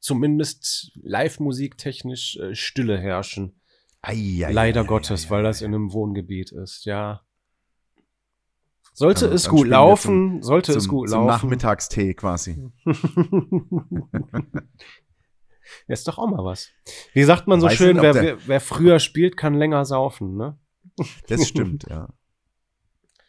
zumindest 0.00 0.92
live-musik 1.02 1.76
technisch 1.78 2.36
äh, 2.38 2.54
Stille 2.54 2.98
herrschen. 2.98 3.60
Ei, 4.02 4.44
ei, 4.46 4.50
Leider 4.52 4.80
ei, 4.82 4.86
Gottes, 4.86 5.26
ei, 5.26 5.30
weil 5.30 5.40
ei, 5.40 5.48
das 5.48 5.60
in 5.62 5.74
einem 5.74 5.92
Wohngebiet 5.92 6.52
ist, 6.52 6.84
ja. 6.86 7.20
Sollte 8.92 9.26
Also, 9.26 9.34
es 9.36 9.48
gut 9.48 9.66
laufen, 9.68 10.42
sollte 10.42 10.72
es 10.72 10.84
zum, 10.84 10.90
gut 10.90 11.08
zum 11.08 11.18
laufen. 11.20 11.28
Nachmittagstee 11.28 12.14
quasi. 12.14 12.62
Ja, 15.86 15.92
ist 15.92 16.08
doch 16.08 16.18
auch 16.18 16.28
mal 16.28 16.44
was. 16.44 16.68
Wie 17.12 17.22
sagt 17.22 17.46
man 17.46 17.60
so 17.60 17.68
Weiß 17.68 17.76
schön, 17.76 18.00
wer, 18.02 18.38
wer 18.44 18.60
früher 18.60 18.98
spielt, 18.98 19.36
kann 19.36 19.54
länger 19.54 19.84
saufen, 19.84 20.36
ne? 20.36 20.58
Das 21.28 21.46
stimmt, 21.46 21.86
ja. 21.88 22.08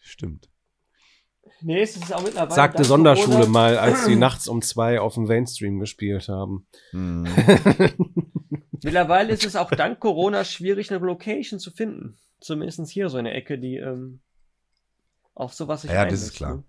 Stimmt. 0.02 0.50
Nee, 1.62 1.82
es 1.82 1.96
ist 1.96 2.14
auch 2.14 2.24
mittlerweile. 2.24 2.54
Sagte 2.56 2.84
Sonderschule 2.84 3.38
Corona- 3.46 3.50
mal, 3.52 3.78
als 3.78 4.06
sie 4.06 4.16
nachts 4.18 4.48
um 4.48 4.62
zwei 4.62 5.00
auf 5.00 5.14
dem 5.16 5.24
Mainstream 5.24 5.80
gespielt 5.80 6.28
haben. 6.28 6.68
Hm. 6.92 7.24
Mittlerweile 8.84 9.34
ist 9.34 9.46
es 9.46 9.56
auch 9.56 9.70
dank 9.72 10.00
Corona 10.00 10.44
schwierig, 10.44 10.92
eine 10.92 11.06
Location 11.06 11.60
zu 11.60 11.72
finden. 11.72 12.18
Zumindest 12.40 12.90
hier 12.90 13.10
so 13.10 13.18
eine 13.18 13.32
Ecke, 13.34 13.60
die 13.60 13.78
ähm, 13.78 14.22
auf 15.36 15.54
sowas 15.54 15.84
sich 15.84 15.92
Ja, 15.92 16.06
das 16.06 16.24
ist 16.24 16.34
klar. 16.36 16.56
ne? 16.58 16.64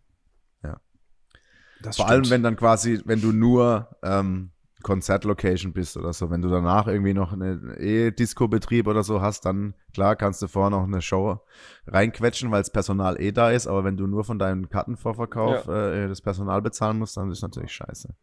Das 1.83 1.97
Vor 1.97 2.09
allem, 2.09 2.31
wenn 2.31 2.45
dann 2.45 2.55
quasi, 2.55 3.01
wenn 3.07 3.21
du 3.21 3.33
nur 3.33 3.97
ähm, 4.05 4.52
Konzertlocation 4.83 5.73
bist 5.73 5.97
oder 5.97 6.13
so, 6.13 6.31
wenn 6.31 6.43
du 6.43 6.49
danach 6.49 6.87
irgendwie 6.87 7.15
noch 7.15 7.33
eine 7.33 7.77
E-Disco-Betrieb 7.79 8.87
oder 8.87 9.03
so 9.03 9.21
hast, 9.21 9.45
dann 9.45 9.75
klar 9.95 10.17
kannst 10.17 10.43
du 10.43 10.49
vorher 10.49 10.71
noch 10.71 10.85
eine 10.85 11.03
Show 11.03 11.41
reinquetschen, 11.87 12.51
weil 12.51 12.61
das 12.61 12.71
Personal 12.71 13.21
eh 13.21 13.33
da 13.33 13.51
ist, 13.51 13.67
aber 13.67 13.85
wenn 13.85 13.97
du 13.97 14.07
nur 14.07 14.25
von 14.25 14.39
deinem 14.39 14.69
Kartenvorverkauf 14.69 15.69
äh, 15.69 16.09
das 16.09 16.21
Personal 16.21 16.63
bezahlen 16.63 16.99
musst, 16.99 17.17
dann 17.17 17.31
ist 17.31 17.43
natürlich 17.43 17.73
scheiße. 17.73 18.15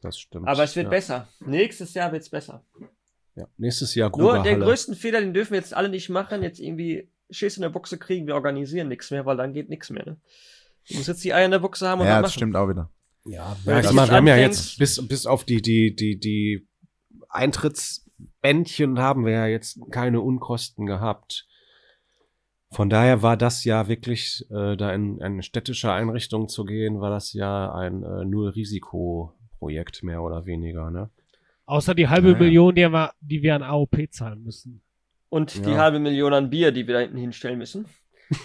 Das 0.00 0.18
stimmt. 0.18 0.46
Aber 0.46 0.62
es 0.62 0.76
wird 0.76 0.84
ja. 0.84 0.90
besser. 0.90 1.28
Nächstes 1.40 1.94
Jahr 1.94 2.12
wird 2.12 2.22
es 2.22 2.30
besser. 2.30 2.64
Ja. 3.34 3.46
Nächstes 3.56 3.94
Jahr 3.94 4.10
Nur 4.16 4.42
den 4.42 4.60
größten 4.60 4.94
Fehler, 4.94 5.20
den 5.20 5.34
dürfen 5.34 5.52
wir 5.52 5.58
jetzt 5.58 5.74
alle 5.74 5.88
nicht 5.88 6.08
machen, 6.08 6.42
jetzt 6.42 6.60
irgendwie 6.60 7.10
Schiss 7.30 7.56
in 7.56 7.62
der 7.62 7.70
Buchse 7.70 7.98
kriegen, 7.98 8.26
wir 8.26 8.34
organisieren 8.34 8.88
nichts 8.88 9.10
mehr, 9.10 9.26
weil 9.26 9.36
dann 9.36 9.52
geht 9.52 9.68
nichts 9.68 9.90
mehr. 9.90 10.06
Ne? 10.06 10.16
Du 10.88 10.94
musst 10.96 11.08
jetzt 11.08 11.24
die 11.24 11.34
Eier 11.34 11.44
in 11.44 11.50
der 11.50 11.58
Buchse 11.58 11.88
haben 11.88 12.00
und 12.00 12.06
Ja, 12.06 12.14
dann 12.14 12.22
das 12.22 12.30
machen. 12.30 12.38
stimmt 12.38 12.56
auch 12.56 12.68
wieder. 12.68 12.90
Ja, 13.26 13.56
ja 13.64 13.80
du 13.82 13.88
ich 13.88 13.92
meine, 13.94 14.10
wir 14.10 14.16
haben 14.16 14.26
ja 14.26 14.36
jetzt 14.36 14.78
bis, 14.78 15.06
bis 15.06 15.26
auf 15.26 15.44
die, 15.44 15.60
die, 15.62 15.94
die, 15.94 16.18
die 16.18 16.66
Eintrittsbändchen 17.28 18.98
haben 18.98 19.24
wir 19.24 19.32
ja 19.32 19.46
jetzt 19.46 19.78
keine 19.90 20.20
Unkosten 20.20 20.86
gehabt. 20.86 21.46
Von 22.70 22.90
daher 22.90 23.22
war 23.22 23.36
das 23.36 23.64
ja 23.64 23.88
wirklich, 23.88 24.44
äh, 24.50 24.76
da 24.76 24.92
in 24.92 25.22
eine 25.22 25.42
städtische 25.42 25.92
Einrichtung 25.92 26.48
zu 26.48 26.64
gehen, 26.64 27.00
war 27.00 27.10
das 27.10 27.32
ja 27.32 27.72
ein 27.72 28.02
äh, 28.02 28.24
Null-Risiko-Projekt 28.24 30.02
mehr 30.02 30.22
oder 30.22 30.46
weniger, 30.46 30.90
ne? 30.90 31.10
Außer 31.66 31.94
die 31.94 32.08
halbe 32.08 32.28
Ja, 32.28 32.34
ja. 32.34 32.40
Million, 32.40 32.74
die 32.74 32.88
wir, 32.88 33.12
die 33.20 33.42
wir 33.42 33.54
an 33.56 33.62
AOP 33.62 33.96
zahlen 34.10 34.42
müssen. 34.42 34.82
Und 35.28 35.64
die 35.66 35.70
Ja. 35.70 35.78
halbe 35.78 35.98
Million 35.98 36.32
an 36.32 36.50
Bier, 36.50 36.70
die 36.70 36.86
wir 36.86 36.94
da 36.94 37.00
hinten 37.00 37.16
hinstellen 37.18 37.58
müssen. 37.58 37.86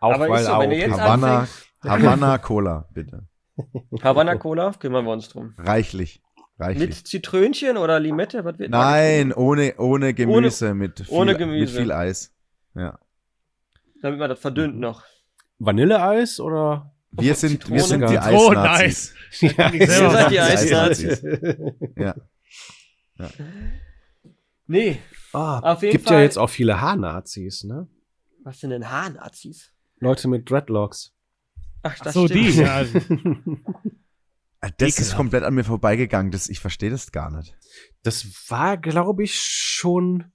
Auch 0.00 0.12
Aber 0.14 0.26
ist 0.26 0.30
weil 0.30 0.44
so, 0.44 0.50
wenn 0.58 0.70
du 0.70 0.76
AOP 0.76 0.88
jetzt 0.88 1.00
anfängst- 1.00 1.67
Havanna 1.82 2.38
Cola, 2.38 2.88
bitte. 2.92 3.26
Havanna 4.02 4.36
Cola, 4.36 4.72
kümmern 4.72 5.04
wir 5.04 5.12
uns 5.12 5.28
drum. 5.28 5.54
Reichlich. 5.58 6.22
Reichlich. 6.58 6.88
Mit 6.88 7.06
Zitrönchen 7.06 7.76
oder 7.76 8.00
Limette? 8.00 8.44
Was 8.44 8.58
wird 8.58 8.70
Nein, 8.70 9.32
ohne, 9.32 9.74
ohne 9.78 10.12
Gemüse, 10.14 10.74
mit, 10.74 10.98
viel, 11.00 11.08
ohne 11.14 11.32
mit 11.32 11.38
Gemüse. 11.38 11.80
viel 11.80 11.92
Eis. 11.92 12.34
Ja. 12.74 12.98
Damit 14.02 14.18
man 14.18 14.28
das 14.28 14.38
verdünnt 14.40 14.78
noch. 14.78 15.04
Vanilleeis 15.58 16.40
oder? 16.40 16.92
Wir 17.12 17.34
sind, 17.34 17.68
wir 17.70 17.82
sind 17.82 18.00
die 18.02 18.18
Zitrone- 18.18 18.36
Oh, 18.36 18.50
Eisnazis. 18.50 19.14
nice. 19.40 19.72
Ihr 19.74 20.10
seid 20.10 20.30
die 20.30 20.40
Eisnazis. 20.40 21.24
Eisnazis. 21.24 21.74
Ja. 21.96 22.14
Nee, 24.66 24.98
Ah, 25.32 25.72
Auf 25.74 25.82
jeden 25.82 25.92
gibt 25.92 26.08
Fall- 26.08 26.16
ja 26.18 26.22
jetzt 26.22 26.38
auch 26.38 26.48
viele 26.48 26.80
Haarnazis, 26.80 27.64
ne? 27.64 27.86
was 28.44 28.60
sind 28.60 28.70
denn 28.70 28.88
Haarnazis? 28.90 29.72
Leute 29.98 30.26
mit 30.28 30.48
Dreadlocks. 30.50 31.12
Ach, 31.82 31.94
Ach 31.98 32.04
das 32.04 32.14
so, 32.14 32.26
stimmt. 32.26 32.44
die. 32.46 32.60
Ja. 32.60 32.84
Ah, 34.60 34.70
Das 34.76 34.98
ist 34.98 35.14
komplett 35.14 35.44
an 35.44 35.54
mir 35.54 35.62
vorbeigegangen. 35.62 36.32
Das, 36.32 36.48
ich 36.48 36.58
verstehe 36.58 36.90
das 36.90 37.12
gar 37.12 37.30
nicht. 37.30 37.56
Das 38.02 38.26
war, 38.48 38.76
glaube 38.76 39.22
ich, 39.22 39.36
schon 39.40 40.32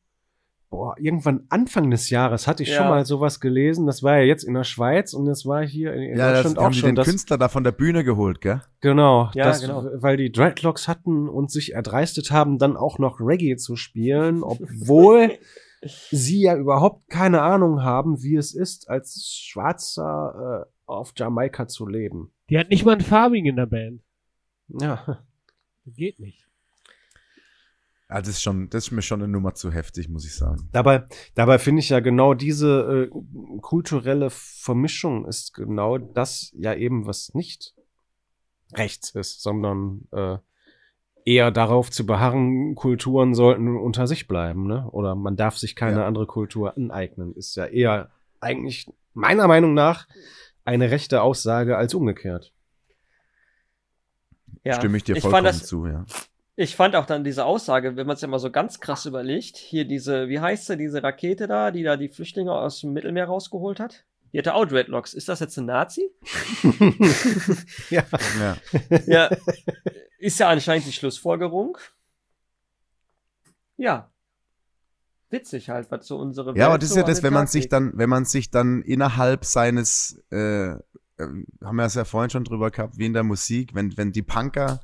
boah, 0.69 0.95
irgendwann 0.97 1.43
Anfang 1.49 1.91
des 1.91 2.09
Jahres 2.09 2.47
hatte 2.47 2.63
ich 2.63 2.69
Ja. 2.69 2.77
schon 2.77 2.87
mal 2.87 3.05
sowas 3.05 3.41
gelesen. 3.41 3.85
Das 3.85 4.01
war 4.01 4.17
ja 4.19 4.23
jetzt 4.23 4.43
in 4.45 4.53
der 4.53 4.63
Schweiz 4.63 5.13
und 5.13 5.25
das 5.25 5.45
war 5.45 5.63
hier 5.67 5.93
in, 5.93 6.01
in 6.03 6.17
ja, 6.17 6.31
das 6.31 6.43
Deutschland 6.43 6.57
haben 6.57 6.65
auch 6.65 6.71
die 6.71 6.79
schon. 6.79 6.89
den 6.91 6.95
Das, 6.95 7.05
Künstler 7.07 7.37
da 7.37 7.49
von 7.49 7.65
der 7.65 7.73
Bühne 7.73 8.05
geholt, 8.05 8.39
gell? 8.39 8.61
genau, 8.79 9.29
Ja, 9.35 9.43
das, 9.43 9.59
genau. 9.61 9.85
weil 9.95 10.15
die 10.17 10.31
Dreadlocks 10.31 10.87
hatten 10.87 11.27
und 11.27 11.51
sich 11.51 11.73
erdreistet 11.73 12.31
haben, 12.31 12.57
dann 12.57 12.77
auch 12.77 12.97
noch 12.99 13.19
Reggae 13.19 13.57
zu 13.57 13.75
spielen, 13.75 14.41
obwohl 14.41 15.37
sie 16.11 16.41
ja 16.43 16.55
überhaupt 16.55 17.09
keine 17.09 17.41
Ahnung 17.41 17.83
haben, 17.83 18.23
wie 18.23 18.37
es 18.37 18.55
ist, 18.55 18.89
als 18.89 19.27
Schwarzer 19.43 20.65
äh, 20.65 20.82
auf 20.93 21.13
Jamaika 21.15 21.67
zu 21.67 21.87
leben. 21.87 22.31
Die 22.49 22.57
hat 22.57 22.69
nicht 22.69 22.85
mal 22.85 22.93
ein 22.95 23.01
Farming 23.01 23.45
in 23.45 23.55
der 23.55 23.65
Band. 23.65 24.01
Ja. 24.67 25.23
Das 25.85 25.95
geht 25.95 26.19
nicht. 26.19 26.47
Ja, 28.09 28.19
das 28.19 28.29
ist 28.29 28.41
schon, 28.43 28.69
das 28.69 28.85
ist 28.85 28.91
mir 28.91 29.01
schon 29.01 29.21
eine 29.21 29.31
Nummer 29.31 29.53
zu 29.55 29.71
heftig, 29.71 30.07
muss 30.07 30.25
ich 30.25 30.35
sagen. 30.35 30.69
Dabei, 30.71 31.05
dabei 31.35 31.57
finde 31.57 31.79
ich 31.79 31.89
ja 31.89 31.99
genau 31.99 32.33
diese 32.33 33.09
äh, 33.11 33.59
kulturelle 33.61 34.29
Vermischung 34.29 35.25
ist 35.25 35.53
genau 35.53 35.97
das 35.97 36.51
ja 36.55 36.73
eben, 36.75 37.07
was 37.07 37.33
nicht 37.33 37.73
rechts 38.75 39.09
ist, 39.11 39.41
sondern 39.41 40.07
äh, 40.11 40.37
eher 41.25 41.51
darauf 41.51 41.89
zu 41.89 42.05
beharren, 42.05 42.75
Kulturen 42.75 43.33
sollten 43.33 43.77
unter 43.77 44.07
sich 44.07 44.27
bleiben, 44.27 44.67
ne? 44.67 44.89
Oder 44.91 45.15
man 45.15 45.35
darf 45.35 45.57
sich 45.57 45.75
keine 45.75 46.01
Ja. 46.01 46.07
andere 46.07 46.27
Kultur 46.27 46.75
aneignen. 46.75 47.33
Ist 47.35 47.55
ja 47.55 47.65
eher 47.65 48.11
eigentlich 48.41 48.87
meiner 49.13 49.47
Meinung 49.47 49.73
nach 49.73 50.07
eine 50.65 50.91
rechte 50.91 51.21
Aussage 51.21 51.77
als 51.77 51.93
umgekehrt. 51.93 52.53
Ja. 54.63 54.75
Stimme 54.75 54.97
ich 54.97 55.03
dir 55.03 55.15
ich 55.15 55.21
vollkommen 55.21 55.45
fand 55.45 55.61
das, 55.61 55.67
zu, 55.67 55.87
ja. 55.87 56.05
Ich 56.55 56.75
fand 56.75 56.95
auch 56.95 57.05
dann 57.05 57.23
diese 57.23 57.45
Aussage, 57.45 57.95
wenn 57.95 58.05
man 58.05 58.15
es 58.15 58.21
ja 58.21 58.27
mal 58.27 58.39
so 58.39 58.51
ganz 58.51 58.79
krass 58.79 59.05
überlegt, 59.05 59.57
hier 59.57 59.85
diese, 59.85 60.29
wie 60.29 60.39
heißt 60.39 60.67
sie, 60.67 60.77
diese 60.77 61.01
Rakete 61.01 61.47
da, 61.47 61.71
die 61.71 61.83
da 61.83 61.97
die 61.97 62.09
Flüchtlinge 62.09 62.53
aus 62.53 62.81
dem 62.81 62.93
Mittelmeer 62.93 63.25
rausgeholt 63.25 63.79
hat? 63.79 64.05
Die 64.31 64.39
hatte 64.39 64.53
auch 64.55 64.65
Dreadlocks. 64.65 65.13
Ist 65.13 65.29
das 65.29 65.39
jetzt 65.39 65.57
ein 65.57 65.65
Nazi? 65.65 66.09
ja. 67.89 68.03
ja. 68.39 68.57
Ja. 69.05 69.29
Ist 70.17 70.39
ja 70.39 70.49
anscheinend 70.49 70.87
die 70.87 70.91
Schlussfolgerung. 70.91 71.77
Ja. 73.77 74.12
Witzig 75.33 75.69
halt, 75.69 75.91
was 75.91 76.07
so 76.07 76.17
unsere 76.17 76.55
Ja, 76.57 76.65
aber 76.67 76.73
Welt 76.75 76.83
das 76.83 76.89
ist 76.89 76.93
so 76.93 76.99
ja 76.99 77.05
an 77.05 77.11
das, 77.11 77.23
wenn 77.23 77.33
man 77.33 77.47
sich 77.47 77.67
dann, 77.67 77.91
wenn 77.95 78.09
man 78.09 78.23
sich 78.25 78.49
dann 78.51 78.81
innerhalb 78.83 79.43
seines, 79.43 80.23
äh, 80.31 80.71
äh, 80.71 80.77
haben 81.17 81.75
wir 81.75 81.83
es 81.85 81.95
ja 81.95 82.05
vorhin 82.05 82.29
schon 82.29 82.45
drüber 82.45 82.71
gehabt, 82.71 82.97
wie 82.97 83.05
in 83.05 83.13
der 83.13 83.23
Musik, 83.23 83.75
wenn, 83.75 83.97
wenn 83.97 84.11
die 84.13 84.21
Punker 84.23 84.79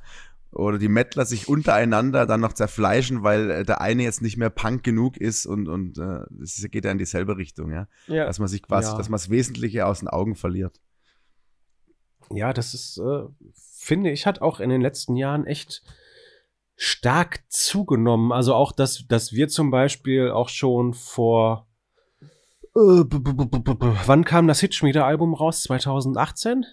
oder 0.52 0.78
die 0.78 0.88
Mettler 0.88 1.24
sich 1.26 1.48
untereinander 1.48 2.26
dann 2.26 2.40
noch 2.40 2.52
zerfleischen, 2.52 3.22
weil 3.22 3.50
äh, 3.50 3.64
der 3.64 3.80
eine 3.80 4.02
jetzt 4.02 4.20
nicht 4.20 4.36
mehr 4.36 4.50
Punk 4.50 4.82
genug 4.82 5.16
ist 5.16 5.46
und, 5.46 5.68
und 5.68 5.96
äh, 5.98 6.20
das 6.30 6.58
ist- 6.58 6.70
geht 6.72 6.84
ja 6.84 6.90
in 6.90 6.98
dieselbe 6.98 7.36
Richtung, 7.36 7.70
ja. 7.70 7.86
Ja. 8.08 8.26
Dass 8.26 8.38
man 8.40 8.48
sich 8.48 8.62
quasi, 8.62 8.90
Ja. 8.90 8.96
dass 8.98 9.08
man 9.08 9.18
das 9.18 9.30
Wesentliche 9.30 9.86
aus 9.86 10.00
den 10.00 10.08
Augen 10.08 10.34
verliert. 10.34 10.80
Ja, 12.32 12.52
das 12.52 12.74
ist, 12.74 12.98
äh, 12.98 13.22
finde 13.54 14.10
ich, 14.10 14.26
hat 14.26 14.40
auch 14.40 14.60
in 14.60 14.70
den 14.70 14.80
letzten 14.80 15.16
Jahren 15.16 15.46
echt 15.46 15.82
stark 16.82 17.44
zugenommen. 17.50 18.32
Also 18.32 18.54
auch, 18.54 18.72
dass, 18.72 19.04
dass 19.06 19.32
wir 19.34 19.48
zum 19.48 19.70
Beispiel 19.70 20.30
auch 20.30 20.48
schon 20.48 20.94
vor 20.94 21.66
äh, 22.74 23.04
b- 23.04 23.18
b- 23.18 23.32
b- 23.34 23.44
b- 23.58 23.74
b- 23.74 23.92
wann 24.06 24.24
kam 24.24 24.46
das 24.48 24.60
Hitschmiede-Album 24.60 25.34
raus? 25.34 25.62
2018? 25.64 26.64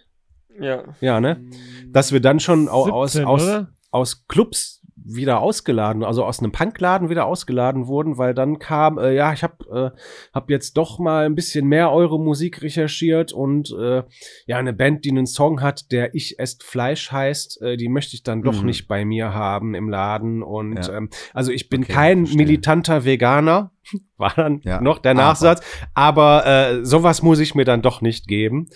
ja. 0.62 0.84
Ja, 1.02 1.20
ne? 1.20 1.44
Dass 1.88 2.14
wir 2.14 2.22
dann 2.22 2.40
schon 2.40 2.70
au- 2.70 2.90
aus, 2.90 3.12
17, 3.14 3.28
aus, 3.28 3.44
oder? 3.44 3.68
aus 3.92 4.26
Clubs 4.28 4.77
wieder 5.10 5.40
ausgeladen, 5.40 6.04
also 6.04 6.26
aus 6.26 6.40
einem 6.40 6.52
Punkladen 6.52 7.10
wieder 7.10 7.26
ausgeladen 7.26 7.88
wurden, 7.88 8.18
weil 8.18 8.34
dann 8.34 8.60
kam, 8.60 8.98
äh, 8.98 9.14
ja, 9.16 9.32
ich 9.34 9.44
habe 9.44 9.94
äh, 9.96 10.00
hab 10.34 10.50
jetzt 10.50 10.76
doch 10.78 11.00
mal 11.00 11.26
ein 11.26 11.36
bisschen 11.36 11.66
mehr 11.68 11.92
eure 11.92 12.20
Musik 12.20 12.62
recherchiert 12.62 13.32
und 13.32 13.72
äh, 13.80 14.04
ja, 14.48 14.58
eine 14.58 14.74
Band, 14.74 15.06
die 15.06 15.12
einen 15.12 15.26
Song 15.28 15.62
hat, 15.62 15.92
der 15.92 16.14
Ich 16.14 16.40
esst 16.40 16.64
Fleisch 16.64 17.12
heißt, 17.12 17.62
äh, 17.62 17.78
die 17.78 17.88
möchte 17.90 18.16
ich 18.16 18.24
dann 18.24 18.42
doch 18.44 18.60
Mhm. 18.62 18.66
nicht 18.68 18.88
bei 18.88 19.06
mir 19.06 19.34
haben 19.34 19.76
im 19.76 19.90
Laden 19.90 20.44
und 20.44 20.76
Ja. 20.88 20.98
ähm, 20.98 21.10
also 21.34 21.52
ich 21.52 21.70
bin 21.70 21.84
Okay, 21.84 21.94
kein 21.94 22.18
verstehe. 22.26 22.38
militanter 22.46 23.06
Veganer, 23.06 23.72
war 24.18 24.34
dann 24.36 24.60
Ja, 24.64 24.82
noch 24.82 25.00
der 25.00 25.12
aber. 25.12 25.22
Nachsatz, 25.22 25.62
aber 25.94 26.46
äh, 26.46 26.86
sowas 26.86 27.22
muss 27.22 27.40
ich 27.40 27.56
mir 27.56 27.66
dann 27.66 27.82
doch 27.82 28.02
nicht 28.02 28.28
geben. 28.28 28.68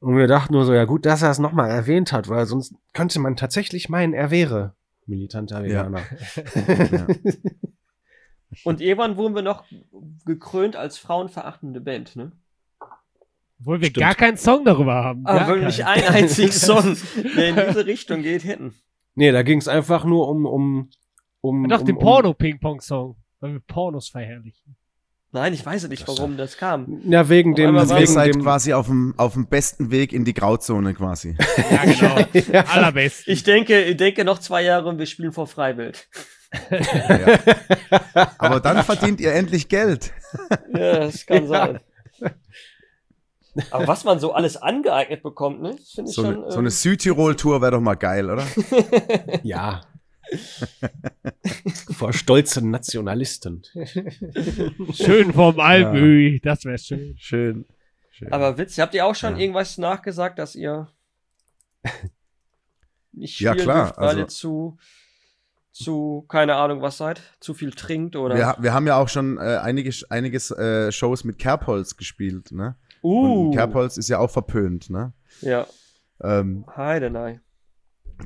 Und 0.00 0.16
wir 0.16 0.26
dachten 0.26 0.52
nur 0.52 0.64
so, 0.64 0.74
ja 0.74 0.84
gut, 0.84 1.06
dass 1.06 1.22
er 1.22 1.30
es 1.30 1.38
nochmal 1.38 1.70
erwähnt 1.70 2.12
hat, 2.12 2.28
weil 2.28 2.44
sonst 2.44 2.74
könnte 2.92 3.20
man 3.20 3.36
tatsächlich 3.36 3.88
meinen, 3.88 4.12
er 4.14 4.30
wäre 4.32 4.74
militanter 5.06 5.64
Ja. 5.66 5.86
Veganer. 5.90 6.02
Ja. 6.92 7.06
Und 8.64 8.82
irgendwann 8.82 9.16
wurden 9.16 9.34
wir 9.34 9.40
noch 9.42 9.64
gekrönt 10.26 10.76
als 10.76 10.98
frauenverachtende 10.98 11.80
Band, 11.80 12.16
ne? 12.16 12.32
Obwohl 13.60 13.80
wir 13.80 13.86
Stimmt. 13.88 14.04
gar 14.04 14.14
keinen 14.14 14.36
Song 14.36 14.64
darüber 14.64 14.92
haben. 14.94 15.24
Aber 15.24 15.56
Gar 15.56 15.66
nicht 15.66 15.78
keinen. 15.78 16.04
einen 16.04 16.14
einzigen 16.24 16.52
Song, 16.52 16.96
der 17.36 17.48
in 17.48 17.56
diese 17.68 17.86
Richtung 17.86 18.20
geht, 18.22 18.44
hätten. 18.44 18.74
nee, 19.14 19.32
da 19.32 19.42
ging 19.42 19.58
es 19.58 19.68
einfach 19.68 20.04
nur 20.04 20.28
um, 20.28 20.44
um, 20.44 20.90
um. 21.40 21.66
Doch, 21.68 21.80
um, 21.80 21.86
den 21.86 21.96
um, 21.96 22.02
Porno-Ping-Pong-Song, 22.02 23.16
weil 23.40 23.52
wir 23.54 23.60
Pornos 23.60 24.08
verherrlichen. 24.10 24.76
Nein, 25.34 25.54
ich 25.54 25.64
weiß 25.64 25.88
nicht, 25.88 26.06
warum 26.06 26.36
das 26.36 26.58
kam. 26.58 27.00
Ja, 27.10 27.28
wegen 27.30 27.54
dem, 27.54 27.74
Also 27.76 27.96
wegen 27.96 28.06
seid 28.06 28.34
dem 28.34 28.42
quasi 28.42 28.74
auf 28.74 28.86
dem, 28.86 29.14
auf 29.16 29.32
dem 29.32 29.46
besten 29.46 29.90
Weg 29.90 30.12
in 30.12 30.26
die 30.26 30.34
Grauzone 30.34 30.92
quasi. 30.94 31.36
Ja, 31.70 31.84
genau. 32.32 32.62
Allerbest. 32.70 33.26
Ich 33.26 33.42
denke, 33.42 33.82
ich 33.82 33.96
denke 33.96 34.24
noch 34.24 34.38
zwei 34.40 34.62
Jahre 34.62 34.88
und 34.90 34.98
wir 34.98 35.06
spielen 35.06 35.32
vor 35.32 35.46
Freiwild. 35.46 36.06
Aber 38.38 38.60
dann 38.60 38.84
verdient 38.84 39.20
ihr 39.20 39.32
endlich 39.32 39.68
Geld. 39.68 40.12
Ja, 40.74 40.98
das 41.00 41.24
kann 41.26 41.44
Ja. 41.48 41.48
sein. 41.48 41.80
Aber 43.70 43.86
was 43.86 44.04
man 44.04 44.18
so 44.18 44.32
alles 44.32 44.56
angeeignet 44.56 45.22
bekommt, 45.22 45.60
ne? 45.62 45.76
Finde 45.94 46.10
ich 46.10 46.14
So 46.16 46.22
schon. 46.24 46.34
eine, 46.36 46.50
so 46.50 46.54
ähm, 46.54 46.58
eine 46.60 46.70
Südtirol-Tour 46.70 47.60
wäre 47.60 47.72
doch 47.72 47.80
mal 47.80 47.94
geil, 47.96 48.30
oder? 48.30 48.44
Ja. 49.42 49.82
Vor 51.92 52.12
stolzen 52.12 52.70
Nationalisten. 52.70 53.62
Schön 54.92 55.32
vom 55.32 55.58
Almöhi, 55.60 56.40
das 56.42 56.64
wäre 56.64 56.78
schön. 56.78 57.14
Schön. 57.18 57.64
Schön. 58.10 58.32
aber 58.32 58.58
witzig, 58.58 58.80
habt 58.80 58.94
ihr 58.94 59.06
auch 59.06 59.14
schon 59.14 59.34
Ja. 59.36 59.40
irgendwas 59.40 59.78
nachgesagt, 59.78 60.38
dass 60.38 60.54
ihr 60.54 60.88
nicht 63.12 63.40
Ja, 63.40 63.54
klar, 63.54 63.86
dürft, 63.86 63.98
weil 63.98 64.08
also- 64.08 64.20
ihr 64.20 64.28
zu, 64.28 64.76
zu, 65.72 66.24
keine 66.28 66.56
Ahnung 66.56 66.82
was 66.82 66.98
seid? 66.98 67.22
Zu 67.40 67.54
viel 67.54 67.72
trinkt 67.72 68.14
oder? 68.16 68.36
wir, 68.36 68.56
wir 68.60 68.74
haben 68.74 68.86
ja 68.86 68.96
auch 68.96 69.08
schon 69.08 69.38
äh, 69.38 69.58
einige, 69.62 69.90
einiges 70.10 70.50
äh, 70.50 70.92
Shows 70.92 71.24
mit 71.24 71.38
Kerbholz 71.38 71.96
gespielt, 71.96 72.52
ne? 72.52 72.76
uh, 73.02 73.46
Und 73.48 73.52
Kerbholz 73.56 73.96
ist 73.96 74.08
ja 74.08 74.18
auch 74.18 74.30
verpönt, 74.30 74.90
ne? 74.90 75.12
ja, 75.40 75.66
Ähm, 76.22 76.64
Heidenei. 76.76 77.40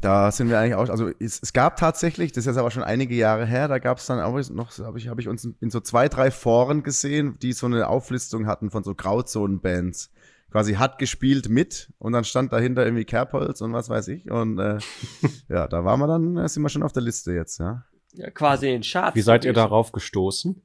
Da 0.00 0.30
sind 0.30 0.48
wir 0.48 0.58
eigentlich 0.58 0.74
auch, 0.74 0.88
also 0.88 1.10
es, 1.20 1.40
es 1.42 1.52
gab 1.52 1.76
tatsächlich, 1.76 2.32
das 2.32 2.42
ist 2.42 2.46
jetzt 2.46 2.58
aber 2.58 2.70
schon 2.70 2.82
einige 2.82 3.14
Jahre 3.14 3.46
her, 3.46 3.68
da 3.68 3.78
gab 3.78 3.98
es 3.98 4.06
dann 4.06 4.20
auch 4.20 4.36
noch, 4.50 4.78
habe 4.78 4.98
ich, 4.98 5.08
hab 5.08 5.18
ich 5.18 5.28
uns 5.28 5.44
in 5.60 5.70
so 5.70 5.80
zwei, 5.80 6.08
drei 6.08 6.30
Foren 6.30 6.82
gesehen, 6.82 7.38
die 7.40 7.52
so 7.52 7.66
eine 7.66 7.88
Auflistung 7.88 8.46
hatten 8.46 8.70
von 8.70 8.84
so 8.84 8.94
Grauzonen-Bands. 8.94 10.10
Quasi 10.50 10.74
hat 10.74 10.98
gespielt 10.98 11.48
mit 11.48 11.92
und 11.98 12.12
dann 12.12 12.24
stand 12.24 12.52
dahinter 12.52 12.84
irgendwie 12.84 13.04
Kerbholz 13.04 13.60
und 13.60 13.72
was 13.72 13.88
weiß 13.88 14.08
ich. 14.08 14.30
Und 14.30 14.58
äh, 14.58 14.78
ja, 15.48 15.66
da 15.66 15.84
waren 15.84 16.00
wir 16.00 16.06
dann, 16.06 16.36
äh, 16.36 16.48
sind 16.48 16.62
wir 16.62 16.68
schon 16.68 16.82
auf 16.82 16.92
der 16.92 17.02
Liste 17.02 17.32
jetzt, 17.32 17.58
ja. 17.58 17.84
Ja, 18.12 18.30
quasi 18.30 18.70
in 18.70 18.82
Charts. 18.82 19.14
Wie 19.14 19.20
seid 19.20 19.44
ihr 19.44 19.52
darauf 19.52 19.92
gestoßen? 19.92 20.62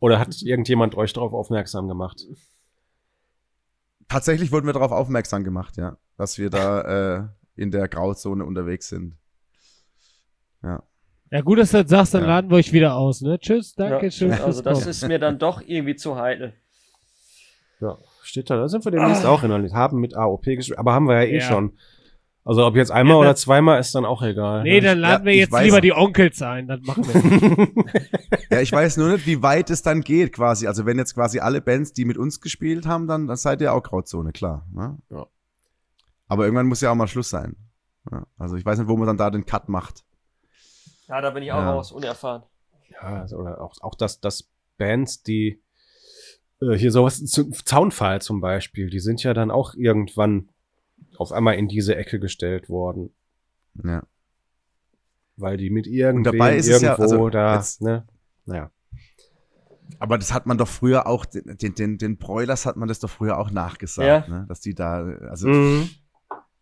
Oder 0.00 0.18
hat 0.18 0.42
irgendjemand 0.42 0.96
euch 0.96 1.14
darauf 1.14 1.32
aufmerksam 1.32 1.88
gemacht? 1.88 2.26
Tatsächlich 4.08 4.52
wurden 4.52 4.66
wir 4.66 4.74
darauf 4.74 4.92
aufmerksam 4.92 5.44
gemacht, 5.44 5.78
ja, 5.78 5.96
dass 6.18 6.36
wir 6.36 6.50
da 6.50 7.20
äh, 7.22 7.28
in 7.56 7.70
der 7.70 7.88
Grauzone 7.88 8.44
unterwegs 8.44 8.88
sind. 8.88 9.14
Ja. 10.62 10.82
Ja, 11.30 11.40
gut, 11.40 11.58
dass 11.58 11.72
du 11.72 11.82
das 11.82 11.90
sagst, 11.90 12.14
dann 12.14 12.22
Ja. 12.22 12.28
laden 12.28 12.50
wir 12.50 12.56
euch 12.56 12.72
wieder 12.72 12.94
aus, 12.94 13.20
ne? 13.20 13.38
Tschüss, 13.38 13.74
danke 13.74 14.06
Ja, 14.06 14.10
schön. 14.10 14.32
also 14.32 14.62
das 14.62 14.86
ist 14.86 15.06
mir 15.06 15.18
dann 15.18 15.38
doch 15.38 15.60
irgendwie 15.66 15.96
zu 15.96 16.16
heikel. 16.16 16.52
Ja, 17.80 17.98
steht 18.22 18.50
da. 18.50 18.56
Da 18.56 18.68
sind 18.68 18.84
wir 18.84 18.92
demnächst 18.92 19.26
auch 19.26 19.42
in 19.42 19.50
der 19.50 19.58
Liste. 19.58 19.76
Haben 19.76 19.98
mit 20.00 20.14
AOP 20.16 20.44
gespielt. 20.56 20.78
Aber 20.78 20.92
haben 20.92 21.08
wir 21.08 21.16
ja 21.22 21.28
eh 21.28 21.34
Ja. 21.38 21.40
schon. 21.40 21.72
Also 22.46 22.64
ob 22.66 22.76
jetzt 22.76 22.90
einmal 22.92 23.14
Ja, 23.16 23.20
oder 23.20 23.36
zweimal 23.36 23.80
ist 23.80 23.94
dann 23.94 24.04
auch 24.04 24.22
egal. 24.22 24.62
Nee, 24.64 24.80
dann 24.80 25.00
Ja, 25.00 25.08
laden 25.08 25.24
wir 25.24 25.34
jetzt 25.34 25.58
lieber 25.60 25.80
die 25.80 25.92
Onkels 25.94 26.40
ein, 26.42 26.68
das 26.68 26.80
machen 26.82 27.04
wir. 27.06 27.14
Ja, 28.50 28.60
ich 28.60 28.70
weiß 28.70 28.98
nur 28.98 29.08
nicht, 29.08 29.26
wie 29.26 29.42
weit 29.42 29.70
es 29.70 29.82
dann 29.82 30.02
geht, 30.02 30.32
quasi. 30.34 30.66
Also, 30.68 30.84
wenn 30.86 30.98
jetzt 30.98 31.14
quasi 31.14 31.40
alle 31.40 31.60
Bands, 31.62 31.92
die 31.94 32.04
mit 32.04 32.18
uns 32.18 32.40
gespielt 32.40 32.86
haben, 32.86 33.06
dann, 33.08 33.26
dann 33.26 33.36
seid 33.36 33.60
ihr 33.62 33.72
auch 33.72 33.82
Grauzone, 33.82 34.30
klar. 34.32 34.66
Ne? 34.72 34.98
Ja. 35.10 35.26
Aber 36.28 36.44
irgendwann 36.44 36.66
muss 36.66 36.80
ja 36.80 36.90
auch 36.90 36.94
mal 36.94 37.06
Schluss 37.08 37.30
sein. 37.30 37.56
Ja, 38.10 38.26
also, 38.38 38.56
ich 38.56 38.64
weiß 38.64 38.78
nicht, 38.78 38.88
wo 38.88 38.96
man 38.96 39.06
dann 39.06 39.16
da 39.16 39.30
den 39.30 39.46
Cut 39.46 39.68
macht. 39.68 40.04
Ja, 41.08 41.20
da 41.20 41.30
bin 41.30 41.42
ich 41.42 41.52
auch 41.52 41.58
Ja. 41.58 41.72
raus, 41.72 41.92
unerfahren. 41.92 42.42
Ja, 42.90 43.20
also, 43.20 43.36
oder 43.38 43.60
auch, 43.60 43.74
auch 43.80 43.94
dass, 43.94 44.20
dass 44.20 44.50
Bands, 44.78 45.22
die 45.22 45.62
äh, 46.62 46.76
hier 46.76 46.92
sowas, 46.92 47.22
zu- 47.24 47.50
Zaunfall 47.50 48.22
zum 48.22 48.40
Beispiel, 48.40 48.88
die 48.90 49.00
sind 49.00 49.22
ja 49.22 49.34
dann 49.34 49.50
auch 49.50 49.74
irgendwann 49.74 50.48
auf 51.16 51.32
einmal 51.32 51.54
in 51.56 51.68
diese 51.68 51.96
Ecke 51.96 52.18
gestellt 52.20 52.68
worden, 52.68 53.14
Ja. 53.82 54.04
weil 55.36 55.56
die 55.56 55.70
mit 55.70 55.86
irgendwem 55.86 56.32
dabei 56.38 56.56
ist 56.56 56.68
irgendwo 56.68 56.86
ja, 56.86 56.94
also 56.98 57.28
da, 57.30 57.56
jetzt- 57.56 57.82
ne? 57.82 58.06
Naja. 58.46 58.70
Aber 59.98 60.18
das 60.18 60.32
hat 60.32 60.46
man 60.46 60.58
doch 60.58 60.68
früher 60.68 61.06
auch, 61.06 61.24
den, 61.24 61.56
den, 61.56 61.74
den, 61.74 61.98
den 61.98 62.16
Broilers 62.18 62.66
hat 62.66 62.76
man 62.76 62.88
das 62.88 62.98
doch 63.00 63.10
früher 63.10 63.38
auch 63.38 63.50
nachgesagt, 63.50 64.28
Ja. 64.28 64.34
ne? 64.40 64.46
dass 64.48 64.60
die 64.60 64.74
da, 64.74 65.04
also, 65.28 65.48
Mhm. 65.48 65.88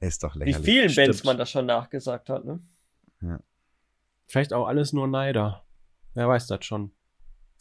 Ist 0.08 0.22
doch 0.22 0.34
Wie 0.36 0.40
lächerlich. 0.40 0.64
vielen 0.64 0.94
Bands 0.94 1.24
man 1.24 1.38
das 1.38 1.50
schon 1.50 1.66
nachgesagt 1.66 2.28
hat, 2.28 2.44
ne? 2.44 2.60
Vielleicht 4.26 4.52
auch 4.52 4.66
alles 4.66 4.92
nur 4.92 5.06
Neider. 5.06 5.64
Wer 6.14 6.28
weiß 6.28 6.46
das 6.46 6.64
schon. 6.64 6.92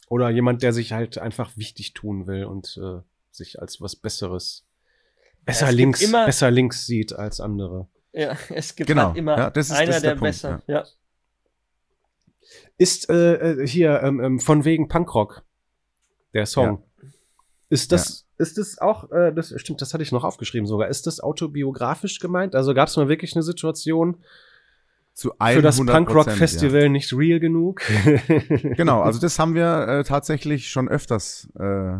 Oder 0.08 0.30
jemand, 0.30 0.62
der 0.62 0.72
sich 0.72 0.92
halt 0.92 1.18
einfach 1.18 1.56
wichtig 1.56 1.94
tun 1.94 2.26
will 2.26 2.44
und 2.44 2.78
äh, 2.82 3.00
sich 3.30 3.60
als 3.60 3.80
was 3.80 3.96
Besseres, 3.96 4.66
besser 5.44 5.64
es 5.66 5.70
gibt 5.70 5.78
links, 5.78 6.02
immer- 6.02 6.26
besser 6.26 6.50
links 6.50 6.86
sieht 6.86 7.12
als 7.12 7.40
andere. 7.40 7.88
Ja, 8.12 8.36
es 8.50 8.74
gibt 8.74 8.88
Genau, 8.88 9.08
halt 9.08 9.16
immer 9.16 9.38
ja, 9.38 9.50
das 9.50 9.70
ist- 9.70 9.72
einer, 9.76 9.86
das 9.86 9.96
ist 9.96 10.02
der, 10.02 10.10
der 10.10 10.18
Punkt, 10.18 10.28
besser. 10.32 10.62
Ja. 10.66 10.84
Ist 12.76 13.08
äh, 13.08 13.34
äh, 13.62 13.66
hier 13.66 14.02
ähm, 14.02 14.20
ähm, 14.20 14.40
von 14.40 14.64
wegen 14.64 14.88
Punkrock 14.88 15.44
der 16.34 16.46
Song. 16.46 16.84
Ist 17.68 17.92
das 17.92 18.26
ist 18.42 18.58
das 18.58 18.78
auch 18.78 19.10
äh, 19.10 19.32
das 19.32 19.54
stimmt, 19.56 19.80
das 19.80 19.94
hatte 19.94 20.02
ich 20.02 20.12
noch 20.12 20.24
aufgeschrieben 20.24 20.66
sogar. 20.66 20.88
Ist 20.88 21.06
das 21.06 21.20
autobiografisch 21.20 22.18
gemeint? 22.18 22.54
Also 22.54 22.74
gab 22.74 22.88
es 22.88 22.96
mal 22.96 23.08
wirklich 23.08 23.34
eine 23.34 23.42
Situation 23.42 24.18
Zu 25.14 25.32
für 25.40 25.62
das 25.62 25.80
100%, 25.80 25.92
Punkrock 25.92 26.26
ja. 26.26 26.88
Nicht 26.88 27.12
real 27.12 27.40
genug? 27.40 27.82
Genau, 28.76 29.00
also 29.02 29.20
das 29.20 29.38
haben 29.38 29.54
wir 29.54 29.88
äh, 29.88 30.04
tatsächlich 30.04 30.70
schon 30.70 30.88
öfters 30.88 31.48
äh, 31.58 31.98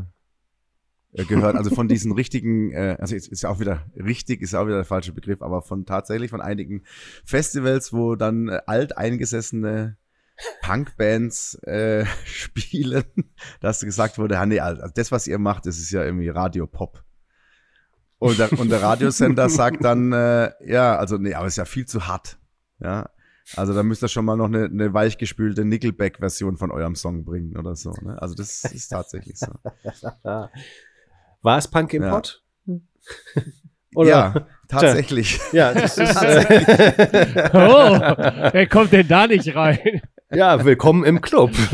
äh, 1.13 1.25
gehört. 1.27 1.57
Also 1.57 1.75
von 1.75 1.89
diesen 1.89 2.13
richtigen, 2.13 2.73
äh, 2.73 2.97
also 2.99 3.15
ist, 3.15 3.29
ist 3.29 3.43
ja 3.43 3.51
auch 3.51 3.61
wieder 3.61 3.85
richtig, 3.97 4.41
ist 4.41 4.53
ja 4.53 4.61
auch 4.61 4.67
wieder 4.67 4.77
der 4.77 4.85
falsche 4.85 5.13
Begriff, 5.13 5.43
aber 5.43 5.63
von 5.63 5.85
tatsächlich 5.85 6.31
von 6.31 6.41
einigen 6.41 6.85
Festivals, 7.25 7.93
wo 7.93 8.17
dann 8.17 8.49
äh, 8.49 8.61
alteingesessene 8.67 9.97
Punkbands 10.63 11.55
äh, 11.65 12.05
spielen, 12.25 13.05
dass 13.61 13.81
gesagt 13.81 14.19
wurde, 14.19 14.35
ja, 14.35 14.47
nee, 14.47 14.61
also 14.61 14.83
das, 14.95 15.13
was 15.13 15.27
ihr 15.27 15.39
macht, 15.39 15.67
das 15.67 15.79
ist 15.79 15.91
ja 15.91 16.05
irgendwie 16.05 16.29
Radio-Pop. 16.29 17.03
Und 18.19 18.39
der, 18.39 18.53
und 18.53 18.71
der 18.71 18.83
Radiosender 18.83 19.49
sagt 19.51 19.85
dann, 19.85 20.13
äh, 20.13 20.53
ja, 20.65 20.97
also 20.97 21.17
nee, 21.19 21.35
aber 21.35 21.49
ist 21.49 21.57
ja 21.57 21.65
viel 21.65 21.87
zu 21.87 22.07
hart. 22.07 22.39
Ja, 22.79 23.11
also 23.57 23.75
da 23.75 23.83
müsst 23.83 24.03
ihr 24.03 24.09
schon 24.09 24.25
mal 24.25 24.37
noch 24.37 24.47
eine, 24.47 24.65
eine 24.67 24.95
weichgespülte 24.95 25.65
Nickelback-Version 25.65 26.57
von 26.57 26.71
eurem 26.71 26.95
Song 26.95 27.25
bringen 27.25 27.57
oder 27.57 27.75
so. 27.75 27.93
Ne? 28.01 28.21
Also 28.21 28.35
das 28.35 28.65
ist 28.65 28.89
tatsächlich 28.89 29.39
so. 29.39 29.49
War 31.43 31.59
es 31.59 31.69
Punk 31.69 31.93
Ja. 31.93 32.05
Import? 32.05 32.43
Ja, 33.95 34.47
tatsächlich. 34.69 35.39
Ja, 35.53 35.75
das 35.75 35.99
ist, 35.99 36.23
äh, 36.23 37.51
Oh, 37.53 37.99
wer 38.53 38.67
kommt 38.69 38.93
denn 38.93 39.07
da 39.09 39.27
nicht 39.27 39.55
rein? 39.55 40.01
Ja, 40.35 40.65
willkommen 40.65 41.05
im 41.05 41.21
Club. 41.21 41.51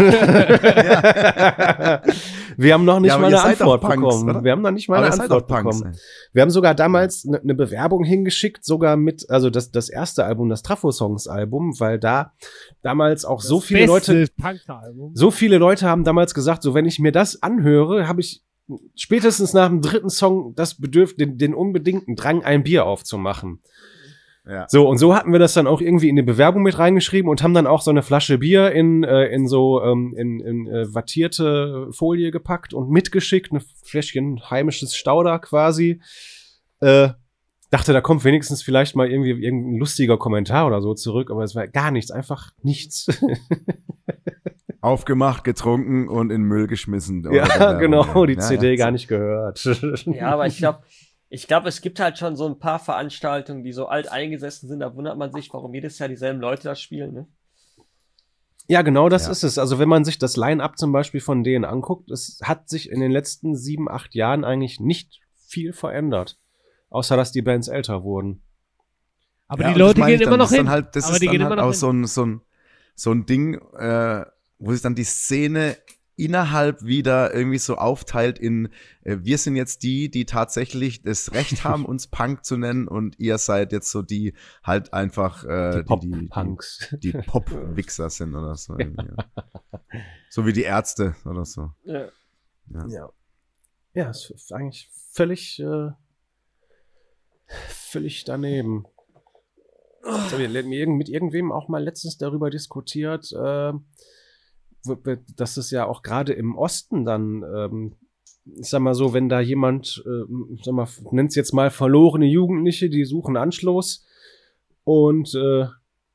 Wir 2.57 2.75
haben 2.75 2.85
noch 2.85 2.99
nicht 2.99 3.11
Ja, 3.11 3.19
mal 3.19 3.27
eine 3.29 3.41
Antwort 3.41 3.81
Punks, 3.81 3.97
bekommen. 3.97 4.31
oder? 4.31 4.43
Wir 4.45 4.51
haben 4.53 4.63
noch 4.63 4.73
nicht 4.73 4.89
mal 4.89 4.97
Aber 4.97 5.13
eine 5.13 5.23
Antwort 5.23 5.47
bekommen. 5.47 5.97
Wir 6.33 6.43
haben 6.43 6.51
sogar 6.51 6.75
damals 6.75 7.25
eine 7.27 7.41
ne 7.45 7.55
Bewerbung 7.55 8.03
hingeschickt, 8.03 8.65
sogar 8.65 8.97
mit, 8.97 9.31
also 9.31 9.49
das, 9.49 9.71
das 9.71 9.89
erste 9.89 10.25
Album, 10.25 10.49
das 10.49 10.63
Trafo-Songs-Album, 10.63 11.79
weil 11.79 12.01
da 12.01 12.33
damals 12.83 13.25
auch 13.25 13.41
so 13.43 13.61
viele 13.61 13.87
Leute, 13.87 14.27
so 15.15 15.31
viele 15.31 15.59
Leute 15.59 15.87
haben 15.87 16.03
damals 16.03 16.35
gesagt, 16.35 16.63
so 16.65 16.75
wenn 16.75 16.87
ich 16.87 16.99
mir 16.99 17.13
das 17.13 17.43
anhöre, 17.43 18.09
habe 18.09 18.21
ich 18.21 18.43
spätestens 18.97 19.53
nach 19.53 19.69
dem 19.69 19.81
dritten 19.81 20.11
Song 20.11 20.55
das 20.57 20.81
Bedürf 20.81 21.15
den, 21.15 21.39
den 21.39 21.55
unbedingten 21.55 22.17
Drang, 22.17 22.43
ein 22.45 22.65
Bier 22.65 22.87
aufzumachen. 22.87 23.61
Ja. 24.49 24.67
So, 24.69 24.89
und 24.89 24.97
so 24.97 25.15
hatten 25.15 25.33
wir 25.33 25.39
das 25.39 25.53
dann 25.53 25.67
auch 25.67 25.83
irgendwie 25.83 26.09
in 26.09 26.17
die 26.17 26.23
Bewerbung 26.23 26.63
mit 26.63 26.79
reingeschrieben 26.79 27.31
und 27.31 27.43
haben 27.43 27.53
dann 27.53 27.67
auch 27.67 27.83
so 27.83 27.91
eine 27.91 28.03
Flasche 28.03 28.39
Bier 28.39 28.73
in, 28.73 29.05
äh, 29.05 29.27
in 29.27 29.47
so 29.47 29.83
ähm, 29.83 30.15
in, 30.17 30.41
in 30.41 30.67
äh, 30.67 30.95
wattierte 30.95 31.89
Folie 31.93 32.31
gepackt 32.31 32.73
und 32.73 32.89
mitgeschickt, 32.91 33.53
ein 33.53 33.61
Fläschchen 33.85 34.41
heimisches 34.51 34.97
Stauder 34.97 35.39
quasi. 35.39 36.01
Äh, 36.81 37.11
dachte, 37.71 37.93
da 37.93 38.01
kommt 38.01 38.25
wenigstens 38.25 38.63
vielleicht 38.63 38.97
mal 38.97 39.11
irgendwie 39.11 39.31
irgendein 39.31 39.79
lustiger 39.79 40.17
Kommentar 40.17 40.67
oder 40.67 40.81
so 40.81 40.95
zurück, 40.95 41.31
aber 41.31 41.45
es 41.45 41.55
war 41.55 41.69
gar 41.69 41.91
nichts, 41.91 42.11
einfach 42.11 42.51
nichts. 42.63 43.07
Aufgemacht, 44.81 45.45
getrunken 45.45 46.09
und 46.09 46.31
in 46.31 46.43
Müll 46.43 46.69
geschmissen. 46.69 47.29
ja, 47.33 47.73
genau, 47.79 48.25
die 48.25 48.35
ja, 48.35 48.41
CD 48.41 48.71
ja. 48.71 48.77
gar 48.77 48.93
nicht 48.93 49.09
gehört. 49.09 49.63
Ja, 50.07 50.31
aber 50.31 50.47
ich 50.47 50.59
glaube, 50.59 50.81
ich 51.31 51.47
glaube, 51.47 51.69
es 51.69 51.81
gibt 51.81 52.01
halt 52.01 52.19
schon 52.19 52.37
so 52.37 52.47
ein 52.47 52.59
paar 52.59 52.79
Veranstaltungen, 52.79 53.63
die 53.65 53.73
so 53.73 53.87
alt 53.87 54.11
eingesessen 54.11 54.69
sind. 54.69 54.81
Da 54.81 54.95
wundert 54.95 55.19
man 55.19 55.33
sich, 55.33 55.53
warum 55.53 55.75
jedes 55.75 55.99
Jahr 55.99 56.09
dieselben 56.09 56.41
Leute 56.41 56.63
das 56.65 56.81
spielen. 56.81 57.13
Ne? 57.13 57.27
Ja, 58.67 58.83
genau 58.83 59.09
das 59.09 59.27
Ja. 59.27 59.33
ist 59.33 59.43
es. 59.45 59.59
Also 59.59 59.79
wenn 59.79 59.89
man 59.89 60.05
sich 60.05 60.19
das 60.19 60.37
Line-Up 60.37 60.79
zum 60.79 60.93
Beispiel 60.93 61.21
von 61.21 61.43
denen 61.45 61.65
anguckt, 61.65 62.11
es 62.11 62.41
hat 62.43 62.69
sich 62.69 62.91
in 62.91 63.01
den 63.01 63.11
letzten 63.11 63.57
sieben, 63.57 63.91
acht 63.91 64.15
Jahren 64.15 64.45
eigentlich 64.45 64.81
nicht 64.81 65.21
viel 65.47 65.73
verändert. 65.73 66.39
Außer 66.91 67.17
dass 67.17 67.33
die 67.33 67.43
Bands 67.43 67.69
älter 67.69 68.03
wurden. 68.03 68.43
Aber 69.47 69.63
Ja, 69.63 69.73
die 69.73 69.79
Leute 69.79 70.01
gehen 70.03 70.19
dann, 70.21 70.29
immer 70.29 70.37
noch 70.39 70.45
das 70.45 70.53
ist 70.53 70.57
hin. 70.59 70.69
Halt, 70.71 70.97
das 70.97 71.05
aber 71.05 71.15
ist 71.15 71.21
die 71.23 71.27
dann 71.27 71.33
gehen 71.33 71.43
halt 71.45 71.53
immer 71.53 71.57
noch 71.63 71.69
auch 71.69 71.73
hin. 71.73 71.79
so 71.79 71.91
ein, 71.91 72.07
so 72.07 72.25
ein, 72.27 72.41
so 72.95 73.13
ein 73.13 73.27
Ding, 73.27 73.55
äh, 73.79 74.25
wo 74.59 74.73
sich 74.73 74.83
dann 74.83 74.95
die 74.95 75.05
Szene 75.05 75.77
innerhalb 76.19 76.85
wieder 76.85 77.33
irgendwie 77.35 77.59
so 77.59 77.77
aufteilt 77.77 78.39
in, 78.39 78.69
äh, 79.03 79.19
wir 79.21 79.39
sind 79.39 79.57
jetzt 79.57 79.83
die, 79.83 80.11
die 80.11 80.25
tatsächlich 80.27 81.03
das 81.03 81.33
Recht 81.33 81.65
haben, 81.65 81.85
uns 81.87 82.07
Punk 82.09 82.45
zu 82.45 82.57
nennen 82.57 82.89
und 82.89 83.19
ihr 83.19 83.39
seid 83.39 83.73
jetzt 83.73 83.91
so 83.91 84.03
die 84.03 84.35
halt 84.63 84.93
einfach 84.93 85.45
äh, 85.45 85.71
Die 85.71 85.77
die, 85.77 86.11
die, 86.11 86.27
Pop-Punks. 86.27 86.89
die, 87.03 87.13
die 87.13 87.19
Pop-Wichser 87.19 88.11
sind 88.11 88.35
oder 88.35 88.55
so. 88.57 88.77
ja. 88.79 88.89
So 90.31 90.45
wie 90.47 90.53
die 90.53 90.63
Ärzte 90.63 91.15
oder 91.25 91.45
so. 91.45 91.73
Ja. 91.85 92.09
Ja. 92.89 93.09
Ja, 93.95 94.11
ist 94.11 94.31
f- 94.31 94.53
eigentlich 94.53 94.91
völlig, 95.13 95.59
äh, 95.61 95.91
völlig 97.69 98.25
daneben. 98.25 98.85
Ich 100.05 100.33
habe 100.33 100.49
mit 100.49 100.55
irgend- 100.73 100.99
mit 100.99 101.09
irgendwem 101.09 101.51
auch 101.53 101.69
mal 101.69 101.83
letztens 101.83 102.19
darüber 102.19 102.51
diskutiert, 102.51 103.33
äh, 103.33 103.73
dass 105.37 105.57
es 105.57 105.71
ja 105.71 105.87
auch 105.87 106.03
gerade 106.03 106.33
im 106.33 106.57
Osten 106.57 107.05
dann, 107.05 107.43
ähm, 107.43 107.97
ich 108.45 108.69
sag 108.69 108.81
mal 108.81 108.95
so, 108.95 109.13
wenn 109.13 109.29
da 109.29 109.41
jemand, 109.41 110.03
äh, 110.07 110.55
ich 110.55 110.65
sag 110.65 110.75
mal, 110.75 110.89
nennt's 111.11 111.35
jetzt 111.35 111.53
mal 111.53 111.71
verlorene 111.71 112.27
Jugendliche, 112.27 112.89
die 112.89 113.05
suchen 113.05 113.37
Anschluss 113.37 114.07
und 114.85 115.35
äh, 115.35 115.67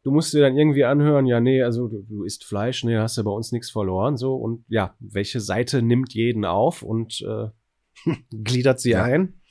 du 0.03 0.11
musst 0.11 0.33
dir 0.33 0.41
dann 0.41 0.57
irgendwie 0.57 0.85
anhören, 0.85 1.25
ja, 1.25 1.39
nee, 1.39 1.61
also 1.61 1.87
du, 1.87 2.01
du 2.03 2.23
isst 2.23 2.45
Fleisch, 2.45 2.83
nee, 2.83 2.97
hast 2.97 3.17
ja 3.17 3.23
bei 3.23 3.31
uns 3.31 3.51
nichts 3.51 3.69
verloren, 3.69 4.17
so 4.17 4.35
und 4.35 4.65
ja, 4.67 4.95
welche 4.99 5.39
Seite 5.39 5.81
nimmt 5.81 6.13
jeden 6.13 6.45
auf 6.45 6.81
und 6.83 7.21
äh, 7.21 7.49
gliedert 8.31 8.79
sie 8.79 8.91
Ja. 8.91 9.03
ein? 9.03 9.41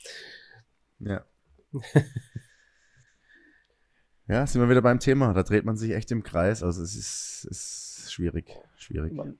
Ja. 0.99 1.25
ja, 4.27 4.45
sind 4.47 4.61
wir 4.61 4.69
wieder 4.69 4.81
beim 4.81 4.99
Thema. 4.99 5.33
Da 5.33 5.43
dreht 5.43 5.65
man 5.65 5.75
sich 5.75 5.91
echt 5.91 6.11
im 6.11 6.23
Kreis. 6.23 6.63
Also 6.63 6.81
es 6.81 6.95
ist, 6.95 7.47
ist 7.49 8.13
schwierig. 8.13 8.55
Schwierig. 8.83 9.13
Man 9.13 9.39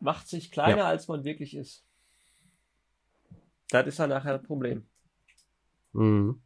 macht 0.00 0.28
sich 0.28 0.50
kleiner, 0.50 0.86
als 0.86 1.06
man 1.08 1.24
wirklich 1.24 1.54
ist. 1.56 1.84
Das 3.70 3.86
ist 3.86 3.98
dann 4.00 4.10
nachher 4.10 4.36
das 4.36 4.46
Problem. 4.46 4.86
Mhm. 5.92 6.42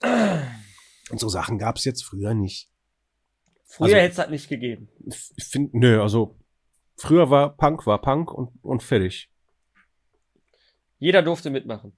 Und 1.10 1.20
so 1.20 1.28
Sachen 1.28 1.58
gab 1.58 1.76
es 1.76 1.84
jetzt 1.84 2.02
früher 2.02 2.32
nicht. 2.34 2.70
Früher 3.66 3.84
Also- 3.86 3.96
hätte 3.96 4.10
es 4.10 4.16
das 4.16 4.30
nicht 4.30 4.48
gegeben. 4.48 4.88
Ich 5.36 5.44
finde, 5.44 5.76
nö, 5.78 6.00
also 6.00 6.38
früher 6.96 7.28
war 7.30 7.56
Punk, 7.56 7.86
war 7.86 8.00
Punk 8.00 8.32
und, 8.32 8.52
und 8.64 8.82
fertig. 8.82 9.30
Jeder 10.98 11.22
durfte 11.22 11.50
mitmachen. 11.50 11.92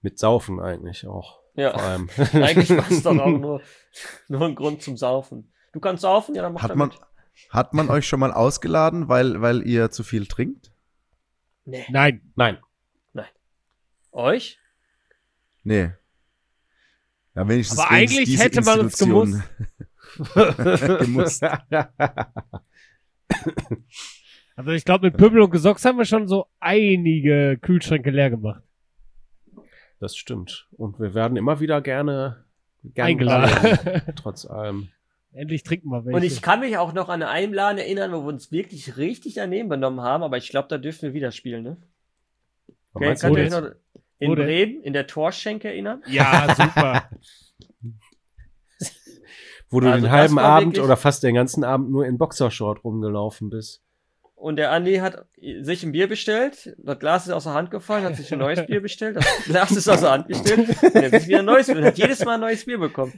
Mit 0.00 0.18
Saufen 0.18 0.58
eigentlich 0.60 1.06
auch. 1.06 1.42
Vor 1.54 1.62
Ja, 1.62 1.72
allem. 1.72 2.08
eigentlich 2.32 2.70
war 2.70 2.90
es 2.90 3.02
doch 3.02 3.18
auch 3.18 3.26
nur, 3.38 3.60
nur 4.28 4.46
ein 4.46 4.54
Grund 4.54 4.82
zum 4.82 4.96
Saufen. 4.96 5.52
Du 5.72 5.80
kannst 5.80 6.02
saufen, 6.02 6.34
ja, 6.34 6.42
dann 6.42 6.52
mach 6.52 6.62
Hat 6.62 6.76
man, 6.76 6.88
mit. 6.88 7.00
hat 7.50 7.74
man 7.74 7.88
euch 7.88 8.06
schon 8.06 8.20
mal 8.20 8.32
ausgeladen, 8.32 9.08
weil, 9.08 9.40
weil 9.40 9.66
ihr 9.66 9.90
zu 9.90 10.02
viel 10.02 10.26
trinkt? 10.26 10.72
Nee. 11.64 11.84
Nein. 11.90 12.20
Nein. 12.36 12.58
Euch? 14.12 14.58
Nee. 15.62 15.92
Ja, 17.34 17.48
wenigstens, 17.48 17.78
Aber 17.78 17.90
eigentlich 17.90 18.24
diese 18.26 18.44
hätte 18.44 18.60
man 18.62 18.80
uns 18.80 19.00
Institution 19.00 19.42
gemusst. 20.98 21.42
Also 24.54 24.70
ich 24.72 24.84
glaube, 24.84 25.06
mit 25.06 25.16
Pöbel 25.16 25.40
und 25.40 25.50
Gesocks 25.50 25.84
haben 25.84 25.96
wir 25.98 26.04
schon 26.04 26.28
so 26.28 26.46
einige 26.60 27.58
Kühlschränke 27.60 28.10
leer 28.10 28.30
gemacht. 28.30 28.62
Das 29.98 30.14
stimmt. 30.14 30.68
Und 30.72 31.00
wir 31.00 31.14
werden 31.14 31.36
immer 31.36 31.60
wieder 31.60 31.80
gerne, 31.80 32.44
gerne 32.82 33.10
Eingeladen. 33.10 34.14
Trotz 34.14 34.44
allem. 34.44 34.90
Endlich 35.34 35.62
trinken 35.62 35.88
wir 35.88 36.04
welche. 36.04 36.16
Und 36.16 36.22
ich 36.24 36.42
kann 36.42 36.60
mich 36.60 36.76
auch 36.76 36.92
noch 36.92 37.08
an 37.08 37.22
einen 37.22 37.54
Laden 37.54 37.78
erinnern, 37.78 38.12
wo 38.12 38.20
wir 38.22 38.28
uns 38.28 38.52
wirklich 38.52 38.96
richtig 38.98 39.34
daneben 39.34 39.68
benommen 39.68 40.00
haben, 40.02 40.22
aber 40.22 40.36
ich 40.36 40.48
glaube, 40.50 40.68
da 40.68 40.76
dürfen 40.78 41.02
wir 41.02 41.14
wieder 41.14 41.30
spielen, 41.32 41.62
ne? 41.62 41.76
Okay, 42.92 43.08
euch 43.08 43.22
jetzt? 43.22 43.52
noch 43.52 43.70
in 44.18 44.30
Wo 44.30 44.34
denn? 44.34 44.46
Bremen, 44.46 44.82
in 44.82 44.92
der 44.92 45.06
Torschenke 45.06 45.68
erinnern? 45.68 46.02
ja, 46.06 46.54
super. 46.54 47.08
Wo 49.70 49.80
du 49.80 49.90
Also 49.90 50.04
den 50.06 50.12
halben 50.12 50.38
Abend 50.38 50.74
wirklich- 50.74 50.84
oder 50.84 50.98
fast 50.98 51.22
den 51.22 51.34
ganzen 51.34 51.64
Abend 51.64 51.90
nur 51.90 52.04
in 52.04 52.18
Boxershort 52.18 52.84
rumgelaufen 52.84 53.48
bist. 53.48 53.82
Und 54.42 54.56
der 54.56 54.72
Andi 54.72 54.96
hat 54.96 55.24
sich 55.60 55.84
ein 55.84 55.92
Bier 55.92 56.08
bestellt, 56.08 56.74
das 56.78 56.98
Glas 56.98 57.28
ist 57.28 57.32
aus 57.32 57.44
der 57.44 57.54
Hand 57.54 57.70
gefallen, 57.70 58.02
hat 58.02 58.16
sich 58.16 58.32
ein 58.32 58.40
neues 58.40 58.66
Bier 58.66 58.80
bestellt, 58.80 59.14
das 59.14 59.24
Glas 59.44 59.70
ist 59.70 59.88
aus 59.88 60.00
der 60.00 60.10
Hand 60.10 60.26
gestellt, 60.26 60.68
und 60.82 60.94
er 60.96 61.12
hat 61.12 61.20
sich 61.20 61.28
wieder 61.28 61.38
ein 61.38 61.44
neues 61.44 61.68
Bier, 61.68 61.84
hat 61.84 61.96
jedes 61.96 62.24
Mal 62.24 62.34
ein 62.34 62.40
neues 62.40 62.64
Bier 62.64 62.76
bekommen. 62.76 63.12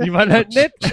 Die 0.00 0.12
waren 0.12 0.32
halt 0.32 0.54
nett. 0.54 0.72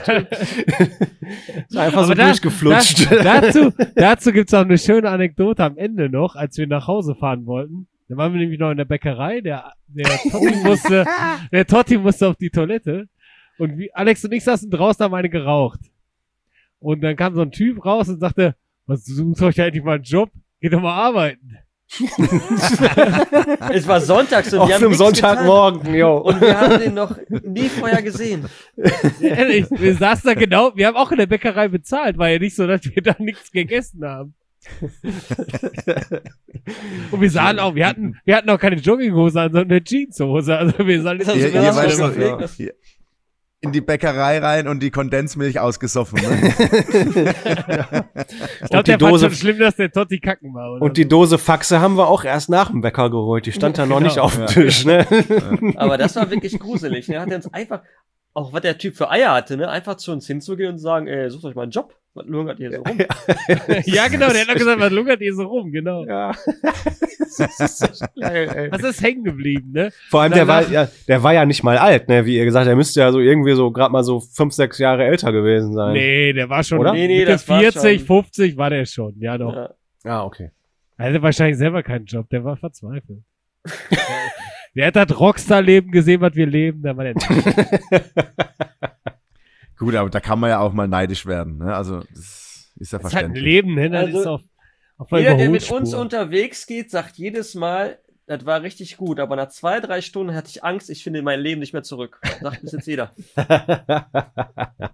Ist 1.70 1.78
einfach 1.78 2.06
so 2.06 2.06
Aber 2.06 2.16
da- 2.16 2.26
durchgeflutscht. 2.26 3.12
Da, 3.12 3.42
dazu 3.42 3.72
dazu 3.94 4.32
gibt 4.32 4.50
es 4.50 4.54
auch 4.56 4.62
eine 4.66 4.80
schöne 4.80 5.08
Anekdote 5.12 5.64
am 5.64 5.78
Ende 5.78 6.10
noch, 6.10 6.36
als 6.36 6.58
wir 6.58 6.66
nach 6.66 6.88
Hause 6.88 7.14
fahren 7.14 7.46
wollten. 7.46 7.88
Da 8.10 8.18
waren 8.18 8.34
wir 8.34 8.40
nämlich 8.40 8.60
noch 8.60 8.72
in 8.72 8.78
der 8.78 8.86
Bäckerei. 8.86 9.42
Der, 9.42 9.74
der, 9.90 10.10
Totti, 10.32 10.56
musste, 10.64 11.06
der 11.52 11.68
Totti 11.68 12.00
musste 12.00 12.28
auf 12.30 12.36
die 12.36 12.50
Toilette. 12.50 13.08
Und 13.60 13.78
wie, 13.78 13.94
Alex 13.94 14.26
und 14.26 14.32
ich 14.32 14.44
saßen 14.44 14.72
draußen, 14.72 15.04
haben 15.04 15.14
eine 15.14 15.30
geraucht. 15.30 15.82
Und 16.80 17.02
dann 17.02 17.16
kam 17.16 17.36
so 17.36 17.42
ein 17.42 17.52
Typ 17.52 17.86
raus 17.86 18.10
und 18.10 18.20
sagte, 18.20 18.56
was 18.86 19.06
sucht 19.06 19.42
euch 19.42 19.60
eigentlich 19.62 19.84
mal 19.84 19.96
einen 19.96 20.04
Job? 20.04 20.30
Geht 20.60 20.74
doch 20.74 20.82
mal 20.82 20.94
arbeiten. 20.94 21.58
Es 23.74 23.88
war 23.88 24.00
sonntags 24.00 24.54
und 24.54 24.60
Auf 24.60 24.68
wir 24.70 24.76
haben 24.76 24.86
einem. 24.86 24.94
Sonntagmorgen, 24.94 25.94
jo. 25.94 26.18
Und 26.20 26.40
wir 26.40 26.60
haben 26.60 26.80
den 26.80 26.94
noch 26.94 27.18
nie 27.44 27.68
vorher 27.68 28.02
gesehen. 28.02 28.46
Ehrlich, 29.22 29.66
wir 29.70 29.96
saßen 29.96 30.24
da 30.30 30.34
genau, 30.34 30.72
wir 30.76 30.88
haben 30.88 30.96
auch 30.96 31.12
in 31.12 31.18
der 31.18 31.26
Bäckerei 31.26 31.68
bezahlt, 31.68 32.18
war 32.18 32.30
ja 32.30 32.40
nicht 32.40 32.56
so, 32.56 32.66
dass 32.66 32.84
wir 32.86 33.02
da 33.02 33.16
nichts 33.20 33.52
gegessen 33.52 34.06
haben. 34.06 34.34
Und 37.12 37.20
wir 37.22 37.30
sahen 37.30 37.60
auch, 37.60 37.76
wir 37.76 37.88
hatten, 37.88 38.18
wir 38.26 38.36
hatten 38.36 38.50
auch 38.50 38.60
keine 38.60 38.76
Jogginghose 38.78 39.42
an, 39.42 39.52
sondern 39.52 39.72
eine 39.72 39.84
Jeanshose. 39.84 40.56
Also 40.58 40.86
wir 40.86 41.02
sahen 41.02 41.18
nicht 41.18 41.30
Also 41.30 41.40
ihr, 41.42 41.54
ihr 41.54 41.72
doch, 41.72 42.16
gepflegt, 42.16 42.60
ihr- 42.60 42.74
in 43.64 43.72
die 43.72 43.82
Bäckerei 43.82 44.40
rein 44.40 44.68
und 44.68 44.82
die 44.82 44.90
Kondensmilch 44.90 45.60
ausgesoffen. 45.60 46.20
Ne? 46.20 46.54
Ich 46.56 47.14
glaube, 47.14 48.06
Und 48.72 48.88
die 48.88 48.92
der 48.92 49.00
fand 49.00 49.02
Dose- 49.02 49.26
schon 49.28 49.36
schlimm, 49.36 49.60
dass 49.60 49.76
der 49.76 49.92
Totti 49.92 50.20
kacken 50.20 50.54
war. 50.54 50.72
Oder 50.74 50.82
Und 50.82 50.98
die 50.98 51.04
so. 51.04 51.10
Dose 51.10 51.38
Faxe 51.38 51.80
haben 51.80 51.96
wir 51.96 52.08
auch 52.08 52.24
erst 52.24 52.50
nach 52.50 52.70
dem 52.72 52.82
Bäcker 52.82 53.10
geholt. 53.12 53.46
Die 53.46 53.52
stand 53.52 53.78
da 53.78 53.86
noch 53.86 53.98
Genau, 53.98 54.08
nicht 54.08 54.20
auf 54.20 54.34
dem 54.34 54.42
ja. 54.42 54.48
Tisch, 54.48 54.86
ne? 54.86 55.06
Aber 55.76 55.98
das 55.98 56.16
war 56.16 56.30
wirklich 56.32 56.58
gruselig. 56.60 57.08
Ne? 57.08 57.20
Hat 57.20 57.30
er 57.30 57.36
uns 57.38 57.54
einfach, 57.54 57.82
auch 58.34 58.52
was 58.52 58.62
der 58.62 58.78
Typ 58.80 58.96
für 58.98 59.12
Eier 59.12 59.32
hatte, 59.34 59.58
ne? 59.58 59.70
einfach 59.70 59.96
zu 59.96 60.12
uns 60.12 60.26
hinzugehen 60.26 60.72
und 60.74 60.78
sagen, 60.80 61.08
ey, 61.08 61.30
sucht 61.30 61.46
euch 61.46 61.56
mal 61.56 61.64
einen 61.64 61.72
Job. 61.72 61.96
Was 62.14 62.26
lungert 62.26 62.60
ihr 62.60 62.72
so 62.72 62.82
rum? 62.84 62.98
ja, 63.86 64.08
genau, 64.10 64.30
der 64.30 64.42
hat 64.42 64.48
noch 64.50 64.56
gesagt, 64.56 64.80
was 64.82 64.92
lungert 64.92 65.22
ihr 65.22 65.34
so 65.34 65.44
rum, 65.44 65.72
genau. 65.72 66.06
Ja. 66.06 66.32
Das 67.38 67.60
ist 67.60 67.78
so 67.98 68.06
geil, 68.20 68.50
ey. 68.54 68.72
Was 68.72 68.84
ist 68.84 69.02
hängen 69.02 69.24
geblieben, 69.24 69.72
ne? 69.72 69.92
Vor 70.10 70.22
allem, 70.22 70.34
der 70.34 70.48
war, 70.48 70.68
ja, 70.70 70.90
der 71.08 71.24
war 71.24 71.34
ja 71.34 71.46
nicht 71.46 71.64
mal 71.64 71.78
alt, 71.78 72.10
ne? 72.10 72.26
Wie 72.26 72.36
ihr 72.38 72.44
gesagt, 72.46 72.68
der 72.68 72.76
müsste 72.76 73.00
ja 73.00 73.12
so 73.14 73.20
irgendwie 73.20 73.54
so 73.54 73.72
gerade 73.72 73.92
mal 73.94 74.04
so 74.04 74.20
fünf, 74.20 74.54
sechs 74.54 74.78
Jahre 74.78 75.06
älter 75.06 75.32
gewesen 75.32 75.74
sein. 75.74 75.94
Nee, 75.94 76.34
der 76.34 76.50
war 76.50 76.64
schon 76.64 76.80
Oder? 76.80 76.92
Nee, 76.92 77.08
nee, 77.08 77.20
Mitte 77.20 77.32
das 77.32 77.48
war 77.48 77.60
40, 77.62 78.00
schon- 78.06 78.24
50 78.24 78.58
war 78.58 78.70
der 78.70 78.86
schon, 78.86 79.16
ja 79.20 79.38
doch. 79.38 79.56
Ja. 79.56 79.70
Ah, 80.04 80.24
okay. 80.26 80.52
Er 80.98 81.08
hatte 81.10 81.22
wahrscheinlich 81.22 81.58
selber 81.58 81.82
keinen 81.84 82.06
Job, 82.06 82.30
der 82.30 82.44
war 82.44 82.58
verzweifelt. 82.58 83.20
der 84.76 84.88
hat 84.88 84.96
das 84.98 85.18
Rockstar-Leben 85.20 85.92
gesehen, 85.92 86.20
was 86.20 86.36
wir 86.36 86.46
leben, 86.46 86.82
da 86.82 86.96
war 86.98 87.06
der 87.06 87.14
Gut, 89.82 89.96
aber 89.96 90.10
da 90.12 90.20
kann 90.20 90.40
man 90.40 90.50
ja 90.52 90.60
auch 90.60 90.74
mal 90.74 90.88
neidisch 90.88 91.26
werden. 91.26 91.58
Ne? 91.58 91.76
Also 91.76 92.02
das 92.14 92.72
ist 92.78 92.92
ja 92.94 93.00
Das 93.00 93.08
ist 93.12 93.16
halt 93.16 93.26
ein 93.26 93.34
verständlich. 93.34 93.44
Leben, 93.44 93.74
ne? 93.76 93.90
Das 93.90 94.06
Also, 94.06 94.20
ist 94.20 94.28
auf, 94.28 94.42
auf 94.98 95.10
der 95.10 95.20
Jeder, 95.20 95.36
der 95.38 95.50
mit 95.50 95.72
uns 95.72 95.94
unterwegs 95.94 96.68
geht, 96.68 96.92
sagt 96.92 97.18
jedes 97.18 97.56
Mal, 97.56 97.98
das 98.28 98.46
war 98.46 98.62
richtig 98.62 98.98
gut, 98.98 99.20
aber 99.20 99.36
nach 99.36 99.50
zwei, 99.50 99.80
drei 99.80 100.02
Stunden 100.02 100.36
hatte 100.36 100.50
ich 100.50 100.64
Angst, 100.64 100.90
ich 100.92 101.04
finde 101.04 101.22
mein 101.24 101.40
Leben 101.40 101.60
nicht 101.60 101.74
mehr 101.74 101.84
zurück. 101.84 102.22
Sagt 102.42 102.62
bis 102.62 102.72
jetzt 102.74 102.88
jeder. 102.88 103.12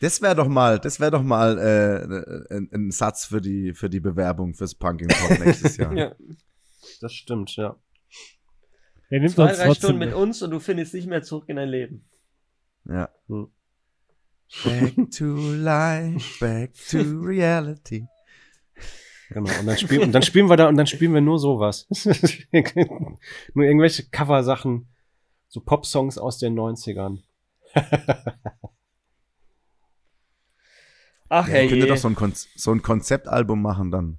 Das 0.00 0.22
wäre 0.22 0.34
doch 0.34 0.48
mal, 0.48 0.78
das 0.78 0.98
wäre 0.98 1.10
doch 1.10 1.22
mal 1.22 1.58
äh, 1.58 2.54
ein, 2.54 2.70
ein 2.72 2.90
Satz 2.90 3.26
für 3.26 3.42
die 3.42 3.74
für 3.74 3.90
die 3.90 4.00
Bewerbung 4.00 4.54
fürs 4.54 4.74
Punking 4.74 5.08
Pod 5.28 5.38
nächstes 5.44 5.76
Jahr. 5.76 5.92
Ja. 5.94 6.14
Das 7.02 7.12
stimmt, 7.12 7.54
ja. 7.56 7.76
Der 9.10 9.20
nimmt 9.20 9.32
Zwei, 9.32 9.52
drei 9.52 9.74
Stunden 9.74 9.98
mit 9.98 10.08
mit. 10.10 10.16
uns 10.16 10.40
und 10.40 10.52
du 10.52 10.58
findest 10.60 10.94
nicht 10.94 11.06
mehr 11.06 11.22
zurück 11.22 11.44
in 11.48 11.56
dein 11.56 11.68
Leben. 11.68 12.08
Ja. 12.84 13.08
Hm. 13.28 13.50
Back 14.64 15.10
to 15.16 15.36
life, 15.54 16.38
back 16.40 16.72
to 16.90 16.98
reality. 16.98 18.06
Genau. 19.30 19.50
Und 19.60 19.66
dann 19.66 19.78
spielen, 19.78 20.02
und 20.02 20.12
dann 20.12 20.22
spielen 20.22 20.48
wir 20.48 20.56
da, 20.56 20.68
und 20.68 20.76
dann 20.76 20.88
spielen 20.88 21.14
wir 21.14 21.20
nur 21.20 21.38
sowas. 21.38 21.86
nur 22.52 23.64
irgendwelche 23.64 24.08
Coversachen, 24.10 24.88
so 25.46 25.60
Pop-Songs 25.60 26.18
aus 26.18 26.38
den 26.38 26.58
90ern. 26.58 27.22
Ach 31.32 31.46
Ja, 31.46 31.54
hey, 31.54 31.64
ihr 31.64 31.70
könntet 31.70 31.90
doch 31.90 31.96
so 31.96 32.08
ein, 32.08 32.16
Kon 32.16 32.32
so 32.34 32.72
ein 32.72 32.82
Konzeptalbum 32.82 33.62
machen 33.62 33.92
dann. 33.92 34.18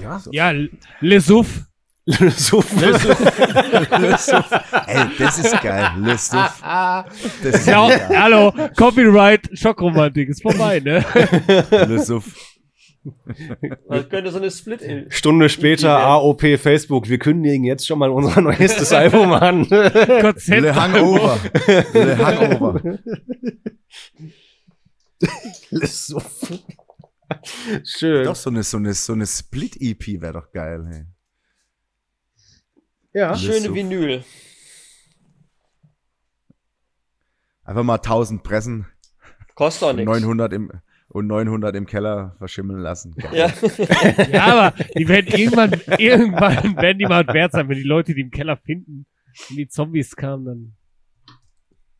Ja, 0.00 0.22
Ja, 0.30 0.52
Le 1.00 1.20
Souf. 1.20 1.66
Le 2.06 2.30
Suff. 2.30 2.70
Ey, 4.86 5.06
das 5.18 5.38
ist 5.38 5.60
geil. 5.60 5.90
Le 5.98 6.16
Suff. 6.16 6.62
Das 6.62 7.54
ist 7.56 7.66
Ja, 7.66 7.88
mega. 7.88 8.08
hallo, 8.22 8.52
Copyright, 8.76 9.50
Schockromantik, 9.58 10.28
ist 10.28 10.42
vorbei, 10.42 10.78
ne? 10.80 11.04
Le 11.70 11.98
Suff. 12.04 12.24
Das 13.88 14.08
könnte 14.08 14.30
so 14.32 14.38
eine 14.38 14.50
Split. 14.50 14.82
Stunde 15.12 15.48
später. 15.48 15.96
AOP 15.98 16.58
Facebook. 16.58 17.08
Wir 17.08 17.18
kündigen 17.18 17.64
jetzt 17.64 17.86
schon 17.86 17.98
mal 18.00 18.10
unser 18.10 18.40
neuestes 18.40 18.92
Album 18.92 19.32
an. 19.32 19.68
Konzept. 19.68 20.62
Le 20.62 20.74
Hangover. 20.74 21.38
Le 21.92 22.18
Hangover. 22.18 22.80
Le 25.70 25.86
Souffle. 25.86 26.58
Schön. 27.84 28.24
Doch, 28.24 28.36
so 28.36 28.50
eine, 28.50 28.62
so 28.62 28.76
eine, 28.76 28.92
so 28.94 29.12
eine 29.12 29.26
Split-EP 29.26 30.20
wäre 30.20 30.32
doch 30.34 30.52
geil. 30.52 30.84
Hey. 30.90 31.04
Ja. 33.16 33.34
Schöne. 33.34 33.72
Vinyl. 33.74 34.22
Einfach 37.64 37.82
mal 37.82 37.94
1000 37.96 38.42
Pressen 38.42 38.86
Kostet 39.54 39.88
auch 39.88 39.92
nichts. 39.94 40.04
900 40.06 40.52
im, 40.52 40.70
und 41.08 41.26
900 41.26 41.74
im 41.76 41.86
Keller 41.86 42.34
verschimmeln 42.38 42.80
lassen. 42.80 43.14
Ja. 43.32 43.50
Ja, 44.30 44.44
aber 44.68 44.84
die 44.98 45.08
werden 45.08 45.28
irgendwann, 45.28 45.72
irgendwann 45.98 46.76
werden 46.76 46.98
die 46.98 47.06
mal 47.06 47.26
wert 47.28 47.52
sein, 47.52 47.68
wenn 47.70 47.76
die 47.78 47.82
Leute 47.84 48.14
die 48.14 48.20
im 48.20 48.30
Keller 48.30 48.58
finden 48.58 49.06
und 49.48 49.56
die 49.56 49.66
Zombies 49.68 50.14
kamen, 50.14 50.44
dann 50.44 50.76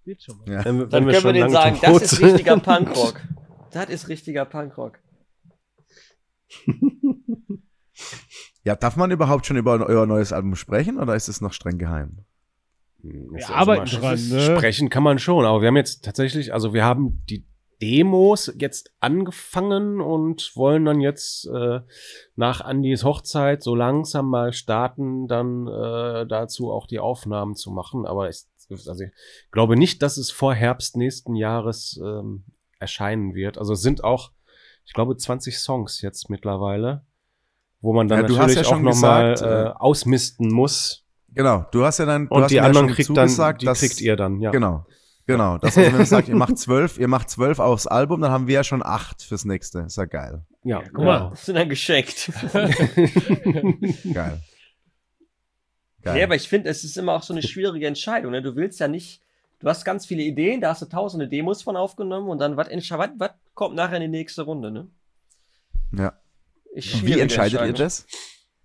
wird 0.04 0.22
schon 0.22 0.36
mal. 0.38 0.52
Ja. 0.52 0.64
Wenn, 0.66 0.78
wir- 0.80 0.86
Dann 0.86 1.06
wenn 1.06 1.06
wir 1.06 1.14
können 1.14 1.24
wir 1.24 1.32
denen 1.32 1.50
sagen, 1.50 1.76
tot 1.80 2.02
das 2.02 2.12
ist 2.12 2.20
richtiger 2.20 2.56
Punkrock. 2.60 3.22
Das 3.70 3.88
ist 3.88 4.08
richtiger 4.08 4.44
Punkrock. 4.44 4.98
Ja, 8.66 8.74
darf 8.74 8.96
man 8.96 9.12
überhaupt 9.12 9.46
schon 9.46 9.56
über 9.56 9.78
euer 9.86 10.06
neues 10.06 10.32
Album 10.32 10.56
sprechen 10.56 10.98
oder 10.98 11.14
ist 11.14 11.28
es 11.28 11.40
noch 11.40 11.52
streng 11.52 11.78
geheim? 11.78 12.24
Wir 13.00 13.48
arbeiten 13.50 13.86
dran, 13.86 14.18
ne? 14.28 14.40
Sprechen 14.40 14.90
kann 14.90 15.04
man 15.04 15.20
schon, 15.20 15.44
aber 15.44 15.60
wir 15.60 15.68
haben 15.68 15.76
jetzt 15.76 16.04
tatsächlich, 16.04 16.52
also 16.52 16.74
wir 16.74 16.84
haben 16.84 17.22
die 17.30 17.46
Demos 17.80 18.52
jetzt 18.58 18.92
angefangen 18.98 20.00
und 20.00 20.50
wollen 20.56 20.84
dann 20.84 21.00
jetzt 21.00 21.46
äh, 21.46 21.78
nach 22.34 22.60
Andys 22.60 23.04
Hochzeit 23.04 23.62
so 23.62 23.76
langsam 23.76 24.28
mal 24.28 24.52
starten, 24.52 25.28
dann 25.28 25.68
äh, 25.68 26.26
dazu 26.26 26.72
auch 26.72 26.88
die 26.88 26.98
Aufnahmen 26.98 27.54
zu 27.54 27.70
machen. 27.70 28.04
Aber 28.04 28.28
ich, 28.28 28.46
also 28.68 29.04
ich 29.04 29.12
glaube 29.52 29.76
nicht, 29.76 30.02
dass 30.02 30.16
es 30.16 30.32
vor 30.32 30.54
Herbst 30.54 30.96
nächsten 30.96 31.36
Jahres 31.36 32.00
ähm, 32.02 32.42
erscheinen 32.80 33.36
wird. 33.36 33.58
Also 33.58 33.74
es 33.74 33.82
sind 33.82 34.02
auch, 34.02 34.32
ich 34.84 34.92
glaube, 34.92 35.16
20 35.16 35.56
Songs 35.56 36.00
jetzt 36.00 36.30
mittlerweile, 36.30 37.04
wo 37.86 37.92
man 37.92 38.08
dann 38.08 38.22
Ja, 38.22 38.26
du 38.26 38.34
hast 38.34 38.48
natürlich 38.48 38.56
ja 38.56 38.64
schon 38.64 38.88
auch 38.88 38.94
nochmal 38.94 39.32
gesagt, 39.34 39.50
äh, 39.50 39.62
äh, 39.66 39.72
ausmisten 39.76 40.52
muss. 40.52 41.04
Genau, 41.28 41.64
du 41.70 41.84
hast 41.84 41.98
ja 41.98 42.04
dann, 42.04 42.28
du 42.28 42.34
Und 42.34 42.42
hast 42.42 42.50
die 42.50 42.60
anderen 42.60 42.88
ja 42.88 42.94
kriegt 42.94 43.10
dann, 43.10 43.28
zugesagt, 43.28 43.62
die 43.62 43.66
dass, 43.66 43.78
kriegt 43.78 44.00
ihr 44.00 44.16
dann, 44.16 44.40
ja. 44.40 44.50
Genau, 44.50 44.84
genau. 45.26 45.58
Das 45.58 45.76
wenn 45.76 45.96
ihr 45.96 46.04
sagt, 46.04 46.28
ihr 46.28 46.34
macht 46.34 46.58
zwölf, 46.58 46.98
ihr 46.98 47.06
macht 47.06 47.30
zwölf 47.30 47.60
aufs 47.60 47.86
Album, 47.86 48.20
dann 48.20 48.32
haben 48.32 48.48
wir 48.48 48.54
ja 48.54 48.64
schon 48.64 48.82
acht 48.84 49.22
fürs 49.22 49.44
nächste. 49.44 49.80
Ist 49.80 49.98
ja 49.98 50.06
geil, 50.06 50.42
Ja, 50.64 50.82
guck 50.92 51.04
mal. 51.04 51.30
Das 51.30 51.46
sind 51.46 51.54
dann 51.54 51.68
geschenkt. 51.68 52.32
geil. 54.12 54.40
Nee, 56.04 56.22
aber 56.24 56.34
ich 56.34 56.48
finde, 56.48 56.70
es 56.70 56.82
ist 56.82 56.98
immer 56.98 57.12
auch 57.14 57.22
so 57.22 57.32
eine 57.34 57.42
schwierige 57.42 57.86
Entscheidung. 57.86 58.32
Ne? 58.32 58.42
Du 58.42 58.56
willst 58.56 58.80
ja 58.80 58.88
nicht, 58.88 59.22
du 59.60 59.68
hast 59.68 59.84
ganz 59.84 60.06
viele 60.06 60.22
Ideen, 60.22 60.60
da 60.60 60.70
hast 60.70 60.82
du 60.82 60.86
tausende 60.86 61.28
Demos 61.28 61.62
von 61.62 61.76
aufgenommen 61.76 62.28
und 62.28 62.38
dann, 62.38 62.56
was 62.56 62.68
kommt 63.54 63.76
nachher 63.76 63.96
in 63.96 64.02
die 64.02 64.08
nächste 64.08 64.42
Runde, 64.42 64.72
ne? 64.72 64.88
Ja. 65.92 66.12
Wie 67.04 67.18
entscheidet 67.18 67.60
ihr 67.60 67.72
das? 67.72 68.06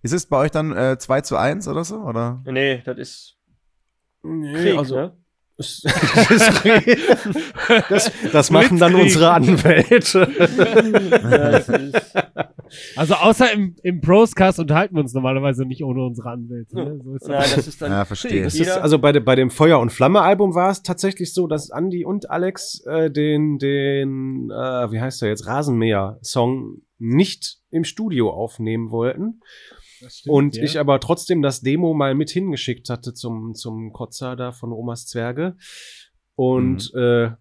Ist 0.03 0.13
es 0.13 0.25
bei 0.25 0.37
euch 0.37 0.51
dann 0.51 0.75
äh, 0.75 0.97
2 0.97 1.21
zu 1.21 1.37
1 1.37 1.67
oder 1.67 1.83
so? 1.83 1.97
Oder? 1.97 2.41
Nee, 2.45 2.81
das 2.85 2.97
ist 2.97 3.37
Nee, 4.23 4.53
Krieg, 4.53 4.77
also, 4.77 4.95
ne? 4.95 5.17
das, 5.57 5.81
das, 7.89 8.11
das 8.31 8.51
machen 8.51 8.77
dann 8.79 8.95
unsere 8.95 9.31
Anwälte. 9.31 10.27
Also 12.95 13.15
außer 13.15 13.51
im, 13.51 13.75
im 13.83 13.99
Proscast 13.99 14.59
unterhalten 14.59 14.95
wir 14.95 15.01
uns 15.01 15.13
normalerweise 15.13 15.65
nicht 15.65 15.83
ohne 15.83 16.03
unsere 16.05 16.29
Anwälte. 16.29 16.75
Ne? 16.75 16.99
So 17.03 17.15
ist 17.15 17.27
das. 17.27 17.55
das 17.55 17.67
ist 17.67 17.81
dann 17.81 17.91
Ja, 17.91 18.05
verstehe. 18.05 18.45
Ist, 18.45 18.57
Jeder- 18.57 18.81
also 18.81 18.97
bei, 18.97 19.11
de, 19.11 19.21
bei 19.21 19.35
dem 19.35 19.49
Feuer 19.49 19.79
und 19.79 19.91
Flamme 19.91 20.21
Album 20.21 20.55
war 20.55 20.71
es 20.71 20.81
tatsächlich 20.81 21.33
so, 21.33 21.47
dass 21.47 21.69
Andy 21.69 22.05
und 22.05 22.29
Alex 22.29 22.81
äh, 22.85 23.11
den, 23.11 23.57
den 23.57 24.49
äh, 24.51 24.91
wie 24.91 25.01
heißt 25.01 25.21
der 25.21 25.29
jetzt, 25.29 25.47
Rasenmäher-Song 25.47 26.81
nicht 27.01 27.57
im 27.71 27.83
Studio 27.83 28.31
aufnehmen 28.31 28.91
wollten. 28.91 29.41
Stimmt, 30.07 30.33
Und 30.33 30.55
ja. 30.55 30.63
ich 30.63 30.79
aber 30.79 30.99
trotzdem 30.99 31.41
das 31.41 31.61
Demo 31.61 31.93
mal 31.93 32.15
mit 32.15 32.29
hingeschickt 32.29 32.89
hatte 32.89 33.13
zum, 33.13 33.53
zum 33.55 33.91
Kotzer 33.91 34.35
da 34.35 34.51
von 34.51 34.71
Omas 34.71 35.07
Zwerge. 35.07 35.57
Und 36.35 36.93
äh, 36.95 37.31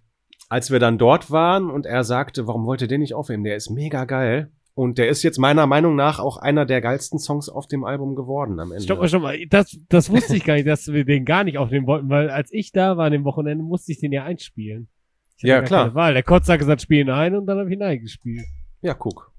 als 0.49 0.71
wir 0.71 0.79
dann 0.79 0.99
dort 0.99 1.31
waren 1.31 1.71
und 1.71 1.87
er 1.87 2.05
sagte, 2.05 2.47
warum 2.47 2.67
wollt 2.67 2.83
ihr 2.83 2.89
den 2.89 3.01
nicht 3.01 3.15
aufnehmen? 3.15 3.45
Der 3.45 3.57
ist 3.57 3.71
mega 3.71 4.05
geil. 4.05 4.51
Und 4.75 4.99
der 4.99 5.09
ist 5.09 5.23
jetzt 5.23 5.39
meiner 5.39 5.67
Meinung 5.67 5.95
nach 5.95 6.21
auch 6.21 6.39
einer 6.39 6.65
der 6.65 6.81
geilsten 6.81 7.19
Songs 7.19 7.49
auf 7.49 7.67
dem 7.67 7.85
Album 7.85 8.15
geworden 8.15 8.59
am 8.61 8.73
Ende. 8.73 8.83
Stopp 8.83 9.01
mal 9.01 9.09
schon 9.09 9.23
mal. 9.23 9.39
Das, 9.49 9.77
das 9.89 10.11
wusste 10.11 10.37
ich 10.37 10.45
gar 10.45 10.55
nicht, 10.55 10.67
dass 10.67 10.87
wir 10.89 11.05
den 11.05 11.25
gar 11.25 11.45
nicht 11.45 11.59
aufnehmen 11.59 11.87
wollten, 11.87 12.09
weil 12.09 12.31
als 12.31 12.51
ich 12.53 12.73
da 12.73 12.97
war 12.97 13.07
an 13.07 13.13
dem 13.13 13.25
Wochenende, 13.25 13.63
musste 13.63 13.93
ich 13.93 14.01
den 14.01 14.13
ja 14.13 14.25
einspielen. 14.25 14.89
Ja, 15.43 15.63
klar. 15.63 16.13
Der 16.13 16.23
Kotzer 16.23 16.55
hat 16.55 16.61
gesagt, 16.61 16.83
spielen 16.83 17.11
ein 17.11 17.35
und 17.35 17.47
dann 17.47 17.59
habe 17.59 17.69
ich 17.69 17.77
ihn 17.77 17.83
eingespielt. 17.83 18.45
Ja, 18.81 18.95
guck. 18.95 19.30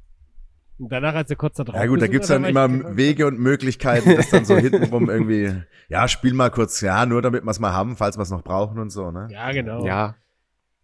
Und 0.82 0.91
danach, 0.91 1.14
als 1.14 1.28
der 1.28 1.38
Kotzer 1.38 1.64
drauf 1.64 1.76
Ja 1.76 1.86
gut, 1.86 2.02
da 2.02 2.08
gibt's 2.08 2.28
hat, 2.32 2.38
dann 2.38 2.45
immer. 2.45 2.98
Wege 2.98 3.28
und 3.28 3.38
Möglichkeiten, 3.38 4.16
das 4.16 4.32
dann 4.32 4.45
so 4.45 4.58
hintenrum 4.58 5.12
irgendwie, 5.12 5.62
ja, 5.90 6.08
spiel 6.08 6.34
mal 6.34 6.49
kurz, 6.49 6.82
ja, 6.82 7.06
nur 7.06 7.22
damit 7.22 7.44
wir 7.44 7.52
es 7.52 7.60
mal 7.60 7.72
haben, 7.72 7.95
falls 7.95 8.18
wir 8.18 8.24
es 8.24 8.32
noch 8.32 8.44
brauchen 8.44 8.80
und 8.80 8.90
so, 8.90 9.12
ne? 9.12 9.28
Ja, 9.30 9.52
genau. 9.52 9.86
Ja. 9.86 10.16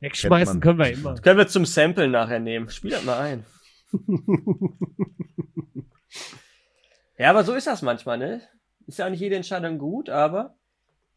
Wegschmeißen 0.02 0.60
können 0.60 0.78
wir 0.78 0.91
immer. 0.91 1.11
Das 1.11 1.24
können 1.24 1.40
wir 1.40 1.48
zum 1.48 1.65
Sample 1.65 2.10
nachher 2.10 2.40
nehmen. 2.40 2.69
Spiel 2.69 2.91
das 2.91 3.03
mal 3.06 3.18
ein. 3.18 3.45
ja, 7.18 7.32
aber 7.32 7.44
so 7.44 7.56
ist 7.56 7.65
das 7.65 7.82
manchmal, 7.82 8.19
ne? 8.19 8.41
Ist 8.86 8.99
ja 8.99 9.07
auch 9.07 9.10
nicht 9.10 9.22
jede 9.22 9.36
Entscheidung 9.36 9.80
gut, 9.80 10.11
aber 10.11 10.53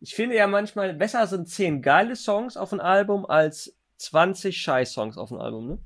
ich 0.01 0.15
finde 0.15 0.37
ja 0.37 0.47
manchmal, 0.47 0.95
besser 0.95 1.27
sind 1.27 1.51
10 1.51 1.83
geile 1.83 2.17
Songs 2.17 2.57
auf 2.57 2.73
ein 2.73 2.81
Album 2.81 3.27
als 3.27 3.77
20 3.99 4.57
Scheiß-Songs 4.57 5.19
auf 5.19 5.31
ein 5.33 5.39
Album, 5.39 5.67
ne? 5.67 5.79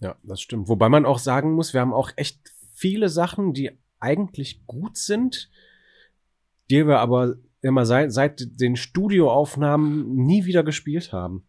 Ja, 0.00 0.16
das 0.22 0.40
stimmt. 0.40 0.68
Wobei 0.68 0.88
man 0.88 1.04
auch 1.06 1.18
sagen 1.18 1.52
muss, 1.52 1.74
wir 1.74 1.80
haben 1.80 1.92
auch 1.92 2.10
echt 2.16 2.40
viele 2.72 3.08
Sachen, 3.08 3.52
die 3.52 3.70
eigentlich 4.00 4.64
gut 4.66 4.96
sind, 4.96 5.50
die 6.70 6.86
wir 6.86 7.00
aber 7.00 7.34
immer 7.62 7.84
seit, 7.84 8.12
seit 8.12 8.60
den 8.60 8.76
Studioaufnahmen 8.76 10.14
nie 10.14 10.44
wieder 10.44 10.62
gespielt 10.62 11.12
haben. 11.12 11.44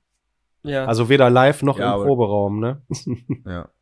Ja. 0.64 0.86
Also 0.86 1.10
weder 1.10 1.30
live 1.30 1.62
noch 1.62 1.78
Ja, 1.80 1.96
im 1.96 2.04
Proberaum, 2.04 2.60
ne? 2.60 2.82
Ja. 3.46 3.70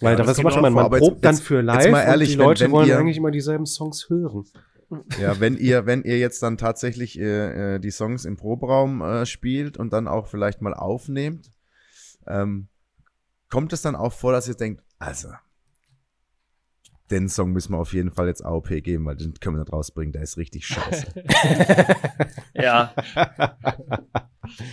Weil 0.00 0.12
Ja, 0.12 0.16
da 0.16 0.24
das 0.24 0.38
was 0.38 0.42
macht 0.42 0.56
auch 0.56 0.62
man? 0.62 0.72
Man 0.72 0.84
aber 0.86 0.96
jetzt- 0.98 1.06
probt 1.08 1.24
dann 1.24 1.36
für 1.36 1.56
jetzt 1.56 1.64
live 1.66 1.90
mal 1.92 2.02
ehrlich, 2.02 2.30
und 2.30 2.34
die 2.34 2.38
wenn- 2.38 2.46
Leute 2.46 2.64
wenn 2.64 2.72
wollen 2.72 2.88
ihr- 2.88 2.98
eigentlich 2.98 3.16
immer 3.16 3.30
dieselben 3.30 3.66
Songs 3.66 4.08
hören. 4.08 4.44
Ja, 5.20 5.40
wenn 5.40 5.56
ihr, 5.56 5.86
wenn 5.86 6.02
ihr 6.02 6.18
jetzt 6.18 6.42
dann 6.42 6.56
tatsächlich 6.58 7.18
äh, 7.18 7.74
äh, 7.76 7.78
die 7.80 7.90
Songs 7.90 8.24
im 8.24 8.36
Proberaum 8.36 9.00
äh, 9.02 9.26
spielt 9.26 9.76
und 9.76 9.92
dann 9.92 10.06
auch 10.08 10.26
vielleicht 10.28 10.60
mal 10.62 10.74
aufnehmt, 10.74 11.50
ähm, 12.26 12.68
kommt 13.50 13.72
es 13.72 13.82
dann 13.82 13.96
auch 13.96 14.12
vor, 14.12 14.32
dass 14.32 14.48
ihr 14.48 14.54
denkt, 14.54 14.82
also, 14.98 15.28
den 17.10 17.28
Song 17.28 17.52
müssen 17.52 17.72
wir 17.72 17.78
auf 17.78 17.92
jeden 17.92 18.10
Fall 18.10 18.26
jetzt 18.26 18.44
AOP 18.44 18.82
geben, 18.82 19.04
weil 19.04 19.16
den 19.16 19.34
können 19.34 19.56
wir 19.56 19.60
nicht 19.60 19.72
rausbringen, 19.72 20.12
der 20.12 20.22
ist 20.22 20.38
richtig 20.38 20.66
scheiße. 20.66 21.06
ja. 22.54 22.94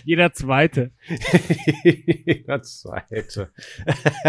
Jeder 0.05 0.33
Zweite. 0.33 0.91
das 2.47 2.79
zweite. 2.79 3.51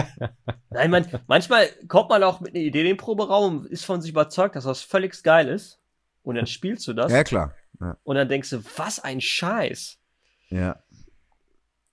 Nein, 0.70 0.90
man, 0.90 1.06
manchmal 1.26 1.68
kommt 1.88 2.10
man 2.10 2.22
auch 2.22 2.40
mit 2.40 2.54
einer 2.54 2.64
Idee 2.64 2.80
in 2.80 2.86
den 2.86 2.96
Proberaum, 2.96 3.66
ist 3.66 3.84
von 3.84 4.00
sich 4.00 4.10
überzeugt, 4.10 4.56
dass 4.56 4.64
das 4.64 4.82
völlig 4.82 5.22
geil 5.22 5.48
ist. 5.48 5.80
Und 6.22 6.36
dann 6.36 6.46
spielst 6.46 6.86
du 6.86 6.92
das. 6.92 7.10
ja, 7.10 7.24
klar. 7.24 7.54
Ja, 7.80 7.96
Und 8.04 8.16
dann 8.16 8.28
denkst 8.28 8.50
du, 8.50 8.62
was 8.76 9.00
ein 9.00 9.20
Scheiß. 9.20 9.98
ja. 10.50 10.76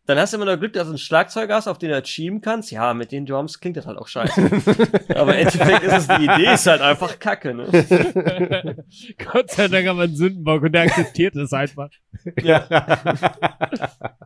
Dann 0.10 0.18
hast 0.18 0.34
du 0.34 0.38
immer 0.38 0.46
noch 0.48 0.58
Glück, 0.60 0.74
dass 0.74 0.86
du 0.86 0.90
einen 0.90 0.98
Schlagzeuger 0.98 1.54
hast, 1.54 1.68
auf 1.68 1.78
den 1.78 1.90
du 1.90 1.94
halt 1.94 2.08
schieben 2.08 2.42
kannst. 2.42 2.72
Ja, 2.72 2.96
mit 2.96 3.12
den 3.12 3.28
Drums 3.28 3.60
klingt 3.60 3.78
das 3.78 3.86
halt 3.86 4.00
auch 4.00 4.08
scheiße. 4.08 4.42
Aber 5.10 5.36
im 5.38 5.46
Endeffekt 5.46 5.84
ist 5.84 5.94
es, 5.94 6.08
die 6.08 6.26
Idee 6.26 6.52
ist 6.52 6.66
halt 6.66 6.82
einfach 6.82 7.20
kacke, 7.20 7.54
ne? 7.54 7.66
Gott 9.32 9.52
sei 9.52 9.68
Dank 9.68 9.88
haben 9.88 9.98
wir 9.98 10.06
einen 10.06 10.16
Sündenbock 10.16 10.64
und 10.64 10.72
der 10.72 10.82
akzeptiert 10.82 11.36
es 11.36 11.54
einfach. 11.54 11.92
Ja. 12.42 12.66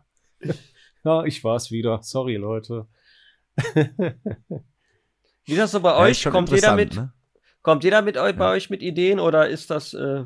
ja, 1.04 1.26
ich 1.26 1.44
war's 1.44 1.70
wieder. 1.70 2.00
Sorry, 2.02 2.38
Leute. 2.38 2.88
Wie 5.44 5.52
ist 5.52 5.58
das 5.60 5.72
so 5.72 5.82
bei 5.82 5.90
Ja, 5.90 6.08
ist 6.08 6.26
euch? 6.26 6.32
Kommt 6.32 6.50
jeder 6.50 6.76
mit, 6.78 6.96
Ne? 6.96 7.12
kommt 7.62 7.84
jeder 7.84 8.02
mit 8.02 8.16
euch, 8.18 8.38
bei 8.38 8.50
euch 8.54 8.70
mit 8.70 8.82
Ideen 8.82 9.20
oder 9.20 9.50
ist 9.50 9.70
das, 9.70 9.94
äh, 9.94 10.24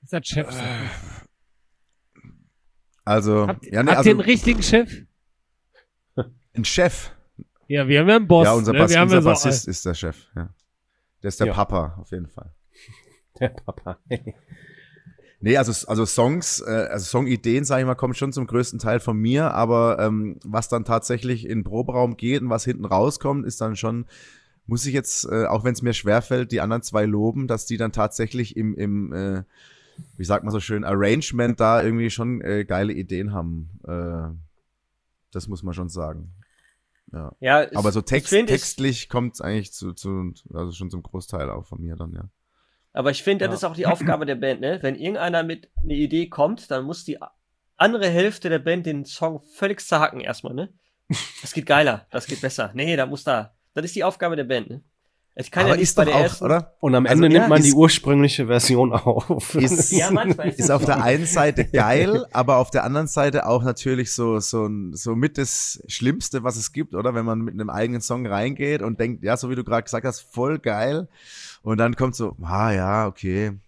Das 0.00 0.12
hat 0.14 0.26
Chef. 0.26 0.48
Also, 3.04 3.46
Habt, 3.48 3.66
ja, 3.66 3.82
nee, 3.82 3.90
habt 3.90 3.98
also 3.98 4.10
ihr 4.10 4.14
einen 4.16 4.20
richtigen 4.20 4.62
Chef? 4.62 4.90
ein 6.54 6.64
Chef. 6.64 7.10
Ja, 7.68 7.88
wir 7.88 8.00
haben 8.00 8.08
ja 8.08 8.16
einen 8.16 8.28
Boss. 8.28 8.46
ja, 8.46 8.52
unser, 8.52 8.72
ne? 8.72 8.78
Bass, 8.78 8.90
wir 8.90 8.98
haben 8.98 9.04
unser 9.06 9.16
ja 9.16 9.22
so 9.22 9.28
Bassist 9.28 9.68
ist 9.68 9.84
der 9.86 9.94
Chef. 9.94 10.26
Ja. 10.36 10.50
Der 11.22 11.28
ist 11.28 11.40
der 11.40 11.48
Ja. 11.48 11.54
Papa, 11.54 11.96
auf 12.00 12.10
jeden 12.10 12.28
Fall. 12.28 12.54
Der 13.40 13.48
Papa. 13.48 13.98
Nee, 15.40 15.56
also, 15.56 15.88
also 15.88 16.06
Songs, 16.06 16.60
äh, 16.60 16.70
also 16.90 17.04
Songideen, 17.04 17.64
sage 17.64 17.82
ich 17.82 17.86
mal, 17.86 17.96
kommen 17.96 18.14
schon 18.14 18.32
zum 18.32 18.46
größten 18.46 18.78
Teil 18.78 19.00
von 19.00 19.16
mir, 19.18 19.52
aber 19.52 19.98
ähm, 19.98 20.38
was 20.44 20.68
dann 20.68 20.84
tatsächlich 20.84 21.44
in 21.44 21.58
den 21.58 21.64
Proberaum 21.64 22.16
geht 22.16 22.42
und 22.42 22.48
was 22.48 22.64
hinten 22.64 22.84
rauskommt, 22.84 23.44
ist 23.44 23.60
dann 23.60 23.74
schon, 23.76 24.06
muss 24.66 24.86
ich 24.86 24.94
jetzt, 24.94 25.26
äh, 25.26 25.46
auch 25.46 25.64
wenn 25.64 25.72
es 25.72 25.82
mir 25.82 25.92
schwerfällt, 25.94 26.52
die 26.52 26.60
anderen 26.60 26.82
zwei 26.82 27.04
loben, 27.06 27.48
dass 27.48 27.66
die 27.66 27.76
dann 27.76 27.92
tatsächlich 27.92 28.56
im, 28.56 28.74
im 28.76 29.12
äh, 29.12 29.42
wie 30.16 30.24
sagt 30.24 30.44
man 30.44 30.52
so 30.52 30.60
schön, 30.60 30.84
Arrangement 30.84 31.58
da 31.60 31.82
irgendwie 31.82 32.10
schon 32.10 32.40
äh, 32.40 32.64
geile 32.64 32.92
Ideen 32.92 33.32
haben. 33.32 33.70
Äh, 33.86 34.36
das 35.32 35.48
muss 35.48 35.62
man 35.62 35.74
schon 35.74 35.88
sagen. 35.88 36.32
Ja. 37.12 37.32
Ja, 37.40 37.66
Aber 37.74 37.92
so 37.92 38.00
ich 38.00 38.06
Text, 38.06 38.28
find, 38.30 38.48
textlich 38.48 39.08
kommt 39.08 39.34
es 39.34 39.40
eigentlich 39.40 39.72
zu, 39.72 39.92
zu, 39.92 40.32
also 40.52 40.72
schon 40.72 40.90
zum 40.90 41.02
Großteil 41.02 41.50
auch 41.50 41.66
von 41.66 41.80
mir 41.80 41.96
dann, 41.96 42.12
ja. 42.12 42.28
Aber 42.92 43.10
ich 43.10 43.22
finde, 43.22 43.44
das 43.46 43.60
Ja. 43.62 43.68
ist 43.68 43.72
auch 43.72 43.76
die 43.76 43.86
Aufgabe 43.86 44.24
der 44.26 44.36
Band, 44.36 44.60
ne? 44.60 44.78
Wenn 44.82 44.94
irgendeiner 44.94 45.42
mit 45.42 45.68
einer 45.82 45.94
Idee 45.94 46.28
kommt, 46.28 46.70
dann 46.70 46.84
muss 46.84 47.04
die 47.04 47.18
andere 47.76 48.08
Hälfte 48.08 48.48
der 48.48 48.60
Band 48.60 48.86
den 48.86 49.04
Song 49.04 49.40
völlig 49.52 49.80
zerhacken 49.80 50.20
erstmal, 50.20 50.54
ne? 50.54 50.72
Das 51.42 51.52
geht 51.52 51.66
geiler, 51.66 52.06
das 52.10 52.26
geht 52.26 52.40
besser. 52.40 52.70
Nee, 52.74 52.96
da 52.96 53.06
muss 53.06 53.24
da. 53.24 53.54
Das 53.74 53.84
ist 53.84 53.96
die 53.96 54.04
Aufgabe 54.04 54.36
der 54.36 54.44
Band, 54.44 54.70
ne? 54.70 54.82
Es 55.36 55.50
kann 55.50 55.62
Aber 55.64 55.70
ja 55.70 55.76
nicht 55.76 55.82
ist 55.88 55.96
bei 55.96 56.04
der 56.04 56.14
auch, 56.14 56.20
ersten. 56.20 56.44
oder? 56.44 56.74
Und 56.78 56.94
am 56.94 57.06
Also, 57.06 57.24
Ende 57.24 57.34
ja, 57.34 57.40
nimmt 57.40 57.50
man 57.50 57.62
die 57.62 57.72
ursprüngliche 57.72 58.46
Version 58.46 58.92
auf. 58.92 59.54
Ist, 59.56 59.90
Ja, 59.90 60.12
manchmal 60.12 60.50
ist 60.50 60.70
auf 60.70 60.84
der 60.84 61.02
einen 61.02 61.26
Seite 61.26 61.64
geil, 61.72 62.24
aber 62.32 62.58
auf 62.58 62.70
der 62.70 62.84
anderen 62.84 63.08
Seite 63.08 63.46
auch 63.46 63.64
natürlich 63.64 64.12
so, 64.12 64.38
so, 64.38 64.68
so 64.92 65.16
mit 65.16 65.36
das 65.36 65.82
Schlimmste, 65.88 66.44
was 66.44 66.56
es 66.56 66.72
gibt, 66.72 66.94
oder? 66.94 67.14
Wenn 67.14 67.24
man 67.24 67.40
mit 67.40 67.54
einem 67.54 67.68
eigenen 67.68 68.00
Song 68.00 68.26
reingeht 68.26 68.80
und 68.80 69.00
denkt, 69.00 69.24
ja, 69.24 69.36
so 69.36 69.50
wie 69.50 69.56
du 69.56 69.64
gerade 69.64 69.82
gesagt 69.82 70.06
hast, 70.06 70.20
voll 70.20 70.60
geil. 70.60 71.08
Und 71.62 71.78
dann 71.78 71.96
kommt 71.96 72.14
so, 72.14 72.36
ah, 72.42 72.70
ja, 72.70 73.06
okay. 73.08 73.58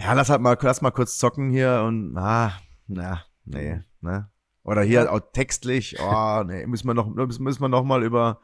Ja, 0.00 0.14
lass 0.14 0.30
halt 0.30 0.40
mal, 0.40 0.56
lass 0.62 0.80
mal 0.80 0.92
kurz 0.92 1.18
zocken 1.18 1.50
hier 1.50 1.82
und, 1.86 2.16
ah, 2.16 2.52
na, 2.86 3.22
nee, 3.44 3.80
ne? 4.00 4.28
Oder 4.62 4.82
hier 4.82 5.12
auch 5.12 5.20
textlich, 5.34 5.96
oh, 6.00 6.42
nee, 6.46 6.66
müssen 6.66 6.86
wir 6.86 6.94
noch, 6.94 7.06
müssen 7.08 7.60
wir 7.60 7.68
noch 7.68 7.84
mal 7.84 8.02
über, 8.02 8.40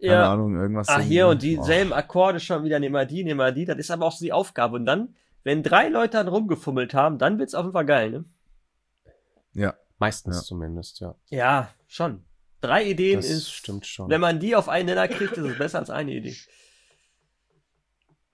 keine 0.00 0.12
ja. 0.14 0.32
Ahnung, 0.32 0.56
irgendwas 0.56 0.88
Ah, 0.88 0.98
hier 1.00 1.28
und 1.28 1.42
dieselben 1.42 1.92
Akkorde 1.92 2.40
schon 2.40 2.64
wieder, 2.64 2.78
nehmen 2.80 2.94
wir 2.94 3.04
die, 3.06 3.22
nehmen 3.24 3.38
wir 3.40 3.52
die. 3.52 3.64
Das 3.64 3.78
ist 3.78 3.90
aber 3.90 4.06
auch 4.06 4.12
so 4.12 4.24
die 4.24 4.32
Aufgabe. 4.32 4.76
Und 4.76 4.86
dann, 4.86 5.14
wenn 5.44 5.62
drei 5.62 5.88
Leute 5.88 6.16
dann 6.18 6.28
rumgefummelt 6.28 6.94
haben, 6.94 7.18
dann 7.18 7.38
wird's 7.38 7.54
auf 7.54 7.64
jeden 7.64 7.72
Fall 7.74 7.86
geil, 7.86 8.10
ne? 8.10 8.24
Ja, 9.52 9.74
Meistens 9.98 10.36
Ja. 10.36 10.42
zumindest, 10.42 11.00
ja. 11.00 11.14
Ja, 11.28 11.70
schon. 11.86 12.24
Drei 12.62 12.84
Ideen 12.84 13.16
Das 13.16 13.28
ist, 13.28 13.50
stimmt 13.52 13.86
schon. 13.86 14.08
wenn 14.08 14.20
man 14.20 14.40
die 14.40 14.56
auf 14.56 14.68
einen 14.68 14.86
Nenner 14.86 15.08
kriegt, 15.08 15.36
ist 15.36 15.44
es 15.44 15.58
besser 15.58 15.78
als 15.80 15.90
eine 15.90 16.12
Idee. 16.12 16.34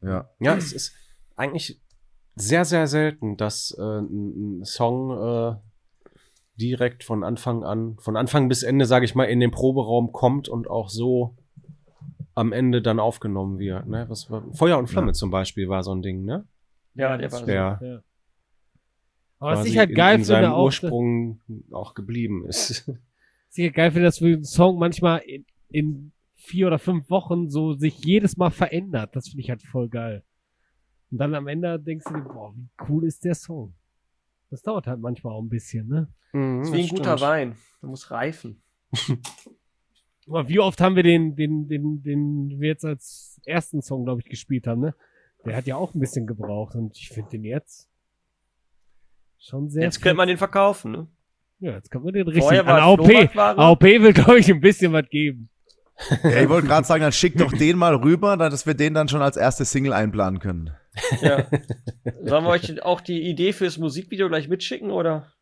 ja. 0.00 0.28
Ja, 0.40 0.56
es 0.56 0.72
ist 0.72 0.92
eigentlich 1.36 1.80
sehr, 2.36 2.64
sehr 2.64 2.86
selten, 2.86 3.36
dass 3.36 3.74
äh, 3.78 3.82
ein, 3.82 4.60
ein 4.60 4.64
Song 4.64 5.10
äh, 5.10 5.56
direkt 6.60 7.02
von 7.04 7.24
Anfang 7.24 7.64
an, 7.64 7.96
von 7.98 8.16
Anfang 8.16 8.48
bis 8.48 8.62
Ende, 8.62 8.86
sage 8.86 9.04
ich 9.04 9.14
mal, 9.14 9.24
in 9.24 9.40
den 9.40 9.50
Proberaum 9.50 10.12
kommt 10.12 10.48
und 10.48 10.68
auch 10.68 10.88
so 10.88 11.36
am 12.36 12.52
Ende 12.52 12.82
dann 12.82 13.00
aufgenommen 13.00 13.58
wird. 13.58 13.86
Ne? 13.88 14.04
Was 14.08 14.30
war, 14.30 14.44
Feuer 14.52 14.78
und 14.78 14.86
Flamme 14.88 15.08
Ja. 15.08 15.12
zum 15.14 15.30
Beispiel 15.30 15.68
war 15.68 15.82
so 15.82 15.92
ein 15.92 16.02
Ding, 16.02 16.24
ne? 16.24 16.46
Ja, 16.94 17.16
der 17.16 17.32
war 17.32 17.38
so. 17.40 17.50
Ja. 17.50 17.80
Aber 19.38 19.50
was 19.52 19.66
ich 19.66 19.76
halt 19.76 19.90
in, 19.90 19.96
geil 19.96 20.14
in 20.14 20.24
finde 20.24 20.26
seinem 20.26 20.52
auch, 20.52 20.64
Ursprung 20.64 21.40
auch 21.72 21.94
geblieben 21.94 22.46
ist. 22.46 22.86
was 22.88 23.58
ich 23.58 23.64
halt 23.64 23.74
geil 23.74 23.90
finde, 23.90 24.04
dass 24.06 24.20
wir 24.20 24.34
einen 24.34 24.44
Song 24.44 24.78
manchmal 24.78 25.18
in, 25.20 25.44
in 25.68 26.12
vier 26.34 26.68
oder 26.68 26.78
fünf 26.78 27.10
Wochen 27.10 27.48
so 27.50 27.74
sich 27.74 27.98
jedes 28.04 28.36
Mal 28.36 28.50
verändert. 28.50 29.16
Das 29.16 29.28
finde 29.28 29.42
ich 29.42 29.50
halt 29.50 29.62
voll 29.62 29.88
geil. 29.88 30.22
Und 31.10 31.18
dann 31.18 31.34
am 31.34 31.48
Ende 31.48 31.78
denkst 31.80 32.04
du 32.06 32.14
dir, 32.14 32.22
boah, 32.22 32.54
wie 32.54 32.68
cool 32.88 33.04
ist 33.04 33.24
der 33.24 33.34
Song. 33.34 33.74
Das 34.50 34.62
dauert 34.62 34.86
halt 34.86 35.00
manchmal 35.00 35.32
auch 35.34 35.42
ein 35.42 35.48
bisschen, 35.48 35.88
ne? 35.88 36.08
Mhm, 36.32 36.58
Das 36.60 36.68
ist 36.68 36.74
wie 36.74 36.82
ein 36.82 36.88
guter. 36.88 37.20
Wein. 37.20 37.56
Der 37.82 37.88
muss 37.88 38.10
reifen. 38.10 38.62
Aber 40.28 40.48
wie 40.48 40.58
oft 40.58 40.80
haben 40.80 40.96
wir 40.96 41.02
den, 41.02 41.36
den, 41.36 41.68
den, 41.68 42.02
den 42.02 42.60
wir 42.60 42.68
jetzt 42.68 42.84
als 42.84 43.40
ersten 43.44 43.82
Song, 43.82 44.04
glaube 44.04 44.20
ich, 44.20 44.28
gespielt 44.28 44.66
haben, 44.66 44.80
ne? 44.80 44.94
Der 45.44 45.56
hat 45.56 45.66
ja 45.66 45.76
auch 45.76 45.94
ein 45.94 46.00
bisschen 46.00 46.26
gebraucht 46.26 46.74
und 46.74 46.96
ich 46.96 47.10
finde 47.10 47.30
den 47.30 47.44
jetzt 47.44 47.88
schon 49.38 49.70
sehr. 49.70 49.84
Jetzt 49.84 50.02
könnte 50.02 50.16
man 50.16 50.26
den 50.26 50.38
verkaufen, 50.38 50.90
ne? 50.90 51.08
ja, 51.58 51.72
jetzt 51.72 51.90
kann 51.90 52.02
man 52.02 52.12
den 52.12 52.28
richtig 52.28 52.60
an 52.60 52.68
AOP. 52.68 53.36
AOP 53.36 53.82
will, 53.82 54.12
glaube 54.12 54.38
ich, 54.38 54.50
ein 54.50 54.60
bisschen 54.60 54.92
was 54.92 55.08
geben. 55.08 55.48
Ja, 56.22 56.42
ich 56.42 56.48
wollte 56.48 56.66
gerade 56.66 56.86
sagen, 56.86 57.02
dann 57.02 57.12
schick 57.12 57.38
doch 57.38 57.52
den 57.52 57.78
mal 57.78 57.94
rüber, 57.94 58.36
dass 58.36 58.66
wir 58.66 58.74
den 58.74 58.92
dann 58.92 59.08
schon 59.08 59.22
als 59.22 59.36
erste 59.36 59.64
Single 59.64 59.94
einplanen 59.94 60.40
können. 60.40 60.70
Ja. 61.22 61.46
Sollen 62.22 62.44
wir 62.44 62.50
euch 62.50 62.82
auch 62.82 63.00
die 63.00 63.22
Idee 63.22 63.52
fürs 63.54 63.78
Musikvideo 63.78 64.28
gleich 64.28 64.48
mitschicken, 64.48 64.90
oder? 64.90 65.32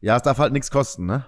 Ja, 0.00 0.16
es 0.16 0.22
darf 0.22 0.38
halt 0.38 0.52
nichts 0.52 0.70
kosten, 0.70 1.06
ne? 1.06 1.24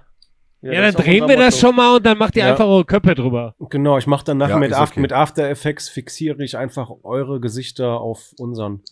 Ja, 0.63 0.81
das 0.81 0.95
dann 0.95 1.05
drehen 1.05 1.29
wir 1.29 1.37
das 1.37 1.59
schon 1.59 1.75
mal 1.75 1.97
und 1.97 2.07
dann 2.07 2.17
macht 2.19 2.37
ihr 2.37 2.45
Ja. 2.45 2.51
einfach 2.53 2.67
eure 2.67 2.85
Köpfe 2.85 3.15
drüber. 3.15 3.55
Genau, 3.71 3.99
ich 3.99 4.07
mache 4.07 4.25
danach 4.25 4.49
Ja, 4.49 4.57
mit, 4.59 4.73
okay. 4.73 5.01
mit 5.01 5.13
After 5.13 5.49
Effects 5.49 5.89
fixiere 5.89 6.43
ich 6.45 6.57
einfach 6.57 6.91
eure 7.03 7.41
Gesichter 7.41 8.01
auf 8.01 8.33
unseren. 8.39 8.83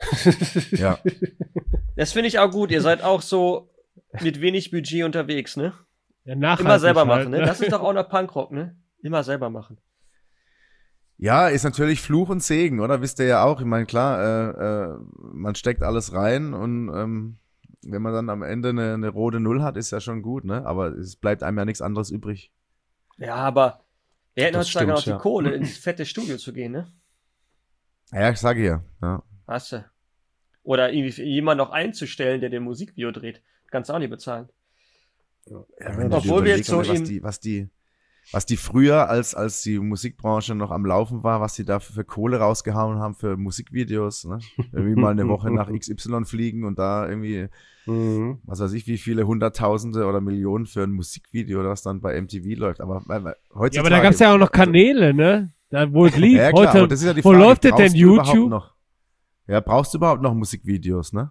Ja. 0.72 0.98
Das 1.96 2.12
finde 2.12 2.28
ich 2.28 2.38
auch 2.38 2.50
gut. 2.50 2.70
Ihr 2.70 2.82
seid 2.82 3.02
auch 3.02 3.22
so 3.22 3.70
mit 4.20 4.40
wenig 4.40 4.70
Budget 4.70 5.04
unterwegs, 5.04 5.56
ne? 5.56 5.72
Ja, 6.24 6.34
Immer 6.34 6.78
selber 6.78 7.00
halt, 7.06 7.08
machen, 7.08 7.30
ne? 7.30 7.38
Das 7.38 7.60
ist 7.60 7.72
doch 7.72 7.80
auch 7.82 7.92
noch 7.92 8.08
Punkrock, 8.08 8.50
ne? 8.50 8.76
Immer 9.02 9.22
selber 9.22 9.48
machen. 9.48 9.78
Ja, 11.18 11.48
ist 11.48 11.62
natürlich 11.64 12.02
Fluch 12.02 12.28
und 12.28 12.42
Segen, 12.42 12.80
oder? 12.80 13.00
Wisst 13.00 13.20
ihr 13.20 13.26
ja 13.26 13.44
auch. 13.44 13.60
Ich 13.60 13.66
meine, 13.66 13.86
klar, 13.86 14.20
äh, 14.20 14.50
äh, 14.92 14.98
man 15.32 15.54
steckt 15.54 15.82
alles 15.82 16.12
rein 16.12 16.52
und 16.52 16.90
ähm, 16.94 17.38
wenn 17.90 18.02
man 18.02 18.12
dann 18.12 18.30
am 18.30 18.42
Ende 18.42 18.70
eine, 18.70 18.94
eine 18.94 19.08
rote 19.08 19.40
Null 19.40 19.62
hat, 19.62 19.76
ist 19.76 19.90
ja 19.90 20.00
schon 20.00 20.22
gut, 20.22 20.44
ne? 20.44 20.64
Aber 20.66 20.88
es 20.88 21.16
bleibt 21.16 21.42
einem 21.42 21.58
ja 21.58 21.64
nichts 21.64 21.82
anderes 21.82 22.10
übrig. 22.10 22.52
Ja, 23.18 23.34
aber 23.36 23.80
wir 24.34 24.44
hätten 24.44 24.58
heutzutage 24.58 24.90
noch 24.90 25.02
die 25.02 25.10
ja. 25.10 25.18
Kohle, 25.18 25.52
ins 25.54 25.76
fette 25.78 26.04
Studio 26.04 26.36
zu 26.36 26.52
gehen, 26.52 26.72
ne? 26.72 26.92
Ja, 28.12 28.30
ich 28.30 28.38
sage 28.38 28.64
ja. 28.64 28.84
ja. 29.02 29.22
Hast 29.46 29.72
du. 29.72 29.84
Oder 30.62 30.92
jemanden 30.92 31.58
noch 31.58 31.70
einzustellen, 31.70 32.40
der 32.40 32.50
den 32.50 32.62
Musikvideo 32.64 33.12
dreht. 33.12 33.42
Kannst 33.70 33.88
du 33.88 33.94
auch 33.94 33.98
nicht 33.98 34.10
bezahlen. 34.10 34.48
Ja, 35.46 35.64
wenn 35.78 35.96
du 35.98 36.08
dir 36.08 36.16
Obwohl 36.16 36.44
wir 36.44 36.56
jetzt 36.56 36.66
so 36.66 36.78
was 36.78 36.88
im- 36.88 37.04
die, 37.04 37.22
was 37.22 37.38
die, 37.40 37.68
was 38.32 38.44
die 38.46 38.56
früher, 38.56 39.08
als, 39.08 39.34
als 39.34 39.62
die 39.62 39.78
Musikbranche 39.78 40.54
noch 40.54 40.70
am 40.70 40.84
Laufen 40.84 41.22
war, 41.22 41.40
was 41.40 41.54
die 41.54 41.64
da 41.64 41.78
für 41.80 42.04
Kohle 42.04 42.38
rausgehauen 42.38 42.98
haben 42.98 43.14
für 43.14 43.36
Musikvideos, 43.36 44.24
ne? 44.24 44.38
Irgendwie 44.72 45.00
mal 45.00 45.10
eine 45.10 45.28
Woche 45.28 45.50
nach 45.50 45.68
XY 45.72 46.24
fliegen 46.24 46.64
und 46.64 46.78
da 46.78 47.08
irgendwie, 47.08 47.48
Mhm. 47.88 48.38
was 48.42 48.58
weiß 48.58 48.72
ich, 48.72 48.88
wie 48.88 48.98
viele 48.98 49.28
Hunderttausende 49.28 50.06
oder 50.06 50.20
Millionen 50.20 50.66
für 50.66 50.82
ein 50.82 50.90
Musikvideo, 50.90 51.62
das 51.62 51.82
dann 51.82 52.00
bei 52.00 52.20
MTV 52.20 52.58
läuft. 52.58 52.80
Aber 52.80 52.96
äh, 53.08 53.32
heutzutage. 53.54 53.74
Ja, 53.76 53.80
aber 53.80 53.90
da 53.90 54.00
gab's 54.00 54.18
ja 54.18 54.34
auch 54.34 54.38
noch 54.38 54.50
Kanäle, 54.50 55.14
ne? 55.14 55.52
Da, 55.70 55.92
wo 55.92 56.06
es 56.06 56.16
lief. 56.16 56.36
Ja, 56.38 56.50
klar, 56.50 56.66
Heute, 56.68 56.78
aber 56.78 56.88
das 56.88 57.00
ist 57.00 57.06
ja 57.06 57.14
die 57.14 57.24
wo 57.24 57.30
Frage, 57.30 57.44
läuft 57.44 57.64
denn? 57.64 57.94
YouTube? 57.94 58.50
Noch, 58.50 58.74
ja, 59.46 59.60
brauchst 59.60 59.94
du 59.94 59.98
überhaupt 59.98 60.20
noch 60.20 60.34
Musikvideos, 60.34 61.12
ne? 61.12 61.30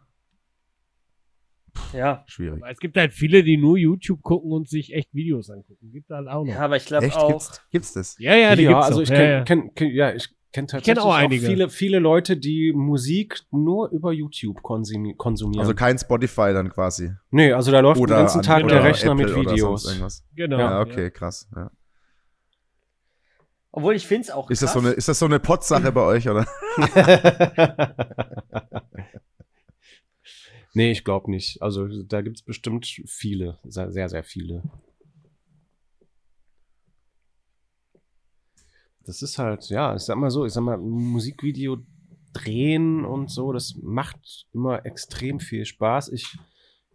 Ja. 1.93 2.23
Schwierig. 2.27 2.61
Aber 2.61 2.71
es 2.71 2.79
gibt 2.79 2.97
halt 2.97 3.13
viele, 3.13 3.43
die 3.43 3.57
nur 3.57 3.77
YouTube 3.77 4.21
gucken 4.21 4.51
und 4.51 4.69
sich 4.69 4.93
echt 4.93 5.13
Videos 5.13 5.49
angucken. 5.49 5.91
Gibt 5.91 6.09
halt 6.09 6.27
auch 6.27 6.43
noch. 6.43 6.53
Ja, 6.53 6.59
aber 6.61 6.77
ich 6.77 6.85
glaube 6.85 7.05
Echt? 7.05 7.17
auch. 7.17 7.29
Gibt's, 7.29 7.61
gibt's 7.71 7.93
das? 7.93 8.15
Ja, 8.19 8.35
ja, 8.35 8.55
die 8.55 8.63
ja, 8.63 8.69
gibt's 8.71 8.85
also 8.85 8.99
noch. 8.99 9.03
ich 9.03 9.09
ja, 9.09 9.15
kenne 9.15 9.31
ja. 9.31 9.43
kenn, 9.43 9.73
kenn, 9.75 9.91
ja, 9.91 10.13
ich 10.13 10.29
kenn 10.51 10.67
tatsächlich 10.67 11.03
auch 11.03 11.13
einige. 11.13 11.45
viele, 11.45 11.69
viele 11.69 11.99
Leute, 11.99 12.37
die 12.37 12.71
Musik 12.73 13.41
nur 13.51 13.89
über 13.91 14.13
YouTube 14.13 14.61
konsumi 14.63 15.15
konsumieren. 15.15 15.61
Also 15.61 15.73
kein 15.73 15.97
Spotify 15.97 16.53
dann 16.53 16.69
quasi. 16.69 17.11
nee, 17.31 17.51
also 17.51 17.71
da 17.71 17.81
läuft 17.81 17.99
Oder 17.99 18.15
den 18.15 18.19
ganzen 18.21 18.37
an- 18.39 18.43
Tag 18.43 18.63
oder 18.63 18.75
der 18.75 18.83
Rechner 18.85 19.11
Apple 19.11 19.25
mit 19.25 19.35
Videos. 19.51 20.23
Genau. 20.35 20.57
Ja, 20.57 20.81
okay, 20.81 21.11
krass. 21.11 21.49
Ja. 21.55 21.71
Obwohl 23.71 23.95
ich 23.95 24.07
finde 24.07 24.23
es 24.23 24.31
auch 24.31 24.49
Ist 24.49 24.61
das, 24.61 24.71
krass. 24.71 24.81
so 24.81 24.87
eine, 24.87 24.95
ist 24.95 25.07
das 25.09 25.19
so 25.19 25.25
eine 25.25 25.39
Pottsache 25.39 25.91
bei 25.91 26.01
euch, 26.01 26.29
oder? 26.29 26.45
nee, 30.75 30.91
ich 30.91 31.03
glaube 31.03 31.31
nicht. 31.31 31.61
Also 31.61 31.87
da 32.03 32.21
gibt's 32.21 32.41
bestimmt 32.41 32.85
viele, 32.85 33.59
sehr, 33.63 33.91
sehr, 33.91 34.23
viele. 34.23 34.63
Das 39.05 39.21
ist 39.21 39.37
halt, 39.37 39.69
ja, 39.69 39.95
ich 39.95 40.01
sag 40.01 40.17
mal 40.17 40.31
so, 40.31 40.45
ich 40.45 40.53
sag 40.53 40.63
mal, 40.63 40.77
ein 40.77 40.89
Musikvideo 40.89 41.77
drehen 42.33 43.05
und 43.05 43.29
so, 43.29 43.53
das 43.53 43.75
macht 43.81 44.47
immer 44.53 44.85
extrem 44.85 45.39
viel 45.39 45.65
Spaß. 45.65 46.09
Ich 46.09 46.37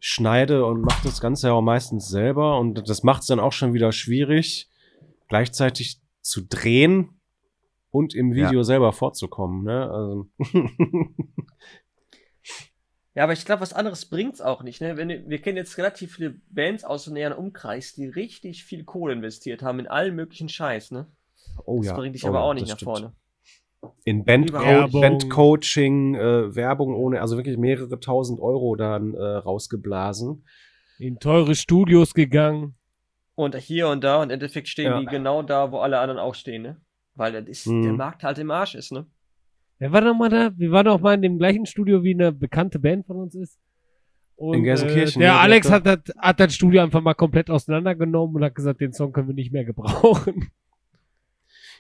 schneide 0.01 0.67
und 0.67 0.81
mache 0.81 1.07
das 1.07 1.21
Ganze 1.21 1.49
ja 1.49 1.53
auch 1.53 1.63
meistens 1.63 2.09
selber 2.09 2.59
und 2.59 2.89
das 2.89 3.03
macht 3.03 3.23
es 3.23 3.29
dann 3.29 3.41
auch 3.41 3.53
schon 3.53 3.75
wieder 3.75 3.93
schwierig, 3.93 4.69
gleichzeitig 5.29 6.01
zu 6.21 6.43
drehen 6.43 7.21
und 7.91 8.15
im 8.15 8.35
Video 8.35 8.63
selber 8.63 8.93
vorzukommen. 8.93 9.65
Ne? 9.65 9.91
Also 9.91 10.27
Ja, 13.15 13.25
aber 13.25 13.33
ich 13.33 13.45
glaube, 13.45 13.61
was 13.61 13.73
anderes 13.73 14.07
bringt's 14.07 14.41
auch 14.41 14.63
nicht. 14.63 14.81
Ne? 14.81 14.97
Wenn, 14.97 15.29
wir 15.29 15.39
kennen 15.41 15.57
jetzt 15.57 15.77
relativ 15.79 16.15
viele 16.15 16.41
Bands 16.51 16.85
aus 16.85 17.05
dem 17.05 17.15
näheren 17.15 17.37
Umkreis, 17.37 17.95
die 17.95 18.07
richtig 18.07 18.65
viel 18.65 18.85
Kohle 18.85 19.15
investiert 19.15 19.63
haben 19.63 19.81
in 19.81 19.89
allen 19.89 20.15
möglichen 20.15 20.49
Scheiß. 20.49 20.93
Ne? 20.93 21.07
Oh 21.65 21.79
das 21.79 21.89
ja. 21.89 21.97
bringt 21.97 22.15
dich 22.15 22.25
oh, 22.25 22.29
aber 22.29 22.39
ja, 22.39 22.45
auch 22.45 22.55
nicht 22.55 22.69
nach 22.69 22.77
stimmt. 22.77 22.99
vorne. 22.99 23.13
In 24.05 24.25
Band. 24.25 24.53
Bandcoaching, 24.53 26.15
äh, 26.15 26.55
Werbung 26.55 26.95
ohne, 26.95 27.21
also 27.21 27.37
wirklich 27.37 27.57
mehrere 27.57 27.99
tausend 27.99 28.39
Euro 28.41 28.77
dann 28.77 29.15
äh, 29.15 29.23
rausgeblasen. 29.23 30.45
In 30.99 31.19
teure 31.19 31.55
Studios 31.55 32.15
gegangen. 32.15 32.75
Und 33.35 33.57
hier 33.57 33.89
und 33.89 34.05
da 34.05 34.19
und 34.19 34.25
im 34.25 34.35
Endeffekt 34.35 34.69
stehen 34.69 34.93
Ja. 34.93 35.01
die 35.01 35.07
genau 35.07 35.43
da, 35.43 35.73
wo 35.73 35.79
alle 35.79 35.99
anderen 35.99 36.21
auch 36.21 36.35
stehen, 36.35 36.63
ne? 36.63 36.77
Weil 37.15 37.33
das 37.33 37.49
ist, 37.49 37.67
Mhm. 37.67 37.83
der 37.83 37.93
Markt 37.95 38.23
halt 38.23 38.39
im 38.39 38.51
Arsch 38.51 38.75
ist, 38.75 38.93
ne? 38.93 39.07
Wer 39.81 39.93
war 39.93 40.03
noch 40.03 40.15
mal 40.15 40.29
da? 40.29 40.53
Wir 40.57 40.71
waren 40.73 40.85
doch 40.85 41.01
mal 41.01 41.15
in 41.15 41.23
dem 41.23 41.39
gleichen 41.39 41.65
Studio, 41.65 42.05
wie 42.05 42.13
eine 42.13 42.33
bekannte 42.33 42.79
Band 42.79 43.07
von 43.07 43.17
uns 43.17 43.35
ist. 43.35 43.59
Und, 44.37 44.55
In 44.55 44.65
Gelsenkirchen, 44.65 45.23
Äh, 45.23 45.25
der 45.25 45.35
ne, 45.35 45.41
Alex 45.41 45.71
hat 45.71 45.87
das, 45.87 46.01
hat 46.19 46.39
das 46.39 46.55
Studio 46.55 46.83
einfach 46.83 47.01
mal 47.01 47.15
komplett 47.15 47.51
auseinandergenommen 47.51 48.37
und 48.37 48.45
hat 48.45 48.55
gesagt, 48.55 48.83
den 48.83 48.93
Song 48.93 49.13
können 49.13 49.29
wir 49.29 49.35
nicht 49.35 49.53
mehr 49.53 49.65
gebrauchen. 49.65 50.51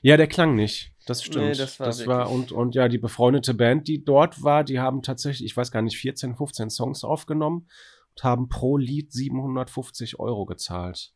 Ja, 0.02 0.16
der 0.16 0.28
klang 0.28 0.54
nicht. 0.54 0.94
Das 1.04 1.22
stimmt. 1.22 1.44
Nee, 1.44 1.52
das 1.52 1.78
war 1.78 1.86
das 1.86 2.06
war 2.06 2.30
und, 2.30 2.52
und 2.52 2.74
ja, 2.74 2.88
die 2.88 2.96
befreundete 2.96 3.52
Band, 3.52 3.86
die 3.86 4.02
dort 4.02 4.42
war, 4.42 4.64
die 4.64 4.80
haben 4.80 5.02
tatsächlich, 5.02 5.44
ich 5.44 5.54
weiß 5.54 5.70
gar 5.70 5.82
nicht, 5.82 5.98
14, 5.98 6.36
15 6.36 6.70
Songs 6.70 7.04
aufgenommen 7.04 7.68
und 8.16 8.24
haben 8.24 8.48
pro 8.48 8.78
Lied 8.78 9.12
750 9.12 10.18
Euro 10.18 10.46
gezahlt. 10.46 11.12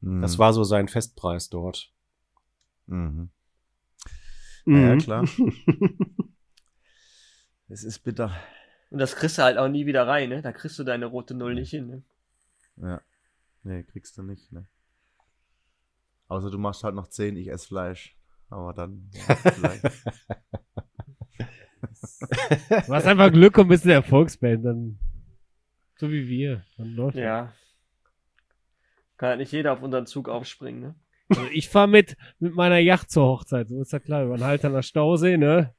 Mhm. 0.00 0.22
Das 0.22 0.38
war 0.38 0.52
so 0.52 0.62
sein 0.62 0.86
Festpreis 0.86 1.48
dort. 1.48 1.92
Mhm. 2.86 3.30
Ja, 4.68 4.94
Mhm. 4.94 4.98
klar. 4.98 5.24
Es 7.70 7.84
ist 7.84 7.98
bitter. 8.00 8.34
Und 8.90 8.98
das 8.98 9.14
kriegst 9.14 9.36
du 9.36 9.42
halt 9.42 9.58
auch 9.58 9.68
nie 9.68 9.84
wieder 9.84 10.06
rein, 10.06 10.30
ne? 10.30 10.40
Da 10.40 10.52
kriegst 10.52 10.78
du 10.78 10.84
deine 10.84 11.04
rote 11.06 11.34
Null 11.34 11.54
nicht 11.54 11.68
hin, 11.70 11.86
ne? 11.86 12.02
Ja. 12.76 13.02
Nee, 13.62 13.82
kriegst 13.82 14.16
du 14.16 14.22
nicht, 14.22 14.50
ne? 14.52 14.66
Außer 16.28 16.50
du 16.50 16.56
machst 16.58 16.82
halt 16.84 16.94
noch 16.94 17.08
10, 17.08 17.36
ich 17.36 17.48
esse 17.48 17.66
Fleisch. 17.68 18.16
Aber 18.48 18.72
dann 18.72 19.10
ja, 19.12 19.34
vielleicht. 19.34 19.84
Du 22.20 22.94
hast 22.94 23.06
einfach 23.06 23.30
Glück 23.32 23.56
und 23.58 23.68
bist 23.68 23.84
eine 23.84 23.92
Erfolgsband, 23.94 24.64
dann 24.64 24.98
so 25.96 26.10
wie 26.10 26.26
wir. 26.26 26.64
Dann 26.76 26.88
läuft 26.94 27.16
das. 27.16 27.22
Ja. 27.22 27.52
Kann 29.16 29.28
halt 29.30 29.38
nicht 29.40 29.52
jeder 29.52 29.72
auf 29.72 29.82
unseren 29.82 30.06
Zug 30.06 30.28
aufspringen, 30.28 30.80
ne? 30.80 30.94
Also 31.28 31.42
ich 31.52 31.68
fahre 31.68 31.88
mit, 31.88 32.16
mit 32.38 32.54
meiner 32.54 32.78
Yacht 32.78 33.10
zur 33.10 33.26
Hochzeit, 33.26 33.68
so 33.68 33.80
ist 33.80 33.92
ja 33.92 33.98
klar, 33.98 34.24
über 34.24 34.36
den 34.36 34.44
Halterner 34.44 34.82
Stausee, 34.82 35.36
ne? 35.36 35.74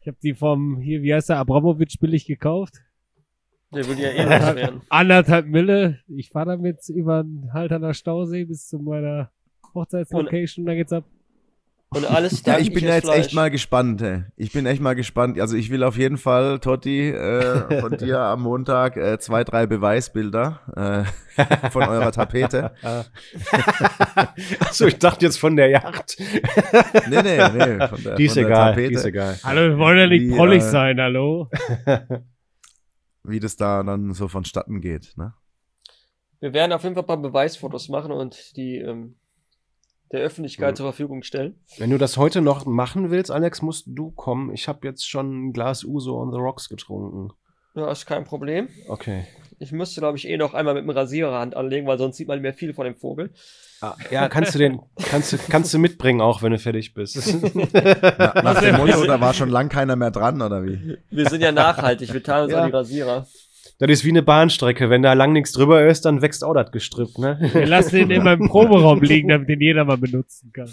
Ich 0.00 0.06
habe 0.06 0.18
die 0.22 0.34
vom, 0.34 0.78
hier, 0.80 1.02
wie 1.02 1.12
heißt 1.12 1.28
der, 1.28 1.38
Abramowitsch 1.38 1.98
billig 1.98 2.26
gekauft. 2.26 2.74
Der 3.74 3.86
würde 3.86 4.02
ja 4.02 4.10
eh 4.10 4.24
nichts 4.24 4.54
werden. 4.54 4.80
Anderthalb 4.88 5.46
Mille. 5.46 5.98
Ich 6.06 6.30
fahre 6.30 6.56
damit 6.56 6.88
über 6.88 7.22
den 7.22 7.52
Halterner 7.52 7.92
Stausee 7.92 8.44
bis 8.44 8.66
zu 8.66 8.78
meiner 8.78 9.30
Hochzeitslocation, 9.74 10.64
da 10.64 10.74
geht's 10.74 10.92
ab. 10.92 11.04
Und 11.90 12.04
alles 12.04 12.44
Ja, 12.44 12.52
dank 12.52 12.60
ich 12.66 12.72
bin 12.74 12.84
ja 12.84 12.96
jetzt 12.96 13.06
Fleisch. 13.06 13.26
echt 13.26 13.34
mal 13.34 13.50
gespannt. 13.50 14.02
Ey. 14.02 14.24
Ich 14.36 14.52
bin 14.52 14.66
echt 14.66 14.82
mal 14.82 14.94
gespannt. 14.94 15.40
Also 15.40 15.56
ich 15.56 15.70
will 15.70 15.82
auf 15.82 15.96
jeden 15.96 16.18
Fall, 16.18 16.58
Totti, 16.58 17.08
äh, 17.08 17.80
von 17.80 17.92
dir 17.98 18.18
am 18.20 18.42
Montag 18.42 18.98
äh, 18.98 19.18
zwei, 19.18 19.42
drei 19.42 19.66
Beweisbilder 19.66 21.06
äh, 21.36 21.70
von 21.70 21.84
eurer 21.84 22.12
Tapete. 22.12 22.74
Achso, 24.60 24.86
ich 24.86 24.98
dachte 24.98 25.24
jetzt 25.24 25.38
von 25.38 25.56
der 25.56 25.68
Yacht. 25.70 26.16
Nee, 27.08 27.22
nee, 27.22 27.48
nee. 27.48 27.88
Von 27.88 28.02
der, 28.02 28.16
Die 28.16 28.24
ist 28.26 28.34
von 28.34 28.42
der 28.42 28.50
egal, 28.50 28.70
Tapete, 28.72 28.88
die 28.88 28.94
ist 28.94 29.04
egal. 29.06 29.38
Hallo, 29.42 29.60
wir 29.70 29.78
wollen 29.78 29.98
ja 29.98 30.06
nicht 30.08 30.24
Wie, 30.28 30.36
prollig 30.36 30.62
äh, 30.62 30.70
sein, 30.70 31.00
hallo? 31.00 31.48
Wie 33.24 33.40
das 33.40 33.56
da 33.56 33.82
dann 33.82 34.12
so 34.12 34.28
vonstatten 34.28 34.82
geht. 34.82 35.14
Ne? 35.16 35.32
Wir 36.40 36.52
werden 36.52 36.72
auf 36.72 36.82
jeden 36.82 36.94
Fall 36.94 37.04
ein 37.04 37.08
paar 37.08 37.16
Beweisfotos 37.22 37.88
machen 37.88 38.12
und 38.12 38.56
die 38.56 38.76
ähm, 38.76 39.16
der 40.12 40.20
Öffentlichkeit 40.20 40.72
Mhm. 40.72 40.76
zur 40.76 40.86
Verfügung 40.86 41.22
stellen. 41.22 41.54
Wenn 41.78 41.90
du 41.90 41.98
das 41.98 42.16
heute 42.16 42.40
noch 42.40 42.64
machen 42.66 43.10
willst, 43.10 43.30
Alex, 43.30 43.62
musst 43.62 43.84
du 43.88 44.10
kommen. 44.10 44.52
Ich 44.54 44.68
habe 44.68 44.86
jetzt 44.86 45.08
schon 45.08 45.48
ein 45.48 45.52
Glas 45.52 45.84
Uso 45.84 46.20
on 46.20 46.32
the 46.32 46.38
Rocks 46.38 46.68
getrunken. 46.68 47.30
Ja, 47.74 47.90
ist 47.92 48.06
kein 48.06 48.24
Problem. 48.24 48.68
Okay. 48.88 49.26
Ich 49.60 49.70
müsste, 49.72 50.00
glaube 50.00 50.16
ich, 50.16 50.26
eh 50.28 50.36
noch 50.36 50.54
einmal 50.54 50.74
mit 50.74 50.84
dem 50.84 50.90
Rasierer 50.90 51.38
Hand 51.38 51.56
anlegen, 51.56 51.86
weil 51.86 51.98
sonst 51.98 52.16
sieht 52.16 52.28
man 52.28 52.40
mehr 52.40 52.54
viel 52.54 52.72
von 52.74 52.84
dem 52.84 52.94
Vogel. 52.96 53.30
Ah, 53.80 53.94
ja, 54.10 54.28
kannst 54.28 54.54
du 54.54 54.58
den, 54.58 54.80
kannst 54.96 55.32
du, 55.32 55.38
kannst 55.48 55.72
du 55.74 55.78
mitbringen, 55.78 56.20
auch 56.20 56.42
wenn 56.42 56.52
du 56.52 56.58
fertig 56.58 56.94
bist. 56.94 57.16
Na, 57.54 58.42
nach 58.42 58.60
dem 58.60 58.76
Motto, 58.76 59.04
da 59.04 59.20
war 59.20 59.34
schon 59.34 59.48
lang 59.50 59.68
keiner 59.68 59.94
mehr 59.96 60.10
dran, 60.10 60.40
oder 60.42 60.64
wie? 60.64 60.96
Wir 61.10 61.28
sind 61.28 61.40
ja 61.42 61.52
nachhaltig, 61.52 62.12
wir 62.12 62.22
teilen 62.22 62.44
uns 62.44 62.52
Ja. 62.52 62.62
auch 62.62 62.66
die 62.66 62.72
Rasierer. 62.72 63.26
Das 63.80 63.88
ist 63.90 64.04
wie 64.04 64.10
eine 64.10 64.22
Bahnstrecke. 64.22 64.90
Wenn 64.90 65.02
da 65.02 65.12
lang 65.12 65.32
nichts 65.32 65.52
drüber 65.52 65.86
ist, 65.86 66.04
dann 66.04 66.20
wächst 66.20 66.42
auch 66.42 66.54
das 66.54 66.72
Gestrüpp, 66.72 67.16
ne? 67.16 67.38
Wir 67.52 67.66
lassen 67.66 67.94
den 67.94 68.10
immer 68.10 68.32
im 68.32 68.48
Proberaum 68.48 69.00
liegen, 69.00 69.28
damit 69.28 69.48
den 69.48 69.60
jeder 69.60 69.84
mal 69.84 69.96
benutzen 69.96 70.52
kann. 70.52 70.68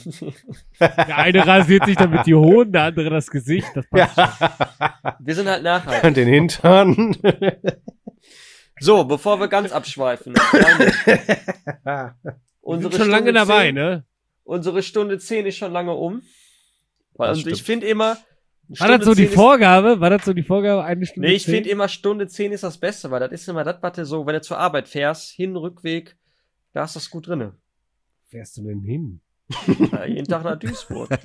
Der 0.80 1.18
eine 1.18 1.46
rasiert 1.46 1.86
sich 1.86 1.96
damit 1.98 2.26
die 2.26 2.34
Hoden, 2.34 2.72
der 2.72 2.84
andere 2.84 3.12
das 3.12 3.30
Gesicht. 3.30 3.68
Das 3.76 3.88
passt 3.88 4.16
schon. 4.16 4.50
Wir 5.20 5.36
sind 5.36 5.48
halt 5.48 5.62
nachhaltig. 5.62 6.04
Und 6.04 6.18
den 6.18 6.28
Hintern. 6.28 7.16
So, 8.80 9.06
bevor 9.06 9.40
wir 9.40 9.48
ganz 9.48 9.72
abschweifen. 9.72 10.34
Unsere 12.62 12.92
sind 12.92 13.02
schon 13.02 13.12
lange 13.12 13.30
Stunde 13.30 13.34
dabei, 13.34 13.66
10, 13.68 13.76
ne? 13.76 14.04
Unsere 14.44 14.84
Stunde 14.84 15.20
10 15.20 15.46
ist 15.46 15.58
schon 15.58 15.72
lange 15.72 15.94
um. 15.94 16.24
Und 17.14 17.48
ich 17.48 17.64
finde 17.64 17.88
immer. 17.88 18.18
War 18.68 18.98
das 18.98 19.06
so 19.06 19.14
die 19.14 19.16
Stunde 19.16 19.16
10 19.16 19.26
ist- 19.26 19.34
Vorgabe? 19.36 20.00
War 20.00 20.10
das 20.10 20.26
so 20.26 20.34
die 20.34 20.44
Vorgabe? 20.44 20.84
Eine 20.84 21.06
Stunde? 21.06 21.28
Nee, 21.30 21.36
ich 21.36 21.46
finde 21.46 21.70
immer 21.70 21.88
Stunde 21.88 22.28
10 22.28 22.52
ist 22.52 22.64
das 22.64 22.78
Beste, 22.78 23.12
weil 23.12 23.20
das 23.20 23.32
ist 23.32 23.48
immer 23.48 23.64
das, 23.64 23.78
was 23.82 23.94
du 23.94 24.06
so, 24.06 24.26
wenn 24.26 24.34
du 24.34 24.42
zur 24.42 24.58
Arbeit 24.58 24.88
fährst, 24.88 25.32
Hin-, 25.32 25.56
Rückweg, 25.56 26.16
da 26.74 26.84
ist 26.84 26.96
das 26.96 27.10
gut 27.10 27.28
drinne. 27.28 27.54
Fährst 28.28 28.58
du 28.58 28.64
denn 28.64 28.82
hin? 28.82 29.22
Ja, 29.92 30.06
jeden 30.06 30.28
Tag 30.28 30.44
nach 30.44 30.58
Duisburg. 30.58 31.10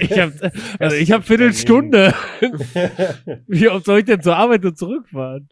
ich 0.00 0.18
hab, 0.18 0.32
also 0.78 0.96
ich 0.96 1.12
hab 1.12 1.24
Viertelstunde. 1.24 2.14
Wie 3.46 3.68
oft 3.68 3.84
soll 3.84 3.98
ich 3.98 4.04
denn 4.06 4.22
zur 4.22 4.36
Arbeit 4.36 4.64
und 4.64 4.78
zurückfahren? 4.78 5.50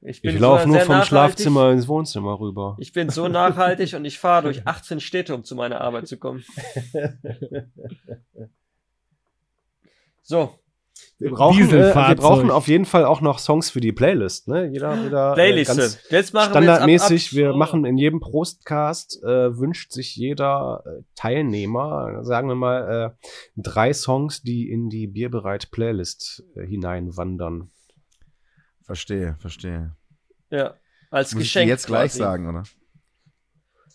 Ich, 0.00 0.22
bin 0.22 0.34
Ich 0.34 0.40
laufe 0.40 0.62
so 0.62 0.68
nur 0.68 0.80
vom 0.80 0.88
nachhaltig. 0.88 1.08
Schlafzimmer 1.08 1.70
ins 1.72 1.88
Wohnzimmer 1.88 2.38
rüber. 2.40 2.76
Ich 2.78 2.92
bin 2.92 3.10
so 3.10 3.28
nachhaltig 3.28 3.92
und 3.94 4.04
ich 4.06 4.18
fahre 4.18 4.42
durch 4.44 4.66
18 4.66 5.00
Städte, 5.00 5.34
um 5.34 5.44
zu 5.44 5.54
meiner 5.56 5.80
Arbeit 5.82 6.08
zu 6.08 6.16
kommen. 6.16 6.42
So, 10.26 10.58
Wir 11.18 11.30
brauchen, 11.30 11.68
äh, 11.68 11.94
wir 11.94 12.14
brauchen 12.16 12.50
auf 12.50 12.66
jeden 12.66 12.86
Fall 12.86 13.04
auch 13.04 13.20
noch 13.20 13.38
Songs 13.38 13.68
für 13.68 13.80
die 13.80 13.92
Playlist, 13.92 14.48
ne? 14.48 14.70
Jeder 14.72 15.04
wieder 15.04 15.32
äh, 15.32 15.34
Playliste. 15.34 15.98
Jetzt 16.08 16.32
machen 16.32 16.50
standardmäßig. 16.50 17.32
wir, 17.34 17.42
jetzt 17.44 17.52
Wir 17.52 17.56
machen 17.58 17.84
in 17.84 17.98
jedem 17.98 18.20
Prostcast 18.20 19.22
äh, 19.22 19.56
wünscht 19.58 19.92
sich 19.92 20.16
jeder 20.16 20.82
äh, 20.86 21.02
Teilnehmer, 21.14 22.24
sagen 22.24 22.48
wir 22.48 22.54
mal, 22.54 23.14
äh, 23.20 23.28
drei 23.56 23.92
Songs, 23.92 24.40
die 24.42 24.70
in 24.70 24.88
die 24.88 25.06
Bierbereit 25.06 25.70
Playlist 25.70 26.42
äh, 26.56 26.66
hineinwandern. 26.66 27.70
Verstehe, 28.82 29.36
verstehe. 29.40 29.94
Ja, 30.50 30.74
als 31.10 31.34
Muss 31.34 31.42
ich 31.42 31.48
Geschenk. 31.48 31.66
dir 31.66 31.70
jetzt 31.70 31.86
gleich 31.86 32.12
quasi. 32.12 32.18
sagen, 32.18 32.48
oder? 32.48 32.62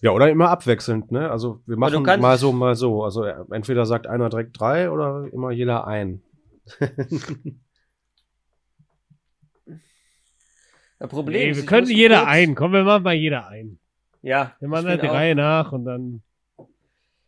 Ja, 0.02 0.12
oder 0.12 0.30
immer 0.30 0.50
abwechselnd, 0.50 1.12
ne? 1.12 1.30
Also 1.30 1.62
wir 1.66 1.76
machen 1.78 2.04
mal 2.04 2.38
so, 2.38 2.52
mal 2.54 2.76
so. 2.76 3.04
Also 3.04 3.24
äh, 3.26 3.36
entweder 3.52 3.86
sagt 3.86 4.08
einer 4.08 4.30
direkt 4.30 4.60
drei 4.60 4.90
oder 4.90 5.26
immer 5.34 5.52
jeder 5.52 5.86
ein. 5.88 6.22
Das 11.00 11.10
Problem 11.10 11.34
Nee, 11.42 11.50
ist, 11.52 11.58
wir 11.58 11.66
können 11.66 11.88
jeder 11.88 12.20
kurz- 12.20 12.30
ein. 12.30 12.56
Komm, 12.56 12.74
wir 12.74 12.84
machen 12.84 13.04
mal 13.04 13.14
jeder 13.14 13.48
ein. 13.48 13.80
Ja, 14.22 14.54
Wir 14.60 14.68
machen 14.68 14.88
halt 14.88 15.02
die 15.02 15.08
auch- 15.08 15.14
Reihe 15.14 15.34
nach 15.36 15.72
und 15.72 15.86
dann. 15.86 16.22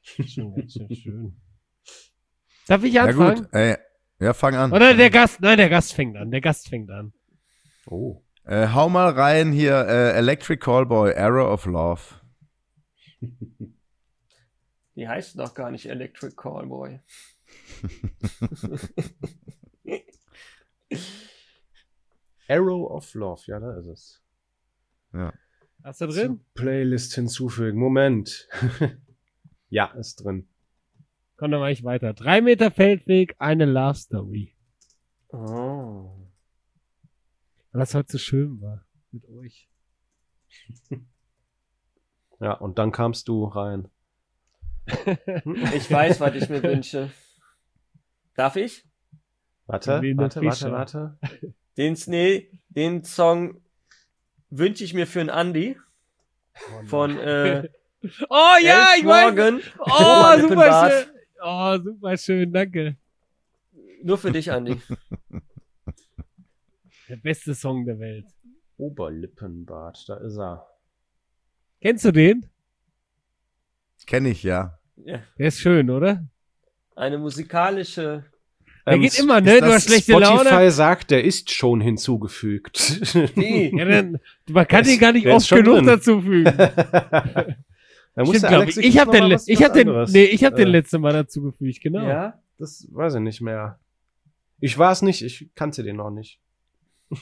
Schon 0.03 0.53
ganz 0.55 0.73
schön 0.73 0.93
schön. 0.93 1.41
Darf 2.67 2.83
ich 2.83 2.93
Ja 2.93 3.05
anfangen? 3.05 3.43
gut, 3.43 3.53
äh, 3.53 3.77
ja, 4.19 4.33
fang 4.33 4.55
an. 4.55 4.73
Oder 4.73 4.93
der 4.93 5.09
Gast? 5.09 5.39
Nein, 5.41 5.57
der 5.57 5.69
Gast 5.69 5.93
fängt 5.93 6.17
an. 6.17 6.31
Der 6.31 6.41
Gast 6.41 6.67
fängt 6.67 6.91
an. 6.91 7.13
Oh. 7.85 8.21
Äh, 8.43 8.67
hau 8.73 8.89
mal 8.89 9.09
rein 9.11 9.51
hier, 9.53 9.73
äh, 9.87 10.17
Electric 10.17 10.57
Callboy, 10.59 11.15
Arrow 11.15 11.53
of 11.53 11.65
Love. 11.65 12.01
Die 14.95 15.07
heißt 15.07 15.39
doch 15.39 15.53
gar 15.53 15.71
nicht 15.71 15.85
Electric 15.85 16.35
Callboy. 16.35 16.99
Arrow 22.47 22.91
of 22.91 23.13
Love, 23.13 23.41
ja, 23.47 23.59
da 23.59 23.77
ist 23.77 23.87
es. 23.87 24.21
Hast 25.83 26.01
du 26.01 26.07
drin? 26.07 26.45
Playlist 26.53 27.15
hinzufügen. 27.15 27.79
Moment. 27.79 28.47
ja, 29.69 29.87
ist 29.93 30.23
drin. 30.23 30.47
Komm, 31.37 31.51
dann 31.51 31.59
mach 31.59 31.69
ich 31.69 31.83
weiter. 31.83 32.13
Drei 32.13 32.41
Meter 32.41 32.69
Feldweg, 32.69 33.35
eine 33.39 33.65
Love 33.65 33.95
Story. 33.95 34.55
Oh. 35.29 36.27
Weil 37.71 37.79
das 37.79 37.95
heute 37.95 38.11
so 38.11 38.17
schön 38.17 38.61
war. 38.61 38.85
Mit 39.11 39.27
euch. 39.27 39.69
Ja, 42.41 42.53
und 42.53 42.79
dann 42.79 42.91
kamst 42.91 43.27
du 43.27 43.45
rein. 43.45 43.87
Ich 45.75 45.89
weiß, 45.89 46.19
was 46.19 46.35
ich 46.35 46.49
mir 46.49 46.61
wünsche. 46.63 47.11
Darf 48.35 48.55
ich? 48.55 48.83
Warte, 49.67 50.01
warte, 50.17 50.41
warte, 50.41 50.71
warte. 50.71 51.17
Den, 51.77 51.95
nee, 52.07 52.49
den 52.69 53.03
Song 53.03 53.61
wünsche 54.49 54.83
ich 54.83 54.93
mir 54.93 55.05
für 55.07 55.21
einen 55.21 55.29
Andi 55.29 55.77
von 56.87 57.17
äh, 57.17 57.69
Oh 58.29 58.55
ja, 58.61 58.93
Elf 58.93 58.99
ich 58.99 59.05
weiß. 59.05 59.35
Morgen. 59.35 59.61
Oh, 59.77 59.85
super 59.85 60.53
Oberlippenbart. 60.53 60.91
schön. 60.91 61.15
Oh, 61.43 61.77
super 61.77 62.17
schön, 62.17 62.51
danke. 62.51 62.97
Nur 64.03 64.17
für 64.17 64.31
dich, 64.31 64.51
Andi. 64.51 64.81
Der 67.07 67.17
beste 67.17 67.53
Song 67.53 67.85
der 67.85 67.99
Welt. 67.99 68.25
Oberlippenbart, 68.77 70.09
da 70.09 70.15
ist 70.15 70.37
er. 70.37 70.67
Kennst 71.81 72.05
du 72.05 72.11
den? 72.11 72.45
Kenne 74.05 74.29
ich, 74.29 74.43
ja. 74.43 74.77
Ja. 74.97 75.19
Der 75.37 75.47
ist 75.47 75.59
schön, 75.59 75.89
oder? 75.89 76.25
Eine 76.95 77.17
musikalische. 77.17 78.25
Der 78.85 78.93
Ähm, 78.93 79.01
geht 79.01 79.17
immer, 79.19 79.39
ne? 79.41 79.59
Du 79.61 79.67
hast 79.67 79.87
schlechte 79.87 80.11
Spotify 80.11 80.43
Laune. 80.49 80.71
sagt, 80.71 81.11
der 81.11 81.23
ist 81.23 81.51
schon 81.51 81.81
hinzugefügt. 81.81 83.15
Die. 83.35 83.71
Ja, 83.77 83.85
dann, 83.85 84.19
man 84.49 84.67
kann 84.67 84.83
den 84.83 84.99
gar 84.99 85.11
nicht 85.13 85.27
oft 85.27 85.49
genug 85.49 85.77
drin. 85.77 85.85
dazufügen. 85.85 86.43
da 86.55 87.55
muss 88.17 88.29
Stimmt, 88.29 88.43
der 88.43 88.49
glaub 88.49 88.61
Alex 88.63 88.77
ich. 88.77 88.97
habe 88.99 89.11
den, 89.11 89.31
was- 89.31 89.47
ich 89.47 89.59
was 89.59 89.65
hab 89.67 89.73
den, 89.73 90.05
nee, 90.11 90.25
ich 90.25 90.43
habe 90.43 90.55
den 90.55 90.67
Äh, 90.67 90.71
letzte 90.71 90.99
Mal 90.99 91.13
dazugefügt, 91.13 91.81
genau. 91.81 92.07
Ja. 92.07 92.39
Das 92.57 92.87
weiß 92.91 93.15
ich 93.15 93.21
nicht 93.21 93.41
mehr. 93.41 93.79
Ich 94.59 94.77
war 94.77 94.91
es 94.91 95.01
nicht, 95.01 95.21
ich 95.23 95.49
kannte 95.55 95.83
den 95.83 95.95
noch 95.95 96.11
nicht. 96.11 96.39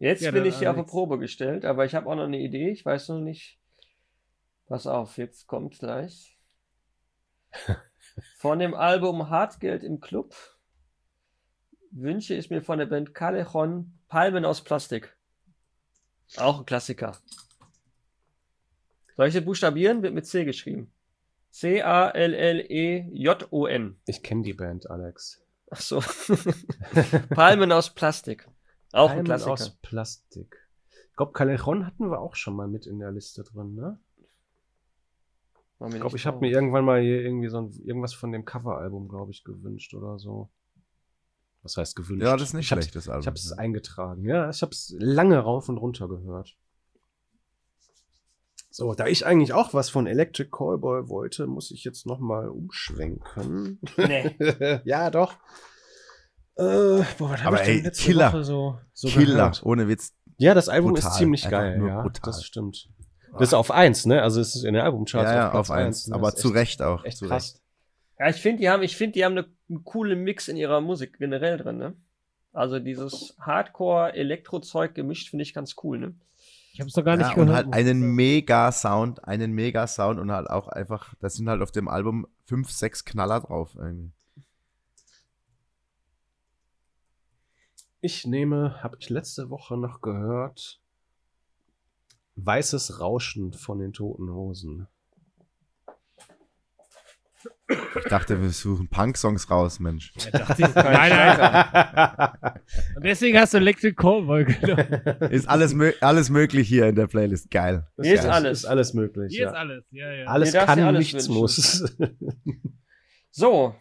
Jetzt 0.00 0.22
Ja, 0.22 0.30
bin 0.30 0.46
ich 0.46 0.58
hier 0.58 0.70
auf 0.70 0.76
eine. 0.76 0.86
Probe 0.86 1.18
gestellt, 1.18 1.66
aber 1.66 1.84
ich 1.84 1.94
habe 1.94 2.08
auch 2.08 2.14
noch 2.16 2.24
eine 2.24 2.38
Idee. 2.40 2.70
Ich 2.70 2.84
weiß 2.86 3.10
noch 3.10 3.20
nicht. 3.20 3.60
Pass 4.66 4.86
auf, 4.86 5.18
jetzt 5.18 5.46
kommt 5.46 5.78
gleich. 5.78 6.38
Von 8.38 8.58
dem 8.58 8.74
Album 8.74 9.28
Hartgeld 9.28 9.84
im 9.84 10.00
Club 10.00 10.34
wünsche 11.90 12.34
ich 12.34 12.50
mir 12.50 12.62
von 12.62 12.78
der 12.78 12.86
Band 12.86 13.14
Callejon 13.14 13.92
Palmen 14.08 14.44
aus 14.44 14.62
Plastik. 14.62 15.16
Auch 16.36 16.60
ein 16.60 16.66
Klassiker. 16.66 17.16
Soll 19.16 19.28
ich 19.28 19.34
das 19.34 19.44
buchstabieren? 19.44 20.02
Wird 20.02 20.14
mit 20.14 20.26
C 20.26 20.44
geschrieben. 20.44 20.92
C-A-L-L-E-J-O-N. 21.50 22.30
Ich 24.06 24.22
kenne 24.22 24.42
die 24.42 24.54
Band, 24.54 24.88
Alex. 24.90 25.42
Ach 25.70 25.80
so. 25.80 26.00
Palmen 27.34 27.72
aus 27.72 27.90
Plastik. 27.90 28.48
Auch 28.92 29.10
ein 29.10 29.16
Palmen 29.16 29.24
Klassiker. 29.24 29.52
aus 29.52 29.70
Plastik. 29.82 30.68
Ich 31.10 31.16
glaube, 31.16 31.32
Callejon 31.32 31.86
hatten 31.86 32.10
wir 32.10 32.20
auch 32.20 32.34
schon 32.34 32.56
mal 32.56 32.68
mit 32.68 32.86
in 32.86 32.98
der 32.98 33.12
Liste 33.12 33.44
drin, 33.44 33.74
ne? 33.74 33.98
Ich 35.88 35.94
glaube, 35.94 36.16
ich 36.16 36.26
habe 36.26 36.40
mir 36.40 36.50
irgendwann 36.50 36.84
mal 36.84 37.00
hier 37.00 37.22
irgendwie 37.22 37.48
so 37.48 37.58
ein, 37.58 37.72
irgendwas 37.84 38.12
von 38.12 38.32
dem 38.32 38.44
Coveralbum, 38.44 39.08
glaube 39.08 39.30
ich, 39.30 39.44
gewünscht 39.44 39.94
oder 39.94 40.18
so. 40.18 40.50
Was 41.62 41.76
heißt 41.78 41.96
gewünscht? 41.96 42.22
Ja, 42.22 42.36
das 42.36 42.48
ist 42.48 42.54
nicht 42.54 42.64
ich 42.64 42.68
schlecht, 42.68 42.94
das 42.94 43.08
Album. 43.08 43.20
Ich 43.22 43.26
habe 43.26 43.36
es 43.36 43.52
eingetragen. 43.52 44.24
Ja, 44.24 44.50
ich 44.50 44.60
habe 44.60 44.72
es 44.72 44.94
lange 44.98 45.38
rauf 45.38 45.70
und 45.70 45.78
runter 45.78 46.06
gehört. 46.06 46.56
So, 48.70 48.94
da 48.94 49.06
ich 49.06 49.26
eigentlich 49.26 49.52
auch 49.52 49.74
was 49.74 49.90
von 49.90 50.06
Electric 50.06 50.50
Callboy 50.50 51.08
wollte, 51.08 51.46
muss 51.46 51.70
ich 51.70 51.82
jetzt 51.84 52.06
noch 52.06 52.20
mal 52.20 52.48
umschwenken. 52.48 53.80
Nee. 53.96 54.36
ja, 54.84 55.10
doch. 55.10 55.34
Äh, 56.56 56.62
boah, 57.18 57.30
was 57.30 57.40
hab 57.40 57.46
Aber 57.46 57.60
ich 57.60 57.66
denn 57.66 57.76
ey, 57.78 57.82
letzte 57.82 58.02
Killer. 58.04 58.32
Woche 58.32 58.44
so, 58.44 58.78
so 58.92 59.08
Killer, 59.08 59.34
gehört? 59.36 59.62
ohne 59.64 59.88
Witz. 59.88 60.12
Ja, 60.38 60.54
das 60.54 60.68
Album 60.68 60.92
Brutal. 60.94 61.10
ist 61.10 61.16
ziemlich 61.16 61.48
geil. 61.48 61.78
nur 61.78 61.88
Ja, 61.88 62.02
brutal. 62.02 62.22
das 62.24 62.44
stimmt. 62.44 62.88
Das 63.32 63.42
ist 63.48 63.54
auf 63.54 63.70
eins, 63.70 64.06
ne? 64.06 64.22
Also 64.22 64.40
es 64.40 64.56
ist 64.56 64.64
in 64.64 64.74
den 64.74 64.82
Albumcharts 64.82 65.30
Ja, 65.30 65.36
ja, 65.36 65.48
Platz 65.50 65.60
auf 65.60 65.70
eins. 65.70 66.08
ne? 66.08 66.14
Aber 66.16 66.34
zu 66.34 66.48
echt- 66.48 66.56
Recht 66.56 66.82
auch. 66.82 67.04
Echt 67.04 67.18
zu 67.18 67.26
krass. 67.28 67.54
Recht. 67.54 67.62
Ja, 68.18 68.28
ich 68.28 68.36
finde, 68.42 68.60
die 68.60 68.68
haben, 68.68 68.82
ich 68.82 68.96
finde, 68.96 69.12
die 69.14 69.24
haben 69.24 69.32
eine, 69.38 69.46
einen 69.68 69.84
coolen 69.84 70.22
Mix 70.24 70.48
in 70.48 70.56
ihrer 70.56 70.80
Musik 70.80 71.18
generell 71.18 71.56
drin, 71.56 71.78
ne? 71.78 71.94
Also 72.52 72.80
dieses 72.80 73.36
Hardcore-Elektro-Zeug 73.40 74.94
gemischt 74.94 75.30
finde 75.30 75.44
ich 75.44 75.54
ganz 75.54 75.76
cool, 75.84 75.98
ne? 75.98 76.14
Ich 76.72 76.80
habe 76.80 76.88
es 76.88 76.94
doch 76.94 77.04
gar 77.04 77.16
nicht 77.16 77.28
Ja, 77.28 77.34
gehört. 77.34 77.48
und 77.48 77.54
halt 77.54 77.72
einen 77.74 78.00
mega 78.14 78.72
Sound, 78.72 79.24
einen 79.26 79.52
mega 79.52 79.86
Sound 79.86 80.18
und 80.20 80.30
halt 80.32 80.48
auch 80.50 80.68
einfach, 80.68 81.14
da 81.20 81.28
sind 81.28 81.48
halt 81.48 81.62
auf 81.62 81.72
dem 81.72 81.88
Album 81.88 82.26
fünf, 82.46 82.70
sechs 82.70 83.04
Knaller 83.04 83.40
drauf 83.40 83.76
irgendwie. 83.76 84.12
Ich 88.02 88.26
nehme, 88.26 88.82
habe 88.82 88.96
ich 88.98 89.10
letzte 89.10 89.50
Woche 89.50 89.76
noch 89.76 90.00
gehört, 90.00 90.80
Weißes 92.36 93.00
Rauschen 93.00 93.52
von 93.52 93.78
den 93.78 93.92
Toten 93.92 94.30
Hosen. 94.30 94.86
Ich 97.68 98.04
dachte, 98.08 98.40
wir 98.40 98.50
suchen 98.50 98.88
Punk-Songs 98.88 99.50
raus, 99.50 99.78
Mensch. 99.78 100.12
Ja, 100.16 100.30
dachte 100.30 100.62
ich, 100.62 100.74
nein, 100.74 101.10
nein. 101.10 102.54
Und 102.96 103.04
deswegen 103.04 103.38
hast 103.38 103.54
du 103.54 103.58
Electric 103.58 103.94
Callboy 103.94 104.44
genommen. 104.44 105.30
Ist 105.30 105.48
alles, 105.48 105.74
mö 105.74 105.92
alles 106.00 106.30
möglich 106.30 106.66
hier 106.68 106.88
in 106.88 106.96
der 106.96 107.06
Playlist. 107.06 107.50
Geil. 107.50 107.86
Hier 108.00 108.14
ist 108.14 108.24
ja, 108.24 108.30
alles. 108.30 108.60
Ist 108.60 108.64
alles 108.64 108.94
möglich. 108.94 109.32
Hier 109.32 109.42
ja. 109.42 109.50
ist 109.50 109.56
alles. 109.56 109.84
Ja, 109.90 110.12
ja. 110.12 110.26
Alles 110.26 110.50
Hier 110.50 110.60
darfst 110.60 110.76
kann, 110.76 110.84
alles 110.84 110.98
nichts 110.98 111.28
wünschen. 111.28 111.40
muss. 111.40 111.96
So, 113.32 113.76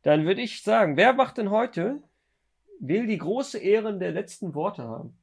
dann 0.00 0.24
würde 0.24 0.40
ich 0.40 0.62
sagen, 0.62 0.96
wer 0.96 1.12
macht 1.12 1.36
denn 1.36 1.50
heute, 1.50 2.02
will 2.80 3.06
die 3.06 3.18
große 3.18 3.58
Ehren 3.58 3.98
der 4.00 4.12
letzten 4.12 4.54
Worte 4.54 4.84
haben? 4.84 5.16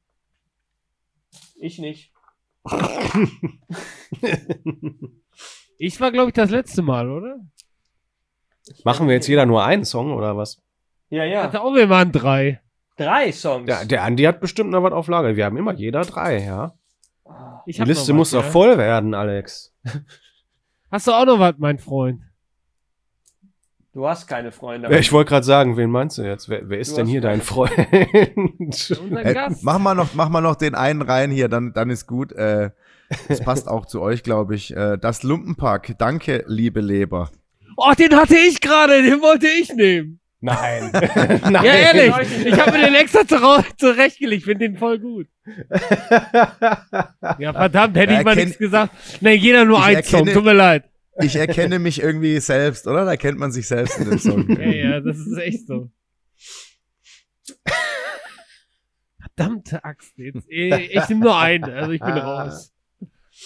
Ich 1.56 1.78
nicht. 1.78 2.12
Ich 5.78 6.00
war, 6.00 6.12
glaube 6.12 6.28
ich, 6.28 6.34
das 6.34 6.50
letzte 6.50 6.82
Mal, 6.82 7.10
oder? 7.10 7.40
Machen 8.84 9.08
wir 9.08 9.14
jetzt 9.14 9.26
jeder 9.26 9.44
nur 9.44 9.64
einen 9.64 9.84
Song 9.84 10.12
oder 10.12 10.36
was? 10.36 10.62
Ja, 11.10 11.24
Ich 11.24 11.32
ja. 11.32 11.42
dachte 11.44 11.60
auch, 11.60 11.74
wir 11.74 11.88
waren 11.88 12.12
drei. 12.12 12.60
Drei 12.96 13.32
Songs. 13.32 13.68
Ja, 13.68 13.84
der 13.84 14.04
Andi 14.04 14.22
hat 14.22 14.40
bestimmt 14.40 14.70
noch 14.70 14.82
was 14.82 14.92
auf 14.92 15.08
Lager. 15.08 15.36
Wir 15.36 15.44
haben 15.44 15.56
immer 15.56 15.74
jeder 15.74 16.02
drei, 16.02 16.44
ja. 16.44 16.78
Ich 17.66 17.76
Die 17.76 17.82
Liste 17.82 18.12
noch 18.12 18.18
muss 18.18 18.32
was, 18.32 18.40
doch 18.40 18.46
ja. 18.46 18.50
voll 18.52 18.78
werden, 18.78 19.14
Alex. 19.14 19.74
Hast 20.90 21.06
du 21.08 21.12
auch 21.12 21.24
noch 21.24 21.40
was, 21.40 21.54
mein 21.58 21.78
Freund? 21.78 22.22
Du 23.94 24.08
hast 24.08 24.26
keine 24.26 24.50
Freunde. 24.50 24.90
Ja, 24.90 24.98
ich 24.98 25.12
wollte 25.12 25.28
gerade 25.28 25.46
sagen, 25.46 25.76
wen 25.76 25.88
meinst 25.88 26.18
du 26.18 26.22
jetzt? 26.22 26.48
Wer, 26.48 26.68
wer 26.68 26.80
ist 26.80 26.92
Du 26.92 26.96
denn 26.96 27.06
hier 27.06 27.20
dein. 27.20 27.40
Freund? 27.40 27.72
Unser 28.36 29.24
Äh, 29.24 29.50
mach, 29.62 29.78
mal 29.78 29.94
noch, 29.94 30.14
mach 30.14 30.28
mal 30.28 30.40
noch 30.40 30.56
den 30.56 30.74
einen 30.74 31.00
rein 31.00 31.30
hier, 31.30 31.48
dann, 31.48 31.72
dann 31.72 31.90
ist 31.90 32.08
gut. 32.08 32.32
Äh, 32.32 32.70
das 33.28 33.40
passt 33.40 33.68
auch 33.68 33.86
zu 33.86 34.02
euch, 34.02 34.24
glaube 34.24 34.56
ich. 34.56 34.76
Äh, 34.76 34.98
das 34.98 35.22
Lumpenpack. 35.22 35.94
Danke, 35.96 36.44
liebe 36.48 36.80
Leber. 36.80 37.30
Oh, 37.76 37.92
den 37.96 38.16
hatte 38.16 38.36
ich 38.36 38.60
gerade, 38.60 39.00
den 39.00 39.20
wollte 39.20 39.46
ich 39.46 39.72
nehmen. 39.72 40.18
Nein. 40.40 40.90
Nein. 40.92 41.52
Ja, 41.52 41.62
ehrlich. 41.62 42.12
Ich 42.44 42.60
habe 42.60 42.72
mir 42.72 42.86
den 42.86 42.94
extra 42.96 43.20
zurechtgelegt. 43.76 44.40
Ich 44.40 44.44
finde 44.44 44.68
den 44.68 44.76
voll 44.76 44.98
gut. 44.98 45.28
Ja, 47.38 47.52
verdammt, 47.52 47.96
hätte 47.96 48.14
ich 48.14 48.24
mal 48.24 48.36
nichts 48.36 48.58
gesagt. 48.58 48.92
Nee, 49.20 49.34
jeder 49.34 49.64
nur 49.64 49.78
Ich 49.78 49.96
ein 49.96 50.04
Song. 50.04 50.26
Tut 50.26 50.44
mir 50.44 50.52
leid. 50.52 50.84
Ich 51.18 51.36
erkenne 51.36 51.78
mich 51.78 52.02
irgendwie 52.02 52.40
selbst, 52.40 52.86
oder? 52.86 53.04
Da 53.04 53.16
kennt 53.16 53.38
man 53.38 53.52
sich 53.52 53.68
selbst 53.68 53.98
in 53.98 54.10
dem 54.10 54.18
Song. 54.18 54.48
Ja, 54.58 54.70
ja, 54.70 55.00
das 55.00 55.16
ist 55.18 55.38
echt 55.38 55.66
so. 55.66 55.90
Verdammte 59.20 59.84
Axt 59.84 60.16
jetzt. 60.16 60.46
Ich, 60.48 60.94
ich 60.94 61.08
nehme 61.08 61.24
nur 61.24 61.38
einen, 61.38 61.64
also 61.64 61.90
ich 61.92 62.00
bin 62.00 62.12
raus. 62.12 62.72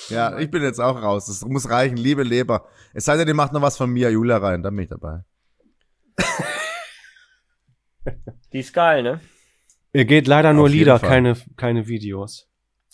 Ja, 0.09 0.39
ich 0.39 0.51
bin 0.51 0.63
jetzt 0.63 0.81
auch 0.81 1.01
raus. 1.01 1.27
Das 1.27 1.45
muss 1.45 1.69
reichen, 1.69 1.97
liebe 1.97 2.23
Leber. 2.23 2.69
Es 2.93 3.05
sei 3.07 3.17
denn, 3.17 3.29
ihr 3.29 3.35
macht 3.35 3.53
noch 3.53 3.63
was 3.63 3.77
von 3.77 3.91
Mia 3.91 4.09
Jula 4.11 4.39
rein, 4.39 4.63
dann 4.63 4.75
bin 4.75 4.85
ich 4.85 4.91
dabei. 4.91 5.21
Die 8.53 8.61
ist 8.61 8.73
geil, 8.73 9.03
ne? 9.03 9.21
Ihr 9.93 10.05
geht 10.05 10.27
leider 10.27 10.53
nur 10.53 10.65
Auf 10.67 10.71
Lieder, 10.71 10.99
keine, 10.99 11.37
keine 11.57 11.87
Videos. 11.89 12.49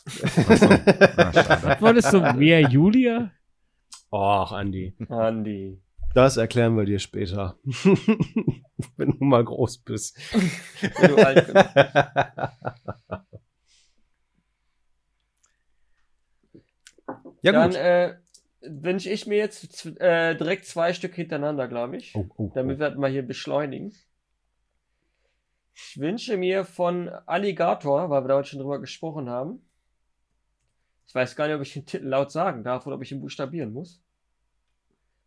Ah, 0.06 1.80
wolltest 1.80 2.12
du? 2.12 2.20
Mehr 2.34 2.60
Julia? 2.60 3.32
Och, 4.14 4.52
Andi. 4.52 4.94
Andi. 5.08 5.82
Das 6.14 6.36
erklären 6.36 6.76
wir 6.76 6.84
dir 6.84 7.00
später. 7.00 7.58
Wenn 8.96 9.10
du 9.10 9.24
mal 9.24 9.44
groß 9.44 9.78
bist. 9.78 10.16
Wenn 11.00 11.16
du 11.16 11.16
alt 11.16 11.52
bist. 11.52 11.74
ja, 17.42 17.50
Dann 17.50 17.70
gut. 17.70 17.78
äh, 17.78 18.14
wünsche 18.60 19.10
ich 19.10 19.26
mir 19.26 19.38
jetzt 19.38 19.84
äh, 20.00 20.36
direkt 20.36 20.66
zwei 20.66 20.92
Stück 20.92 21.16
hintereinander, 21.16 21.66
glaube 21.66 21.96
ich. 21.96 22.14
Oh, 22.14 22.28
oh, 22.36 22.52
Damit 22.54 22.78
wir 22.78 22.90
das 22.90 22.98
mal 22.98 23.10
hier 23.10 23.26
beschleunigen. 23.26 23.92
Ich 25.74 25.98
wünsche 25.98 26.36
mir 26.36 26.64
von 26.64 27.08
Alligator, 27.08 28.10
weil 28.10 28.22
wir 28.22 28.28
da 28.28 28.36
heute 28.36 28.50
schon 28.50 28.60
drüber 28.60 28.78
gesprochen 28.78 29.28
haben. 29.28 29.68
Ich 31.08 31.14
weiß 31.16 31.34
gar 31.34 31.48
nicht, 31.48 31.56
ob 31.56 31.62
ich 31.62 31.72
den 31.72 31.84
Titel 31.84 32.06
laut 32.06 32.30
sagen 32.30 32.62
darf 32.62 32.86
oder 32.86 32.94
ob 32.94 33.02
ich 33.02 33.10
ihn 33.10 33.20
buchstabieren 33.20 33.72
muss. 33.72 34.03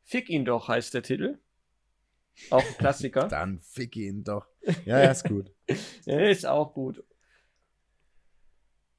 Fick 0.07 0.29
ihn 0.29 0.45
doch 0.45 0.69
heißt 0.69 0.93
der 0.93 1.03
Titel. 1.03 1.37
Auch 2.49 2.63
ein 2.65 2.77
Klassiker. 2.77 3.27
Dann 3.29 3.59
fick 3.59 3.97
ihn 3.97 4.23
doch. 4.23 4.47
Ja, 4.85 4.99
ja, 5.03 5.11
ist 5.11 5.25
gut. 5.27 5.51
Ist 6.05 6.45
auch 6.45 6.73
gut. 6.73 7.03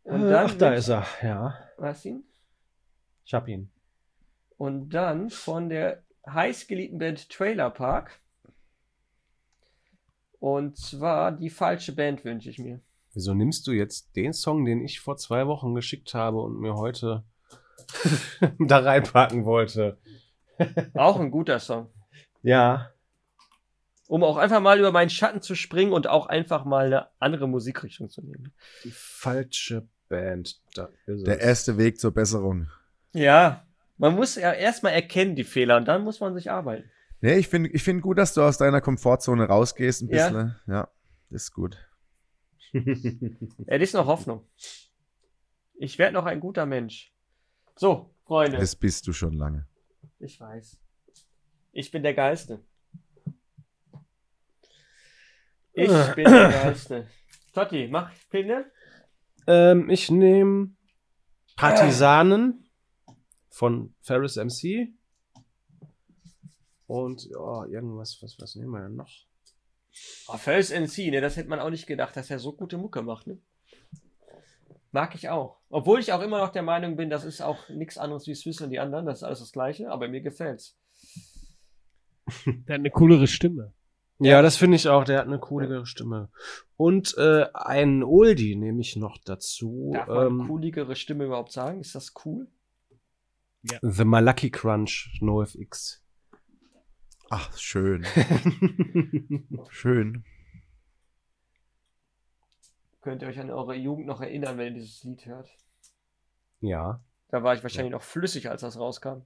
Und 0.03 0.27
Äh, 0.27 0.31
dann 0.31 0.51
Ach, 0.51 0.55
da 0.55 0.75
ist 0.75 0.89
er. 0.89 1.07
Ja, 1.23 1.59
Was 1.79 2.05
ihn? 2.05 2.25
ich 3.25 3.33
hab 3.33 3.49
ihn. 3.49 3.71
Und 4.59 4.91
dann 4.91 5.31
von 5.31 5.71
der 5.71 6.03
heißgeliebten 6.27 6.99
Band 6.99 7.31
Trailer 7.31 7.71
Park 7.71 8.21
Und 10.41 10.77
zwar 10.77 11.33
die 11.33 11.51
falsche 11.51 11.95
Band 11.95 12.25
wünsche 12.27 12.51
ich 12.51 12.59
mir. 12.59 12.81
Wieso 13.15 13.33
nimmst 13.33 13.67
du 13.67 13.73
jetzt 13.73 14.15
den 14.15 14.35
Song, 14.35 14.67
den 14.67 14.83
ich 14.85 15.01
vor 15.01 15.17
zwei 15.17 15.47
Wochen 15.47 15.75
geschickt 15.75 16.13
habe 16.13 16.39
und 16.43 16.61
mir 16.61 16.75
heute 16.75 17.25
da 18.59 18.79
reinpacken 18.81 19.47
wollte? 19.47 19.99
Auch 20.95 21.19
ein 21.21 21.31
guter 21.31 21.59
Song. 21.59 21.91
Ja. 22.43 22.91
Um 24.07 24.25
auch 24.25 24.37
einfach 24.39 24.61
mal 24.61 24.79
über 24.79 24.91
meinen 24.93 25.11
Schatten 25.11 25.43
zu 25.43 25.55
springen 25.55 25.93
und 25.93 26.07
auch 26.07 26.27
einfach 26.27 26.65
mal 26.65 26.87
eine 26.87 27.09
andere 27.19 27.47
Musikrichtung 27.49 28.09
zu 28.09 28.23
nehmen. 28.23 28.53
Die 28.85 28.91
falsche 28.91 29.87
Band. 30.09 30.61
Da 30.75 30.89
ist 31.07 31.27
Der 31.27 31.37
es. 31.39 31.45
erste 31.45 31.77
Weg 31.79 32.01
zur 32.01 32.13
Besserung. 32.13 32.69
Ja, 33.13 33.67
man 33.99 34.15
muss 34.15 34.37
ja 34.37 34.53
erstmal 34.53 34.93
erkennen, 34.93 35.35
die 35.37 35.45
Fehler, 35.45 35.77
und 35.77 35.87
dann 35.87 36.05
muss 36.05 36.21
man 36.21 36.35
sich 36.35 36.51
arbeiten. 36.51 36.91
Nee, 37.21 37.35
ich 37.37 37.49
finde 37.49 37.69
ich 37.71 37.83
find 37.83 38.01
gut, 38.01 38.17
dass 38.17 38.33
du 38.33 38.43
aus 38.43 38.57
deiner 38.59 38.81
Komfortzone 38.81 39.45
rausgehst 39.45 40.03
ein 40.03 40.09
Ja. 40.09 40.29
bisschen. 40.29 40.57
Ja, 40.67 40.89
ist 41.31 41.53
gut. 41.53 41.77
Es 42.73 42.73
ist 43.83 43.95
noch 43.95 44.07
Hoffnung. 44.07 44.47
Ich 45.79 45.99
werde 45.99 46.15
noch 46.15 46.27
ein 46.27 46.41
guter 46.41 46.65
Mensch. 46.67 47.13
So, 47.77 48.15
Freunde. 48.25 48.59
Das 48.59 48.77
bist 48.77 49.07
du 49.07 49.13
schon 49.13 49.33
lange. 49.35 49.67
Ich 50.19 50.41
weiß. 50.41 50.79
Ich 51.73 51.91
bin 51.91 52.03
der 52.03 52.15
Geiste. 52.15 52.65
Ich 55.73 56.15
bin 56.15 56.25
der 56.25 56.51
Geiste. 56.51 57.07
Totti, 57.53 57.89
mach 57.89 58.13
Pinne. 58.31 58.71
ähm, 59.47 59.89
ich 59.91 60.11
nehme 60.11 60.75
Partisanen 61.57 62.69
von 63.49 63.95
Ferris 64.01 64.37
MC. 64.37 64.93
Und 66.87 67.25
ja, 67.25 67.67
irgendwas, 67.67 68.19
was, 68.23 68.41
was 68.41 68.55
nehmen 68.57 68.71
wir 68.71 68.81
denn 68.81 68.97
noch? 68.97 69.11
Oh, 70.29 70.37
First 70.37 70.73
NC, 70.73 71.11
ne, 71.11 71.21
das 71.21 71.37
hätte 71.37 71.49
man 71.49 71.61
auch 71.61 71.71
nicht 71.71 71.87
gedacht, 71.87 72.17
dass 72.17 72.31
er 72.31 72.39
so 72.39 72.53
gute 72.53 72.79
Mucke 72.79 73.03
macht, 73.03 73.27
ne? 73.27 73.39
Mag 74.91 75.15
ich 75.15 75.29
auch. 75.29 75.59
Obwohl 75.69 76.01
ich 76.01 76.13
auch 76.13 76.23
immer 76.23 76.39
noch 76.39 76.51
der 76.51 76.63
Meinung 76.63 76.97
bin, 76.97 77.11
das 77.11 77.25
ist 77.25 77.41
auch 77.43 77.69
nichts 77.69 77.99
anderes 77.99 78.27
wie 78.27 78.35
Swiss 78.35 78.61
und 78.61 78.71
die 78.71 78.81
anderen, 78.81 79.07
das 79.07 79.19
ist 79.19 79.25
alles 79.25 79.41
das 79.41 79.53
Gleiche, 79.53 79.91
aber 79.91 80.09
mir 80.09 80.21
gefällt's. 80.23 80.79
Der 82.47 82.75
hat 82.75 82.81
eine 82.81 82.91
coolere 82.91 83.27
Stimme. 83.27 83.73
Ja, 84.21 84.43
das 84.43 84.57
finde 84.57 84.77
ich 84.77 84.89
auch. 84.89 85.05
Der 85.05 85.21
hat 85.21 85.27
eine 85.27 85.39
coole 85.39 85.87
Stimme. 85.87 86.31
Und 86.77 87.17
äh, 87.19 87.47
einen 87.55 88.03
Oldie 88.03 88.57
nehme 88.57 88.81
ich 88.81 88.97
noch 88.97 89.17
dazu. 89.19 89.93
Darf 89.95 90.09
man 90.09 90.27
Ähm, 90.27 90.47
cooligere 90.47 90.97
Stimme 90.97 91.25
überhaupt 91.27 91.53
sagen? 91.53 91.81
Ist 91.81 91.95
das 91.95 92.13
cool? 92.25 92.49
The 93.83 94.05
Malaki 94.05 94.51
Crunch 94.51 95.19
NoFX. 95.21 96.03
Ach, 97.31 97.57
schön. 97.59 98.05
Schön. 99.71 100.25
Könnt 103.01 103.23
ihr 103.23 103.29
euch 103.29 103.39
an 103.39 103.51
eure 103.51 103.75
Jugend 103.75 104.07
noch 104.07 104.21
erinnern, 104.21 104.59
wenn 104.59 104.75
ihr 104.75 104.81
dieses 104.81 105.03
Lied 105.05 105.25
hört? 105.27 105.49
ja. 106.61 107.01
Da 107.31 107.43
war 107.43 107.55
ich 107.55 107.63
wahrscheinlich 107.63 107.93
noch 107.93 108.01
flüssig, 108.03 108.49
als 108.49 108.63
das 108.63 108.79
rauskam. 108.79 109.19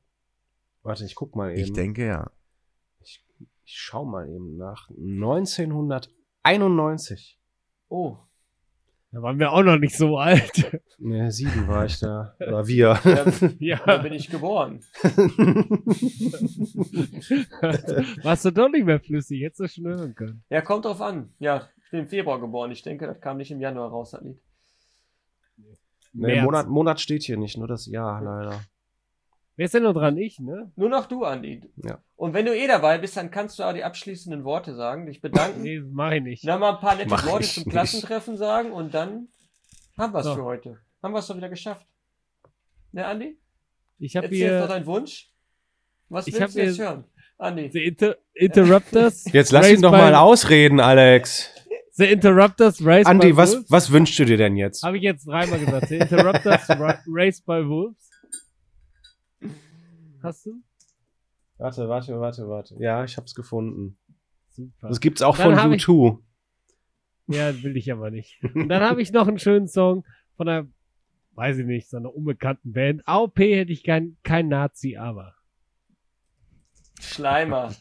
Warte, 0.82 1.04
ich 1.04 1.14
guck 1.14 1.36
mal 1.36 1.52
eben. 1.52 1.60
Ich 1.60 1.72
denke 1.72 2.04
ja. 2.04 2.32
Ich, 3.00 3.24
ich 3.64 3.80
schau 3.80 4.04
mal 4.04 4.28
eben 4.28 4.56
nach. 4.56 4.88
1991. 4.90 7.38
Oh, 7.88 8.16
Da 9.12 9.22
waren 9.22 9.38
wir 9.38 9.52
auch 9.52 9.62
noch 9.62 9.78
nicht 9.78 9.96
so 9.96 10.18
alt. 10.18 10.80
Ne, 11.04 11.32
sieben 11.32 11.66
war 11.66 11.84
ich 11.86 11.98
da. 11.98 12.36
Oder 12.40 12.64
wir. 12.68 12.96
da, 13.02 13.24
da 13.24 13.50
ja. 13.58 13.96
bin 13.98 14.12
ich 14.12 14.30
geboren. 14.30 14.84
Warst 18.22 18.44
du 18.44 18.52
doch 18.52 18.68
nicht 18.68 18.84
mehr 18.86 19.00
flüssig, 19.00 19.42
hättest 19.42 19.60
du 19.60 19.66
schon 19.68 19.86
hören 19.88 20.14
können. 20.14 20.44
Ja, 20.48 20.60
kommt 20.60 20.84
drauf 20.84 21.00
an. 21.00 21.34
Ja, 21.40 21.68
bin 21.92 22.00
im 22.00 22.08
Februar 22.08 22.40
geboren. 22.40 22.72
Ich 22.72 22.82
denke, 22.82 23.06
das 23.06 23.20
kam 23.20 23.36
nicht 23.36 23.52
im 23.52 23.60
Januar 23.60 23.90
raus, 23.90 24.10
das 24.10 24.22
Lied. 24.22 24.40
ne, 26.12 26.26
März. 26.28 26.44
Monat, 26.44 26.68
Monat 26.68 27.00
steht 27.00 27.22
hier 27.22 27.36
nicht, 27.36 27.56
nur 27.56 27.68
das 27.68 27.86
Jahr 27.86 28.20
leider. 28.20 28.60
Wer 29.56 29.66
ist 29.66 29.74
denn 29.74 29.82
noch 29.82 29.92
dran? 29.92 30.16
Ich, 30.16 30.40
ne? 30.40 30.72
Nur 30.76 30.88
noch 30.88 31.06
du, 31.06 31.24
Andi. 31.24 31.62
Ja. 31.76 32.02
Und 32.16 32.32
wenn 32.32 32.46
du 32.46 32.56
eh 32.56 32.66
dabei 32.66 32.96
bist, 32.98 33.16
dann 33.18 33.30
kannst 33.30 33.58
du 33.58 33.62
auch 33.62 33.74
die 33.74 33.84
abschließenden 33.84 34.44
Worte 34.44 34.74
sagen, 34.74 35.04
dich 35.06 35.20
bedanken. 35.20 35.60
Nee, 35.62 35.80
mach 35.80 36.10
ich 36.12 36.22
nicht. 36.22 36.48
Dann 36.48 36.58
mal 36.58 36.74
ein 36.74 36.80
paar 36.80 36.96
nette 36.96 37.10
Mach 37.10 37.26
Worte 37.26 37.46
zum 37.46 37.64
nicht. 37.64 37.70
Klassentreffen 37.70 38.36
sagen 38.38 38.72
und 38.72 38.94
dann 38.94 39.28
haben 39.98 40.14
wir 40.14 40.20
es 40.20 40.24
So. 40.24 40.34
für 40.34 40.44
heute. 40.44 40.78
Haben 41.02 41.12
wir 41.12 41.18
es 41.18 41.26
doch 41.26 41.36
wieder 41.36 41.50
geschafft. 41.50 41.86
Ne, 42.92 43.06
Andi? 43.06 43.38
Ich 43.98 44.16
habe 44.16 44.26
Erzähl 44.26 44.40
jetzt 44.40 44.52
noch 44.52 44.58
hier 44.60 44.68
deinen 44.68 44.86
Wunsch. 44.86 45.30
Was 46.08 46.26
Ich 46.26 46.38
willst 46.38 46.56
du 46.56 46.62
jetzt 46.62 46.78
hören? 46.78 47.04
Andi. 47.38 47.70
The 47.72 47.84
Inter 47.84 48.16
Interrupters. 48.34 49.24
Jetzt 49.32 49.52
lass 49.52 49.70
ihn 49.70 49.82
doch 49.82 49.92
mal 49.92 50.14
ausreden, 50.14 50.80
Alex. 50.80 51.50
The 51.94 52.06
Interrupters 52.06 52.84
Raised 52.84 53.06
Andi, 53.06 53.30
by 53.32 53.36
was, 53.36 53.52
Wolves. 53.54 53.70
was 53.70 53.92
wünschst 53.92 54.18
du 54.18 54.24
dir 54.24 54.36
denn 54.38 54.56
jetzt? 54.56 54.82
Habe 54.82 54.96
ich 54.96 55.02
jetzt 55.02 55.26
dreimal 55.26 55.58
gesagt. 55.58 55.88
The 55.88 55.96
Interrupters 55.98 56.68
Ra 56.70 56.98
Raised 57.06 57.44
by 57.44 57.66
Wolves. 57.68 58.08
Hast 60.22 60.46
du? 60.46 60.62
Warte, 61.58 61.88
warte, 61.88 62.18
warte, 62.20 62.48
warte. 62.48 62.76
Ja, 62.78 63.04
ich 63.04 63.16
hab's 63.16 63.34
gefunden. 63.34 63.98
Super. 64.50 64.88
Das 64.88 65.00
gibt's 65.00 65.22
auch 65.22 65.36
Dann 65.36 65.54
von 65.56 65.62
hab 65.62 65.72
ich- 65.72 65.84
U2. 65.84 66.18
Ja, 67.28 67.62
will 67.62 67.76
ich 67.76 67.90
aber 67.92 68.10
nicht. 68.10 68.42
Und 68.54 68.68
dann 68.68 68.82
habe 68.82 69.00
ich 69.02 69.12
noch 69.12 69.28
einen 69.28 69.38
schönen 69.38 69.68
Song 69.68 70.04
von 70.36 70.48
einer, 70.48 70.66
weiß 71.34 71.58
ich 71.58 71.66
nicht, 71.66 71.88
so 71.88 71.96
einer 71.98 72.14
unbekannten 72.14 72.72
Band. 72.72 73.02
AOP 73.06 73.38
hätte 73.38 73.72
ich 73.72 73.84
kein, 73.84 74.16
kein 74.22 74.48
Nazi, 74.48 74.96
aber. 74.96 75.34
Schleimer. 77.14 77.72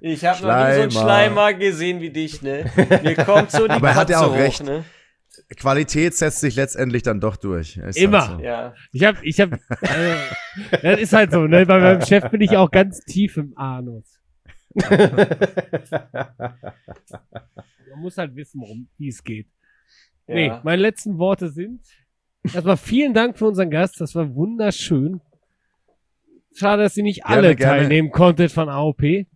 Ich 0.00 0.24
habe 0.24 0.42
noch 0.42 0.68
nie 0.68 0.74
so 0.74 0.80
einen 0.82 0.90
Schleimer. 0.90 1.54
Gesehen 1.54 2.00
wie 2.00 2.10
dich, 2.10 2.42
ne? 2.42 2.70
Mir 3.02 3.14
kommt 3.16 3.50
so 3.50 3.64
die 3.68 3.72
Aber 3.72 3.88
er 3.88 3.94
hat 3.94 4.10
ja 4.10 4.18
Katze 4.18 4.30
auch 4.30 4.34
hoch, 4.34 4.38
recht. 4.38 4.64
ne? 4.64 4.84
Qualität 5.56 6.14
setzt 6.14 6.40
sich 6.40 6.56
letztendlich 6.56 7.02
dann 7.02 7.20
doch 7.20 7.36
durch. 7.36 7.76
Ist 7.76 7.98
Immer. 7.98 8.28
Halt 8.28 8.38
so. 8.38 8.44
Ja. 8.44 8.74
Ich 8.92 9.04
hab, 9.04 9.22
ich 9.22 9.40
hab, 9.40 9.52
äh, 9.52 10.16
das 10.82 11.00
ist 11.00 11.12
halt 11.12 11.30
so, 11.32 11.46
ne? 11.46 11.66
Bei 11.66 11.78
meinem 11.78 12.00
Chef 12.02 12.30
bin 12.30 12.40
ich 12.40 12.56
auch 12.56 12.70
ganz 12.70 13.00
tief 13.00 13.36
im 13.36 13.56
Anus. 13.56 14.20
Man 17.90 18.00
muss 18.00 18.18
halt 18.18 18.34
wissen, 18.34 18.60
worum 18.60 18.88
wie 18.98 19.08
es 19.08 19.22
geht. 19.22 19.46
Nee, 20.26 20.48
ja. 20.48 20.60
meine 20.64 20.82
letzten 20.82 21.18
Worte 21.18 21.50
sind. 21.50 21.80
Erstmal 22.42 22.76
vielen 22.76 23.14
Dank 23.14 23.38
für 23.38 23.46
unseren 23.46 23.70
Gast. 23.70 24.00
Das 24.00 24.14
war 24.14 24.34
wunderschön. 24.34 25.20
Schade, 26.56 26.84
dass 26.84 26.96
ihr 26.96 27.02
nicht 27.02 27.24
Gerne, 27.24 27.36
alle 27.36 27.56
gerne. 27.56 27.80
teilnehmen 27.80 28.10
konntet 28.10 28.50
von 28.50 28.68
AOP. 28.68 29.26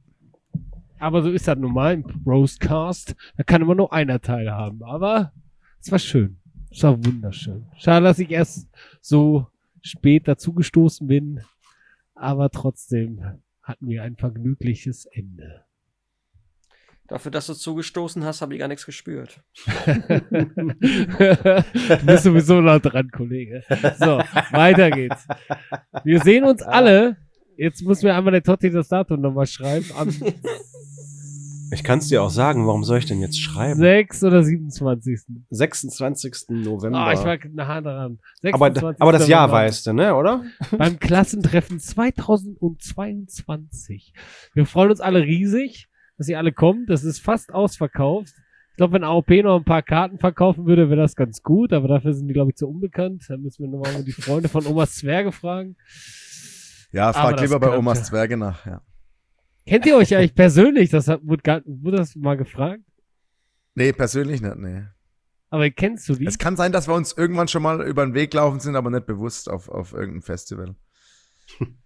Aber 0.99 1.23
so 1.23 1.31
ist 1.31 1.47
das 1.49 1.59
normal 1.59 1.95
im 1.95 2.05
Roastcast. 2.27 3.15
Da 3.37 3.43
kann 3.43 3.63
immer 3.63 3.75
nur 3.75 3.93
einer 3.93 4.21
teilhaben. 4.21 4.83
Aber 4.83 5.33
es 5.81 5.93
war 5.93 5.99
schön. 5.99 6.39
Es 6.71 6.83
war 6.83 6.97
wunderschön. 7.05 7.67
Schade, 7.77 8.05
dass 8.05 8.19
ich 8.19 8.31
erst 8.31 8.69
so 9.01 9.47
spät 9.83 10.29
dazugestoßen 10.29 11.07
bin. 11.07 11.41
Aber 12.15 12.51
trotzdem 12.51 13.23
hatten 13.63 13.89
wir 13.89 14.03
ein 14.03 14.17
vergnügliches 14.17 15.07
Ende. 15.07 15.65
Dafür, 17.11 17.33
dass 17.33 17.47
du 17.47 17.55
zugestoßen 17.55 18.25
hast, 18.25 18.41
habe 18.41 18.55
ich 18.55 18.61
gar 18.61 18.69
nichts 18.69 18.87
gespürt. 18.87 19.43
du 19.65 20.21
bist 22.07 22.23
sowieso 22.23 22.61
noch 22.61 22.79
dran, 22.79 23.11
Kollege. 23.11 23.65
So, 23.99 24.19
weiter 24.53 24.93
geht's. 24.93 25.27
Wir 26.05 26.21
sehen 26.21 26.45
uns 26.45 26.63
alle. 26.63 27.17
Jetzt 27.57 27.83
muss 27.83 28.03
mir 28.03 28.15
einmal 28.15 28.31
der 28.33 28.45
Totti 28.45 28.71
das 28.71 28.87
Datum 28.89 29.21
nochmal 29.21 29.47
schreiben. 29.47 29.87
Am 29.97 30.09
Ich 31.73 31.85
kann's 31.85 32.09
dir 32.09 32.21
auch 32.23 32.31
sagen, 32.31 32.67
warum 32.67 32.83
soll 32.83 32.99
ich 32.99 33.07
denn 33.07 33.21
jetzt 33.21 33.41
schreiben? 33.41 33.79
6. 33.79 34.25
oder 34.25 34.43
27. 34.43 35.21
26. 35.51 36.47
November. 36.49 36.99
Ah, 36.99 37.13
ich 37.13 37.21
war 37.21 37.39
nah 37.53 37.81
dran. 37.81 38.19
aber, 38.51 38.67
26. 38.67 39.01
aber 39.01 39.13
das 39.13 39.29
Jahr 39.29 39.47
November. 39.47 39.67
weißt 39.67 39.87
du, 39.87 39.93
ne, 39.93 40.17
oder? 40.17 40.43
Beim 40.77 40.99
Klassentreffen 40.99 41.79
2022. 41.79 44.13
Wir 44.55 44.67
freuen 44.67 44.91
uns 44.91 45.01
alle 45.01 45.23
riesig, 45.23 45.89
dass 46.21 46.29
ihr 46.29 46.37
alle 46.37 46.53
kommt. 46.53 46.91
Das 46.91 47.03
ist 47.03 47.19
fast 47.19 47.51
ausverkauft. 47.55 48.35
Ich 48.73 48.77
glaube, 48.77 48.93
wenn 48.93 49.05
AOP 49.05 49.31
noch 49.43 49.57
ein 49.57 49.65
paar 49.65 49.81
Karten 49.83 50.19
verkaufen 50.19 50.67
würde, 50.67 50.91
wäre 50.91 51.01
das 51.01 51.17
ganz 51.17 51.43
gut, 51.43 51.73
aber 51.73 51.89
dafür 51.89 52.13
sind 52.13 52.29
die, 52.29 52.35
glaube 52.35 52.51
ich, 52.51 52.57
zu 52.57 52.69
unbekannt. 52.69 53.25
Da 53.27 53.39
müssen 53.39 53.63
wir 53.65 53.71
nochmal 53.71 54.05
die 54.05 54.13
Freunde 54.13 54.51
von 54.51 54.67
Omas 54.67 54.97
Zwerge 54.97 55.33
fragen. 55.33 55.77
Ja, 56.93 57.11
frag 57.15 57.41
lieber 57.41 57.59
bei 57.59 57.69
könnte- 57.69 57.79
Omas 57.79 58.05
Zwerge 58.05 58.37
nach. 58.37 58.67
Ja. 58.67 58.83
Kennt 59.67 59.87
ihr 59.87 59.97
euch 59.97 60.15
eigentlich 60.15 60.35
persönlich? 60.35 60.91
Das 60.91 61.09
hat, 61.09 61.21
wurde, 61.25 61.43
gar, 61.43 61.63
wurde 61.65 61.97
das 61.97 62.15
mal 62.17 62.37
gefragt? 62.37 62.83
Nee, 63.75 63.93
persönlich 63.95 64.43
nicht, 64.43 64.57
nee. 64.57 64.83
Aber 65.49 65.71
kennst 65.71 66.07
du 66.11 66.17
die? 66.17 66.27
Es 66.27 66.37
kann 66.37 66.57
sein, 66.57 66.71
dass 66.71 66.87
wir 66.87 66.95
uns 66.95 67.13
irgendwann 67.17 67.49
schon 67.49 67.63
mal 67.63 67.81
über 67.89 68.05
den 68.05 68.13
Weg 68.13 68.35
laufen 68.35 68.61
sind, 68.61 68.77
aber 68.77 68.91
nicht 68.91 69.07
bewusst 69.07 69.49
auf, 69.49 69.71
auf 69.71 69.95
irgendein 69.95 70.21
Festival. 70.23 70.77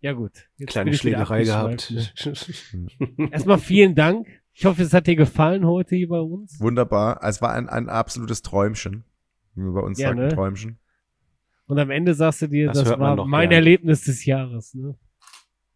Ja 0.00 0.12
gut. 0.12 0.32
Jetzt 0.58 0.70
Kleine 0.70 0.94
Schlägerei 0.94 1.42
gehabt. 1.44 1.90
Ne? 1.90 3.28
Erstmal 3.32 3.58
vielen 3.58 3.94
Dank. 3.94 4.26
Ich 4.52 4.64
hoffe, 4.64 4.82
es 4.82 4.92
hat 4.92 5.06
dir 5.06 5.16
gefallen 5.16 5.66
heute 5.66 5.96
hier 5.96 6.08
bei 6.08 6.20
uns. 6.20 6.58
Wunderbar. 6.60 7.20
Es 7.22 7.42
war 7.42 7.52
ein, 7.52 7.68
ein 7.68 7.88
absolutes 7.88 8.42
Träumchen. 8.42 9.04
Wie 9.54 9.62
wir 9.62 9.72
bei 9.72 9.80
uns 9.80 9.98
Ja, 9.98 10.08
sagen, 10.08 10.20
ne? 10.20 10.28
Träumchen. 10.28 10.78
Und 11.66 11.78
am 11.78 11.90
Ende 11.90 12.14
sagst 12.14 12.42
du 12.42 12.46
dir, 12.48 12.68
Das 12.68 12.84
das, 12.84 12.98
war 12.98 13.26
mein 13.26 13.48
gern. 13.48 13.52
Erlebnis 13.58 14.04
des 14.04 14.24
Jahres. 14.24 14.74
Ne? 14.74 14.94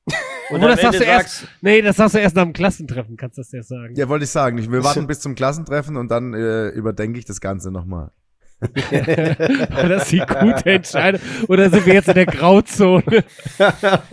Und 0.50 0.62
am 0.62 0.68
das 0.70 0.80
sagst 0.80 1.00
du 1.00 1.04
erst- 1.04 1.38
sagst, 1.40 1.48
Nee, 1.62 1.82
das 1.82 1.96
sagst 1.96 2.14
du 2.14 2.18
erst 2.20 2.36
nach 2.36 2.44
dem 2.44 2.52
Klassentreffen, 2.52 3.16
kannst 3.16 3.38
du 3.38 3.42
das 3.42 3.52
ja 3.52 3.62
sagen. 3.62 3.94
Ja, 3.96 4.08
wollte 4.08 4.24
ich 4.24 4.30
sagen. 4.30 4.58
Ich, 4.58 4.70
wir 4.70 4.82
warten 4.84 5.06
bis 5.08 5.20
zum 5.20 5.34
Klassentreffen 5.34 5.96
und 5.96 6.10
dann 6.10 6.34
äh, 6.34 6.68
überdenke 6.68 7.18
ich 7.18 7.24
das 7.24 7.40
Ganze 7.40 7.70
nochmal. 7.70 8.12
War 9.70 9.88
das 9.88 10.10
die 10.10 10.18
gute 10.18 10.70
Entscheidung? 10.70 11.20
Oder 11.48 11.70
sind 11.70 11.86
wir 11.86 11.94
jetzt 11.94 12.08
in 12.08 12.14
der 12.14 12.26
Grauzone? 12.26 13.24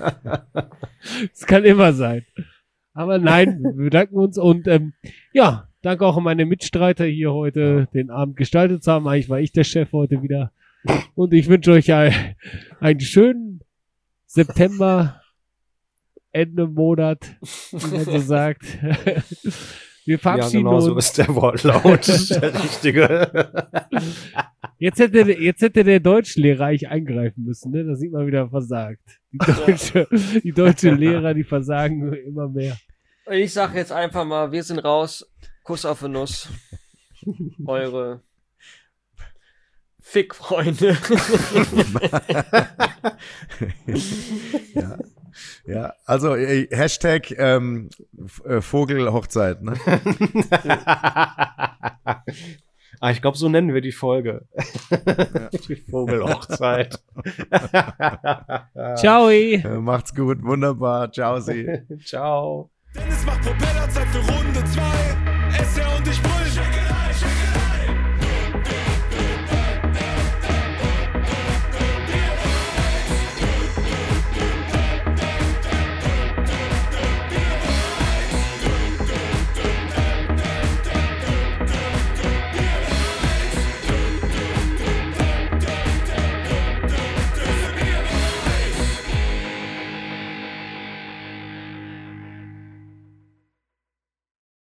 Es 1.32 1.46
kann 1.46 1.64
immer 1.64 1.94
sein. 1.94 2.26
Aber 2.94 3.18
nein, 3.18 3.62
wir 3.62 3.86
bedanken 3.86 4.16
uns 4.16 4.38
und 4.38 4.68
ähm, 4.68 4.94
ja, 5.32 5.70
danke 5.82 6.06
auch 6.06 6.18
an 6.18 6.24
meine 6.24 6.46
Mitstreiter 6.46 7.06
hier 7.06 7.32
heute 7.32 7.88
den 7.94 8.10
Abend 8.10 8.36
gestaltet 8.36 8.84
zu 8.84 8.92
haben. 8.92 9.08
Eigentlich 9.08 9.30
war 9.30 9.40
ich 9.40 9.52
der 9.52 9.64
Chef 9.64 9.94
heute 9.94 10.22
wieder. 10.22 10.52
Und 11.16 11.34
ich 11.34 11.48
wünsche 11.48 11.72
euch 11.72 11.94
ein, 11.94 12.36
einen 12.80 13.00
schönen 13.00 13.62
September, 14.26 15.22
Ende 16.32 16.68
Monat, 16.68 17.38
wie 17.72 17.96
man 17.96 18.06
so 18.06 18.20
sagt. 18.20 18.66
Wir 20.08 20.16
Ja, 20.16 20.20
verabschieden 20.20 20.64
genau 20.64 20.80
so 20.80 20.94
uns. 20.94 21.08
ist 21.08 21.18
der 21.18 21.28
Wortlaut. 21.36 22.08
der 22.08 22.64
richtige. 22.64 23.60
Jetzt 24.80 25.00
hätte, 25.00 25.20
jetzt 25.32 25.62
hätte 25.64 25.84
der 25.84 26.00
Deutschlehrer 26.00 26.66
eigentlich 26.68 26.88
eingreifen 26.88 27.44
müssen, 27.46 27.72
ne? 27.72 27.84
Da 27.84 27.96
sieht 27.96 28.12
man 28.12 28.28
wieder 28.28 28.48
versagt. 28.48 29.02
Die 29.32 29.40
deutsche, 29.40 30.08
die 30.44 30.52
deutsche 30.52 30.92
Lehrer, 30.92 31.34
die 31.34 31.44
versagen 31.44 32.14
immer 32.14 32.48
mehr. 32.48 32.78
ich 33.32 33.52
sag 33.54 33.74
jetzt 33.74 33.92
einfach 33.92 34.24
mal, 34.24 34.52
wir 34.52 34.62
sind 34.64 34.78
raus. 34.80 35.28
Kuss 35.64 35.84
auf 35.84 36.02
die 36.02 36.10
Nuss. 36.10 36.50
Eure 37.66 38.22
Fickfreunde. 40.00 40.96
ja. 44.76 44.98
Ja, 45.66 45.94
also 46.06 46.36
äh, 46.36 46.68
Hashtag 46.72 47.32
ähm, 47.38 47.90
äh, 48.46 48.62
Vogelhochzeit. 48.62 49.62
Ne? 49.62 49.74
ah, 53.00 53.12
ich 53.12 53.22
glaube, 53.22 53.38
so 53.38 53.50
nennen 53.50 53.74
wir 53.74 53.82
die 53.82 53.92
Folge. 53.92 54.46
die 55.68 55.76
Vogelhochzeit. 55.76 57.00
Ciao! 58.98 59.30
Äh, 59.30 59.58
macht's 59.80 60.16
gut, 60.16 60.44
wunderbar. 60.44 61.12
Ciao, 61.12 61.40
Sie. 61.40 61.68
Ciao. 62.06 62.70
Dennis 62.96 63.26
macht 63.26 63.42
Propellerzeit 63.42 64.08
für 64.08 64.20
Runde 64.32 64.64
2. 64.66 64.82
SR 65.64 65.98
und 65.98 66.08
ich 66.08 66.22
brüll. 66.22 66.37